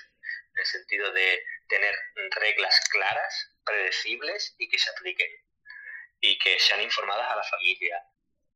En 0.54 0.60
el 0.60 0.66
sentido 0.66 1.12
de 1.12 1.44
tener 1.68 1.96
reglas 2.32 2.80
claras, 2.90 3.52
predecibles 3.66 4.56
y 4.58 4.70
que 4.70 4.80
se 4.80 4.90
apliquen. 4.92 5.30
Y 6.22 6.38
que 6.40 6.60
sean 6.60 6.82
informadas 6.82 7.32
a 7.32 7.36
la 7.36 7.44
familia. 7.44 8.04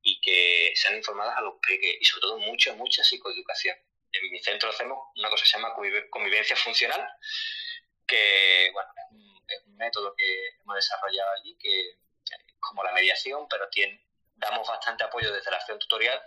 Y 0.01 0.19
que 0.21 0.73
sean 0.75 0.95
informadas 0.95 1.37
a 1.37 1.41
los 1.41 1.55
peques. 1.65 1.97
Y 1.99 2.05
sobre 2.05 2.21
todo 2.21 2.37
mucha, 2.39 2.73
mucha 2.73 3.03
psicoeducación. 3.03 3.77
En 4.13 4.31
mi 4.31 4.39
centro 4.39 4.69
hacemos 4.69 4.97
una 5.15 5.29
cosa 5.29 5.43
que 5.43 5.49
se 5.49 5.57
llama 5.57 5.73
convivencia 6.09 6.55
funcional, 6.55 7.07
que 8.05 8.69
bueno, 8.73 8.91
es 9.47 9.61
un 9.65 9.77
método 9.77 10.13
que 10.15 10.49
hemos 10.59 10.75
desarrollado 10.75 11.31
allí 11.31 11.55
que 11.57 11.95
como 12.61 12.83
la 12.83 12.93
mediación, 12.93 13.47
pero 13.49 13.67
tiene, 13.69 14.05
damos 14.35 14.67
bastante 14.67 15.03
apoyo 15.03 15.31
desde 15.31 15.51
la 15.51 15.57
acción 15.57 15.79
tutorial 15.79 16.21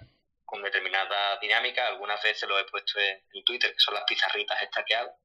con 0.45 0.63
determinada 0.63 1.39
dinámica. 1.39 1.87
Algunas 1.87 2.23
veces 2.23 2.49
lo 2.49 2.59
he 2.59 2.65
puesto 2.65 2.99
en, 3.01 3.45
Twitter, 3.45 3.73
que 3.73 3.81
son 3.81 3.95
las 3.95 4.05
pizarritas 4.05 4.61
estas 4.61 4.85
que 4.85 4.95
hago, 4.95 5.17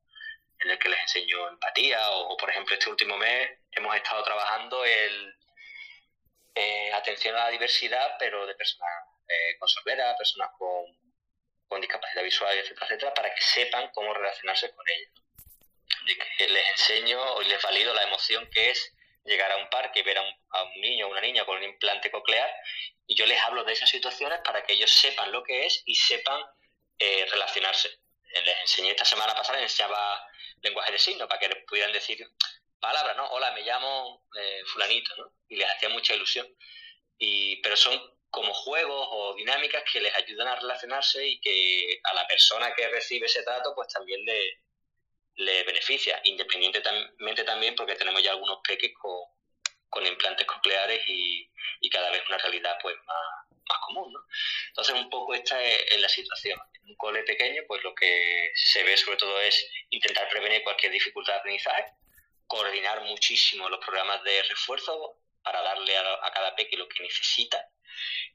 en 0.60 0.72
el 0.72 0.80
que 0.80 0.90
les 0.90 1.00
enseño 1.00 1.48
empatía 1.50 2.10
o, 2.12 2.38
por 2.38 2.50
ejemplo, 2.50 2.76
este 2.76 2.90
último 2.90 3.18
mes 3.18 3.60
hemos 3.72 3.96
estado 3.96 4.24
trabajando 4.24 4.84
el 4.86 5.36
eh, 6.56 6.92
atención 6.94 7.36
a 7.36 7.46
la 7.46 7.50
diversidad, 7.50 8.16
pero 8.20 8.46
de 8.46 8.56
personas 8.56 8.92
eh, 9.28 9.58
con 9.58 9.70
sordera, 9.70 10.18
personas 10.18 10.50
con, 10.58 10.86
con 11.68 11.80
discapacidad 11.80 12.24
visual, 12.24 12.58
etcétera, 12.58 12.88
etcétera, 12.88 13.14
para 13.14 13.34
que 13.34 13.42
sepan 13.42 13.90
cómo 13.94 14.14
relacionarse 14.14 14.74
con 14.74 14.86
ellos. 14.90 15.14
De 16.06 16.18
que 16.18 16.48
les 16.50 16.70
enseño 16.72 17.42
y 17.42 17.46
les 17.46 17.62
valido 17.62 17.94
la 17.94 18.04
emoción 18.04 18.50
que 18.50 18.72
es 18.72 18.94
llegar 19.24 19.52
a 19.52 19.58
un 19.58 19.70
parque, 19.70 20.04
ver 20.04 20.18
a 20.18 20.22
un, 20.64 20.82
niño 20.82 21.08
o 21.08 21.12
una 21.12 21.22
niña 21.22 21.46
con 21.46 21.58
un 21.58 21.64
implante 21.64 22.12
coclear 22.12 22.50
y 23.08 23.16
yo 23.16 23.26
les 23.26 23.42
hablo 23.42 23.64
de 23.64 23.74
esas 23.74 23.90
situaciones 23.90 24.40
para 24.44 24.64
que 24.64 24.74
ellos 24.74 24.92
sepan 24.92 25.32
lo 25.32 25.44
que 25.44 25.66
es 25.66 25.84
y 25.86 25.96
sepan 25.96 26.42
eh, 26.98 27.26
relacionarse. 27.30 27.90
Les 28.46 28.60
enseñé 28.62 28.92
esta 28.92 29.06
semana 29.06 29.34
pasada, 29.34 29.60
les 29.60 29.72
enseñaba 29.72 30.24
lenguaje 30.62 30.92
de 30.92 31.00
signos 31.00 31.28
para 31.28 31.40
que 31.40 31.50
les 31.50 31.66
pudieran 31.66 31.92
decir 31.92 32.26
palabras, 32.80 33.18
¿no? 33.18 33.28
Hola, 33.32 33.52
me 33.52 33.62
llamo 33.62 34.26
eh, 34.40 34.62
fulanito, 34.68 35.16
¿no? 35.18 35.34
Y 35.48 35.56
les 35.56 35.68
hacía 35.70 35.90
mucha 35.90 36.14
ilusión. 36.14 36.48
Y, 37.18 37.62
pero 37.62 37.76
son 37.76 38.00
como 38.30 38.54
juegos 38.54 39.08
o 39.12 39.34
dinámicas 39.36 39.84
que 39.92 40.00
les 40.00 40.16
ayudan 40.16 40.48
a 40.48 40.56
relacionarse 40.56 41.28
y 41.28 41.40
que 41.42 42.00
a 42.04 42.14
la 42.14 42.28
persona 42.28 42.74
que 42.76 42.88
recibe 42.90 43.26
ese 43.26 43.44
trato 43.44 43.74
pues 43.74 43.88
también 43.92 44.24
le, 44.24 44.60
le 45.40 45.64
beneficia, 45.64 46.20
independientemente 46.26 47.44
también 47.46 47.74
porque 47.76 47.96
tenemos 47.96 48.22
ya 48.22 48.32
algunos 48.32 48.60
peques 48.68 48.92
con, 49.00 49.22
con 49.90 50.06
implantes 50.06 50.46
cocleares 50.46 51.02
y, 51.08 51.50
y, 51.80 51.90
cada 51.90 52.12
vez 52.12 52.22
una 52.28 52.38
realidad 52.38 52.78
pues 52.82 52.96
más, 53.06 53.48
más 53.70 53.78
común. 53.80 54.12
¿no? 54.12 54.20
Entonces 54.68 54.96
un 54.96 55.10
poco 55.10 55.34
esta 55.34 55.62
es, 55.64 55.98
la 56.00 56.10
situación. 56.10 56.60
En 56.74 56.90
un 56.90 56.96
cole 56.98 57.24
pequeño 57.24 57.62
pues 57.68 57.82
lo 57.84 57.96
que 57.96 58.52
se 58.54 58.84
ve 58.84 58.98
sobre 58.98 59.16
todo 59.16 59.40
es 59.40 59.66
intentar 59.92 60.28
prevenir 60.30 60.62
cualquier 60.64 60.92
dificultad 60.92 61.34
de 61.34 61.40
aprendizaje, 61.40 61.86
coordinar 62.46 63.02
muchísimo 63.04 63.70
los 63.70 63.80
programas 63.80 64.22
de 64.24 64.44
refuerzo 64.44 65.22
para 65.42 65.62
darle 65.62 65.96
a, 65.96 66.20
a 66.22 66.32
cada 66.32 66.54
peque 66.54 66.76
lo 66.76 66.88
que 66.90 67.02
necesita 67.02 67.66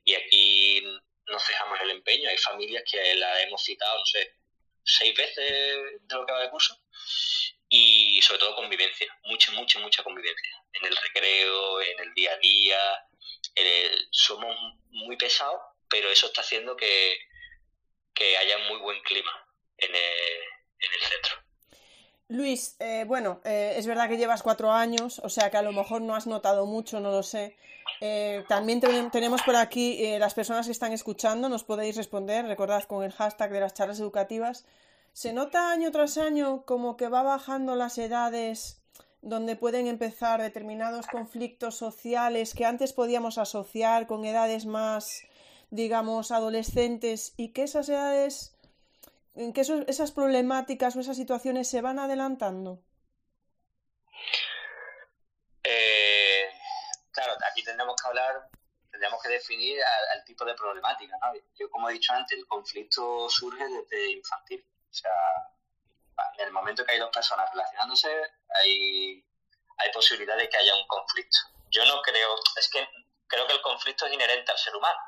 y 0.05 0.15
aquí 0.15 0.83
no 1.27 1.39
cejamos 1.39 1.79
el 1.83 1.91
empeño. 1.91 2.31
Hay 2.31 2.39
familias 2.39 2.83
que 2.91 3.15
la 3.17 3.43
hemos 3.43 3.63
citado, 3.63 3.99
no 3.99 4.07
sé, 4.07 4.37
seis 4.85 5.17
veces 5.17 5.37
de 5.37 6.15
lo 6.15 6.27
que 6.27 6.33
va 6.33 6.43
de 6.43 6.51
curso 6.51 6.79
y 7.69 8.21
sobre 8.23 8.39
todo 8.39 8.55
convivencia, 8.55 9.07
mucha, 9.25 9.51
mucha, 9.53 9.79
mucha 9.81 10.03
convivencia. 10.05 10.63
En 10.75 10.87
el 10.87 10.97
recreo, 10.97 11.83
en 11.83 12.01
el 12.01 12.15
día 12.15 12.33
a 12.33 12.39
día, 12.39 12.79
somos 14.11 14.57
muy 14.91 15.17
pesados, 15.17 15.61
pero 15.89 16.11
eso 16.11 16.27
está 16.27 16.43
haciendo 16.43 16.77
que, 16.77 17.19
que 18.15 18.37
haya 18.37 18.59
muy 18.69 18.79
buen 18.79 19.03
clima 19.03 19.33
en 19.79 19.95
el, 19.95 21.01
centro. 21.01 21.44
Luis, 22.29 22.77
eh, 22.79 23.05
bueno, 23.07 23.41
eh, 23.45 23.75
es 23.77 23.87
verdad 23.87 24.09
que 24.09 24.17
llevas 24.17 24.43
cuatro 24.43 24.73
años, 24.73 25.21
o 25.23 25.29
sea 25.29 25.51
que 25.51 25.59
a 25.59 25.63
lo 25.63 25.73
mejor 25.73 26.01
no 26.01 26.15
has 26.15 26.27
notado 26.27 26.65
mucho, 26.65 26.99
no 27.01 27.11
lo 27.11 27.23
sé. 27.23 27.57
Eh, 28.01 28.45
también 28.49 28.81
tenemos 29.11 29.43
por 29.43 29.57
aquí 29.57 30.19
las 30.19 30.35
personas 30.35 30.67
que 30.67 30.73
están 30.73 30.93
escuchando, 30.93 31.49
nos 31.49 31.65
podéis 31.65 31.97
responder, 31.97 32.47
recordad 32.47 32.85
con 32.85 33.05
el 33.05 33.13
hashtag 33.13 33.51
de 33.51 33.61
las 33.61 33.75
charlas 33.75 34.01
educativas. 34.01 34.65
¿Se 35.13 35.33
nota 35.33 35.71
año 35.71 35.93
tras 35.93 36.19
año 36.19 36.65
como 36.65 36.97
que 36.97 37.09
va 37.09 37.23
bajando 37.23 37.77
las 37.77 37.99
edades 37.99 38.81
donde 39.23 39.57
pueden 39.57 39.87
empezar 39.87 40.41
determinados 40.41 41.07
conflictos 41.07 41.77
sociales 41.77 42.55
que 42.55 42.67
antes 42.67 42.93
podíamos 42.93 43.39
asociar 43.39 44.07
con 44.07 44.25
edades 44.25 44.67
más, 44.67 45.23
digamos, 45.71 46.31
adolescentes 46.31 47.33
y 47.37 47.49
que 47.49 47.63
esas 47.63 47.89
edades, 47.89 48.54
que 49.35 49.61
esas 49.61 50.13
problemáticas 50.13 50.95
o 50.95 51.01
esas 51.01 51.17
situaciones 51.17 51.69
se 51.69 51.81
van 51.81 51.99
adelantando? 51.99 52.83
Eh, 55.65 56.49
claro, 57.11 57.35
aquí 57.51 57.65
tendríamos 57.65 57.97
que 58.01 58.09
hablar, 58.09 58.49
tendríamos 58.91 59.23
que 59.23 59.31
definir 59.31 59.79
el 60.15 60.25
tipo 60.25 60.45
de 60.45 60.55
problemática. 60.55 61.17
¿no? 61.21 61.33
Yo, 61.59 61.69
como 61.71 61.89
he 61.89 61.95
dicho 61.95 62.13
antes, 62.13 62.39
el 62.39 62.47
conflicto 62.47 63.29
surge 63.29 63.65
desde 63.65 64.13
infantil. 64.13 64.65
O 64.89 64.95
sea, 64.95 65.11
en 66.39 66.47
el 66.47 66.53
momento 66.53 66.85
que 66.85 66.93
hay 66.93 66.99
dos 67.01 67.11
personas 67.11 67.51
relacionándose, 67.51 68.09
hay, 68.61 69.25
hay 69.79 69.93
posibilidad 69.93 70.37
de 70.37 70.49
que 70.49 70.57
haya 70.57 70.77
un 70.77 70.87
conflicto. 70.87 71.39
Yo 71.71 71.85
no 71.87 72.01
creo, 72.03 72.37
es 72.57 72.69
que 72.69 72.87
creo 73.27 73.47
que 73.49 73.55
el 73.55 73.63
conflicto 73.63 74.07
es 74.07 74.13
inherente 74.13 74.53
al 74.53 74.59
ser 74.59 74.77
humano, 74.77 74.99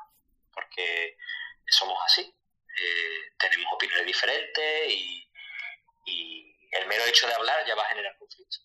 porque 0.53 1.17
somos 1.65 1.97
así. 2.03 2.36
Eh, 2.77 3.33
tenemos 3.39 3.73
opiniones 3.73 4.05
diferentes 4.05 4.89
y, 4.89 5.23
el 6.69 6.85
mero 6.87 7.05
hecho 7.05 7.25
de 7.25 7.33
hablar 7.33 7.65
ya 7.65 7.75
va 7.75 7.83
a 7.83 7.87
generar 7.87 8.15
conflicto. 8.17 8.57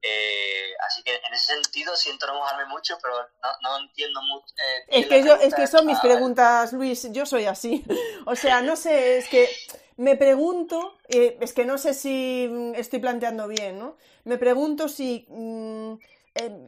Eh, 0.00 0.72
así 0.86 1.02
que 1.02 1.14
en 1.14 1.34
ese 1.34 1.54
sentido 1.54 1.94
siento 1.96 2.26
no 2.26 2.34
mojarme 2.34 2.66
mucho, 2.66 2.96
pero 3.02 3.14
no, 3.62 3.78
entiendo 3.78 4.20
mucho. 4.22 4.54
Eh, 4.56 5.00
es, 5.00 5.06
que 5.06 5.24
yo, 5.24 5.34
es 5.34 5.54
que 5.54 5.66
son 5.66 5.86
mis 5.86 5.98
preguntas, 6.00 6.72
Luis. 6.72 7.12
Yo 7.12 7.26
soy 7.26 7.46
así. 7.46 7.84
O 8.26 8.36
sea, 8.36 8.60
no 8.60 8.76
sé, 8.76 9.18
es 9.18 9.28
que 9.28 9.48
me 9.96 10.14
pregunto, 10.14 10.98
eh, 11.08 11.38
es 11.40 11.54
que 11.54 11.64
no 11.64 11.78
sé 11.78 11.94
si 11.94 12.46
mm, 12.50 12.74
estoy 12.74 12.98
planteando 12.98 13.48
bien, 13.48 13.78
¿no? 13.78 13.96
Me 14.24 14.36
pregunto 14.36 14.88
si 14.88 15.26
mm, 15.28 15.94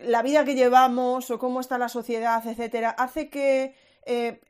la 0.02 0.22
vida 0.22 0.44
que 0.44 0.54
llevamos 0.54 1.30
o 1.30 1.38
cómo 1.38 1.60
está 1.60 1.78
la 1.78 1.88
sociedad, 1.88 2.42
etcétera, 2.46 2.90
hace 2.90 3.28
que 3.28 3.76
eh, 4.06 4.40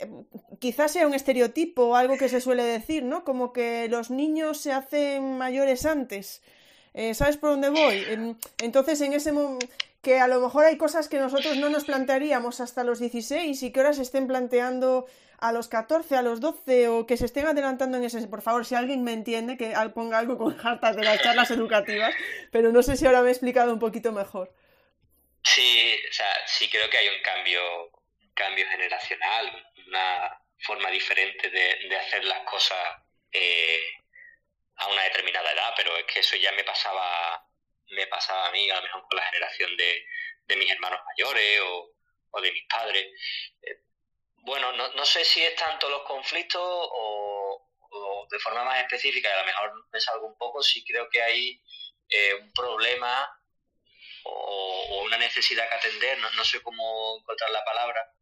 quizás 0.59 0.93
sea 0.93 1.07
un 1.07 1.15
estereotipo 1.15 1.85
o 1.85 1.97
algo 1.97 2.17
que 2.17 2.29
se 2.29 2.41
suele 2.41 2.63
decir, 2.63 3.03
¿no? 3.03 3.25
Como 3.25 3.53
que 3.53 3.89
los 3.89 4.11
niños 4.11 4.59
se 4.59 4.73
hacen 4.73 5.39
mayores 5.39 5.87
antes. 5.87 6.43
¿Sabes 7.15 7.37
por 7.37 7.51
dónde 7.51 7.71
voy? 7.71 8.37
Entonces, 8.59 9.01
en 9.01 9.13
ese 9.13 9.31
momento 9.31 9.69
que 10.03 10.19
a 10.19 10.29
lo 10.29 10.41
mejor 10.41 10.65
hay 10.65 10.77
cosas 10.77 11.09
que 11.09 11.19
nosotros 11.19 11.57
no 11.57 11.69
nos 11.69 11.85
plantearíamos 11.85 12.61
hasta 12.61 12.85
los 12.85 13.01
16 13.01 13.63
y 13.63 13.73
que 13.73 13.81
ahora 13.81 13.93
se 13.93 14.03
estén 14.03 14.27
planteando 14.27 15.07
a 15.39 15.53
los 15.53 15.69
14, 15.69 16.17
a 16.17 16.23
los 16.23 16.41
12 16.41 16.89
o 16.89 17.07
que 17.07 17.17
se 17.17 17.27
estén 17.27 17.47
adelantando 17.47 17.99
en 17.99 18.05
ese. 18.05 18.27
Por 18.27 18.43
favor, 18.43 18.65
si 18.65 18.75
alguien 18.75 19.05
me 19.05 19.13
entiende, 19.13 19.57
que 19.57 19.75
ponga 19.95 20.19
algo 20.19 20.39
con 20.39 20.57
hartas 20.67 20.97
de 20.97 21.05
las 21.05 21.21
charlas 21.23 21.51
educativas, 21.51 22.15
pero 22.51 22.73
no 22.73 22.83
sé 22.83 22.97
si 22.97 23.07
ahora 23.07 23.23
me 23.23 23.29
he 23.29 23.33
explicado 23.33 23.73
un 23.73 23.79
poquito 23.79 24.13
mejor. 24.13 24.53
Sí, 25.43 25.95
o 26.09 26.13
sea, 26.13 26.27
sí 26.47 26.69
creo 26.69 26.89
que 26.91 26.99
hay 26.99 27.09
un 27.09 27.23
cambio, 27.23 27.61
cambio 28.35 28.67
generacional, 28.69 29.73
una 29.87 30.41
forma 30.61 30.91
diferente 30.91 31.51
de, 31.51 31.97
hacer 31.97 32.25
las 32.25 32.41
cosas 32.41 32.79
eh, 33.33 33.83
a 34.77 34.87
una 34.89 35.03
determinada 35.03 35.53
edad, 35.53 35.73
pero 35.77 35.97
es 35.97 36.05
que 36.05 36.21
eso 36.21 36.37
ya 36.37 36.53
me 36.53 36.65
pasaba, 36.65 37.47
me 37.91 38.07
pasaba 38.07 38.49
a 38.49 38.51
mí, 38.51 38.71
a 38.71 38.77
lo 38.77 38.83
mejor 38.83 39.03
con 39.09 39.17
la 39.17 39.27
generación 39.27 39.77
de, 39.77 40.07
de 40.47 40.57
mis 40.57 40.71
hermanos 40.71 41.01
mayores 41.07 41.61
o, 41.61 41.91
o 42.31 42.41
de 42.41 42.53
mis 42.53 42.67
padres. 42.67 43.07
Eh, 43.63 43.81
bueno, 44.43 44.73
no, 44.73 44.89
no 44.93 45.05
sé 45.05 45.25
si 45.25 45.43
es 45.43 45.55
tanto 45.57 45.89
los 45.89 46.03
conflictos 46.03 46.63
o, 46.63 47.67
de 48.31 48.39
forma 48.39 48.65
más 48.65 48.81
específica, 48.81 49.33
a 49.35 49.41
lo 49.41 49.47
mejor 49.47 49.73
me 49.93 50.01
salgo 50.01 50.27
un 50.27 50.39
poco, 50.39 50.63
si 50.63 50.85
creo 50.85 51.09
que 51.11 51.21
hay 51.21 51.61
eh, 52.09 52.35
un 52.35 52.53
problema 52.53 53.29
o, 54.23 55.03
una 55.05 55.19
necesidad 55.19 55.69
que 55.69 55.75
atender, 55.75 56.19
no, 56.19 56.45
sé 56.45 56.63
cómo 56.63 57.19
encontrar 57.19 57.51
la 57.51 57.65
palabra, 57.65 58.13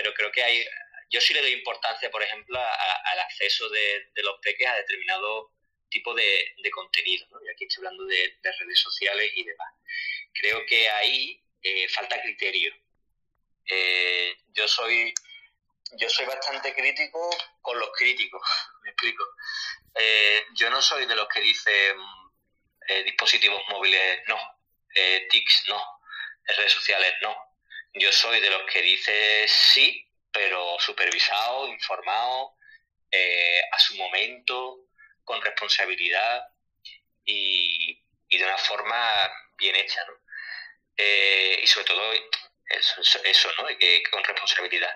pero 0.00 0.14
creo 0.14 0.32
que 0.32 0.42
hay, 0.42 0.64
yo 1.10 1.20
sí 1.20 1.34
le 1.34 1.42
doy 1.42 1.52
importancia, 1.52 2.10
por 2.10 2.22
ejemplo, 2.22 2.58
al 2.58 3.20
acceso 3.20 3.68
de, 3.68 4.10
los 4.22 4.40
peques 4.40 4.66
a 4.66 4.76
determinado 4.76 5.52
tipo 5.90 6.14
de, 6.14 6.54
contenido, 6.72 7.26
¿no? 7.30 7.38
y 7.44 7.50
aquí 7.50 7.64
estoy 7.64 7.84
hablando 7.84 8.06
de, 8.06 8.38
redes 8.42 8.80
sociales 8.80 9.30
y 9.34 9.44
demás. 9.44 9.74
Creo 10.32 10.64
que 10.66 10.88
ahí 10.88 11.42
eh, 11.62 11.86
falta 11.90 12.20
criterio. 12.22 12.74
Eh, 13.66 14.36
yo 14.48 14.66
soy 14.66 15.12
yo 15.98 16.08
soy 16.08 16.24
bastante 16.24 16.72
crítico 16.74 17.28
con 17.60 17.78
los 17.78 17.90
críticos, 17.92 18.40
me 18.84 18.90
explico. 18.90 19.24
Eh, 19.96 20.46
yo 20.54 20.70
no 20.70 20.80
soy 20.80 21.04
de 21.04 21.16
los 21.16 21.28
que 21.28 21.40
dicen 21.40 21.96
eh, 22.88 23.02
dispositivos 23.02 23.60
móviles 23.68 24.20
no, 24.28 24.38
TICs 25.28 25.64
no, 25.68 26.00
redes 26.56 26.72
sociales 26.72 27.12
no. 27.20 27.49
Yo 27.94 28.12
soy 28.12 28.40
de 28.40 28.50
los 28.50 28.62
que 28.70 28.82
dice 28.82 29.46
sí, 29.48 30.06
pero 30.32 30.76
supervisado, 30.78 31.68
informado, 31.68 32.56
a 33.72 33.78
su 33.80 33.96
momento, 33.96 34.86
con 35.24 35.42
responsabilidad 35.42 36.46
y, 37.24 38.00
y 38.28 38.38
de 38.38 38.44
una 38.44 38.58
forma 38.58 39.10
bien 39.58 39.74
hecha, 39.76 40.04
¿no? 40.06 40.14
y 41.62 41.66
sobre 41.66 41.86
todo 41.86 42.12
eso, 42.70 43.20
eso 43.24 43.48
¿no? 43.58 43.66
Que, 43.78 44.02
con 44.10 44.22
responsabilidad. 44.22 44.90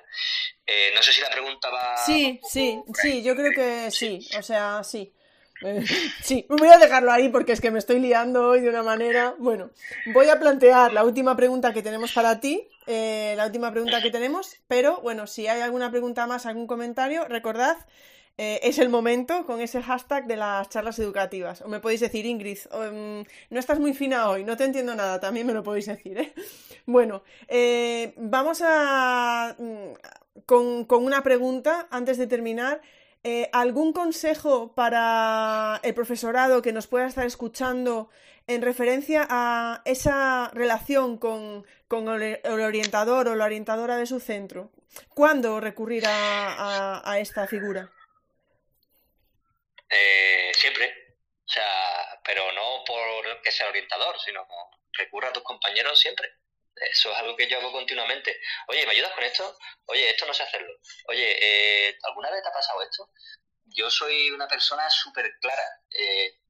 Eh, 0.66 0.92
no 0.94 1.02
sé 1.02 1.12
si 1.12 1.20
la 1.20 1.30
pregunta 1.30 1.68
va. 1.70 1.96
Sí, 1.96 2.40
sí, 2.48 2.80
sí, 2.94 3.22
yo 3.22 3.34
creo 3.34 3.52
que 3.52 3.90
sí, 3.90 4.26
o 4.38 4.42
sea, 4.42 4.82
sí. 4.84 5.12
Eh, 5.62 5.84
sí, 6.22 6.46
voy 6.48 6.68
a 6.68 6.78
dejarlo 6.78 7.12
ahí 7.12 7.28
porque 7.28 7.52
es 7.52 7.60
que 7.60 7.70
me 7.70 7.78
estoy 7.78 7.98
liando 7.98 8.48
hoy 8.48 8.60
de 8.60 8.68
una 8.68 8.82
manera. 8.82 9.34
Bueno, 9.38 9.70
voy 10.06 10.28
a 10.28 10.38
plantear 10.38 10.92
la 10.92 11.04
última 11.04 11.36
pregunta 11.36 11.72
que 11.72 11.82
tenemos 11.82 12.12
para 12.12 12.40
ti, 12.40 12.68
eh, 12.86 13.34
la 13.36 13.46
última 13.46 13.70
pregunta 13.70 14.02
que 14.02 14.10
tenemos, 14.10 14.56
pero 14.68 15.00
bueno, 15.00 15.26
si 15.26 15.46
hay 15.46 15.60
alguna 15.60 15.90
pregunta 15.90 16.26
más, 16.26 16.46
algún 16.46 16.66
comentario, 16.66 17.26
recordad 17.26 17.76
eh, 18.36 18.58
es 18.64 18.80
el 18.80 18.88
momento 18.88 19.46
con 19.46 19.60
ese 19.60 19.80
hashtag 19.80 20.26
de 20.26 20.36
las 20.36 20.68
charlas 20.68 20.98
educativas. 20.98 21.62
O 21.62 21.68
me 21.68 21.78
podéis 21.78 22.00
decir, 22.00 22.26
Ingrid, 22.26 22.58
mm, 22.66 23.22
no 23.50 23.60
estás 23.60 23.78
muy 23.78 23.94
fina 23.94 24.28
hoy, 24.28 24.42
no 24.42 24.56
te 24.56 24.64
entiendo 24.64 24.94
nada, 24.94 25.20
también 25.20 25.46
me 25.46 25.52
lo 25.52 25.62
podéis 25.62 25.86
decir. 25.86 26.18
¿eh? 26.18 26.34
Bueno, 26.86 27.22
eh, 27.48 28.12
vamos 28.16 28.60
a... 28.62 29.56
Mm, 29.58 29.92
con, 30.46 30.86
una 30.90 31.22
pregunta 31.22 31.86
antes 31.90 32.18
de 32.18 32.26
terminar. 32.26 32.80
¿Algún 33.52 33.94
consejo 33.94 34.74
para 34.74 35.80
el 35.82 35.94
profesorado 35.94 36.60
que 36.60 36.74
nos 36.74 36.86
pueda 36.86 37.06
estar 37.06 37.24
escuchando 37.24 38.10
en 38.46 38.60
referencia 38.60 39.26
a 39.30 39.80
esa 39.86 40.50
relación 40.52 41.16
con, 41.16 41.64
el, 41.98 42.40
orientador 42.44 43.28
o 43.28 43.34
la 43.34 43.44
orientadora 43.44 43.96
de 43.96 44.06
su 44.06 44.20
centro? 44.20 44.70
¿Cuándo 45.08 45.60
recurrir 45.60 46.04
a 46.06 47.16
esta 47.18 47.46
figura? 47.46 47.90
Eh, 49.94 50.52
siempre. 50.54 51.16
O 51.44 51.48
sea, 51.48 52.20
pero 52.24 52.50
no 52.52 52.82
por 52.86 53.42
que 53.42 53.52
sea 53.52 53.68
orientador, 53.68 54.18
sino 54.20 54.46
recurra 54.92 55.28
a 55.28 55.32
tus 55.32 55.42
compañeros 55.42 56.00
siempre. 56.00 56.28
Eso 56.90 57.12
es 57.12 57.18
algo 57.18 57.36
que 57.36 57.48
yo 57.48 57.58
hago 57.58 57.70
continuamente. 57.70 58.40
Oye, 58.68 58.84
¿me 58.86 58.92
ayudas 58.92 59.12
con 59.12 59.24
esto? 59.24 59.56
Oye, 59.86 60.10
esto 60.10 60.26
no 60.26 60.34
sé 60.34 60.42
hacerlo. 60.42 60.72
Oye, 61.08 61.38
eh, 61.40 61.98
¿alguna 62.02 62.30
vez 62.30 62.42
te 62.42 62.48
ha 62.48 62.52
pasado 62.52 62.82
esto? 62.82 63.10
Yo 63.66 63.90
soy 63.90 64.30
una 64.30 64.48
persona 64.48 64.88
súper 64.90 65.38
clara. 65.40 65.82
Eh, 65.90 66.40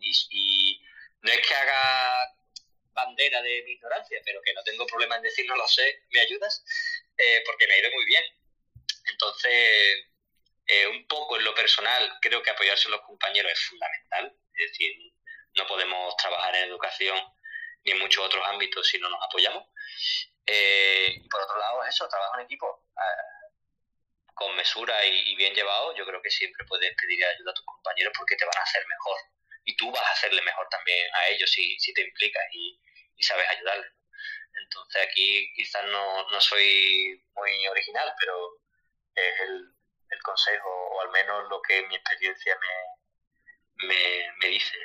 y, 0.00 0.80
no 1.20 1.30
es 1.30 1.46
que 1.46 1.54
haga 1.54 2.34
bandera 2.92 3.42
de 3.42 3.62
mi 3.64 3.72
ignorancia, 3.72 4.20
pero 4.24 4.40
que 4.42 4.52
no 4.52 4.62
tengo 4.62 4.86
problema 4.86 5.16
en 5.16 5.22
decir 5.22 5.46
no 5.46 5.56
lo 5.56 5.66
sé, 5.66 6.04
¿me 6.10 6.20
ayudas? 6.20 6.64
Eh, 7.16 7.42
porque 7.46 7.66
me 7.66 7.74
ha 7.74 7.78
ido 7.78 7.90
muy 7.92 8.04
bien. 8.04 8.24
Entonces, 9.10 10.06
eh, 10.66 10.86
un 10.86 11.06
poco 11.06 11.36
en 11.36 11.44
lo 11.44 11.54
personal, 11.54 12.18
creo 12.20 12.42
que 12.42 12.50
apoyarse 12.50 12.88
en 12.88 12.92
los 12.92 13.02
compañeros 13.02 13.52
es 13.52 13.60
fundamental. 13.60 14.36
Es 14.54 14.70
decir, 14.70 15.12
no 15.54 15.66
podemos 15.66 16.16
trabajar 16.16 16.54
en 16.56 16.68
educación 16.68 17.18
ni 17.84 17.92
en 17.92 17.98
muchos 17.98 18.24
otros 18.24 18.44
ámbitos 18.46 18.86
si 18.86 18.98
no 18.98 19.08
nos 19.08 19.22
apoyamos. 19.22 19.64
Eh, 20.46 21.14
y 21.16 21.28
por 21.28 21.42
otro 21.42 21.58
lado, 21.58 21.84
eso, 21.84 22.08
trabajo 22.08 22.38
en 22.38 22.46
equipo 22.46 22.86
con 24.34 24.56
mesura 24.56 25.04
y, 25.04 25.34
bien 25.36 25.54
llevado, 25.54 25.94
yo 25.94 26.04
creo 26.06 26.20
que 26.22 26.30
siempre 26.30 26.64
puedes 26.66 26.94
pedir 26.96 27.24
ayuda 27.24 27.50
a 27.50 27.54
tus 27.54 27.64
compañeros 27.64 28.12
porque 28.16 28.36
te 28.36 28.44
van 28.44 28.58
a 28.58 28.62
hacer 28.62 28.84
mejor. 28.86 29.18
Y 29.64 29.76
tú 29.76 29.90
vas 29.90 30.02
a 30.02 30.12
hacerle 30.12 30.42
mejor 30.42 30.68
también 30.70 31.08
a 31.14 31.28
ellos 31.28 31.50
si, 31.50 31.78
si 31.78 31.92
te 31.94 32.02
implicas 32.02 32.42
y, 32.52 32.78
sabes 33.20 33.48
ayudarles. 33.48 33.92
Entonces 34.64 35.02
aquí 35.08 35.52
quizás 35.54 35.84
no, 35.84 36.28
no 36.28 36.40
soy 36.40 37.22
muy 37.36 37.66
original, 37.68 38.12
pero 38.18 38.60
es 39.14 39.40
el, 39.40 39.72
el, 40.10 40.22
consejo, 40.22 40.68
o 40.68 41.00
al 41.02 41.10
menos 41.10 41.48
lo 41.48 41.62
que 41.62 41.86
mi 41.86 41.94
experiencia 41.94 42.58
me, 42.58 43.86
me, 43.86 44.32
me 44.40 44.48
dice. 44.48 44.76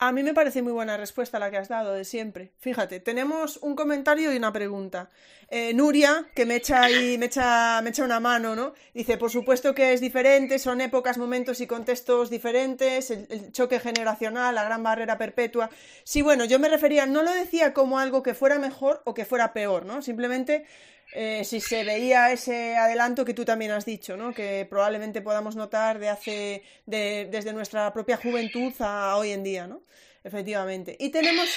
A 0.00 0.12
mí 0.12 0.22
me 0.22 0.34
parece 0.34 0.62
muy 0.62 0.72
buena 0.72 0.96
respuesta 0.96 1.40
la 1.40 1.50
que 1.50 1.56
has 1.56 1.68
dado 1.68 1.92
de 1.94 2.04
siempre. 2.04 2.52
Fíjate, 2.58 3.00
tenemos 3.00 3.56
un 3.56 3.74
comentario 3.74 4.32
y 4.32 4.36
una 4.36 4.52
pregunta. 4.52 5.10
Eh, 5.50 5.72
Nuria, 5.72 6.26
que 6.34 6.44
me 6.44 6.56
echa 6.56 6.82
ahí, 6.82 7.16
me 7.16 7.26
echa, 7.26 7.80
me 7.80 7.88
echa 7.88 8.04
una 8.04 8.20
mano, 8.20 8.54
¿no? 8.54 8.74
Dice, 8.92 9.16
por 9.16 9.30
supuesto 9.30 9.74
que 9.74 9.94
es 9.94 10.00
diferente, 10.02 10.58
son 10.58 10.82
épocas, 10.82 11.16
momentos 11.16 11.62
y 11.62 11.66
contextos 11.66 12.28
diferentes, 12.28 13.10
el, 13.10 13.50
choque 13.52 13.80
generacional, 13.80 14.54
la 14.54 14.64
gran 14.64 14.82
barrera 14.82 15.16
perpetua. 15.16 15.70
Sí, 16.04 16.20
bueno, 16.20 16.44
yo 16.44 16.58
me 16.58 16.68
refería, 16.68 17.06
no 17.06 17.22
lo 17.22 17.32
decía 17.32 17.72
como 17.72 17.98
algo 17.98 18.22
que 18.22 18.34
fuera 18.34 18.58
mejor 18.58 19.00
o 19.06 19.14
que 19.14 19.24
fuera 19.24 19.54
peor, 19.54 19.86
¿no? 19.86 20.02
Simplemente 20.02 20.66
eh, 21.14 21.42
si 21.44 21.62
se 21.62 21.82
veía 21.82 22.30
ese 22.30 22.76
adelanto 22.76 23.24
que 23.24 23.32
tú 23.32 23.46
también 23.46 23.70
has 23.70 23.86
dicho, 23.86 24.18
¿no? 24.18 24.34
Que 24.34 24.66
probablemente 24.68 25.22
podamos 25.22 25.56
notar 25.56 25.98
de 25.98 26.10
hace, 26.10 26.62
desde 26.84 27.54
nuestra 27.54 27.90
propia 27.94 28.18
juventud 28.18 28.74
a 28.80 29.16
hoy 29.16 29.30
en 29.30 29.42
día, 29.42 29.66
¿no? 29.66 29.82
Efectivamente. 30.24 30.94
Y 31.00 31.08
tenemos, 31.08 31.48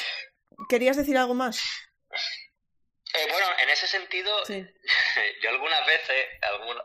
¿querías 0.69 0.95
decir 0.95 1.17
algo 1.17 1.33
más? 1.33 1.59
Eh, 3.13 3.27
bueno, 3.29 3.47
en 3.59 3.69
ese 3.69 3.87
sentido, 3.87 4.43
yo 5.41 5.49
algunas 5.49 5.85
veces, 5.85 6.27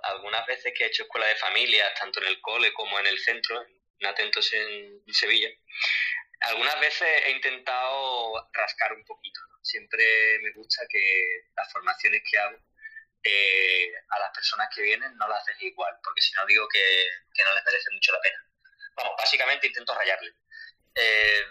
algunas 0.03 0.47
veces 0.47 0.73
que 0.77 0.85
he 0.85 0.86
hecho 0.89 1.05
escuela 1.05 1.27
de 1.27 1.36
familia, 1.36 1.93
tanto 1.94 2.20
en 2.20 2.28
el 2.28 2.40
cole 2.40 2.73
como 2.73 2.98
en 2.98 3.07
el 3.07 3.19
centro, 3.19 3.65
en 3.98 4.07
Atentos 4.07 4.53
en 4.53 5.03
Sevilla, 5.12 5.48
algunas 6.40 6.78
veces 6.81 7.09
he 7.27 7.31
intentado 7.31 8.48
rascar 8.53 8.93
un 8.93 9.05
poquito. 9.05 9.40
Siempre 9.62 10.39
me 10.43 10.53
gusta 10.53 10.86
que 10.89 11.44
las 11.57 11.73
formaciones 11.73 12.23
que 12.28 12.39
hago 12.39 12.59
eh, 13.23 13.93
a 14.11 14.19
las 14.20 14.31
personas 14.31 14.69
que 14.74 14.82
vienen 14.82 15.16
no 15.16 15.27
las 15.28 15.44
deje 15.47 15.66
igual, 15.66 15.98
porque 16.03 16.20
si 16.20 16.32
no 16.35 16.47
digo 16.47 16.69
que, 16.69 16.81
no 17.44 17.55
les 17.55 17.65
merece 17.65 17.90
mucho 17.93 18.12
la 18.12 18.20
pena. 18.20 18.47
Vamos, 18.97 19.15
básicamente 19.19 19.66
intento 19.66 19.94
rayarle. 19.94 20.32
Eh, 20.94 21.44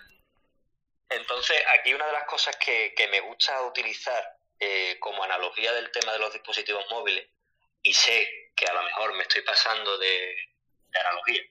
entonces, 1.10 1.62
aquí 1.68 1.94
una 1.94 2.08
de 2.08 2.14
las 2.14 2.26
cosas 2.26 2.56
que, 2.58 2.94
me 3.10 3.20
gusta 3.20 3.62
utilizar 3.64 4.35
eh, 4.60 4.98
como 5.00 5.24
analogía 5.24 5.74
del 5.74 5.92
tema 5.92 6.14
de 6.14 6.20
los 6.20 6.34
dispositivos 6.34 6.86
móviles, 6.90 7.28
y 7.82 7.94
sé 7.94 8.52
que 8.56 8.66
a 8.66 8.74
lo 8.74 8.84
mejor 8.84 9.14
me 9.14 9.24
estoy 9.24 9.42
pasando 9.42 9.98
de, 9.98 10.36
analogía, 10.94 11.44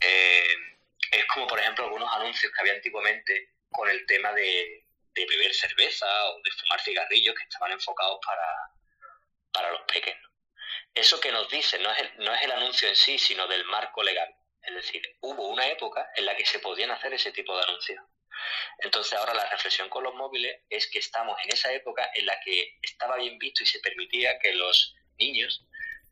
es 0.00 1.24
como 1.32 1.46
por 1.46 1.60
ejemplo 1.60 1.84
algunos 1.84 2.12
anuncios 2.12 2.52
que 2.52 2.60
había 2.60 2.72
antiguamente 2.74 3.52
con 3.70 3.88
el 3.88 4.04
tema 4.06 4.32
de, 4.32 4.84
beber 5.14 5.52
cerveza 5.52 6.06
o 6.28 6.40
de 6.42 6.50
fumar 6.52 6.80
cigarrillos 6.80 7.34
que 7.34 7.42
estaban 7.42 7.72
enfocados 7.72 8.20
para, 8.24 8.46
para 9.50 9.72
los 9.72 9.80
pequeños. 9.82 10.30
Eso 10.94 11.20
que 11.20 11.32
nos 11.32 11.48
dice 11.48 11.78
no 11.80 11.90
es, 11.92 11.98
el, 11.98 12.18
no 12.18 12.32
es 12.34 12.42
el 12.42 12.52
anuncio 12.52 12.88
en 12.88 12.94
sí, 12.94 13.18
sino 13.18 13.46
del 13.48 13.64
marco 13.64 14.02
legal. 14.02 14.32
Es 14.62 14.74
decir, 14.74 15.02
hubo 15.20 15.48
una 15.48 15.66
época 15.68 16.10
en 16.14 16.26
la 16.26 16.36
que 16.36 16.46
se 16.46 16.58
podían 16.58 16.90
hacer 16.90 17.12
ese 17.14 17.32
tipo 17.32 17.56
de 17.56 17.64
anuncios. 17.64 18.04
Entonces 18.78 19.12
ahora 19.14 19.34
la 19.34 19.48
reflexión 19.50 19.88
con 19.88 20.04
los 20.04 20.14
móviles 20.14 20.62
es 20.68 20.88
que 20.90 20.98
estamos 20.98 21.36
en 21.44 21.52
esa 21.52 21.72
época 21.72 22.10
en 22.14 22.26
la 22.26 22.38
que 22.40 22.78
estaba 22.82 23.16
bien 23.16 23.38
visto 23.38 23.62
y 23.62 23.66
se 23.66 23.80
permitía 23.80 24.38
que 24.38 24.52
los 24.54 24.94
niños 25.18 25.64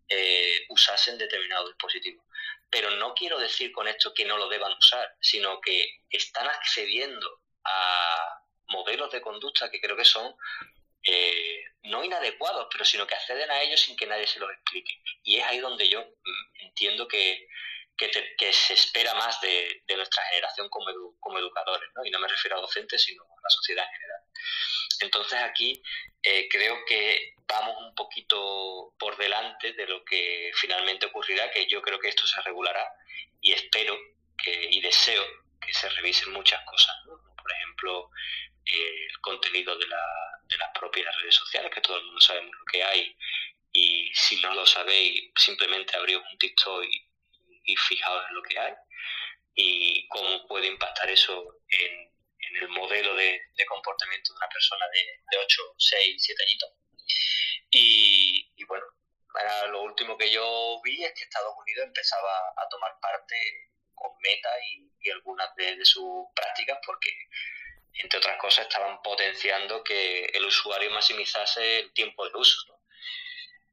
eh, 0.08 0.66
usasen 0.68 1.18
determinados 1.18 1.68
dispositivos. 1.68 2.24
Pero 2.70 2.90
no 2.90 3.14
quiero 3.14 3.38
decir 3.38 3.72
con 3.72 3.88
esto 3.88 4.12
que 4.14 4.24
no 4.24 4.38
lo 4.38 4.48
deban 4.48 4.72
usar, 4.72 5.16
sino 5.20 5.60
que 5.60 6.00
están 6.10 6.46
accediendo 6.48 7.42
a 7.64 8.42
modelos 8.68 9.10
de 9.12 9.20
conducta 9.20 9.70
que 9.70 9.80
creo 9.80 9.96
que 9.96 10.04
son 10.04 10.34
eh, 11.02 11.64
no 11.84 12.02
inadecuados, 12.02 12.66
pero 12.70 12.84
sino 12.84 13.06
que 13.06 13.14
acceden 13.14 13.50
a 13.50 13.62
ellos 13.62 13.80
sin 13.80 13.96
que 13.96 14.06
nadie 14.06 14.26
se 14.26 14.40
los 14.40 14.50
explique. 14.50 15.00
Y 15.22 15.36
es 15.36 15.44
ahí 15.44 15.58
donde 15.58 15.88
yo 15.88 16.00
mm, 16.02 16.64
entiendo 16.66 17.06
que, 17.06 17.48
que, 17.96 18.52
se 18.52 18.74
espera 18.74 19.14
más 19.14 19.40
de, 19.40 19.82
nuestra 19.96 20.22
generación 20.24 20.68
como, 20.68 20.86
como 21.18 21.38
educadores, 21.38 21.88
¿no? 21.94 22.04
y 22.04 22.10
no 22.10 22.18
me 22.18 22.28
refiero 22.28 22.58
a 22.58 22.60
docentes, 22.60 23.02
sino 23.02 23.22
a 23.22 23.42
la 23.42 23.50
sociedad 23.50 23.84
en 23.84 23.92
general. 23.92 24.20
Entonces 25.00 25.38
aquí 25.40 25.82
eh, 26.22 26.48
creo 26.50 26.84
que 26.86 27.34
vamos 27.46 27.76
un 27.80 27.94
poquito 27.94 28.94
por 28.98 29.16
delante 29.16 29.72
de 29.72 29.86
lo 29.86 30.04
que 30.04 30.50
finalmente 30.54 31.06
ocurrirá, 31.06 31.50
que 31.50 31.66
yo 31.66 31.82
creo 31.82 31.98
que 31.98 32.08
esto 32.08 32.26
se 32.26 32.40
regulará 32.42 32.86
y 33.40 33.52
espero 33.52 33.96
que, 34.36 34.68
y 34.70 34.80
deseo 34.80 35.24
que 35.60 35.72
se 35.72 35.88
revisen 35.90 36.32
muchas 36.32 36.62
cosas, 36.64 36.94
por 37.06 37.52
ejemplo 37.52 38.10
eh, 38.64 39.06
el 39.08 39.20
contenido 39.20 39.76
de, 39.78 39.86
la, 39.86 40.02
de 40.44 40.56
las 40.58 40.70
propias 40.78 41.14
redes 41.20 41.34
sociales, 41.34 41.70
que 41.72 41.80
todo 41.80 41.98
el 41.98 42.04
mundo 42.04 42.20
sabemos 42.20 42.54
lo 42.58 42.64
que 42.64 42.82
hay 42.82 43.16
y 43.72 44.10
si 44.14 44.40
no 44.40 44.54
lo 44.54 44.66
sabéis 44.66 45.30
simplemente 45.36 45.96
abriros 45.96 46.24
un 46.30 46.38
TikTok 46.38 46.84
y, 46.84 47.06
y 47.66 47.76
fijaos 47.76 48.24
en 48.28 48.34
lo 48.34 48.42
que 48.42 48.58
hay 48.58 48.74
y 49.54 50.08
cómo 50.08 50.46
puede 50.46 50.68
impactar 50.68 51.10
eso 51.10 51.60
en, 51.68 52.06
el 52.62 52.68
modelo 52.70 53.14
de, 53.14 53.42
comportamiento 53.68 54.32
de 54.32 54.36
una 54.38 54.48
persona 54.48 54.86
de, 54.88 55.00
de 55.30 55.44
8, 55.44 55.62
6, 55.76 56.16
7 56.18 56.42
añitos. 56.42 56.70
Y, 57.70 58.64
bueno, 58.64 58.84
lo 59.70 59.82
último 59.82 60.16
que 60.16 60.30
yo 60.30 60.80
vi 60.82 61.04
es 61.04 61.12
que 61.12 61.24
Estados 61.24 61.54
Unidos 61.58 61.86
empezaba 61.86 62.32
a 62.56 62.68
tomar 62.70 62.98
parte 63.00 63.36
con 63.94 64.10
Meta 64.22 64.48
y, 64.70 65.10
algunas 65.10 65.54
de, 65.54 65.84
sus 65.84 66.26
prácticas 66.34 66.78
porque, 66.84 67.10
entre 67.94 68.18
otras 68.18 68.36
cosas, 68.38 68.66
estaban 68.66 69.00
potenciando 69.02 69.84
que 69.84 70.24
el 70.24 70.44
usuario 70.46 70.90
maximizase 70.90 71.80
el 71.80 71.92
tiempo 71.92 72.26
de 72.26 72.36
uso. 72.36 72.80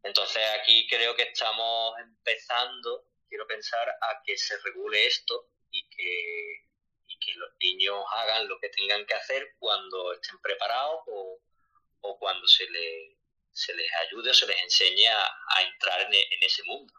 Entonces 0.04 0.44
aquí 0.60 0.86
creo 0.88 1.16
que 1.16 1.24
estamos 1.24 1.96
empezando, 2.00 3.06
quiero 3.34 3.48
pensar, 3.48 3.90
a 3.90 4.22
que 4.24 4.38
se 4.38 4.56
regule 4.60 5.08
esto 5.08 5.50
y 5.72 5.90
que, 5.90 6.62
los 7.36 7.50
niños 7.62 8.04
hagan 8.18 8.48
lo 8.50 8.60
que 8.60 8.70
tengan 8.70 9.06
que 9.06 9.14
hacer 9.14 9.56
cuando 9.58 10.14
estén 10.14 10.38
preparados 10.40 11.00
o, 11.08 12.20
cuando 12.20 12.46
se 12.48 12.70
les 12.70 13.18
se 13.52 13.74
les 13.74 13.88
ayude 14.06 14.30
o 14.30 14.34
se 14.34 14.46
les 14.46 14.62
enseñe 14.62 15.08
a, 15.08 15.62
entrar 15.64 16.02
en, 16.02 16.44
ese 16.44 16.64
mundo. 16.66 16.94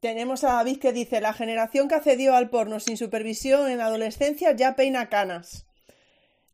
tenemos 0.00 0.44
a 0.44 0.52
David 0.54 0.80
que 0.80 0.92
dice, 0.92 1.20
la 1.20 1.34
generación 1.34 1.88
que 1.88 1.96
accedió 1.96 2.34
al 2.34 2.50
porno 2.50 2.78
sin 2.78 2.96
supervisión 2.96 3.68
en 3.68 3.78
la 3.78 3.86
adolescencia 3.86 4.52
ya 4.52 4.76
peina 4.76 5.10
canas. 5.10 5.66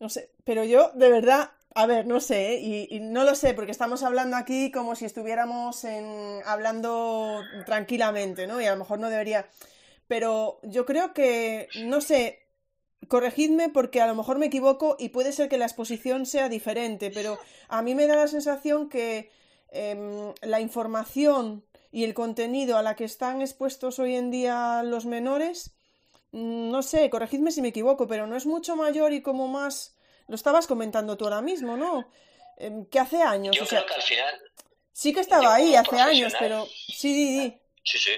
No 0.00 0.08
sé, 0.08 0.32
pero 0.44 0.64
yo 0.64 0.90
de 0.94 1.10
verdad, 1.10 1.52
a 1.74 1.86
ver, 1.86 2.06
no 2.06 2.20
sé, 2.20 2.54
¿eh? 2.54 2.88
y, 2.90 3.00
no 3.00 3.24
lo 3.24 3.34
sé, 3.34 3.52
porque 3.52 3.72
estamos 3.72 4.02
hablando 4.04 4.36
aquí 4.36 4.70
como 4.70 4.94
si 4.94 5.04
estuviéramos 5.04 5.84
en, 5.84 6.40
hablando 6.46 7.42
tranquilamente, 7.66 8.46
¿no? 8.46 8.60
Y 8.60 8.66
a 8.66 8.70
lo 8.72 8.78
mejor 8.78 9.00
no 9.00 9.10
debería, 9.10 9.48
pero 10.06 10.60
yo 10.62 10.86
creo 10.86 11.12
que, 11.12 11.68
no 11.84 12.00
sé, 12.00 12.44
corregidme 13.08 13.68
porque 13.70 14.00
a 14.00 14.06
lo 14.06 14.14
mejor 14.14 14.38
me 14.38 14.46
equivoco 14.46 14.96
y 14.98 15.08
puede 15.10 15.32
ser 15.32 15.48
que 15.48 15.58
la 15.58 15.64
exposición 15.66 16.26
sea 16.26 16.48
diferente, 16.48 17.10
pero 17.10 17.38
a 17.68 17.82
mí 17.82 17.94
me 17.94 18.06
da 18.06 18.16
la 18.16 18.28
sensación 18.28 18.88
que 18.88 19.30
em, 19.70 20.32
la 20.42 20.60
información 20.60 21.64
y 21.90 22.04
el 22.04 22.14
contenido 22.14 22.76
a 22.76 22.82
la 22.82 22.96
que 22.96 23.04
están 23.04 23.40
expuestos 23.40 23.98
hoy 23.98 24.14
en 24.14 24.30
día 24.30 24.82
los 24.84 25.06
menores, 25.06 25.74
mm, 26.32 26.70
no 26.70 26.82
sé, 26.82 27.10
corregidme 27.10 27.50
si 27.50 27.62
me 27.62 27.68
equivoco, 27.68 28.06
pero 28.06 28.26
no 28.26 28.36
es 28.36 28.46
mucho 28.46 28.76
mayor 28.76 29.12
y 29.12 29.22
como 29.22 29.48
más, 29.48 29.93
lo 30.28 30.34
estabas 30.34 30.66
comentando 30.66 31.16
tú 31.16 31.24
ahora 31.24 31.42
mismo, 31.42 31.76
¿no? 31.76 32.10
Em, 32.56 32.86
que 32.86 32.98
hace 32.98 33.22
años. 33.22 33.56
Yo 33.56 33.66
creo 33.66 33.86
que 33.86 33.94
al 33.94 34.02
final... 34.02 34.42
Sí 34.92 35.12
que 35.12 35.20
estaba 35.20 35.54
ahí 35.54 35.74
hace 35.74 35.98
años, 36.00 36.32
pero 36.38 36.66
sí, 36.66 37.60
Sí, 37.82 37.98
sí. 37.98 38.16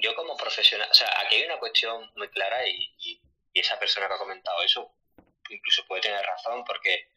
Yo, 0.00 0.14
como 0.16 0.36
profesional, 0.36 0.88
o 0.90 0.94
sea, 0.94 1.08
aquí 1.24 1.36
hay 1.36 1.44
una 1.44 1.58
cuestión 1.58 2.10
muy 2.16 2.28
clara 2.30 2.66
y 2.66 3.20
y 3.52 3.60
esa 3.60 3.78
persona 3.78 4.08
que 4.08 4.14
ha 4.14 4.18
comentado 4.18 4.62
eso 4.62 4.94
incluso 5.50 5.84
puede 5.86 6.02
tener 6.02 6.24
razón 6.24 6.62
porque 6.64 7.10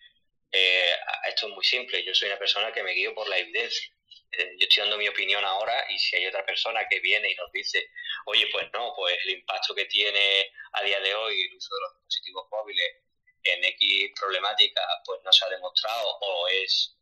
eh, 0.52 0.96
esto 1.28 1.48
es 1.48 1.54
muy 1.54 1.64
simple. 1.64 2.04
Yo 2.04 2.14
soy 2.14 2.30
una 2.30 2.40
persona 2.40 2.72
que 2.72 2.84
me 2.84 2.92
guío 2.94 3.14
por 3.14 3.28
la 3.28 3.38
evidencia. 3.38 3.94
eh, 4.32 4.56
yo 4.58 4.68
estoy 4.68 4.84
dando 4.84 4.98
mi 4.98 5.08
opinión 5.08 5.44
ahora 5.46 5.86
y 5.92 6.00
si 6.00 6.16
hay 6.16 6.28
otra 6.28 6.46
persona 6.46 6.88
que 6.90 7.00
viene 7.00 7.32
y 7.32 7.36
nos 7.36 7.52
dice, 7.52 7.90
oye, 8.26 8.48
pues 8.52 8.68
no, 8.74 8.94
pues 8.96 9.18
el 9.26 9.32
impacto 9.32 9.76
que 9.76 9.86
tiene 9.86 10.52
a 10.74 10.84
día 10.84 11.00
de 11.00 11.14
hoy 11.14 11.42
el 11.42 11.56
uso 11.56 11.74
de 11.76 11.82
los 11.82 11.94
dispositivos 11.96 12.48
móviles 12.50 12.96
en 13.44 13.64
X 13.64 14.12
problemática, 14.20 14.82
pues 15.06 15.20
no 15.24 15.32
se 15.32 15.46
ha 15.46 15.50
demostrado 15.50 16.18
o 16.20 16.48
es 16.48 16.96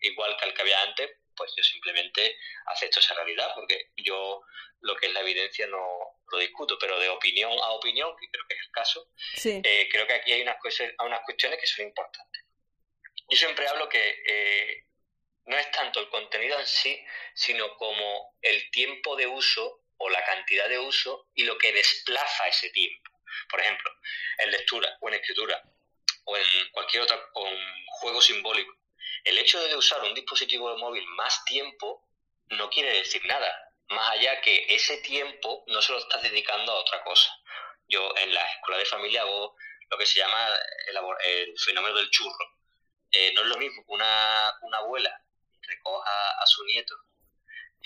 igual 0.00 0.36
que 0.36 0.46
el 0.46 0.54
que 0.54 0.62
había 0.62 0.82
antes, 0.82 1.10
pues 1.36 1.52
yo 1.56 1.62
simplemente 1.62 2.36
acepto 2.66 3.00
esa 3.00 3.14
realidad, 3.14 3.52
porque 3.54 3.90
yo 3.96 4.42
lo 4.80 4.96
que 4.96 5.06
es 5.06 5.12
la 5.12 5.20
evidencia 5.20 5.66
no 5.66 6.20
lo 6.28 6.38
discuto, 6.38 6.76
pero 6.78 6.98
de 6.98 7.08
opinión 7.08 7.52
a 7.52 7.70
opinión, 7.70 8.14
que 8.18 8.28
creo 8.28 8.44
que 8.48 8.54
es 8.54 8.60
el 8.60 8.72
caso, 8.72 9.08
eh, 9.44 9.88
creo 9.90 10.06
que 10.06 10.14
aquí 10.14 10.32
hay 10.32 10.42
unas, 10.42 10.56
unas 11.04 11.20
cuestiones 11.24 11.60
que 11.60 11.66
son 11.66 11.86
importantes. 11.86 12.42
Yo 13.28 13.36
siempre 13.36 13.66
hablo 13.68 13.88
que 13.88 14.22
eh, 14.26 14.86
no 15.46 15.56
es 15.56 15.70
tanto 15.70 16.00
el 16.00 16.08
contenido 16.08 16.58
en 16.58 16.66
sí, 16.66 17.04
sino 17.34 17.76
como 17.76 18.34
el 18.42 18.70
tiempo 18.70 19.16
de 19.16 19.26
uso 19.26 19.82
o 19.98 20.10
la 20.10 20.24
cantidad 20.24 20.68
de 20.68 20.78
uso 20.78 21.28
y 21.34 21.44
lo 21.44 21.56
que 21.58 21.72
desplaza 21.72 22.48
ese 22.48 22.70
tiempo. 22.70 23.10
Por 23.50 23.60
ejemplo, 23.60 23.90
en 24.38 24.50
lectura 24.50 24.96
o 25.00 25.08
en 25.08 25.14
escritura 25.14 25.62
o 26.24 26.36
en 26.36 26.44
cualquier 26.72 27.02
otro 27.02 27.30
juego 28.00 28.20
simbólico. 28.20 28.74
El 29.24 29.38
hecho 29.38 29.60
de 29.60 29.76
usar 29.76 30.02
un 30.02 30.14
dispositivo 30.14 30.76
móvil 30.78 31.06
más 31.08 31.44
tiempo 31.44 32.08
no 32.50 32.68
quiere 32.70 32.98
decir 32.98 33.24
nada, 33.26 33.72
más 33.88 34.12
allá 34.12 34.40
que 34.40 34.66
ese 34.68 34.98
tiempo 34.98 35.64
no 35.68 35.80
se 35.80 35.92
lo 35.92 35.98
estás 35.98 36.22
dedicando 36.22 36.72
a 36.72 36.80
otra 36.80 37.02
cosa. 37.04 37.30
Yo 37.88 38.12
en 38.16 38.34
la 38.34 38.44
escuela 38.44 38.78
de 38.78 38.86
familia 38.86 39.22
hago 39.22 39.56
lo 39.88 39.98
que 39.98 40.06
se 40.06 40.18
llama 40.18 40.48
el, 40.88 41.54
fenómeno 41.58 41.96
del 41.96 42.10
churro. 42.10 42.56
Eh, 43.12 43.32
no 43.34 43.42
es 43.42 43.46
lo 43.48 43.56
mismo 43.56 43.84
que 43.84 43.92
una, 43.92 44.50
una 44.62 44.78
abuela 44.78 45.20
recoja 45.62 46.30
a 46.40 46.46
su 46.46 46.64
nieto 46.64 46.94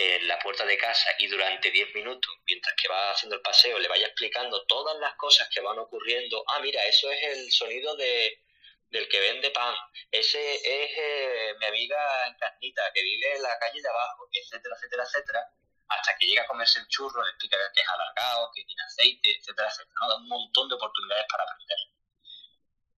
en 0.01 0.27
la 0.27 0.39
puerta 0.39 0.65
de 0.65 0.79
casa 0.79 1.15
y 1.19 1.27
durante 1.27 1.71
10 1.71 1.95
minutos, 1.95 2.33
mientras 2.47 2.75
que 2.75 2.89
va 2.89 3.11
haciendo 3.11 3.37
el 3.37 3.43
paseo, 3.43 3.79
le 3.79 3.89
vaya 3.89 4.07
explicando 4.07 4.65
todas 4.65 4.99
las 4.99 5.15
cosas 5.17 5.47
que 5.53 5.61
van 5.61 5.79
ocurriendo. 5.79 6.43
Ah, 6.49 6.61
mira, 6.61 6.83
eso 6.87 7.11
es 7.11 7.23
el 7.23 7.53
sonido 7.53 7.95
de, 7.97 8.41
del 8.89 9.07
que 9.09 9.21
vende 9.21 9.51
pan. 9.51 9.75
Ese 10.11 10.55
es 10.55 10.91
eh, 10.97 11.55
mi 11.61 11.67
amiga 11.67 12.27
Encarnita, 12.29 12.91
que 12.95 13.03
vive 13.03 13.37
en 13.37 13.43
la 13.43 13.59
calle 13.59 13.83
de 13.83 13.89
abajo, 13.89 14.27
etcétera, 14.33 14.75
etcétera, 14.75 15.05
etcétera. 15.05 15.41
Hasta 15.89 16.17
que 16.17 16.27
llega 16.27 16.45
a 16.45 16.47
comerse 16.47 16.79
el 16.79 16.89
churro, 16.89 17.23
le 17.23 17.31
explica 17.31 17.59
que 17.75 17.81
es 17.83 17.89
alargado, 17.89 18.51
que 18.55 18.65
tiene 18.65 18.83
aceite, 18.83 19.37
etcétera, 19.37 19.69
etcétera. 19.69 20.09
Da 20.09 20.17
un 20.17 20.29
montón 20.29 20.69
de 20.71 20.77
oportunidades 20.77 21.27
para 21.29 21.45
aprender. 21.45 21.79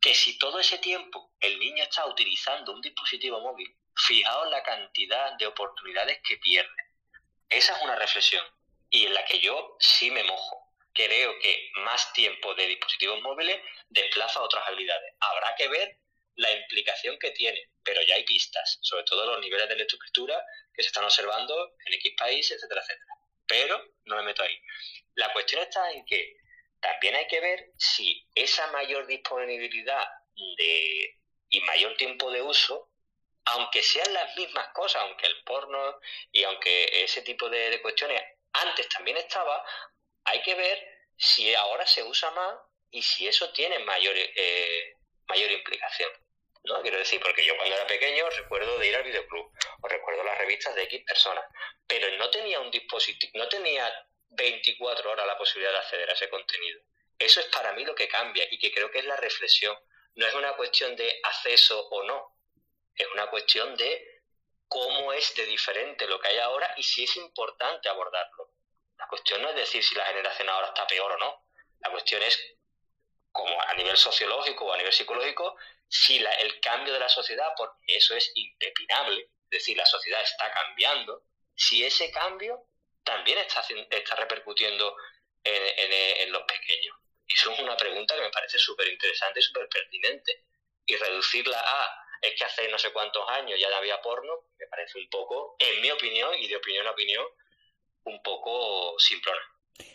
Que 0.01 0.15
si 0.15 0.39
todo 0.39 0.61
ese 0.61 0.79
tiempo 0.79 1.33
el 1.41 1.59
niño 1.59 1.83
está 1.83 2.07
utilizando 2.07 2.73
un 2.73 2.81
dispositivo 2.81 3.41
móvil, 3.41 3.75
fijaos 3.97 4.51
la 4.51 4.63
cantidad 4.63 5.33
de 5.33 5.47
oportunidades 5.49 6.21
que 6.23 6.37
pierde. 6.37 6.92
Esa 7.49 7.77
es 7.77 7.83
una 7.83 7.97
reflexión 7.97 8.45
y 8.91 9.07
en 9.07 9.15
la 9.15 9.25
que 9.25 9.41
yo 9.41 9.77
sí 9.81 10.11
me 10.11 10.25
mojo. 10.25 10.75
Creo 10.95 11.39
que 11.39 11.71
más 11.77 12.13
tiempo 12.13 12.55
de 12.55 12.67
dispositivos 12.67 13.21
móviles 13.23 13.61
desplaza 13.89 14.43
otras 14.43 14.67
habilidades. 14.69 15.15
Habrá 15.21 15.55
que 15.57 15.69
ver 15.69 15.99
la 16.37 16.53
implicación 16.53 17.19
que 17.19 17.31
tiene, 17.31 17.71
pero 17.83 18.03
ya 18.03 18.15
hay 18.15 18.25
pistas, 18.25 18.79
sobre 18.83 19.05
todo 19.05 19.27
los 19.27 19.41
niveles 19.41 19.69
de 19.69 19.77
lectoescritura 19.77 20.43
que 20.75 20.83
se 20.83 20.89
están 20.89 21.05
observando 21.05 21.75
en 21.87 21.95
X 21.95 22.13
países, 22.19 22.57
etcétera, 22.57 22.83
etcétera. 22.83 23.15
Pero 23.47 23.95
no 24.05 24.17
me 24.17 24.23
meto 24.23 24.43
ahí. 24.43 24.59
La 25.15 25.33
cuestión 25.33 25.63
está 25.63 25.91
en 25.93 26.05
que 26.05 26.37
también 26.81 27.17
hay 27.17 27.27
que 27.27 27.41
ver 27.41 27.73
si 27.79 28.27
esa 28.35 28.67
mayor 28.73 29.07
disponibilidad 29.07 30.07
de, 30.57 31.19
y 31.51 31.61
mayor 31.61 31.97
tiempo 31.97 32.31
de 32.31 32.43
uso 32.43 32.92
aunque 33.45 33.83
sean 33.83 34.13
las 34.13 34.37
mismas 34.37 34.69
cosas, 34.69 35.03
aunque 35.03 35.27
el 35.27 35.43
porno 35.45 35.99
y 36.31 36.45
aunque 36.45 37.05
ese 37.05 37.23
tipo 37.23 37.49
de, 37.49 37.81
cuestiones 37.83 38.23
antes 38.53 38.89
también 38.89 39.17
estaba, 39.17 39.65
hay 40.25 40.43
que 40.43 40.55
ver 40.55 41.09
si 41.17 41.55
ahora 41.55 41.87
se 41.87 42.03
usa 42.03 42.31
más 42.33 42.55
y 42.91 43.03
si 43.03 43.27
eso 43.27 43.51
tiene 43.53 43.79
mayor, 43.81 44.15
eh, 44.17 44.97
mayor 45.27 45.51
implicación. 45.51 46.11
¿no? 46.65 46.81
Quiero 46.83 46.99
decir, 46.99 47.21
porque 47.21 47.45
yo 47.45 47.57
cuando 47.57 47.75
era 47.75 47.87
pequeño 47.87 48.29
recuerdo 48.31 48.79
de 48.79 48.87
ir 48.87 48.97
al 48.97 49.03
videoclub, 49.03 49.51
o 49.81 49.89
recuerdo 49.89 50.23
las 50.23 50.39
revistas 50.39 50.75
de 50.75 50.85
X 50.85 51.03
personas, 51.05 51.45
pero 51.87 52.09
no 52.19 52.31
tenía 52.31 52.61
un 52.61 52.71
dispositivo, 52.71 53.33
no 53.35 53.49
tenía 53.49 53.91
24 54.29 55.11
horas 55.11 55.27
la 55.27 55.37
posibilidad 55.37 55.73
de 55.73 55.79
acceder 55.79 56.11
a 56.11 56.13
ese 56.13 56.29
contenido. 56.29 56.81
Eso 57.19 57.41
es 57.41 57.47
para 57.47 57.73
mí 57.73 57.85
lo 57.85 57.95
que 57.95 58.09
cambia 58.09 58.47
y 58.51 58.59
que 58.59 58.73
creo 58.73 58.91
que 58.91 59.01
es 59.01 59.05
la 59.05 59.17
reflexión. 59.17 59.77
No 60.15 60.27
es 60.27 60.35
una 60.35 60.55
cuestión 60.55 60.95
de 60.97 61.21
acceso 61.23 61.89
o 61.89 62.03
no, 62.05 62.37
es 62.95 63.07
una 63.13 63.29
cuestión 63.29 63.77
de 63.77 64.23
cómo 64.69 65.13
es 65.13 65.35
de 65.35 65.47
diferente 65.47 66.07
lo 66.07 66.19
que 66.21 66.29
hay 66.29 66.39
ahora 66.39 66.73
y 66.77 66.83
si 66.83 67.05
es 67.05 67.17
importante 67.17 67.89
abordarlo. 67.89 68.51
La 68.97 69.07
cuestión 69.07 69.43
no 69.43 69.51
es 69.51 69.57
decir 69.57 69.83
si 69.83 69.95
la 69.95 70.07
generación 70.07 70.49
ahora 70.49 70.69
está 70.69 70.87
peor 70.87 71.13
o 71.13 71.19
no. 71.19 71.47
La 71.81 71.91
cuestión 71.91 72.23
es, 72.23 72.57
como 73.31 73.61
a 73.61 73.75
nivel 73.75 73.97
sociológico 73.97 74.67
o 74.67 74.73
a 74.73 74.77
nivel 74.77 74.93
psicológico, 74.93 75.57
si 75.89 76.17
el 76.17 76.61
cambio 76.61 76.93
de 76.93 77.01
la 77.01 77.09
sociedad, 77.09 77.53
porque 77.57 77.97
eso 77.97 78.15
es 78.15 78.33
impepinable, 78.35 79.23
es 79.23 79.51
decir, 79.51 79.77
la 79.77 79.85
sociedad 79.85 80.23
está 80.23 80.51
cambiando, 80.53 81.25
si 81.55 81.85
ese 81.85 82.11
cambio 82.11 82.67
también 83.05 83.39
está, 83.39 83.63
está 83.91 84.15
repercutiendo 84.17 84.97
en, 85.45 85.93
en 85.93 86.33
los 86.33 86.45
pequeños. 86.45 86.97
Y 87.27 87.35
eso 87.35 87.51
es 87.53 87.59
una 87.59 87.77
pregunta 87.77 88.15
que 88.15 88.23
me 88.23 88.31
parece 88.31 88.59
súper 88.59 88.89
interesante 88.89 89.41
y 89.41 89.43
súper 89.43 89.69
pertinente. 89.69 90.45
Y 90.87 90.97
reducirla 90.97 91.61
a 91.61 92.02
es 92.23 92.39
que 92.39 92.45
hace 92.45 92.69
no 92.71 92.79
sé 92.79 92.93
cuántos 92.93 93.29
años 93.29 93.59
ya 93.61 93.77
había 93.77 94.01
porno, 94.01 94.33
me 94.57 94.67
parece 94.69 94.99
un 94.99 95.11
poco, 95.11 95.57
en 95.59 95.83
mi 95.83 95.91
opinión 95.91 96.31
y 96.39 96.47
de 96.47 96.57
opinión 96.57 96.87
a 96.87 96.93
opinión, 96.93 97.27
un 98.05 98.23
poco 98.23 98.99
simplona. 98.99 99.41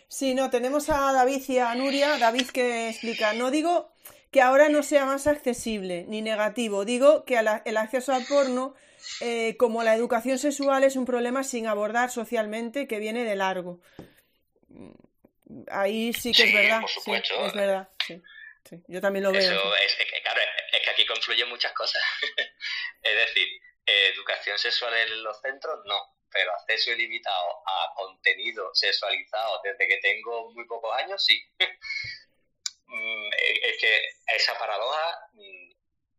Sí, 0.09 0.33
no, 0.33 0.49
tenemos 0.49 0.89
a 0.89 1.13
David 1.13 1.41
y 1.47 1.59
a 1.59 1.73
Nuria. 1.75 2.17
David 2.17 2.49
que 2.49 2.89
explica, 2.89 3.33
no 3.33 3.51
digo 3.51 3.93
que 4.31 4.41
ahora 4.41 4.67
no 4.69 4.83
sea 4.83 5.05
más 5.05 5.25
accesible 5.25 6.05
ni 6.07 6.21
negativo, 6.21 6.83
digo 6.83 7.23
que 7.23 7.37
el 7.37 7.77
acceso 7.77 8.13
al 8.13 8.25
porno, 8.25 8.75
eh, 9.21 9.55
como 9.57 9.83
la 9.83 9.95
educación 9.95 10.37
sexual, 10.37 10.83
es 10.83 10.97
un 10.97 11.05
problema 11.05 11.43
sin 11.43 11.67
abordar 11.67 12.11
socialmente 12.11 12.87
que 12.87 12.99
viene 12.99 13.23
de 13.23 13.35
largo. 13.35 13.79
Ahí 15.71 16.11
sí 16.13 16.33
que 16.33 16.43
es 16.43 16.53
verdad. 16.53 16.81
Sí, 16.87 17.11
es 17.13 17.53
verdad, 17.53 17.89
sí. 18.05 18.21
Yo 18.88 19.02
también 19.02 19.23
lo 19.23 19.31
veo. 19.31 19.41
Eso 19.41 19.76
es, 19.76 19.98
claro, 20.22 20.41
es 20.72 20.81
que 20.81 20.89
aquí 20.89 21.06
confluyen 21.06 21.49
muchas 21.49 21.73
cosas. 21.73 22.02
es 23.02 23.15
decir, 23.15 23.48
educación 23.85 24.57
sexual 24.60 24.94
en 24.95 25.23
los 25.23 25.39
centros, 25.41 25.80
no, 25.85 26.18
pero 26.31 26.53
acceso 26.53 26.91
ilimitado 26.91 27.64
a 27.65 27.94
contenido 27.95 28.69
sexualizado 28.73 29.61
desde 29.64 29.88
que 29.88 29.98
tengo 29.98 30.52
muy 30.52 30.65
pocos 30.65 30.95
años, 30.98 31.23
sí. 31.23 31.41
Mm, 32.89 33.30
es 33.64 33.77
que 33.81 34.02
esa 34.27 34.57
paradoja 34.57 35.19
mm, 35.34 35.72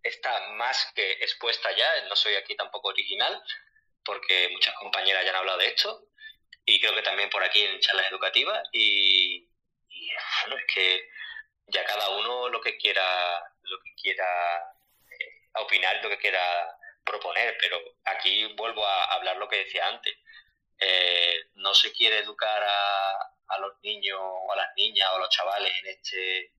está 0.02 0.48
más 0.50 0.92
que 0.94 1.12
expuesta 1.12 1.74
ya, 1.74 1.88
no 2.10 2.14
soy 2.14 2.34
aquí 2.34 2.54
tampoco 2.56 2.88
original, 2.88 3.42
porque 4.04 4.50
muchas 4.50 4.74
compañeras 4.74 5.24
ya 5.24 5.30
han 5.30 5.36
hablado 5.36 5.56
de 5.56 5.68
esto, 5.68 6.08
y 6.66 6.78
creo 6.78 6.94
que 6.94 7.00
también 7.00 7.30
por 7.30 7.42
aquí 7.42 7.62
en 7.62 7.80
charlas 7.80 8.10
educativas, 8.10 8.68
y, 8.72 9.48
y 9.88 10.10
bueno, 10.42 10.58
es 10.58 10.74
que 10.74 11.08
ya 11.68 11.84
cada 11.84 12.08
uno 12.10 12.48
lo 12.48 12.60
que 12.60 12.76
quiera, 12.76 13.42
lo 13.62 13.80
que 13.80 13.94
quiera 13.94 14.24
eh, 15.10 15.60
opinar, 15.60 16.02
lo 16.02 16.08
que 16.08 16.18
quiera 16.18 16.76
proponer, 17.04 17.56
pero 17.60 17.78
aquí 18.04 18.52
vuelvo 18.54 18.84
a 18.86 19.04
hablar 19.14 19.36
lo 19.36 19.48
que 19.48 19.64
decía 19.64 19.86
antes. 19.86 20.14
Eh, 20.80 21.50
no 21.54 21.74
se 21.74 21.92
quiere 21.92 22.18
educar 22.18 22.62
a, 22.62 23.10
a, 23.48 23.58
los 23.58 23.72
niños 23.82 24.18
o 24.20 24.52
a 24.52 24.56
las 24.56 24.68
niñas 24.76 25.08
o 25.10 25.16
a 25.16 25.18
los 25.18 25.30
chavales 25.30 25.72
en 25.82 25.88
este, 25.88 26.52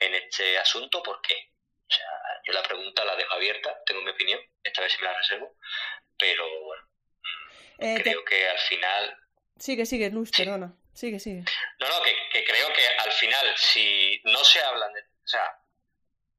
en 0.00 0.14
este 0.14 0.58
asunto, 0.58 1.02
¿por 1.02 1.20
qué? 1.22 1.50
O 1.88 1.94
sea, 1.94 2.06
yo 2.44 2.52
la 2.52 2.62
pregunta 2.62 3.04
la 3.04 3.16
dejo 3.16 3.34
abierta, 3.34 3.82
tengo 3.86 4.02
mi 4.02 4.10
opinión, 4.10 4.40
esta 4.62 4.82
vez 4.82 4.92
sí 4.92 4.98
me 5.00 5.08
la 5.08 5.16
reservo, 5.16 5.56
pero 6.18 6.44
bueno, 6.64 6.82
eh, 7.78 8.00
creo 8.02 8.24
que 8.24 8.48
al 8.48 8.58
final... 8.58 9.16
Sigue, 9.58 9.86
sigue, 9.86 10.10
Luz, 10.10 10.30
perdona. 10.30 10.74
Sigue, 10.94 11.18
sigue. 11.18 11.44
No, 11.80 11.88
no, 11.88 12.02
que, 12.02 12.44
creo 12.44 12.72
que 12.72 12.86
al 12.86 13.12
final, 13.12 13.54
si 13.56 14.20
no 14.24 14.44
se 14.44 14.62
hablan 14.62 14.92
de. 14.92 15.00
O 15.00 15.26
sea, 15.26 15.58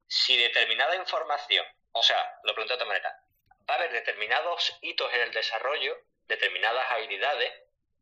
si 0.06 0.36
determinada 0.36 0.96
información, 0.96 1.66
o 1.92 2.02
sea, 2.02 2.18
lo 2.44 2.54
pregunto 2.54 2.72
de 2.72 2.76
otra 2.76 2.86
manera, 2.86 3.20
va 3.68 3.74
a 3.74 3.78
haber 3.78 3.92
determinados 3.92 4.78
hitos 4.80 5.12
en 5.12 5.20
el 5.22 5.32
desarrollo, 5.32 5.96
determinadas 6.26 6.90
habilidades 6.90 7.52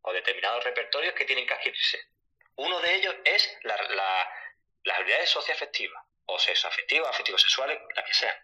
o 0.01 0.13
determinados 0.13 0.63
repertorios 0.63 1.13
que 1.13 1.25
tienen 1.25 1.45
que 1.45 1.53
adquirirse. 1.55 1.99
Uno 2.55 2.79
de 2.79 2.95
ellos 2.95 3.15
es 3.25 3.57
la, 3.63 3.75
la, 3.75 4.31
las 4.83 4.97
habilidades 4.97 5.29
socioafectivas, 5.29 6.03
o 6.25 6.39
sexoafectivas, 6.39 7.09
afectivo-sexuales, 7.09 7.79
las 7.95 8.05
que 8.05 8.13
sean. 8.13 8.35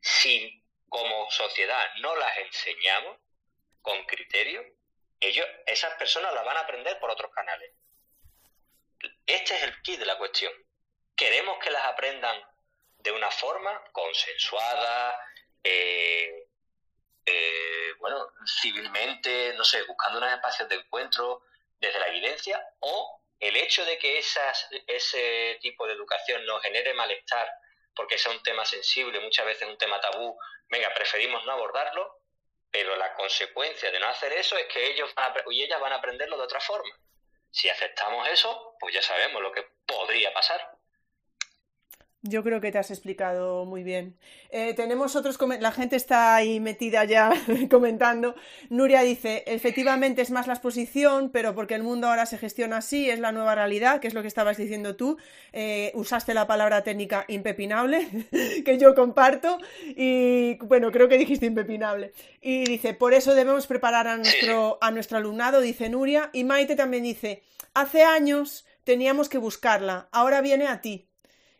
Si 0.00 0.64
como 0.88 1.30
sociedad 1.30 1.90
no 2.00 2.14
las 2.16 2.38
enseñamos 2.38 3.18
con 3.82 4.04
criterio, 4.04 4.64
ellos, 5.20 5.46
esas 5.66 5.94
personas 5.94 6.32
las 6.34 6.44
van 6.44 6.56
a 6.56 6.60
aprender 6.60 6.98
por 6.98 7.10
otros 7.10 7.32
canales. 7.32 7.72
Este 9.26 9.56
es 9.56 9.62
el 9.62 9.82
kit 9.82 9.98
de 9.98 10.06
la 10.06 10.18
cuestión. 10.18 10.52
Queremos 11.16 11.58
que 11.58 11.70
las 11.70 11.84
aprendan 11.84 12.40
de 12.98 13.12
una 13.12 13.30
forma 13.30 13.82
consensuada, 13.92 15.18
eh, 15.62 16.48
eh, 17.26 17.92
bueno, 17.98 18.32
civilmente, 18.60 19.52
no 19.54 19.64
sé, 19.64 19.82
buscando 19.82 20.18
unos 20.18 20.32
espacios 20.32 20.68
de 20.68 20.76
encuentro 20.76 21.42
desde 21.78 21.98
la 21.98 22.08
evidencia, 22.08 22.60
o 22.80 23.22
el 23.38 23.56
hecho 23.56 23.84
de 23.84 23.98
que 23.98 24.18
esas, 24.18 24.68
ese 24.86 25.58
tipo 25.60 25.86
de 25.86 25.92
educación 25.92 26.44
nos 26.46 26.62
genere 26.62 26.94
malestar 26.94 27.48
porque 27.94 28.16
sea 28.16 28.30
un 28.30 28.42
tema 28.42 28.64
sensible, 28.64 29.18
muchas 29.20 29.44
veces 29.44 29.68
un 29.68 29.76
tema 29.76 30.00
tabú, 30.00 30.38
venga, 30.68 30.92
preferimos 30.94 31.44
no 31.44 31.52
abordarlo, 31.52 32.20
pero 32.70 32.96
la 32.96 33.14
consecuencia 33.14 33.90
de 33.90 34.00
no 34.00 34.06
hacer 34.06 34.32
eso 34.32 34.56
es 34.56 34.66
que 34.66 34.90
ellos 34.90 35.12
y 35.50 35.62
ellas 35.62 35.80
van 35.80 35.92
a 35.92 35.96
aprenderlo 35.96 36.36
de 36.36 36.44
otra 36.44 36.60
forma. 36.60 36.94
Si 37.50 37.68
aceptamos 37.68 38.28
eso, 38.28 38.76
pues 38.78 38.94
ya 38.94 39.02
sabemos 39.02 39.42
lo 39.42 39.52
que 39.52 39.66
podría 39.86 40.32
pasar. 40.32 40.77
Yo 42.22 42.42
creo 42.42 42.60
que 42.60 42.72
te 42.72 42.78
has 42.78 42.90
explicado 42.90 43.64
muy 43.64 43.84
bien. 43.84 44.16
Eh, 44.50 44.74
tenemos 44.74 45.14
otros 45.14 45.38
la 45.60 45.70
gente 45.70 45.94
está 45.94 46.34
ahí 46.34 46.58
metida 46.58 47.04
ya 47.04 47.30
comentando. 47.70 48.34
Nuria 48.70 49.02
dice, 49.02 49.44
efectivamente 49.46 50.22
es 50.22 50.32
más 50.32 50.48
la 50.48 50.54
exposición, 50.54 51.30
pero 51.30 51.54
porque 51.54 51.76
el 51.76 51.84
mundo 51.84 52.08
ahora 52.08 52.26
se 52.26 52.36
gestiona 52.36 52.78
así, 52.78 53.08
es 53.08 53.20
la 53.20 53.30
nueva 53.30 53.54
realidad, 53.54 54.00
que 54.00 54.08
es 54.08 54.14
lo 54.14 54.22
que 54.22 54.28
estabas 54.28 54.56
diciendo 54.56 54.96
tú. 54.96 55.16
Eh, 55.52 55.92
usaste 55.94 56.34
la 56.34 56.48
palabra 56.48 56.82
técnica 56.82 57.24
impepinable, 57.28 58.08
que 58.64 58.78
yo 58.78 58.96
comparto, 58.96 59.58
y 59.86 60.56
bueno, 60.64 60.90
creo 60.90 61.08
que 61.08 61.18
dijiste 61.18 61.46
impepinable. 61.46 62.12
Y 62.40 62.64
dice, 62.64 62.94
por 62.94 63.14
eso 63.14 63.36
debemos 63.36 63.68
preparar 63.68 64.08
a 64.08 64.16
nuestro, 64.16 64.78
a 64.80 64.90
nuestro 64.90 65.18
alumnado, 65.18 65.60
dice 65.60 65.88
Nuria. 65.88 66.30
Y 66.32 66.42
Maite 66.42 66.74
también 66.74 67.04
dice, 67.04 67.44
hace 67.74 68.02
años 68.02 68.66
teníamos 68.82 69.28
que 69.28 69.38
buscarla, 69.38 70.08
ahora 70.10 70.40
viene 70.40 70.66
a 70.66 70.80
ti 70.80 71.07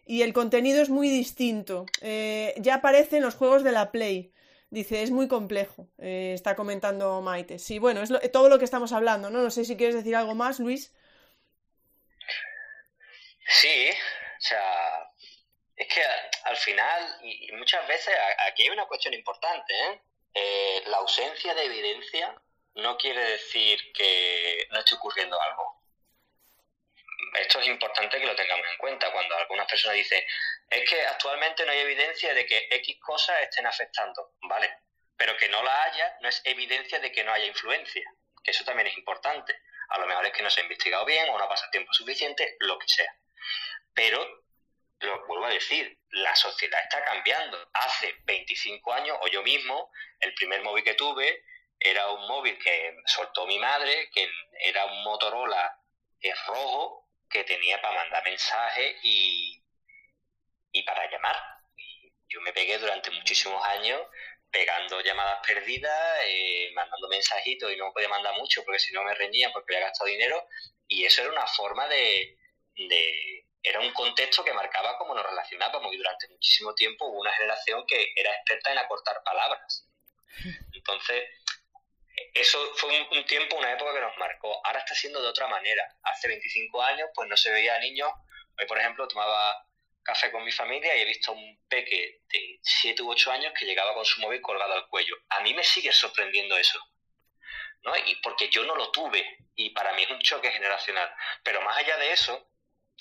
y 0.08 0.22
el 0.22 0.32
contenido 0.32 0.80
es 0.80 0.88
muy 0.88 1.10
distinto. 1.10 1.84
Eh, 2.00 2.54
ya 2.56 2.76
aparece 2.76 3.18
en 3.18 3.22
los 3.22 3.34
juegos 3.34 3.62
de 3.62 3.72
la 3.72 3.92
Play. 3.92 4.32
Dice, 4.70 5.02
es 5.02 5.10
muy 5.10 5.28
complejo, 5.28 5.86
eh, 5.98 6.32
está 6.34 6.56
comentando 6.56 7.20
Maite. 7.20 7.58
Sí, 7.58 7.78
bueno, 7.78 8.02
es 8.02 8.10
todo 8.32 8.48
lo 8.48 8.58
que 8.58 8.64
estamos 8.64 8.92
hablando, 8.92 9.28
¿no? 9.30 9.42
No 9.42 9.50
sé 9.50 9.66
si 9.66 9.76
quieres 9.76 9.94
decir 9.94 10.16
algo 10.16 10.34
más, 10.34 10.60
Luis. 10.60 10.94
Sí, 13.46 13.90
o 13.90 14.40
sea, 14.40 15.10
es 15.76 15.86
que 15.88 16.02
al 16.44 16.56
final, 16.56 17.18
y, 17.22 17.52
muchas 17.52 17.86
veces, 17.86 18.14
aquí 18.46 18.62
hay 18.62 18.70
una 18.70 18.86
cuestión 18.86 19.12
importante, 19.12 19.72
¿eh? 19.72 20.00
¿eh? 20.34 20.82
La 20.86 20.98
ausencia 20.98 21.54
de 21.54 21.64
evidencia 21.64 22.34
no 22.74 22.96
quiere 22.96 23.22
decir 23.32 23.78
que 23.92 24.66
no 24.70 24.78
esté 24.78 24.94
ocurriendo 24.94 25.38
algo 25.40 25.77
esto 27.34 27.60
es 27.60 27.66
importante 27.68 28.18
que 28.18 28.26
lo 28.26 28.34
tengamos 28.34 28.66
en 28.70 28.78
cuenta 28.78 29.10
cuando 29.12 29.36
algunas 29.36 29.66
personas 29.66 29.96
dicen, 29.96 30.22
es 30.70 30.88
que 30.88 31.06
actualmente 31.06 31.64
no 31.64 31.72
hay 31.72 31.80
evidencia 31.80 32.34
de 32.34 32.46
que 32.46 32.68
X 32.70 32.98
cosas 33.00 33.40
estén 33.42 33.66
afectando, 33.66 34.34
¿vale? 34.42 34.72
Pero 35.16 35.36
que 35.36 35.48
no 35.48 35.62
la 35.62 35.84
haya 35.84 36.16
no 36.20 36.28
es 36.28 36.40
evidencia 36.44 36.98
de 37.00 37.10
que 37.10 37.24
no 37.24 37.32
haya 37.32 37.46
influencia, 37.46 38.04
que 38.42 38.50
eso 38.50 38.64
también 38.64 38.88
es 38.88 38.96
importante. 38.96 39.60
A 39.88 39.98
lo 39.98 40.06
mejor 40.06 40.26
es 40.26 40.32
que 40.32 40.42
no 40.42 40.50
se 40.50 40.60
ha 40.60 40.64
investigado 40.64 41.04
bien 41.04 41.28
o 41.30 41.38
no 41.38 41.44
ha 41.44 41.48
pasado 41.48 41.70
tiempo 41.70 41.92
suficiente, 41.92 42.56
lo 42.60 42.78
que 42.78 42.88
sea. 42.88 43.12
Pero, 43.94 44.44
lo 45.00 45.26
vuelvo 45.26 45.46
a 45.46 45.50
decir, 45.50 45.98
la 46.10 46.36
sociedad 46.36 46.80
está 46.82 47.02
cambiando. 47.04 47.68
Hace 47.72 48.14
25 48.24 48.92
años, 48.92 49.16
o 49.22 49.28
yo 49.28 49.42
mismo, 49.42 49.90
el 50.20 50.34
primer 50.34 50.62
móvil 50.62 50.84
que 50.84 50.94
tuve 50.94 51.44
era 51.80 52.10
un 52.10 52.26
móvil 52.28 52.58
que 52.58 52.96
soltó 53.06 53.46
mi 53.46 53.58
madre, 53.58 54.10
que 54.10 54.28
era 54.60 54.84
un 54.86 55.02
Motorola 55.04 55.78
rojo, 56.46 57.07
que 57.28 57.44
tenía 57.44 57.80
para 57.80 57.94
mandar 58.02 58.24
mensajes 58.24 58.96
y, 59.02 59.62
y 60.72 60.82
para 60.82 61.10
llamar. 61.10 61.36
yo 62.28 62.40
me 62.40 62.52
pegué 62.52 62.78
durante 62.78 63.10
muchísimos 63.10 63.64
años 63.66 64.00
pegando 64.50 65.00
llamadas 65.00 65.40
perdidas, 65.46 66.20
eh, 66.24 66.70
mandando 66.74 67.08
mensajitos 67.08 67.70
y 67.72 67.76
no 67.76 67.92
podía 67.92 68.08
mandar 68.08 68.34
mucho 68.34 68.64
porque 68.64 68.78
si 68.78 68.92
no 68.92 69.04
me 69.04 69.14
reñían 69.14 69.52
porque 69.52 69.76
había 69.76 69.88
gastado 69.88 70.08
dinero 70.08 70.46
y 70.86 71.04
eso 71.04 71.22
era 71.22 71.32
una 71.32 71.46
forma 71.46 71.86
de, 71.86 72.38
de, 72.76 73.46
era 73.62 73.80
un 73.80 73.92
contexto 73.92 74.44
que 74.44 74.54
marcaba 74.54 74.96
cómo 74.96 75.14
nos 75.14 75.26
relacionábamos 75.26 75.92
y 75.92 75.98
durante 75.98 76.28
muchísimo 76.28 76.74
tiempo 76.74 77.06
hubo 77.06 77.20
una 77.20 77.32
generación 77.32 77.84
que 77.86 78.12
era 78.16 78.32
experta 78.32 78.72
en 78.72 78.78
acortar 78.78 79.22
palabras. 79.22 79.86
Entonces, 80.72 81.24
eso 82.34 82.74
fue 82.76 83.08
un, 83.10 83.24
tiempo, 83.26 83.56
una 83.56 83.72
época 83.72 83.94
que 83.94 84.00
nos 84.00 84.16
marcó. 84.18 84.60
Ahora 84.64 84.80
está 84.80 84.94
siendo 84.94 85.20
de 85.20 85.28
otra 85.28 85.46
manera. 85.48 85.82
Hace 86.02 86.28
25 86.28 86.82
años, 86.82 87.08
pues 87.14 87.28
no 87.28 87.36
se 87.36 87.50
veía 87.50 87.78
niños. 87.80 88.10
Hoy, 88.58 88.66
por 88.66 88.78
ejemplo, 88.78 89.06
tomaba 89.08 89.66
café 90.02 90.30
con 90.30 90.44
mi 90.44 90.52
familia 90.52 90.96
y 90.96 91.02
he 91.02 91.04
visto 91.04 91.32
un 91.32 91.60
peque 91.68 92.22
de 92.28 92.58
7 92.62 93.02
u 93.02 93.10
8 93.10 93.30
años 93.30 93.52
que 93.58 93.66
llegaba 93.66 93.94
con 93.94 94.04
su 94.04 94.20
móvil 94.20 94.40
colgado 94.40 94.72
al 94.72 94.88
cuello. 94.88 95.16
A 95.28 95.40
mí 95.40 95.52
me 95.54 95.62
sigue 95.62 95.92
sorprendiendo 95.92 96.56
eso. 96.56 96.80
¿no? 97.82 97.96
Y 97.96 98.16
porque 98.16 98.48
yo 98.48 98.64
no 98.64 98.74
lo 98.74 98.90
tuve 98.90 99.38
y 99.54 99.70
para 99.70 99.92
mí 99.92 100.02
es 100.02 100.10
un 100.10 100.20
choque 100.20 100.50
generacional. 100.50 101.12
Pero 101.42 101.60
más 101.62 101.76
allá 101.76 101.96
de 101.98 102.12
eso, 102.12 102.50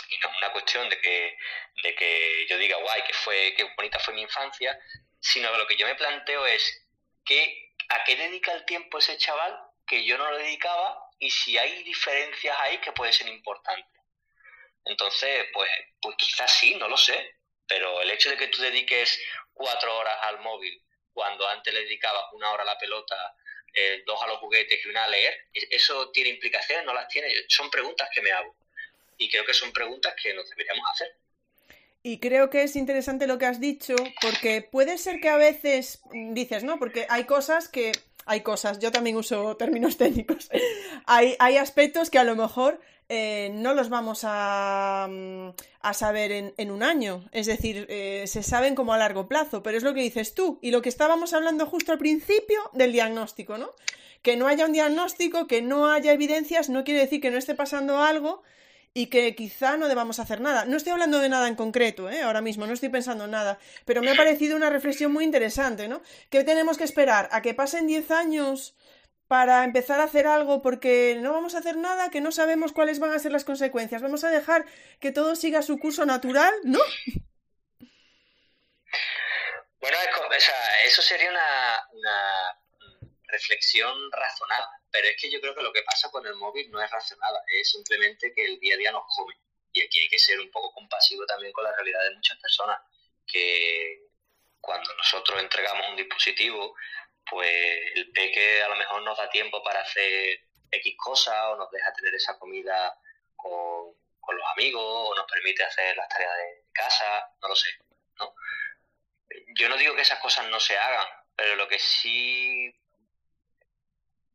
y 0.10 0.18
no 0.20 0.30
es 0.30 0.38
una 0.38 0.52
cuestión 0.52 0.90
de 0.90 1.00
que, 1.00 1.38
de 1.84 1.96
que 1.96 2.46
yo 2.50 2.58
diga, 2.58 2.78
guay, 2.78 3.04
que 3.04 3.14
fue, 3.14 3.54
qué 3.56 3.64
bonita 3.76 4.00
fue 4.00 4.14
mi 4.14 4.22
infancia, 4.22 4.78
sino 5.20 5.52
que 5.52 5.58
lo 5.58 5.68
que 5.68 5.78
yo 5.78 5.88
me 5.88 5.96
planteo 5.96 6.46
es 6.46 6.88
que 7.26 7.67
a 7.90 8.04
qué 8.04 8.16
dedica 8.16 8.54
el 8.54 8.66
tiempo 8.66 8.98
ese 8.98 9.18
chaval 9.18 9.58
que 9.86 10.06
yo 10.06 10.18
no 10.18 10.30
lo 10.30 10.38
dedicaba 10.38 11.10
y 11.20 11.30
si 11.30 11.58
hay 11.58 11.84
diferencias 11.84 12.58
ahí 12.60 12.78
que 12.80 12.92
puede 12.92 13.14
ser 13.14 13.28
importante. 13.28 13.90
Entonces, 14.86 15.48
pues, 15.54 15.70
pues 16.02 16.16
quizás 16.18 16.52
sí, 16.52 16.76
no 16.76 16.88
lo 16.88 16.98
sé, 16.98 17.36
pero 17.68 18.02
el 18.02 18.12
hecho 18.12 18.30
de 18.30 18.38
que 18.38 18.48
tú 18.48 18.62
dediques 18.62 19.22
cuatro 19.54 19.98
horas 19.98 20.18
al 20.24 20.40
móvil 20.40 20.82
cuando 21.14 21.48
antes 21.48 21.74
le 21.74 21.82
dedicabas 21.82 22.26
una 22.34 22.52
hora 22.52 22.64
a 22.64 22.68
la 22.68 22.78
pelota, 22.78 23.36
eh, 23.74 24.04
dos 24.06 24.22
a 24.22 24.28
los 24.28 24.38
juguetes 24.38 24.86
y 24.86 24.90
una 24.90 25.06
a 25.06 25.08
leer, 25.08 25.48
¿eso 25.52 26.12
tiene 26.12 26.30
implicaciones? 26.30 26.86
¿No 26.86 26.94
las 26.94 27.08
tiene? 27.08 27.28
Son 27.48 27.70
preguntas 27.72 28.08
que 28.14 28.22
me 28.22 28.32
hago. 28.32 28.56
Y 29.18 29.30
creo 29.30 29.44
que 29.44 29.54
son 29.54 29.74
preguntas 29.74 30.14
que 30.22 30.34
nos 30.34 30.48
deberíamos 30.50 30.86
hacer. 30.92 31.18
Y 32.08 32.20
creo 32.20 32.50
que 32.50 32.64
es 32.64 32.78
interesante 32.78 33.28
lo 33.28 33.38
que 33.38 33.48
has 33.48 33.60
dicho, 33.60 33.94
porque 34.22 34.62
puede 34.62 34.98
ser 34.98 35.20
que 35.20 35.28
a 35.28 35.36
veces 35.36 36.00
dices, 36.34 36.64
¿no? 36.64 36.80
Porque 36.80 37.06
hay 37.10 37.26
cosas 37.26 37.68
que. 37.68 37.92
Hay 38.26 38.42
cosas, 38.42 38.80
yo 38.80 38.94
también 38.94 39.18
uso 39.18 39.58
términos 39.58 39.98
técnicos. 40.04 40.50
hay, 41.06 41.36
hay 41.40 41.58
aspectos 41.58 42.10
que 42.10 42.18
a 42.18 42.24
lo 42.24 42.38
mejor 42.38 42.80
eh, 43.10 43.52
no 43.54 43.74
los 43.74 43.90
vamos 43.90 44.22
a, 44.24 45.08
mm, 45.10 45.50
a 45.82 45.94
saber 45.94 46.32
en, 46.32 46.54
en, 46.56 46.72
un 46.72 46.82
año. 46.82 47.26
Es 47.34 47.46
decir, 47.46 47.86
eh, 47.90 48.24
se 48.26 48.42
saben 48.42 48.74
como 48.74 48.94
a 48.94 48.98
largo 48.98 49.28
plazo, 49.28 49.62
pero 49.62 49.78
es 49.78 49.84
lo 49.84 49.94
que 49.94 50.02
dices 50.02 50.34
tú. 50.34 50.60
Y 50.62 50.72
lo 50.72 50.82
que 50.82 50.90
estábamos 50.90 51.34
hablando 51.34 51.66
justo 51.66 51.92
al 51.92 51.98
principio 51.98 52.70
del 52.72 52.94
diagnóstico, 52.94 53.58
¿no? 53.58 53.72
Que 54.22 54.38
no 54.38 54.48
haya 54.48 54.66
un 54.66 54.72
diagnóstico, 54.72 55.46
que 55.46 55.62
no 55.62 55.92
haya 55.92 56.14
evidencias, 56.14 56.70
no 56.70 56.86
quiere 56.86 57.02
decir 57.02 57.20
que 57.20 57.32
no 57.32 57.38
esté 57.38 57.54
pasando 57.54 58.02
algo 58.02 58.44
y 58.98 59.12
que 59.12 59.36
quizá 59.36 59.78
no 59.78 59.90
debamos 59.90 60.18
hacer 60.18 60.42
nada. 60.42 60.66
No 60.66 60.76
estoy 60.76 60.92
hablando 60.92 61.20
de 61.20 61.30
nada 61.30 61.48
en 61.48 61.56
concreto, 61.56 62.10
¿eh? 62.10 62.24
ahora 62.24 62.42
mismo, 62.42 62.66
no 62.66 62.74
estoy 62.74 62.90
pensando 62.90 63.26
en 63.26 63.32
nada, 63.32 63.60
pero 63.86 64.02
me 64.02 64.10
ha 64.10 64.16
parecido 64.16 64.58
una 64.58 64.72
reflexión 64.72 65.14
muy 65.14 65.24
interesante, 65.24 65.88
¿no? 65.88 66.02
¿Qué 66.32 66.44
tenemos 66.44 66.80
que 66.80 66.84
esperar? 66.84 67.30
¿A 67.32 67.44
que 67.44 67.54
pasen 67.54 67.86
10 67.86 68.10
años 68.10 68.76
para 69.28 69.64
empezar 69.66 70.00
a 70.00 70.06
hacer 70.06 70.26
algo 70.26 70.64
porque 70.64 71.16
no 71.22 71.32
vamos 71.32 71.54
a 71.54 71.60
hacer 71.60 71.78
nada, 71.78 72.10
que 72.10 72.22
no 72.22 72.32
sabemos 72.32 72.74
cuáles 72.74 72.98
van 72.98 73.12
a 73.12 73.20
ser 73.20 73.32
las 73.32 73.46
consecuencias? 73.46 74.02
¿Vamos 74.02 74.24
a 74.24 74.32
dejar 74.32 74.66
que 75.00 75.12
todo 75.12 75.36
siga 75.36 75.62
su 75.62 75.78
curso 75.78 76.04
natural? 76.08 76.56
¿No? 76.64 76.80
Bueno, 79.80 79.98
eso 80.86 81.02
sería 81.04 81.30
una 81.30 82.58
reflexión 83.28 83.94
razonada 84.12 84.77
pero 84.98 85.10
es 85.10 85.22
que 85.22 85.30
yo 85.30 85.40
creo 85.40 85.54
que 85.54 85.62
lo 85.62 85.72
que 85.72 85.84
pasa 85.84 86.10
con 86.10 86.26
el 86.26 86.34
móvil 86.34 86.72
no 86.72 86.82
es 86.82 86.90
racionada, 86.90 87.44
es 87.46 87.70
simplemente 87.70 88.34
que 88.34 88.46
el 88.46 88.60
día 88.60 88.74
a 88.74 88.78
día 88.78 88.92
nos 88.92 89.04
come. 89.16 89.36
Y 89.72 89.84
aquí 89.84 90.00
hay 90.00 90.10
que 90.10 90.18
ser 90.18 90.40
un 90.40 90.50
poco 90.50 90.74
compasivo 90.74 91.24
también 91.28 91.54
con 91.54 91.66
la 91.66 91.76
realidad 91.76 92.04
de 92.06 92.16
muchas 92.16 92.40
personas, 92.40 92.80
que 93.28 94.08
cuando 94.60 94.92
nosotros 94.96 95.40
entregamos 95.40 95.88
un 95.90 95.98
dispositivo, 95.98 96.76
pues 97.30 97.92
el 97.94 98.12
peque 98.12 98.64
a 98.64 98.70
lo 98.70 98.76
mejor 98.76 99.04
nos 99.04 99.16
da 99.20 99.30
tiempo 99.30 99.62
para 99.62 99.82
hacer 99.82 100.40
X 100.72 100.96
cosas 100.98 101.46
o 101.50 101.58
nos 101.58 101.70
deja 101.70 101.94
tener 101.94 102.16
esa 102.16 102.40
comida 102.40 103.00
con, 103.36 103.94
con 104.20 104.36
los 104.36 104.46
amigos 104.54 104.82
o 104.84 105.14
nos 105.16 105.32
permite 105.32 105.64
hacer 105.64 105.96
las 105.96 106.10
tareas 106.10 106.38
de 106.38 106.66
casa, 106.74 107.30
no 107.40 107.50
lo 107.50 107.56
sé, 107.56 107.70
¿no? 108.18 108.34
Yo 109.60 109.70
no 109.70 109.78
digo 109.78 109.96
que 109.96 110.02
esas 110.02 110.20
cosas 110.20 110.48
no 110.50 110.60
se 110.60 110.76
hagan, 110.76 111.06
pero 111.36 111.56
lo 111.56 111.68
que 111.68 111.78
sí 111.78 112.74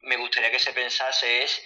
me 0.03 0.17
gustaría 0.17 0.51
que 0.51 0.59
se 0.59 0.73
pensase 0.73 1.45
es 1.45 1.65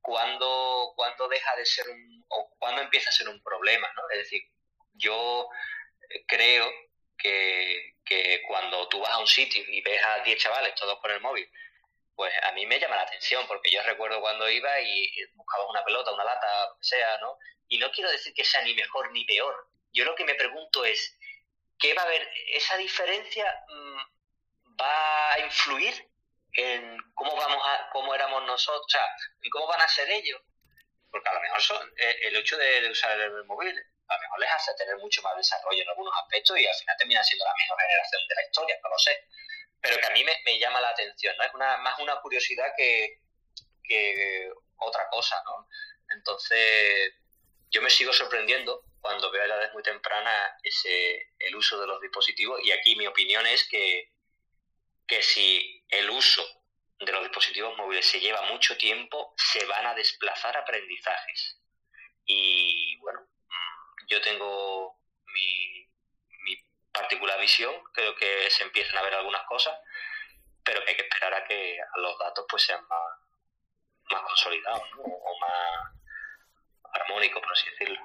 cuándo, 0.00 0.94
deja 1.30 1.56
de 1.56 1.66
ser 1.66 1.88
un, 1.88 2.24
o 2.28 2.50
cuándo 2.58 2.82
empieza 2.82 3.10
a 3.10 3.12
ser 3.12 3.28
un 3.28 3.42
problema, 3.42 3.90
¿no? 3.94 4.02
Es 4.10 4.18
decir, 4.18 4.42
yo 4.94 5.48
creo 6.26 6.70
que, 7.18 7.94
que 8.04 8.42
cuando 8.46 8.88
tú 8.88 9.00
vas 9.00 9.10
a 9.10 9.18
un 9.18 9.26
sitio 9.26 9.62
y 9.68 9.80
ves 9.82 10.02
a 10.02 10.20
10 10.20 10.38
chavales 10.38 10.74
todos 10.74 10.98
con 11.00 11.10
el 11.10 11.20
móvil, 11.20 11.50
pues 12.14 12.32
a 12.42 12.52
mí 12.52 12.66
me 12.66 12.80
llama 12.80 12.96
la 12.96 13.02
atención, 13.02 13.46
porque 13.46 13.70
yo 13.70 13.82
recuerdo 13.82 14.20
cuando 14.20 14.48
iba 14.50 14.80
y 14.80 15.08
buscaba 15.34 15.68
una 15.68 15.84
pelota, 15.84 16.12
una 16.12 16.24
lata, 16.24 16.48
que 16.80 16.84
sea, 16.84 17.18
¿no? 17.18 17.38
Y 17.68 17.78
no 17.78 17.92
quiero 17.92 18.10
decir 18.10 18.34
que 18.34 18.44
sea 18.44 18.62
ni 18.62 18.74
mejor 18.74 19.12
ni 19.12 19.24
peor. 19.24 19.68
Yo 19.92 20.04
lo 20.04 20.14
que 20.14 20.24
me 20.24 20.34
pregunto 20.34 20.84
es, 20.84 21.16
¿qué 21.78 21.94
va 21.94 22.02
a 22.02 22.06
haber? 22.06 22.28
¿Esa 22.48 22.76
diferencia 22.76 23.64
mm, 23.68 24.80
va 24.80 25.32
a 25.34 25.40
influir 25.40 26.07
en 26.52 26.96
cómo 27.14 27.36
vamos 27.36 27.62
a, 27.64 27.88
cómo 27.90 28.14
éramos 28.14 28.44
nosotros, 28.44 28.94
o 28.94 29.44
en 29.44 29.50
cómo 29.50 29.66
van 29.66 29.80
a 29.80 29.88
ser 29.88 30.08
ellos. 30.10 30.40
Porque 31.10 31.28
a 31.28 31.34
lo 31.34 31.40
mejor 31.40 31.60
son, 31.60 31.92
eh, 31.96 32.16
el 32.22 32.36
hecho 32.36 32.56
de, 32.56 32.90
usar 32.90 33.18
el 33.18 33.44
móvil 33.44 33.78
a 34.08 34.14
lo 34.14 34.20
mejor 34.22 34.40
les 34.40 34.50
hace 34.50 34.74
tener 34.74 34.96
mucho 34.96 35.20
más 35.22 35.36
desarrollo 35.36 35.82
en 35.82 35.88
algunos 35.88 36.14
aspectos 36.16 36.58
y 36.58 36.66
al 36.66 36.74
final 36.74 36.96
termina 36.98 37.22
siendo 37.22 37.44
la 37.44 37.54
mejor 37.54 37.78
generación 37.78 38.22
de 38.26 38.34
la 38.34 38.42
historia, 38.42 38.80
no 38.82 38.88
lo 38.88 38.98
sé. 38.98 39.24
Pero 39.80 40.00
que 40.00 40.06
a 40.06 40.10
mí 40.10 40.24
me, 40.24 40.32
me 40.44 40.58
llama 40.58 40.80
la 40.80 40.88
atención, 40.88 41.36
¿no? 41.36 41.44
Es 41.44 41.54
una, 41.54 41.76
más 41.78 41.98
una 41.98 42.16
curiosidad 42.20 42.72
que, 42.76 43.20
que 43.84 44.50
otra 44.78 45.08
cosa, 45.10 45.40
¿no? 45.44 45.68
Entonces, 46.14 47.14
yo 47.70 47.82
me 47.82 47.90
sigo 47.90 48.12
sorprendiendo 48.12 48.82
cuando 49.00 49.30
veo 49.30 49.42
a 49.42 49.46
edades 49.46 49.72
muy 49.72 49.82
tempranas 49.82 50.52
ese, 50.62 51.32
el 51.38 51.54
uso 51.54 51.80
de 51.80 51.86
los 51.86 52.00
dispositivos 52.00 52.60
y 52.64 52.72
aquí 52.72 52.96
mi 52.96 53.06
opinión 53.06 53.46
es 53.46 53.68
que, 53.68 54.12
que 55.06 55.22
si 55.22 55.77
el 55.88 56.10
uso 56.10 56.44
de 56.98 57.12
los 57.12 57.22
dispositivos 57.22 57.76
móviles 57.76 58.06
se 58.06 58.20
lleva 58.20 58.42
mucho 58.42 58.76
tiempo, 58.76 59.34
se 59.36 59.64
van 59.66 59.86
a 59.86 59.94
desplazar 59.94 60.56
aprendizajes. 60.56 61.60
Y 62.24 62.96
bueno, 62.98 63.20
mm, 63.20 64.06
yo 64.08 64.20
tengo 64.20 64.98
mi, 65.26 65.86
mi 66.44 66.56
particular 66.92 67.40
visión, 67.40 67.74
creo 67.92 68.14
que 68.16 68.50
se 68.50 68.64
empiezan 68.64 68.98
a 68.98 69.02
ver 69.02 69.14
algunas 69.14 69.44
cosas, 69.46 69.78
pero 70.64 70.82
que 70.84 70.90
hay 70.90 70.96
que 70.96 71.02
esperar 71.02 71.34
a 71.34 71.44
que 71.44 71.78
los 71.96 72.18
datos 72.18 72.44
pues 72.48 72.62
sean 72.64 72.86
más, 72.88 73.18
más 74.10 74.22
consolidados 74.22 74.82
o 74.96 75.38
más 75.40 75.97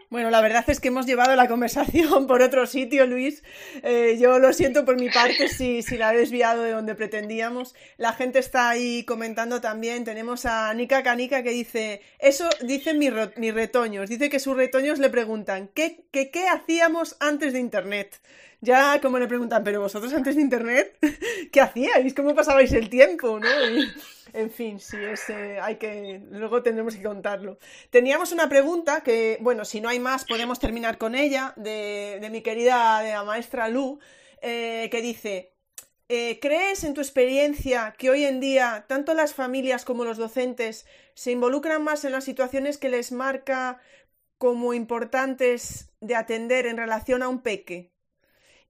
Bueno, 0.10 0.30
la 0.30 0.42
verdad 0.42 0.64
es 0.68 0.80
que 0.80 0.90
hemos 0.90 1.06
llevado 1.06 1.36
la 1.36 1.48
conversación 1.48 2.28
por 2.28 2.42
otro 2.42 2.68
sitio, 2.68 3.06
Luis. 3.08 3.44
Eh, 3.82 4.18
yo 4.20 4.40
lo 4.40 4.54
siento 4.54 4.86
por 4.86 5.00
mi 5.00 5.10
parte 5.10 5.48
si, 5.48 5.82
si 5.82 5.98
la 5.98 6.14
he 6.14 6.18
desviado 6.18 6.64
de 6.64 6.72
donde 6.72 6.96
pretendíamos. 6.96 7.74
La 7.98 8.14
gente 8.14 8.40
está 8.40 8.70
ahí 8.70 9.04
comentando 9.06 9.62
también. 9.62 10.04
Tenemos 10.04 10.46
a 10.46 10.74
Nika 10.74 11.04
Canica 11.04 11.44
que 11.44 11.50
dice, 11.50 12.02
eso 12.20 12.48
dicen 12.62 13.00
mis, 13.00 13.12
mis 13.38 13.54
retoños. 13.54 14.10
Dice 14.10 14.30
que 14.30 14.40
sus 14.40 14.56
retoños 14.56 15.00
le 15.00 15.10
preguntan, 15.10 15.70
¿qué, 15.74 16.06
qué, 16.12 16.30
qué 16.30 16.48
hacíamos 16.48 17.18
antes 17.20 17.54
de 17.54 17.60
Internet? 17.60 18.22
Ya 18.64 19.02
como 19.02 19.20
le 19.20 19.28
preguntan, 19.28 19.62
pero 19.62 19.82
vosotros 19.82 20.14
antes 20.14 20.38
de 20.38 20.42
Internet, 20.42 20.98
¿qué 21.52 21.60
hacíais? 21.60 22.14
¿Cómo 22.14 22.34
pasabais 22.34 22.72
el 22.72 22.90
tiempo? 22.90 23.38
¿no? 23.38 23.48
En 24.32 24.50
fin, 24.50 24.80
sí, 24.80 24.96
es, 24.96 25.30
hay 25.30 25.76
que, 25.76 26.22
luego 26.32 26.64
tendremos 26.64 26.96
que 26.96 27.04
contarlo. 27.04 27.60
Teníamos 27.90 28.32
una 28.32 28.48
pregunta 28.48 29.02
que, 29.02 29.38
bueno, 29.42 29.66
si 29.66 29.82
no 29.82 29.90
hay 29.90 30.00
más, 30.00 30.24
podemos 30.24 30.60
terminar 30.60 30.98
con 30.98 31.14
ella, 31.14 31.54
de, 31.58 32.26
mi 32.32 32.40
querida 32.40 33.22
maestra 33.26 33.68
Lu, 33.68 34.00
eh, 34.42 34.88
que 34.90 35.02
dice, 35.02 35.52
eh, 36.08 36.40
¿crees 36.42 36.86
en 36.86 36.94
tu 36.94 37.02
experiencia 37.02 37.94
que 37.98 38.10
hoy 38.10 38.24
en 38.24 38.40
día 38.40 38.86
tanto 38.88 39.14
las 39.14 39.34
familias 39.34 39.84
como 39.84 40.06
los 40.06 40.18
docentes 40.18 40.86
se 41.16 41.32
involucran 41.32 41.84
más 41.84 42.06
en 42.06 42.14
las 42.14 42.24
situaciones 42.24 42.78
que 42.78 42.88
les 42.88 43.12
marca 43.12 43.82
como 44.38 44.74
importantes 44.74 45.90
de 46.00 46.16
atender 46.16 46.66
en 46.66 46.78
relación 46.78 47.24
a 47.24 47.28
un 47.28 47.42
peque? 47.42 47.93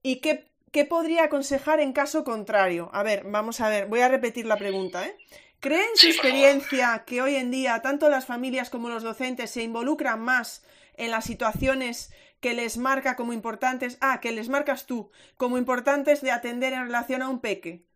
¿Y 0.06 0.16
qué, 0.16 0.44
qué 0.70 0.84
podría 0.84 1.24
aconsejar 1.24 1.80
en 1.80 1.94
caso 1.94 2.24
contrario? 2.24 2.90
A 2.92 3.02
ver, 3.02 3.24
vamos 3.24 3.62
a 3.62 3.70
ver, 3.70 3.86
voy 3.86 4.00
a 4.00 4.08
repetir 4.08 4.44
la 4.44 4.58
pregunta, 4.58 5.06
¿eh? 5.06 5.16
¿Cree 5.60 5.80
en 5.80 5.96
su 5.96 6.08
experiencia 6.08 7.04
que 7.06 7.22
hoy 7.22 7.36
en 7.36 7.50
día 7.50 7.80
tanto 7.80 8.10
las 8.10 8.26
familias 8.26 8.68
como 8.68 8.90
los 8.90 9.02
docentes 9.02 9.50
se 9.50 9.62
involucran 9.62 10.20
más 10.20 10.62
en 10.98 11.10
las 11.10 11.24
situaciones 11.24 12.12
que 12.40 12.52
les 12.52 12.76
marca 12.76 13.16
como 13.16 13.32
importantes, 13.32 13.96
ah, 14.02 14.20
que 14.20 14.30
les 14.32 14.50
marcas 14.50 14.84
tú, 14.84 15.10
como 15.38 15.56
importantes 15.56 16.20
de 16.20 16.32
atender 16.32 16.74
en 16.74 16.84
relación 16.84 17.22
a 17.22 17.30
un 17.30 17.40
peque? 17.40 17.86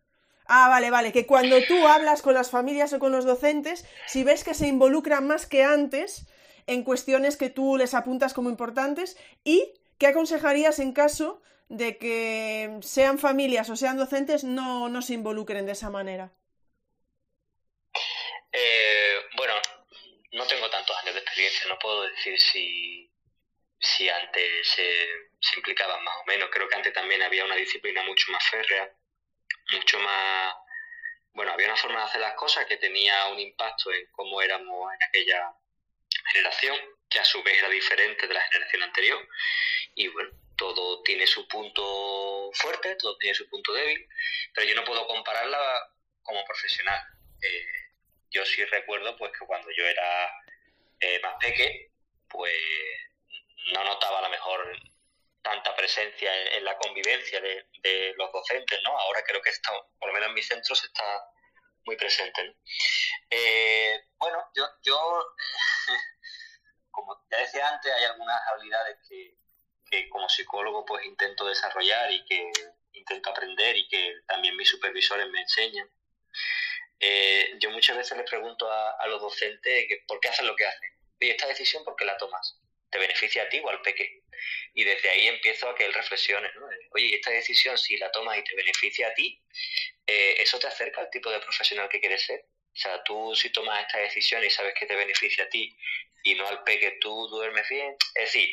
Ah, 0.47 0.70
vale, 0.70 0.90
vale, 0.90 1.12
que 1.12 1.26
cuando 1.26 1.56
tú 1.68 1.86
hablas 1.86 2.22
con 2.22 2.32
las 2.32 2.48
familias 2.48 2.94
o 2.94 2.98
con 2.98 3.12
los 3.12 3.26
docentes, 3.26 3.85
si 4.06 4.24
ves 4.24 4.44
que 4.44 4.55
se 4.55 4.66
involucran 4.66 5.26
más 5.26 5.44
que 5.44 5.62
antes 5.62 6.26
en 6.66 6.85
cuestiones 6.85 7.36
que 7.36 7.51
tú 7.51 7.76
les 7.76 7.93
apuntas 7.93 8.32
como 8.32 8.48
importantes 8.48 9.18
y 9.44 9.74
qué 9.98 10.06
aconsejarías 10.06 10.78
en 10.78 10.93
caso 10.93 11.43
de 11.69 11.99
que 11.99 12.78
sean 12.82 13.19
familias 13.19 13.69
o 13.70 13.77
sean 13.77 13.97
docentes 13.97 14.45
no, 14.45 14.89
no 14.89 15.03
se 15.03 15.15
involucren 15.15 15.66
de 15.66 15.73
esa 15.73 15.90
manera. 15.90 16.32
Eh, 18.53 19.16
bueno, 19.36 19.55
no 20.32 20.47
tengo 20.47 20.69
tantos 20.70 20.97
años 20.99 21.15
de 21.15 21.20
experiencia, 21.20 21.69
no 21.69 21.78
puedo 21.78 22.03
decir 22.03 22.40
si, 22.40 23.11
si 23.78 24.09
antes 24.09 24.69
se, 24.69 25.07
se 25.40 25.57
implicaban 25.57 26.03
más 26.05 26.16
o 26.23 26.24
menos. 26.27 26.49
Creo 26.51 26.69
que 26.69 26.77
antes 26.77 26.93
también 26.93 27.23
había 27.23 27.45
una 27.45 27.57
disciplina 27.57 28.03
mucho 28.03 28.32
más 28.32 28.45
férrea, 28.49 28.90
mucho 29.73 29.99
más... 30.01 30.55
Bueno, 31.32 31.53
había 31.53 31.66
una 31.66 31.77
forma 31.77 32.01
de 32.01 32.07
hacer 32.07 32.20
las 32.20 32.35
cosas 32.35 32.66
que 32.66 32.78
tenía 32.78 33.27
un 33.27 33.39
impacto 33.39 33.93
en 33.93 34.07
cómo 34.11 34.43
éramos 34.43 34.93
en 34.93 35.03
aquella 35.03 35.53
generación, 36.32 36.77
que 37.09 37.20
a 37.20 37.24
su 37.24 37.43
vez 37.43 37.59
era 37.59 37.69
diferente 37.69 38.27
de 38.27 38.35
la 38.35 38.43
generación 38.43 38.82
anterior. 38.82 39.28
Y 39.95 40.09
bueno, 40.09 40.31
todo 40.59 41.02
tiene 41.02 41.26
su 41.26 41.47
punto 41.48 42.51
fuerte, 42.52 42.97
todo 42.97 43.16
tiene 43.16 43.35
su 43.35 43.48
punto 43.48 43.72
débil, 43.72 44.06
pero 44.52 44.66
yo 44.66 44.74
no 44.74 44.85
puedo 44.85 45.06
compararla 45.06 45.59
como 46.22 46.44
profesional. 46.44 47.01
Eh, 47.40 47.66
yo 48.30 48.44
sí 48.44 48.62
recuerdo 48.66 49.16
pues 49.16 49.32
que 49.32 49.47
cuando 49.47 49.68
yo 49.70 49.86
era 49.86 50.30
eh, 51.01 51.20
más 51.22 51.36
peque, 51.40 51.93
pues 52.28 52.52
no 53.72 53.85
notaba 53.85 54.18
a 54.18 54.22
lo 54.22 54.28
mejor 54.28 54.76
tanta 55.43 55.74
presencia 55.76 56.56
en, 56.56 56.64
la 56.64 56.76
convivencia 56.76 57.40
de, 57.40 57.64
los 58.16 58.32
docentes, 58.32 58.80
¿no? 58.82 58.98
Ahora 58.98 59.22
creo 59.22 59.40
que 59.40 59.51
está, 59.51 59.70
por 59.98 60.09
lo 60.09 60.12
menos 60.12 60.28
en 60.28 60.35
mis 60.35 60.47
centros 60.47 60.85
está 60.85 61.24
muy 61.85 61.97
presente. 61.97 62.56
Eh, 63.30 64.02
bueno, 64.18 64.44
yo, 64.55 64.66
yo 64.82 65.24
como 66.90 67.24
ya 67.30 67.39
decía 67.39 67.68
antes, 67.68 67.93
hay 67.93 68.05
algunas 68.05 68.40
habilidades 68.48 68.98
que, 69.09 69.39
que 69.90 70.09
como 70.09 70.28
psicólogo 70.28 70.85
pues 70.85 71.05
intento 71.05 71.47
desarrollar 71.47 72.10
y 72.12 72.24
que 72.24 72.51
intento 72.93 73.31
aprender 73.31 73.77
y 73.77 73.89
que 73.89 74.15
también 74.27 74.56
mis 74.56 74.69
supervisores 74.69 75.28
me 75.28 75.40
enseñan. 75.40 75.89
Eh, 77.01 77.55
yo 77.60 77.70
muchas 77.70 77.97
veces 77.97 78.16
les 78.19 78.28
pregunto 78.28 78.70
a, 78.70 79.06
los 79.06 79.20
docentes 79.20 79.86
que, 79.89 80.02
por 80.06 80.20
qué 80.20 80.28
hacen 80.28 80.47
lo 80.47 80.56
que 80.56 80.66
hacen. 80.66 80.90
Y 81.20 81.31
esta 81.31 81.47
decisión, 81.47 81.85
¿por 81.85 81.97
qué 81.97 82.05
la 82.05 82.16
tomas? 82.16 82.60
¿Te 82.90 82.98
beneficia 82.98 83.44
a 83.44 83.48
ti 83.48 83.60
o 83.62 83.69
al 83.69 83.82
peque? 83.82 84.23
Y 84.74 84.85
desde 84.85 85.09
ahí 85.10 85.28
empiezo 85.28 85.69
a 85.69 85.74
que 85.74 85.85
él 85.85 85.94
reflexione. 85.94 86.48
¿no? 86.55 86.66
Oye, 86.93 87.15
esta 87.15 87.31
decisión, 87.31 87.77
si 87.78 87.97
la 87.97 88.10
tomas 88.10 88.39
y 88.39 88.44
te 88.44 88.55
beneficia 88.55 89.09
a 89.09 89.15
ti, 89.15 89.40
eh, 90.06 90.36
¿eso 90.39 90.59
te 90.59 90.66
acerca 90.66 91.01
al 91.01 91.10
tipo 91.10 91.31
de 91.31 91.40
profesional 91.40 91.89
que 91.89 92.01
quieres 92.01 92.23
ser? 92.23 92.44
O 92.73 92.81
sea, 92.81 93.02
tú 93.02 93.35
si 93.35 93.51
tomas 93.51 93.85
esta 93.85 93.98
decisión 93.98 94.44
y 94.44 94.51
sabes 94.51 94.74
que 94.74 94.86
te 94.86 94.94
beneficia 94.94 95.44
a 95.44 95.48
ti 95.48 95.77
y 96.23 96.35
no 96.35 96.47
al 96.47 96.62
peque, 96.62 96.98
tú 97.01 97.28
duermes 97.28 97.69
bien. 97.69 97.97
Es 98.15 98.32
decir, 98.32 98.48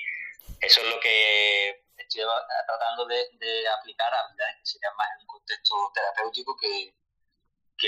eso 0.61 0.81
es 0.81 0.87
lo 0.87 0.99
que 0.99 1.85
estoy 1.97 2.23
tratando 2.65 3.05
de, 3.05 3.67
aplicar 3.79 4.13
a 4.13 4.19
habilidades 4.19 4.57
que 4.57 4.65
serían 4.65 4.95
más 4.95 5.07
en 5.15 5.21
un 5.21 5.27
contexto 5.27 5.91
terapéutico 5.93 6.57
que, 6.57 6.93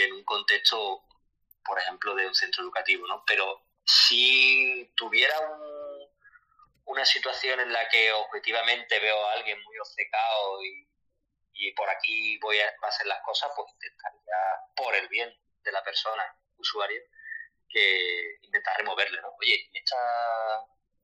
en 0.05 0.13
un 0.13 0.23
contexto, 0.23 1.03
por 1.63 1.79
ejemplo, 1.79 2.15
de 2.15 2.27
un 2.27 2.35
centro 2.35 2.63
educativo, 2.63 3.07
¿no? 3.07 3.23
Pero 3.25 3.65
si 3.85 4.91
tuviera 4.95 5.35
una 6.85 7.05
situación 7.05 7.59
en 7.59 7.73
la 7.73 7.87
que 7.89 8.11
objetivamente 8.11 8.99
veo 8.99 9.25
a 9.25 9.33
alguien 9.33 9.61
muy 9.63 9.77
obcecado 9.77 10.63
y, 10.63 10.87
por 11.75 11.89
aquí 11.89 12.37
voy 12.39 12.59
a 12.59 12.71
hacer 12.83 13.07
las 13.07 13.21
cosas, 13.23 13.51
pues 13.55 13.71
intentaría, 13.73 14.35
por 14.75 14.95
el 14.95 15.07
bien 15.07 15.33
de 15.63 15.71
la 15.71 15.83
persona, 15.83 16.23
usuario, 16.57 17.01
que 17.67 18.37
intentar 18.41 18.77
removerle, 18.77 19.21
¿no? 19.21 19.29
Oye, 19.39 19.69
esta 19.73 19.97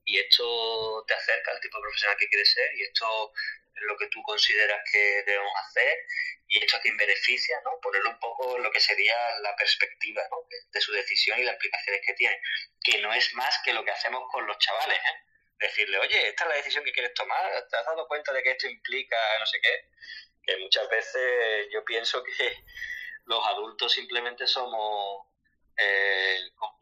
y 0.04 0.18
esto 0.18 1.04
te 1.06 1.14
acerca 1.14 1.50
al 1.50 1.60
tipo 1.60 1.78
de 1.78 1.82
profesional 1.82 2.16
que 2.18 2.28
quieres 2.28 2.52
ser 2.52 2.74
y 2.76 2.82
esto 2.82 3.32
es 3.74 3.82
lo 3.82 3.96
que 3.96 4.06
tú 4.08 4.22
consideras 4.22 4.80
que 4.90 5.22
debemos 5.26 5.52
hacer 5.66 5.98
y 6.46 6.58
esto 6.62 6.76
a 6.76 6.80
quien 6.80 6.96
beneficia, 6.96 7.60
¿no? 7.64 7.80
Ponerlo 7.80 8.10
un 8.10 8.18
poco 8.18 8.58
lo 8.58 8.70
que 8.70 8.80
sería 8.80 9.16
la 9.40 9.56
perspectiva 9.56 10.22
de, 10.70 10.80
su 10.80 10.92
decisión 10.92 11.38
y 11.38 11.44
las 11.44 11.54
implicaciones 11.54 12.02
que 12.06 12.14
tiene, 12.14 12.40
que 12.82 12.98
no 12.98 13.12
es 13.12 13.32
más 13.34 13.58
que 13.64 13.72
lo 13.72 13.84
que 13.84 13.90
hacemos 13.90 14.24
con 14.30 14.46
los 14.46 14.58
chavales, 14.58 14.98
¿eh? 14.98 15.22
Decirle, 15.58 15.98
oye, 15.98 16.28
esta 16.28 16.44
es 16.44 16.50
la 16.50 16.56
decisión 16.56 16.84
que 16.84 16.92
quieres 16.92 17.14
tomar, 17.14 17.50
¿te 17.68 17.76
has 17.76 17.86
dado 17.86 18.06
cuenta 18.06 18.32
de 18.32 18.42
que 18.42 18.50
esto 18.50 18.68
implica 18.68 19.16
no 19.38 19.46
sé 19.46 19.60
qué? 19.60 19.88
Que 20.44 20.56
muchas 20.58 20.88
veces 20.90 21.68
yo 21.72 21.84
pienso 21.84 22.22
que 22.22 22.64
los 23.24 23.44
adultos 23.46 23.92
simplemente 23.92 24.46
somos 24.46 25.26
eh, 25.78 26.38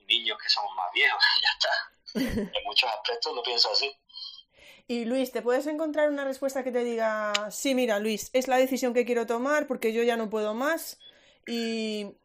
niños 0.07 0.39
que 0.43 0.49
somos 0.49 0.74
más 0.74 0.93
viejos, 0.93 1.23
ya 1.43 1.49
está 1.51 1.91
en 2.14 2.51
muchos 2.64 2.90
aspectos 2.90 3.34
lo 3.34 3.43
pienso 3.43 3.70
así. 3.70 3.90
Y 4.89 5.05
Luis, 5.05 5.32
¿te 5.32 5.43
puedes 5.43 5.66
encontrar 5.66 6.10
una 6.10 6.24
respuesta 6.24 6.64
que 6.64 6.72
te 6.72 6.84
diga, 6.84 7.32
sí, 7.51 7.74
mira, 7.74 7.98
Luis, 7.98 8.30
es 8.32 8.48
la 8.48 8.56
decisión 8.56 8.94
que 8.94 9.05
quiero 9.05 9.26
tomar 9.26 9.66
porque 9.66 9.93
yo 9.93 10.02
ya 10.02 10.16
no 10.16 10.28
puedo 10.28 10.55
más? 10.55 10.98
Y 11.47 12.16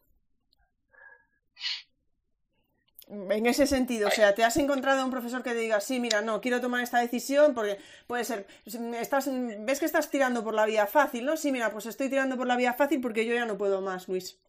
en 3.09 3.45
ese 3.45 3.68
sentido, 3.68 4.09
o 4.09 4.11
sea, 4.11 4.35
¿te 4.35 4.43
has 4.43 4.57
encontrado 4.57 5.03
un 5.05 5.11
profesor 5.11 5.43
que 5.43 5.51
te 5.51 5.57
diga, 5.57 5.80
sí, 5.80 5.99
mira, 5.99 6.22
no, 6.22 6.41
quiero 6.41 6.59
tomar 6.59 6.84
esta 6.84 6.99
decisión 6.99 7.53
porque 7.53 7.80
puede 8.05 8.26
ser, 8.26 8.47
estás, 8.65 9.30
ves 9.30 9.80
que 9.80 9.85
estás 9.85 10.09
tirando 10.09 10.43
por 10.43 10.53
la 10.53 10.65
vía 10.65 10.88
fácil, 10.88 11.26
¿no? 11.26 11.38
Sí, 11.38 11.51
mira, 11.51 11.72
pues 11.72 11.85
estoy 11.85 12.09
tirando 12.09 12.35
por 12.35 12.47
la 12.47 12.57
vía 12.57 12.73
fácil 12.73 12.99
porque 12.99 13.26
yo 13.26 13.34
ya 13.34 13.45
no 13.45 13.57
puedo 13.57 13.81
más, 13.81 14.09
Luis. 14.09 14.39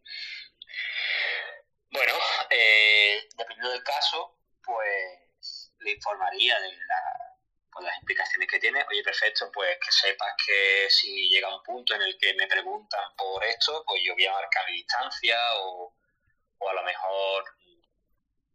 eh, 2.50 3.28
dependiendo 3.36 3.70
del 3.70 3.82
caso, 3.84 4.36
pues 4.64 5.27
le 5.80 5.92
informaría 5.92 6.58
de 6.60 6.70
pues, 7.72 7.84
las 7.84 7.98
implicaciones 7.98 8.48
que 8.48 8.58
tiene. 8.58 8.84
Oye, 8.90 9.02
perfecto, 9.02 9.50
pues 9.52 9.78
que 9.78 9.92
sepas 9.92 10.32
que 10.46 10.88
si 10.90 11.28
llega 11.28 11.54
un 11.54 11.62
punto 11.62 11.94
en 11.94 12.02
el 12.02 12.18
que 12.18 12.34
me 12.34 12.46
preguntan 12.46 13.14
por 13.16 13.44
esto, 13.44 13.84
pues 13.86 14.02
yo 14.04 14.14
voy 14.14 14.26
a 14.26 14.32
marcar 14.32 14.66
mi 14.66 14.74
distancia 14.74 15.36
o, 15.56 15.94
o 16.58 16.68
a 16.68 16.74
lo 16.74 16.82
mejor 16.82 17.44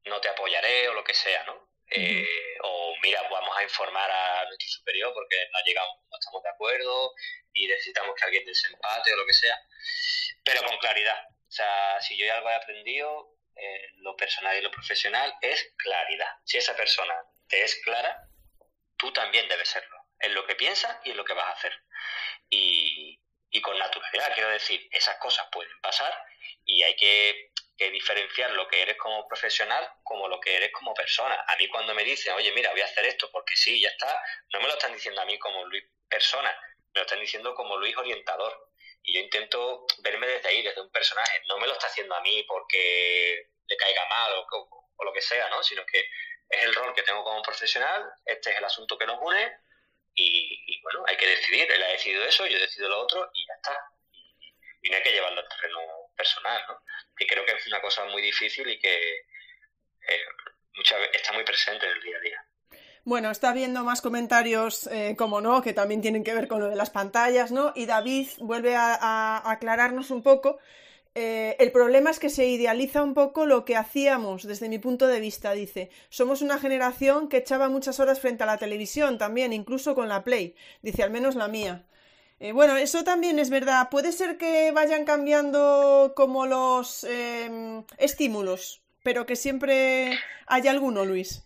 no 0.05 0.19
te 0.19 0.29
apoyaré 0.29 0.89
o 0.89 0.93
lo 0.93 1.03
que 1.03 1.13
sea, 1.13 1.43
¿no? 1.45 1.73
Eh, 1.95 2.57
o 2.63 2.95
mira, 3.03 3.21
vamos 3.29 3.55
a 3.55 3.63
informar 3.63 4.09
a 4.09 4.45
nuestro 4.45 4.67
superior 4.67 5.13
porque 5.13 5.35
no 5.51 5.59
llegamos, 5.65 5.97
no 6.09 6.17
estamos 6.17 6.41
de 6.41 6.49
acuerdo 6.49 7.13
y 7.53 7.67
necesitamos 7.67 8.15
que 8.15 8.25
alguien 8.25 8.45
desempate 8.45 9.13
o 9.13 9.17
lo 9.17 9.25
que 9.25 9.33
sea, 9.33 9.59
pero 10.43 10.63
con 10.63 10.77
claridad. 10.77 11.27
O 11.29 11.51
sea, 11.51 12.01
si 12.01 12.17
yo 12.17 12.33
algo 12.33 12.49
he 12.49 12.55
aprendido, 12.55 13.37
lo 13.97 14.15
personal 14.15 14.57
y 14.57 14.61
lo 14.61 14.71
profesional, 14.71 15.33
es 15.41 15.73
claridad. 15.77 16.29
Si 16.43 16.57
esa 16.57 16.75
persona 16.75 17.15
te 17.47 17.63
es 17.63 17.75
clara, 17.83 18.27
tú 18.97 19.11
también 19.13 19.47
debes 19.47 19.69
serlo, 19.69 19.97
en 20.19 20.33
lo 20.33 20.45
que 20.45 20.55
piensas 20.55 20.97
y 21.05 21.11
en 21.11 21.17
lo 21.17 21.25
que 21.25 21.33
vas 21.33 21.45
a 21.45 21.51
hacer. 21.51 21.73
Y, 22.49 23.19
y 23.49 23.61
con 23.61 23.77
naturalidad, 23.77 24.33
quiero 24.33 24.49
decir, 24.49 24.87
esas 24.91 25.17
cosas 25.17 25.47
pueden 25.51 25.79
pasar 25.81 26.13
y 26.65 26.83
hay 26.83 26.95
que 26.95 27.53
que 27.77 27.89
diferenciar 27.89 28.51
lo 28.51 28.67
que 28.67 28.81
eres 28.81 28.97
como 28.97 29.27
profesional 29.27 29.87
como 30.03 30.27
lo 30.27 30.39
que 30.39 30.55
eres 30.55 30.71
como 30.71 30.93
persona. 30.93 31.43
A 31.47 31.55
mí 31.55 31.67
cuando 31.67 31.93
me 31.95 32.03
dicen, 32.03 32.33
oye, 32.33 32.51
mira, 32.51 32.71
voy 32.71 32.81
a 32.81 32.85
hacer 32.85 33.05
esto 33.05 33.29
porque 33.31 33.55
sí, 33.55 33.81
ya 33.81 33.89
está, 33.89 34.21
no 34.53 34.59
me 34.59 34.67
lo 34.67 34.73
están 34.73 34.93
diciendo 34.93 35.21
a 35.21 35.25
mí 35.25 35.37
como 35.39 35.65
Luis 35.65 35.83
persona, 36.07 36.55
me 36.93 36.99
lo 36.99 37.01
están 37.01 37.19
diciendo 37.19 37.55
como 37.55 37.77
Luis 37.77 37.95
orientador. 37.97 38.69
Y 39.03 39.13
yo 39.13 39.19
intento 39.19 39.85
verme 39.99 40.27
desde 40.27 40.49
ahí, 40.49 40.61
desde 40.61 40.81
un 40.81 40.91
personaje. 40.91 41.41
No 41.47 41.57
me 41.57 41.67
lo 41.67 41.73
está 41.73 41.87
haciendo 41.87 42.15
a 42.15 42.21
mí 42.21 42.43
porque 42.47 43.49
le 43.67 43.77
caiga 43.77 44.05
mal 44.07 44.33
o, 44.33 44.47
o 44.95 45.03
lo 45.03 45.13
que 45.13 45.21
sea, 45.21 45.49
¿no? 45.49 45.61
Sino 45.61 45.85
que 45.85 46.09
es 46.49 46.63
el 46.63 46.73
rol 46.73 46.93
que 46.93 47.03
tengo 47.03 47.23
como 47.23 47.41
profesional, 47.41 48.11
este 48.25 48.51
es 48.51 48.57
el 48.57 48.65
asunto 48.65 48.97
que 48.97 49.05
nos 49.05 49.19
une 49.21 49.57
y, 50.15 50.81
bueno, 50.83 51.03
hay 51.07 51.17
que 51.17 51.27
decidir. 51.27 51.71
Él 51.71 51.83
ha 51.83 51.87
decidido 51.87 52.23
eso, 52.23 52.45
yo 52.45 52.57
he 52.57 52.61
decidido 52.61 52.89
lo 52.89 53.01
otro 53.01 53.29
y 53.33 53.45
ya 53.47 53.53
está. 53.55 53.77
Y, 54.81 54.89
no 54.89 54.97
hay 54.97 55.03
que 55.03 55.11
llevarlo 55.11 55.41
al 55.41 55.49
terreno 55.49 55.79
personal, 56.15 56.63
¿no? 56.67 56.83
Que 57.15 57.25
creo 57.25 57.45
que 57.45 57.53
es 57.53 57.67
una 57.67 57.81
cosa 57.81 58.05
muy 58.05 58.21
difícil 58.21 58.69
y 58.69 58.79
que 58.79 59.25
eh, 60.07 60.25
muchas 60.75 60.99
está 61.13 61.31
muy 61.33 61.43
presente 61.43 61.85
en 61.85 61.93
el 61.93 62.01
día 62.01 62.17
a 62.17 62.21
día. 62.21 62.45
Bueno, 63.05 63.31
está 63.31 63.51
viendo 63.51 63.83
más 63.83 64.01
comentarios, 64.01 64.87
eh, 64.87 65.15
como 65.17 65.41
no, 65.41 65.61
que 65.61 65.73
también 65.73 66.01
tienen 66.01 66.23
que 66.23 66.33
ver 66.33 66.47
con 66.47 66.61
lo 66.61 66.69
de 66.69 66.77
las 66.77 66.89
pantallas, 66.89 67.51
¿no? 67.51 67.73
Y 67.75 67.85
David 67.85 68.29
vuelve 68.39 68.75
a, 68.77 69.41
aclararnos 69.51 70.09
un 70.09 70.23
poco. 70.23 70.57
Eh, 71.13 71.57
el 71.59 71.73
problema 71.73 72.11
es 72.11 72.19
que 72.19 72.29
se 72.29 72.47
idealiza 72.47 73.03
un 73.03 73.13
poco 73.13 73.45
lo 73.45 73.65
que 73.65 73.75
hacíamos 73.75 74.43
desde 74.47 74.69
mi 74.69 74.79
punto 74.79 75.07
de 75.07 75.19
vista, 75.19 75.51
dice. 75.51 75.89
Somos 76.07 76.41
una 76.41 76.59
generación 76.59 77.27
que 77.27 77.37
echaba 77.37 77.67
muchas 77.67 77.99
horas 77.99 78.21
frente 78.21 78.43
a 78.43 78.45
la 78.45 78.57
televisión 78.57 79.17
también, 79.17 79.51
incluso 79.51 79.95
con 79.95 80.07
la 80.07 80.23
Play, 80.23 80.55
dice 80.81 81.03
al 81.03 81.11
menos 81.11 81.35
la 81.35 81.49
mía. 81.49 81.85
Eh, 82.39 82.53
bueno, 82.53 82.77
eso 82.77 83.03
también 83.03 83.37
es 83.37 83.49
verdad. 83.49 83.89
Puede 83.89 84.13
ser 84.13 84.37
que 84.37 84.71
vayan 84.71 85.03
cambiando 85.03 86.13
como 86.15 86.45
los 86.45 87.03
em, 87.03 87.83
estímulos, 87.97 88.81
pero 89.03 89.25
que 89.25 89.35
siempre 89.35 90.17
hay 90.47 90.67
alguno, 90.67 91.03
Luis. 91.03 91.43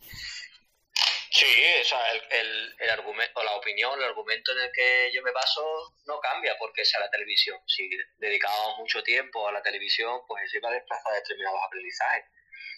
Sí, 1.37 1.45
o 1.45 1.83
sea, 1.83 1.99
el, 2.31 2.75
el, 2.79 2.89
argumento, 2.89 3.43
la 3.43 3.53
opinión, 3.57 3.99
el 3.99 4.05
argumento 4.05 4.53
en 4.53 4.57
el 4.57 4.71
que 4.73 5.11
yo 5.13 5.21
me 5.21 5.31
baso 5.31 5.93
no 6.07 6.19
cambia 6.19 6.57
porque 6.57 6.83
sea 6.83 6.99
la 6.99 7.11
televisión. 7.11 7.59
Si 7.67 7.87
dedicábamos 8.17 8.79
mucho 8.79 9.03
tiempo 9.03 9.47
a 9.47 9.51
la 9.51 9.61
televisión, 9.61 10.19
pues 10.27 10.45
eso 10.45 10.57
iba 10.57 10.69
a 10.69 10.73
desplazar 10.73 11.13
determinados 11.13 11.59
aprendizajes. 11.63 12.25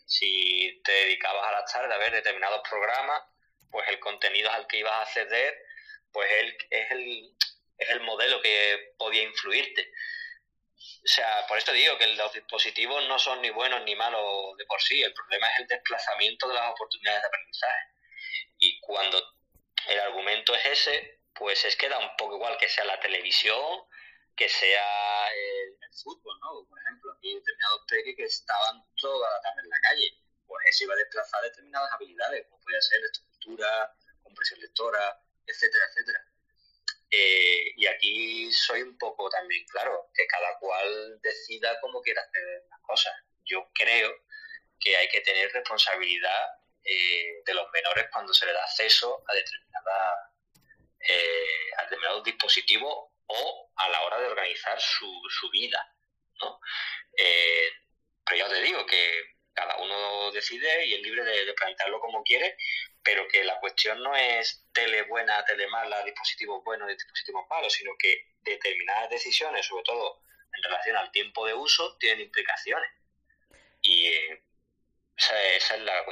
Si 0.06 0.82
te 0.84 0.92
dedicabas 0.92 1.48
a 1.48 1.52
la 1.54 1.64
tarde 1.64 1.94
a 1.94 1.98
ver 2.00 2.12
determinados 2.12 2.60
programas, 2.68 3.24
pues 3.72 3.88
el 3.88 3.98
contenido 4.02 4.52
al 4.52 4.68
que 4.68 4.80
ibas 4.80 4.92
a 4.92 5.02
acceder, 5.04 5.58
pues 6.12 6.30
él, 6.30 6.58
es 6.70 6.92
el, 6.92 7.34
es 7.78 7.90
el 7.92 8.02
modelo 8.02 8.42
que 8.42 8.94
podía 8.98 9.24
influirte. 9.24 9.90
O 11.06 11.08
sea, 11.08 11.48
por 11.48 11.58
esto 11.58 11.72
digo 11.72 11.98
que 11.98 12.08
los 12.08 12.34
dispositivos 12.34 13.08
no 13.08 13.20
son 13.20 13.42
ni 13.42 13.52
buenos 13.52 13.84
ni 13.84 13.96
malos 13.96 14.58
de 14.58 14.66
por 14.66 14.82
sí, 14.82 15.02
el 15.02 15.14
problema 15.14 15.48
es 15.48 15.60
el 15.60 15.68
desplazamiento 15.68 16.50
de 16.50 16.56
las 16.56 16.72
oportunidades 16.72 17.22
de 17.22 17.28
aprendizaje. 17.28 17.99
Y 18.60 18.80
cuando 18.82 19.18
el 19.88 20.00
argumento 20.00 20.54
es 20.54 20.66
ese, 20.66 21.22
pues 21.34 21.64
es 21.66 21.76
que 21.76 21.90
da 21.90 21.98
un 21.98 22.16
poco 22.18 22.36
igual 22.36 22.58
que 22.58 22.68
sea 22.68 22.84
la 22.84 23.00
televisión, 23.00 23.84
que 24.36 24.50
sea 24.50 25.28
el, 25.34 25.76
fútbol, 26.04 26.40
¿no? 26.40 26.66
Por 26.70 26.80
ejemplo, 26.80 27.12
aquí 27.12 27.34
determinados 27.36 27.82
peques 27.90 28.16
que 28.16 28.24
estaban 28.24 28.86
toda 28.96 29.30
la 29.30 29.42
tarde 29.42 29.64
en 29.64 29.70
la 29.70 29.80
calle, 29.82 30.18
pues 30.48 30.66
eso 30.68 30.86
iba 30.86 30.94
a 30.94 30.98
desplazar 30.98 31.44
determinadas 31.44 31.92
habilidades, 31.92 32.46
como 32.48 32.62
podía 32.62 32.82
ser 32.82 33.04
estructura, 33.04 33.94
compresión 34.24 34.62
lectora, 34.62 35.22
etcétera, 35.46 35.86
etcétera. 35.90 36.26
Eh, 37.12 37.74
y 37.76 37.88
aquí 37.88 38.54
soy 38.54 38.84
un 38.84 38.98
poco 38.98 39.30
también 39.30 39.66
claro, 39.68 40.10
que 40.14 40.26
cada 40.28 40.58
cual 40.60 41.20
decida 41.22 41.78
cómo 41.82 42.02
quiere 42.02 42.22
hacer 42.22 42.64
las 42.70 42.80
cosas. 42.82 43.14
Yo 43.44 43.70
creo 43.74 44.14
que 44.80 44.96
hay 44.96 45.10
que 45.10 45.22
tener 45.22 45.52
responsabilidad 45.52 46.59
eh, 46.84 47.42
de 47.46 47.54
los 47.54 47.70
menores 47.72 48.08
cuando 48.12 48.34
se 48.34 48.46
les 48.46 48.56
da 48.56 48.64
acceso 48.64 49.24
a, 49.28 49.34
determinada, 49.34 50.32
eh, 51.00 51.72
a 51.78 51.84
determinados 51.84 52.24
dispositivos 52.24 52.94
o 53.28 53.72
a 53.76 53.90
la 53.90 54.02
hora 54.02 54.20
de 54.20 54.28
organizar 54.28 54.80
su, 54.80 55.12
su 55.30 55.50
vida. 55.50 55.96
¿no? 56.42 56.60
pero 58.24 58.38
ya 58.38 58.48
te 58.48 58.62
digo 58.62 58.86
que 58.86 59.36
cada 59.54 59.76
uno 59.78 60.32
decide 60.32 60.86
y 60.86 60.94
es 60.94 61.02
libre 61.02 61.24
de, 61.26 61.46
de 61.46 61.54
plantearlo 61.54 62.00
como 62.00 62.24
quiere, 62.24 62.56
pero 63.04 63.28
que 63.28 63.44
la 63.44 63.60
cuestión 63.60 64.02
no 64.02 64.16
es 64.16 64.66
tele 64.72 65.04
buena, 65.04 65.44
tele 65.46 65.68
mala, 65.68 66.04
dispositivos 66.04 66.64
buenos, 66.64 66.88
dispositivos 66.90 67.46
malos, 67.50 67.74
sino 67.74 67.92
que 67.98 68.26
determinadas 68.42 69.10
decisiones, 69.10 69.66
sobre 69.66 69.84
todo 69.84 70.22
en 70.54 70.64
relación 70.64 70.96
al 70.96 71.12
tiempo 71.12 71.46
de 71.46 71.54
uso, 71.54 71.98
tienen 71.98 72.22
implicaciones. 72.22 72.90
Y 73.82 74.08
eh, 74.08 74.44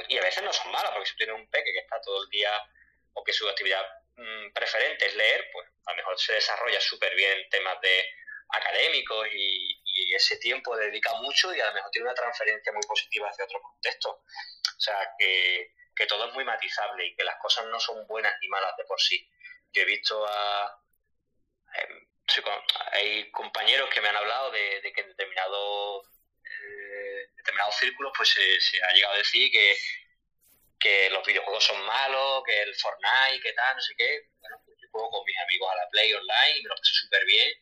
Y 0.08 0.18
a 0.18 0.22
veces 0.22 0.42
no 0.42 0.52
son 0.52 0.70
malas, 0.70 0.92
porque 0.92 1.08
si 1.08 1.16
tiene 1.16 1.32
un 1.32 1.48
peque 1.48 1.72
que 1.72 1.80
está 1.80 2.00
todo 2.00 2.22
el 2.22 2.28
día 2.30 2.52
o 3.14 3.24
que 3.24 3.32
su 3.32 3.48
actividad 3.48 3.84
mm, 4.16 4.52
preferente 4.52 5.06
es 5.06 5.14
leer, 5.14 5.48
pues 5.52 5.66
a 5.86 5.90
lo 5.92 5.96
mejor 5.96 6.18
se 6.18 6.34
desarrolla 6.34 6.80
súper 6.80 7.14
bien 7.14 7.48
temas 7.48 7.80
de 7.80 8.04
académicos 8.50 9.28
y, 9.32 9.80
y, 9.84 10.14
ese 10.14 10.36
tiempo 10.38 10.76
dedica 10.76 11.12
mucho 11.14 11.54
y 11.54 11.60
a 11.60 11.66
lo 11.66 11.74
mejor 11.74 11.90
tiene 11.90 12.06
una 12.06 12.14
transferencia 12.14 12.72
muy 12.72 12.82
positiva 12.86 13.28
hacia 13.28 13.44
otro 13.44 13.60
contexto. 13.60 14.10
O 14.10 14.80
sea, 14.80 14.96
que 15.18 15.72
que 15.98 16.06
todo 16.06 16.28
es 16.28 16.34
muy 16.34 16.44
matizable 16.44 17.06
y 17.06 17.14
que 17.16 17.24
las 17.24 17.36
cosas 17.42 17.66
no 17.66 17.80
son 17.80 18.06
buenas 18.06 18.32
ni 18.40 18.48
malas 18.48 18.76
de 18.76 18.84
por 18.84 19.00
sí. 19.00 19.28
Yo 19.72 19.82
he 19.82 19.84
visto 19.84 20.24
a... 20.26 20.80
Em, 21.74 22.08
hay 22.92 23.30
compañeros 23.32 23.90
que 23.90 24.00
me 24.00 24.08
han 24.08 24.16
hablado 24.16 24.50
de, 24.52 24.92
que 24.94 25.00
en 25.00 25.08
determinados, 25.08 26.06
determinados 27.48 27.76
círculos 27.76 28.12
pues 28.16 28.28
se, 28.28 28.82
ha 28.82 28.92
llegado 28.92 29.14
a 29.14 29.18
decir 29.18 29.50
que, 29.50 29.76
que 30.78 31.10
los 31.10 31.24
videojuegos 31.26 31.64
son 31.64 31.80
malos, 31.86 32.42
que 32.44 32.62
el 32.62 32.74
Fortnite, 32.74 33.40
que 33.42 33.52
tal, 33.54 33.76
no 33.76 33.82
sé 33.82 33.94
qué. 33.96 34.28
Bueno, 34.40 34.60
pues 34.64 34.76
yo 34.80 34.88
juego 34.90 35.10
con 35.10 35.24
mis 35.24 35.38
amigos 35.38 35.70
a 35.72 35.76
la 35.76 35.88
Play 35.88 36.12
online 36.12 36.62
me 36.62 36.68
lo 36.68 36.76
paso 36.76 36.94
súper 36.94 37.24
bien, 37.24 37.52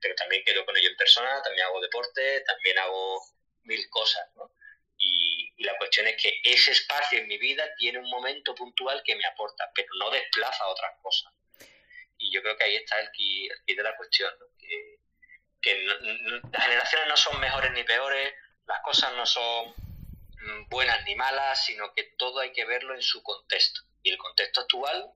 pero 0.00 0.14
también 0.14 0.42
quedo 0.44 0.64
con 0.64 0.76
ellos 0.76 0.90
en 0.90 0.96
persona, 0.96 1.42
también 1.42 1.66
hago 1.66 1.80
deporte, 1.80 2.40
también 2.46 2.78
hago 2.78 3.22
mil 3.64 3.88
cosas, 3.90 4.26
¿no? 4.36 4.50
Y, 4.98 5.52
la 5.58 5.76
cuestión 5.76 6.06
es 6.06 6.22
que 6.22 6.40
ese 6.44 6.70
espacio 6.70 7.18
en 7.18 7.26
mi 7.26 7.36
vida 7.36 7.68
tiene 7.76 7.98
un 7.98 8.08
momento 8.08 8.54
puntual 8.54 9.02
que 9.04 9.16
me 9.16 9.26
aporta, 9.26 9.70
pero 9.74 9.88
no 9.98 10.08
desplaza 10.08 10.64
a 10.64 10.68
otras 10.68 10.92
cosas. 11.02 11.32
Y 12.16 12.32
yo 12.32 12.40
creo 12.42 12.56
que 12.56 12.64
ahí 12.64 12.76
está 12.76 13.00
el 13.00 13.10
key, 13.10 13.48
de 13.66 13.82
la 13.82 13.96
cuestión, 13.96 14.32
que, 15.60 15.84
las 15.84 16.64
generaciones 16.64 17.08
no 17.08 17.16
son 17.16 17.40
mejores 17.40 17.72
ni 17.72 17.82
peores, 17.82 18.32
las 18.68 18.80
cosas 18.82 19.14
no 19.14 19.26
son 19.26 19.74
buenas 20.68 21.04
ni 21.04 21.14
malas, 21.16 21.64
sino 21.64 21.92
que 21.94 22.04
todo 22.16 22.40
hay 22.40 22.52
que 22.52 22.64
verlo 22.64 22.94
en 22.94 23.02
su 23.02 23.22
contexto. 23.22 23.80
Y 24.02 24.10
el 24.10 24.18
contexto 24.18 24.60
actual, 24.60 25.10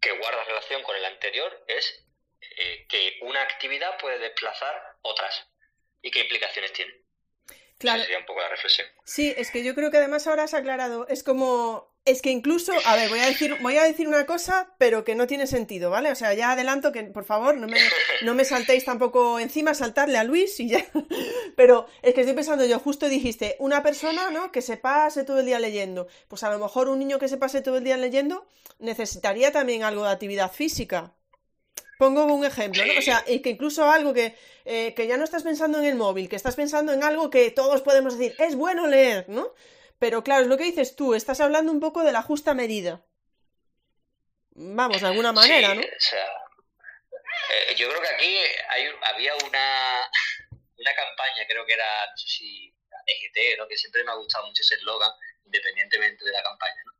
que 0.00 0.12
guarda 0.12 0.44
relación 0.44 0.82
con 0.82 0.96
el 0.96 1.04
anterior, 1.04 1.64
es 1.66 2.04
eh, 2.40 2.86
que 2.88 3.18
una 3.22 3.42
actividad 3.42 3.98
puede 3.98 4.18
desplazar 4.18 4.74
otras. 5.02 5.46
¿Y 6.02 6.10
qué 6.10 6.20
implicaciones 6.20 6.72
tiene? 6.72 6.92
Claro. 7.78 8.02
sería 8.02 8.18
un 8.18 8.26
poco 8.26 8.40
la 8.40 8.48
reflexión. 8.48 8.88
Sí, 9.04 9.32
es 9.36 9.52
que 9.52 9.62
yo 9.62 9.74
creo 9.74 9.90
que 9.92 9.98
además 9.98 10.26
ahora 10.26 10.42
has 10.42 10.54
aclarado, 10.54 11.06
es 11.06 11.22
como 11.22 11.87
es 12.10 12.22
que 12.22 12.30
incluso, 12.30 12.72
a 12.86 12.96
ver, 12.96 13.08
voy 13.10 13.18
a 13.18 13.26
decir, 13.26 13.56
voy 13.60 13.76
a 13.76 13.82
decir 13.82 14.08
una 14.08 14.24
cosa, 14.24 14.72
pero 14.78 15.04
que 15.04 15.14
no 15.14 15.26
tiene 15.26 15.46
sentido, 15.46 15.90
¿vale? 15.90 16.10
O 16.10 16.14
sea, 16.14 16.32
ya 16.34 16.52
adelanto 16.52 16.90
que, 16.90 17.04
por 17.04 17.24
favor, 17.24 17.56
no 17.56 17.66
me, 17.66 17.78
no 18.22 18.34
me 18.34 18.44
saltéis 18.44 18.84
tampoco 18.84 19.38
encima, 19.38 19.74
saltarle 19.74 20.16
a 20.18 20.24
Luis 20.24 20.58
y 20.60 20.68
ya. 20.68 20.84
Pero 21.56 21.86
es 22.02 22.14
que 22.14 22.20
estoy 22.22 22.34
pensando 22.34 22.64
yo, 22.64 22.78
justo 22.78 23.08
dijiste, 23.08 23.56
una 23.58 23.82
persona, 23.82 24.30
¿no? 24.30 24.52
Que 24.52 24.62
se 24.62 24.76
pase 24.76 25.24
todo 25.24 25.40
el 25.40 25.46
día 25.46 25.58
leyendo. 25.58 26.08
Pues 26.28 26.42
a 26.42 26.50
lo 26.50 26.58
mejor 26.58 26.88
un 26.88 26.98
niño 26.98 27.18
que 27.18 27.28
se 27.28 27.36
pase 27.36 27.60
todo 27.60 27.78
el 27.78 27.84
día 27.84 27.96
leyendo 27.96 28.46
necesitaría 28.78 29.52
también 29.52 29.82
algo 29.82 30.04
de 30.04 30.10
actividad 30.10 30.50
física. 30.52 31.12
Pongo 31.98 32.24
un 32.26 32.44
ejemplo, 32.44 32.84
¿no? 32.86 32.92
O 32.96 33.02
sea, 33.02 33.24
y 33.26 33.40
que 33.40 33.50
incluso 33.50 33.90
algo 33.90 34.14
que, 34.14 34.36
eh, 34.64 34.94
que 34.94 35.08
ya 35.08 35.16
no 35.16 35.24
estás 35.24 35.42
pensando 35.42 35.78
en 35.80 35.84
el 35.84 35.96
móvil, 35.96 36.28
que 36.28 36.36
estás 36.36 36.54
pensando 36.54 36.92
en 36.92 37.02
algo 37.02 37.28
que 37.28 37.50
todos 37.50 37.82
podemos 37.82 38.16
decir, 38.16 38.36
es 38.38 38.54
bueno 38.54 38.86
leer, 38.86 39.24
¿no? 39.28 39.48
Pero 39.98 40.22
claro, 40.22 40.42
es 40.42 40.48
lo 40.48 40.56
que 40.56 40.64
dices 40.64 40.96
tú, 40.96 41.14
estás 41.14 41.40
hablando 41.40 41.72
un 41.72 41.80
poco 41.80 42.04
de 42.04 42.12
la 42.12 42.22
justa 42.22 42.54
medida. 42.54 43.04
Vamos, 44.50 45.00
de 45.00 45.06
alguna 45.06 45.32
manera, 45.32 45.74
¿no? 45.74 45.80
O 45.80 46.00
sea, 46.00 46.26
eh, 47.50 47.74
yo 47.76 47.88
creo 47.88 48.00
que 48.00 48.08
aquí 48.08 48.36
hay, 48.70 48.90
había 49.02 49.34
una, 49.36 50.10
una 50.76 50.94
campaña, 50.94 51.46
creo 51.46 51.64
que 51.64 51.74
era, 51.74 52.06
no 52.10 52.16
sé 52.16 52.28
si 52.28 52.74
EGT, 53.06 53.58
¿no? 53.58 53.68
que 53.68 53.76
siempre 53.76 54.04
me 54.04 54.12
ha 54.12 54.16
gustado 54.16 54.46
mucho 54.46 54.62
ese 54.62 54.76
eslogan, 54.76 55.10
independientemente 55.44 56.24
de 56.24 56.32
la 56.32 56.42
campaña, 56.42 56.82
¿no? 56.84 56.92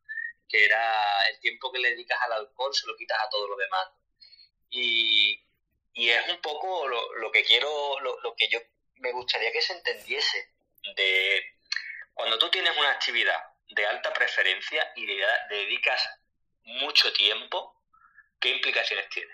que 0.49 0.65
era 0.65 1.27
el 1.29 1.39
tiempo 1.41 1.71
que 1.71 1.79
le 1.79 1.91
dedicas 1.91 2.19
al 2.23 2.33
alcohol 2.33 2.75
se 2.75 2.87
lo 2.87 2.97
quitas 2.97 3.19
a 3.21 3.29
todo 3.29 3.49
lo 3.49 3.57
demás. 3.57 3.89
Y, 4.71 5.45
y 5.95 6.09
es 6.09 6.29
un 6.29 6.41
poco 6.41 6.89
lo, 6.89 7.15
lo 7.17 7.31
que 7.31 7.45
quiero, 7.45 8.01
lo, 8.01 8.19
lo, 8.21 8.35
que 8.35 8.49
yo 8.49 8.59
me 8.97 9.13
gustaría 9.13 9.53
que 9.53 9.61
se 9.61 9.75
entendiese 9.75 10.55
de 10.97 11.43
cuando 12.19 12.37
tú 12.37 12.51
tienes 12.51 12.77
una 12.77 12.91
actividad 12.91 13.41
de 13.69 13.87
alta 13.87 14.13
preferencia 14.13 14.93
y 14.97 15.07
dedicas 15.49 16.05
mucho 16.65 17.13
tiempo, 17.13 17.81
¿qué 18.41 18.49
implicaciones 18.49 19.09
tiene? 19.09 19.33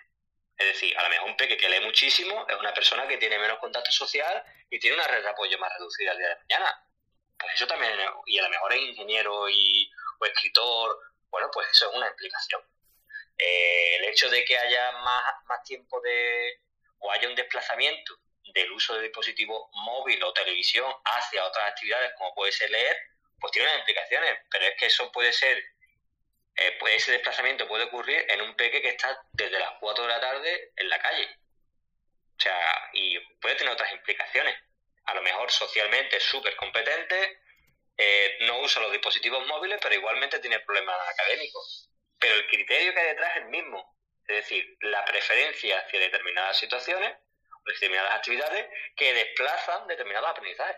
Es 0.59 0.67
decir, 0.67 0.95
a 0.99 1.03
lo 1.05 1.09
mejor 1.09 1.31
un 1.31 1.37
peque 1.39 1.57
que 1.57 1.67
lee 1.67 1.81
muchísimo 1.81 2.47
es 2.47 2.55
una 2.57 2.75
persona 2.75 3.09
que 3.09 3.17
tiene 3.17 3.39
menos 3.39 3.59
contacto 3.59 3.91
social 3.91 4.45
y 4.69 4.79
tiene 4.79 4.97
una 4.97 5.07
red 5.07 5.23
de 5.23 5.31
apoyo 5.31 5.59
más 5.59 5.73
reducida 5.79 6.13
el 6.13 6.19
día 6.19 6.29
de 6.29 6.37
mañana. 6.37 6.87
Pues 7.39 7.55
eso 7.55 7.67
también, 7.67 7.99
y 8.27 8.39
a 8.39 8.43
lo 8.43 8.51
mejor 8.51 8.75
es 8.75 8.81
ingeniero 8.83 9.49
y, 9.49 9.91
o 10.19 10.27
escritor, 10.27 10.99
bueno, 11.31 11.49
pues 11.55 11.67
eso 11.73 11.89
es 11.89 11.97
una 11.97 12.09
explicación. 12.09 12.61
Eh, 13.39 13.97
el 13.97 14.05
hecho 14.11 14.29
de 14.29 14.45
que 14.45 14.59
haya 14.59 14.93
más, 14.93 15.43
más 15.47 15.63
tiempo 15.63 16.03
de, 16.03 16.61
o 16.99 17.11
haya 17.11 17.29
un 17.29 17.35
desplazamiento 17.35 18.19
del 18.53 18.71
uso 18.73 18.95
de 18.95 19.03
dispositivos 19.03 19.69
móvil 19.73 20.23
o 20.23 20.33
televisión 20.33 20.93
hacia 21.05 21.45
otras 21.45 21.69
actividades 21.69 22.13
como 22.19 22.35
puede 22.35 22.53
ser 22.53 22.71
leer, 22.71 22.97
pues 23.41 23.53
tiene 23.53 23.69
unas 23.69 23.81
implicaciones, 23.81 24.39
pero 24.51 24.65
es 24.67 24.75
que 24.77 24.87
eso 24.87 25.11
puede 25.13 25.33
ser, 25.33 25.59
eh, 26.57 26.77
pues 26.79 26.95
ese 26.95 27.13
desplazamiento 27.13 27.67
puede 27.67 27.85
ocurrir 27.85 28.25
en 28.29 28.43
un 28.43 28.55
peque 28.57 28.81
que 28.81 28.91
está 28.91 29.21
desde 29.33 29.59
las 29.59 29.73
4 29.81 30.05
de 30.05 30.09
la 30.09 30.21
tarde 30.21 30.73
en 30.77 30.89
la 30.89 30.99
calle. 31.01 31.29
O 32.37 32.41
sea, 32.41 32.91
y 32.93 33.19
puede 33.41 33.57
tener 33.57 33.73
otras 33.73 33.93
implicaciones. 33.93 34.57
A 35.05 35.15
lo 35.15 35.23
mejor 35.23 35.51
socialmente 35.51 36.17
es 36.17 36.23
súper 36.23 36.57
competente, 36.57 37.39
eh, 37.97 38.39
no 38.43 38.61
usa 38.61 38.83
los 38.83 38.93
dispositivos 38.93 39.47
móviles, 39.47 39.79
pero 39.83 39.95
igualmente 39.95 40.39
tiene 40.41 40.61
problemas 40.61 40.97
académicos. 41.09 41.91
Pero 42.19 42.35
el 42.35 42.47
criterio 42.49 42.93
que 42.93 43.01
hay 43.01 43.07
detrás 43.09 43.37
es 43.37 43.43
el 43.43 43.49
mismo. 43.49 43.95
Es 44.27 44.37
decir, 44.37 44.77
la 44.81 45.05
preferencia 45.05 45.79
hacia 45.81 46.01
determinadas 46.01 46.57
situaciones 46.57 47.15
determinadas 47.67 48.15
actividades 48.15 48.67
que 48.97 49.13
desplazan 49.13 49.87
determinados 49.87 50.31
aprendizajes. 50.31 50.77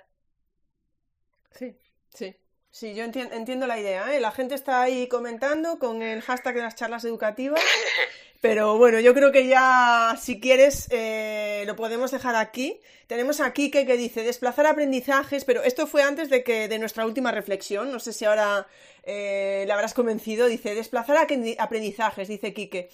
Sí, 1.52 1.78
sí. 2.14 2.36
Sí, 2.70 2.94
yo 2.94 3.04
entiendo, 3.04 3.34
entiendo 3.34 3.66
la 3.66 3.80
idea. 3.80 4.14
¿eh? 4.14 4.20
La 4.20 4.32
gente 4.32 4.54
está 4.54 4.82
ahí 4.82 5.08
comentando 5.08 5.78
con 5.78 6.02
el 6.02 6.20
hashtag 6.20 6.56
de 6.56 6.62
las 6.62 6.74
charlas 6.74 7.04
educativas. 7.06 7.58
Pero 8.42 8.76
bueno, 8.76 9.00
yo 9.00 9.14
creo 9.14 9.32
que 9.32 9.46
ya, 9.46 10.14
si 10.20 10.40
quieres, 10.40 10.86
eh, 10.90 11.64
lo 11.66 11.74
podemos 11.74 12.10
dejar 12.10 12.36
aquí. 12.36 12.80
Tenemos 13.06 13.40
a 13.40 13.52
Kike 13.52 13.86
que 13.86 13.96
dice 13.96 14.22
desplazar 14.22 14.66
aprendizajes, 14.66 15.44
pero 15.44 15.62
esto 15.62 15.86
fue 15.86 16.02
antes 16.02 16.28
de 16.28 16.44
que 16.44 16.68
de 16.68 16.78
nuestra 16.78 17.06
última 17.06 17.32
reflexión. 17.32 17.90
No 17.90 17.98
sé 17.98 18.12
si 18.12 18.24
ahora 18.24 18.66
eh, 19.04 19.64
le 19.66 19.72
habrás 19.72 19.94
convencido. 19.94 20.46
Dice 20.46 20.74
desplazar 20.74 21.16
aprendizajes, 21.58 22.28
dice 22.28 22.52
Kike. 22.52 22.90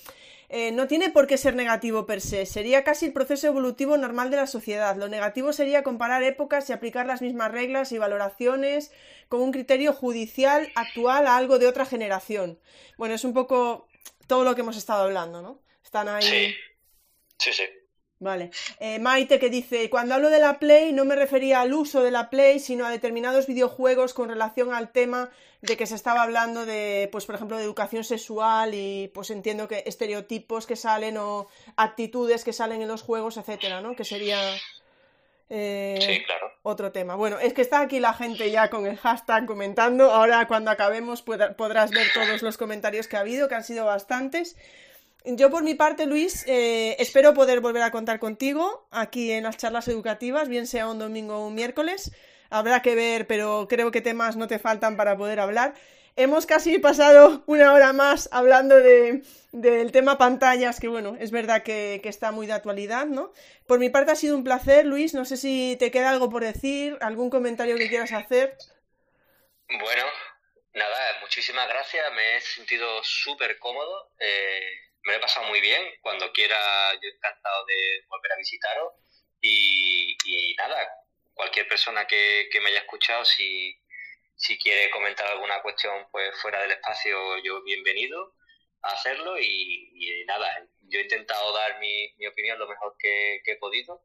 Eh, 0.55 0.71
no 0.71 0.87
tiene 0.87 1.09
por 1.09 1.27
qué 1.27 1.39
ser 1.39 1.55
negativo 1.55 2.05
per 2.05 2.21
se, 2.21 2.45
sería 2.45 2.85
casi 2.85 3.07
el 3.07 3.15
proceso 3.15 3.47
evolutivo 3.47 3.97
normal 3.97 4.31
de 4.31 4.37
la 4.37 4.47
sociedad. 4.47 4.95
Lo 4.97 5.09
negativo 5.09 5.55
sería 5.55 5.83
comparar 5.83 6.23
épocas 6.23 6.69
y 6.69 6.75
aplicar 6.75 7.07
las 7.07 7.23
mismas 7.23 7.51
reglas 7.51 7.91
y 7.91 7.97
valoraciones 7.97 8.93
con 9.31 9.41
un 9.41 9.51
criterio 9.51 9.95
judicial 9.95 10.71
actual 10.75 11.27
a 11.27 11.39
algo 11.39 11.59
de 11.59 11.69
otra 11.69 11.87
generación. 11.87 12.61
Bueno, 12.99 13.15
es 13.15 13.25
un 13.25 13.33
poco 13.33 13.89
todo 14.27 14.45
lo 14.45 14.55
que 14.55 14.61
hemos 14.61 14.77
estado 14.77 15.05
hablando, 15.05 15.41
¿no? 15.41 15.63
Están 15.83 16.09
ahí. 16.09 16.23
Sí, 16.23 16.55
sí. 17.39 17.53
sí. 17.55 17.82
Vale. 18.23 18.53
Eh, 18.79 19.01
Maite 19.01 19.41
que 19.41 19.51
dice, 19.51 19.91
cuando 19.91 20.15
hablo 20.15 20.31
de 20.31 20.39
la 20.39 20.61
Play 20.61 20.93
no 20.93 21.05
me 21.05 21.17
refería 21.17 21.61
al 21.61 21.75
uso 21.75 22.05
de 22.05 22.13
la 22.13 22.31
Play, 22.31 22.61
sino 22.61 22.87
a 22.87 22.91
determinados 22.91 23.49
videojuegos 23.49 24.15
con 24.15 24.29
relación 24.29 24.73
al 24.73 24.93
tema 24.93 25.31
de 25.61 25.77
que 25.77 25.87
se 25.87 25.97
estaba 25.97 26.23
hablando 26.23 26.65
de, 26.65 27.09
pues 27.11 27.27
por 27.27 27.35
ejemplo, 27.35 27.57
de 27.57 27.65
educación 27.65 28.05
sexual 28.05 28.75
y 28.75 29.11
pues 29.13 29.31
entiendo 29.31 29.67
que 29.67 29.83
estereotipos 29.87 30.69
que 30.69 30.77
salen 30.77 31.17
o 31.17 31.49
actitudes 31.75 32.45
que 32.45 32.53
salen 32.53 32.81
en 32.81 32.87
los 32.87 33.03
juegos, 33.03 33.39
etcétera, 33.39 33.81
¿no? 33.81 33.97
Que 33.97 34.05
sería 34.05 34.39
eh, 35.51 35.99
sí, 36.01 36.25
claro. 36.25 36.53
otro 36.63 36.93
tema. 36.93 37.17
Bueno, 37.17 37.41
es 37.41 37.53
que 37.55 37.63
está 37.63 37.81
aquí 37.81 37.99
la 37.99 38.15
gente 38.15 38.53
ya 38.53 38.71
con 38.71 38.87
el 38.87 38.99
hashtag 38.99 39.47
comentando. 39.47 40.13
Ahora 40.13 40.47
cuando 40.47 40.71
acabemos 40.71 41.23
podrás 41.23 41.91
ver 41.91 42.07
todos 42.15 42.41
los 42.41 42.57
comentarios 42.57 43.09
que 43.09 43.17
ha 43.17 43.21
habido, 43.21 43.49
que 43.49 43.57
han 43.57 43.65
sido 43.65 43.85
bastantes. 43.85 44.57
Yo 45.25 45.51
por 45.51 45.63
mi 45.63 45.75
parte, 45.75 46.07
Luis, 46.07 46.45
eh, 46.49 46.97
espero 46.99 47.33
poder 47.33 47.61
volver 47.61 47.83
a 47.83 47.93
contar 47.93 48.19
contigo 48.19 48.89
aquí 48.91 49.31
en 49.31 49.45
las 49.45 49.57
charlas 49.57 49.87
educativas, 49.87 50.49
bien 50.49 50.67
sea 50.67 50.89
un 50.89 50.99
domingo 50.99 51.37
o 51.37 51.47
un 51.47 51.55
miércoles. 51.55 52.11
Habrá 52.51 52.83
que 52.83 52.97
ver, 52.97 53.29
pero 53.29 53.69
creo 53.69 53.93
que 53.93 54.01
temas 54.01 54.37
no 54.37 54.49
te 54.49 54.59
faltan 54.59 54.97
para 54.97 55.17
poder 55.17 55.39
hablar. 55.39 55.75
Hemos 56.17 56.45
casi 56.45 56.79
pasado 56.79 57.45
una 57.47 57.73
hora 57.73 57.93
más 57.93 58.29
hablando 58.33 58.77
de, 58.77 59.23
del 59.53 59.93
tema 59.93 60.19
pantallas, 60.19 60.81
que 60.81 60.89
bueno, 60.89 61.17
es 61.21 61.31
verdad 61.31 61.63
que, 61.63 62.01
está 62.05 62.33
muy 62.33 62.49
de 62.49 62.55
actualidad, 62.55 63.07
¿no? 63.07 63.33
Por 63.67 63.79
mi 63.79 63.91
parte 63.91 64.11
ha 64.11 64.17
sido 64.17 64.37
un 64.37 64.45
placer, 64.45 64.85
Luis. 64.87 65.15
No 65.15 65.25
sé 65.25 65.37
si 65.37 65.77
te 65.79 65.93
queda 65.93 66.11
algo 66.11 66.31
por 66.31 66.43
decir, 66.43 66.99
algún 67.01 67.31
comentario 67.31 67.77
que 67.77 67.89
quieras 67.89 68.13
hacer. 68.13 68.57
Bueno, 69.69 70.05
nada, 70.75 71.21
muchísimas 71.21 71.69
gracias. 71.69 72.13
Me 72.13 72.37
he 72.37 72.41
sentido 72.41 73.03
súper 73.05 73.59
cómodo. 73.61 74.11
Eh 74.19 74.92
me 75.05 75.13
lo 75.13 75.19
he 75.19 75.21
pasado 75.21 75.47
muy 75.47 75.61
bien. 75.61 75.95
Cuando 76.01 76.33
quiera, 76.33 76.59
yo 76.95 77.09
encantado 77.09 77.65
de 77.67 78.05
volver 78.09 78.33
a 78.33 78.37
visitaros. 78.37 78.93
Y, 79.41 80.17
y 80.25 80.55
nada, 80.55 80.89
cualquier 81.35 81.67
persona 81.69 82.07
que, 82.07 82.49
que, 82.51 82.61
me 82.61 82.69
haya 82.71 82.81
escuchado, 82.81 83.25
si, 83.25 83.77
si 84.37 84.59
quiere 84.59 84.91
comentar 84.91 85.27
alguna 85.27 85.61
cuestión 85.63 86.07
pues 86.13 86.41
fuera 86.41 86.61
del 86.63 86.73
espacio, 86.73 87.39
yo 87.39 87.63
bienvenido 87.65 88.35
a 88.83 88.93
hacerlo. 88.93 89.39
Y, 89.39 89.91
y 89.95 90.25
nada, 90.27 90.65
yo 90.83 91.01
he 91.01 91.03
intentado 91.03 91.53
dar 91.53 91.79
mi, 91.81 92.15
mi 92.19 92.27
opinión 92.27 92.59
lo 92.59 92.69
mejor 92.69 92.97
que, 92.99 93.43
he 93.45 93.57
podido. 93.57 94.05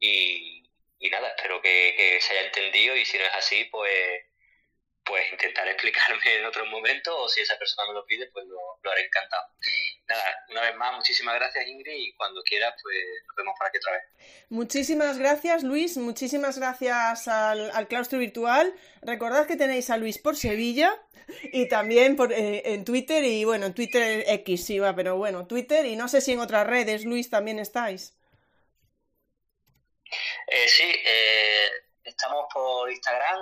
Y, 0.00 0.62
y 0.98 1.10
nada, 1.10 1.28
espero 1.28 1.62
que, 1.62 1.94
que 1.96 2.20
se 2.20 2.32
haya 2.32 2.46
entendido. 2.46 2.94
Y 2.96 3.04
si 3.04 3.18
no 3.18 3.24
es 3.24 3.34
así, 3.34 3.64
pues 3.66 4.24
pues 5.04 5.30
intentaré 5.30 5.72
explicarme 5.72 6.36
en 6.36 6.44
otro 6.46 6.64
momento 6.66 7.16
o 7.16 7.28
si 7.28 7.40
esa 7.40 7.58
persona 7.58 7.88
me 7.88 7.94
lo 7.94 8.06
pide, 8.06 8.26
pues 8.32 8.46
lo, 8.46 8.58
lo, 8.82 8.90
haré 8.90 9.04
encantado. 9.06 9.46
Nada, 10.06 10.44
una 10.50 10.62
vez 10.62 10.76
más, 10.76 10.96
muchísimas 10.96 11.34
gracias 11.34 11.66
Ingrid 11.66 11.94
y 11.94 12.14
cuando 12.14 12.42
quieras, 12.42 12.74
pues 12.82 12.96
nos 13.26 13.36
vemos 13.36 13.54
por 13.58 13.66
aquí 13.68 13.78
otra 13.78 13.92
vez. 13.92 14.02
Muchísimas 14.48 15.18
gracias 15.18 15.62
Luis, 15.62 15.96
muchísimas 15.96 16.58
gracias 16.58 17.28
al, 17.28 17.70
al 17.70 17.88
claustro 17.88 18.18
virtual. 18.18 18.74
Recordad 19.02 19.46
que 19.46 19.56
tenéis 19.56 19.90
a 19.90 19.96
Luis 19.96 20.18
por 20.18 20.36
Sevilla 20.36 20.98
y 21.52 21.68
también 21.68 22.16
por, 22.16 22.32
eh, 22.32 22.62
en 22.74 22.84
Twitter 22.84 23.24
y 23.24 23.44
bueno, 23.44 23.66
en 23.66 23.74
Twitter 23.74 24.24
X 24.26 24.64
sí 24.64 24.78
va, 24.78 24.94
pero 24.94 25.16
bueno, 25.16 25.46
Twitter 25.46 25.86
y 25.86 25.96
no 25.96 26.08
sé 26.08 26.20
si 26.20 26.32
en 26.32 26.40
otras 26.40 26.66
redes, 26.66 27.04
Luis, 27.04 27.30
también 27.30 27.58
estáis. 27.58 28.16
Eh, 30.46 30.68
sí, 30.68 30.84
eh, 31.04 31.68
estamos 32.04 32.46
por 32.52 32.90
Instagram, 32.90 33.40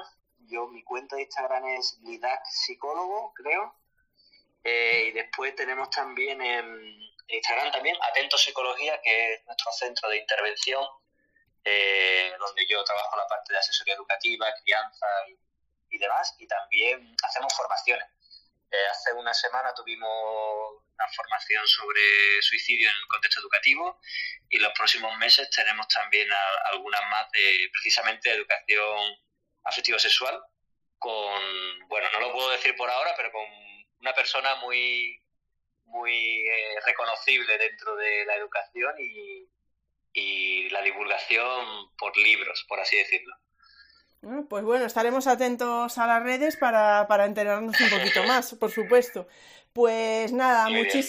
yo 0.52 0.68
mi 0.68 0.84
cuenta 0.84 1.16
de 1.16 1.22
Instagram 1.22 1.64
es 1.66 1.98
Lidac 2.02 2.44
Psicólogo, 2.44 3.32
creo. 3.34 3.74
Eh, 4.62 5.06
y 5.08 5.12
después 5.12 5.56
tenemos 5.56 5.90
también 5.90 6.40
en 6.40 7.00
Instagram 7.28 7.72
también 7.72 7.96
Atento 8.10 8.36
Psicología, 8.38 9.00
que 9.02 9.34
es 9.34 9.46
nuestro 9.46 9.72
centro 9.72 10.08
de 10.08 10.18
intervención, 10.18 10.84
eh, 11.64 12.32
donde 12.38 12.66
yo 12.66 12.84
trabajo 12.84 13.16
la 13.16 13.26
parte 13.26 13.52
de 13.52 13.58
asesoría 13.58 13.94
educativa, 13.94 14.52
crianza 14.62 15.06
y, 15.90 15.98
demás, 15.98 16.34
y 16.38 16.46
también 16.46 17.16
hacemos 17.22 17.52
formaciones. 17.54 18.06
Eh, 18.70 18.86
hace 18.90 19.12
una 19.12 19.34
semana 19.34 19.74
tuvimos 19.74 20.82
una 20.94 21.08
formación 21.08 21.66
sobre 21.66 22.40
suicidio 22.42 22.88
en 22.88 22.96
el 22.96 23.08
contexto 23.08 23.40
educativo 23.40 24.00
y 24.48 24.58
los 24.58 24.72
próximos 24.72 25.16
meses 25.18 25.50
tenemos 25.50 25.86
también 25.88 26.28
algunas 26.72 27.00
más 27.10 27.30
de 27.32 27.68
precisamente 27.72 28.30
educación 28.30 29.18
afectivo 29.64 29.98
sexual 29.98 30.40
con, 30.98 31.88
bueno, 31.88 32.06
no 32.12 32.20
lo 32.20 32.32
puedo 32.32 32.50
decir 32.50 32.76
por 32.76 32.88
ahora, 32.88 33.12
pero 33.16 33.32
con 33.32 33.42
una 34.00 34.14
persona 34.14 34.54
muy, 34.56 35.20
muy 35.86 36.46
eh, 36.46 36.80
reconocible 36.86 37.58
dentro 37.58 37.96
de 37.96 38.24
la 38.24 38.36
educación 38.36 38.94
y, 38.98 39.48
y, 40.12 40.70
la 40.70 40.80
divulgación 40.82 41.90
por 41.98 42.16
libros, 42.16 42.64
por 42.68 42.78
así 42.78 42.96
decirlo. 42.96 43.34
Pues 44.48 44.62
bueno, 44.62 44.84
estaremos 44.84 45.26
atentos 45.26 45.98
a 45.98 46.06
las 46.06 46.22
redes 46.22 46.56
para, 46.56 47.08
para 47.08 47.24
enterarnos 47.24 47.80
un 47.80 47.90
poquito 47.90 48.22
más, 48.28 48.54
por 48.54 48.70
supuesto. 48.70 49.26
Pues 49.72 50.32
nada, 50.32 50.68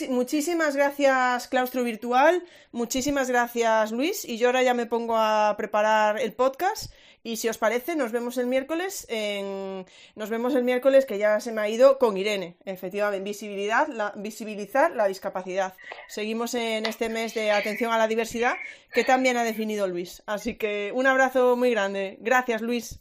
muchísimas 0.10 0.76
gracias 0.76 1.50
Claustro 1.50 1.84
Virtual, 1.84 2.42
muchísimas 2.72 3.30
gracias 3.30 3.92
Luis 3.92 4.24
y 4.24 4.38
yo 4.38 4.48
ahora 4.48 4.64
ya 4.64 4.74
me 4.74 4.86
pongo 4.86 5.18
a 5.18 5.56
preparar 5.58 6.18
el 6.18 6.34
podcast 6.34 6.94
y 7.24 7.38
si 7.38 7.50
os 7.50 7.58
parece 7.58 7.96
nos 7.96 8.12
vemos 8.12 8.38
el 8.38 8.48
miércoles 8.48 9.06
en... 9.10 9.86
nos 10.16 10.30
vemos 10.30 10.54
el 10.56 10.64
miércoles 10.64 11.06
que 11.06 11.18
ya 11.18 11.40
se 11.40 11.52
me 11.52 11.62
ha 11.62 11.70
ido 11.70 11.98
con 11.98 12.18
Irene, 12.18 12.58
efectivamente, 12.66 13.24
visibilidad, 13.24 13.88
la... 13.88 14.14
visibilizar 14.16 14.92
la 14.92 15.08
discapacidad. 15.08 15.74
Seguimos 16.08 16.54
en 16.54 16.86
este 16.86 17.10
mes 17.10 17.34
de 17.34 17.52
atención 17.52 17.94
a 17.94 17.98
la 17.98 18.08
diversidad 18.08 18.56
que 18.94 19.04
también 19.04 19.38
ha 19.38 19.44
definido 19.44 19.88
Luis. 19.88 20.22
Así 20.28 20.56
que 20.58 20.92
un 20.94 21.08
abrazo 21.08 21.56
muy 21.56 21.72
grande. 21.72 22.18
Gracias 22.20 22.62
Luis. 22.62 23.00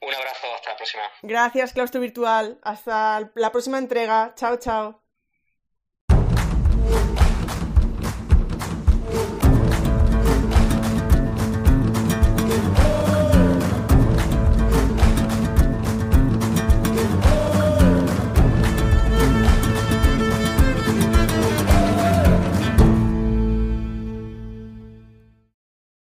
Un 0.00 0.12
abrazo, 0.12 0.52
hasta 0.54 0.70
la 0.70 0.76
próxima. 0.76 1.02
Gracias, 1.22 1.72
Claustro 1.72 2.00
Virtual. 2.00 2.58
Hasta 2.62 3.30
la 3.34 3.52
próxima 3.52 3.78
entrega. 3.78 4.34
Chao, 4.34 4.56
chao. 4.56 5.01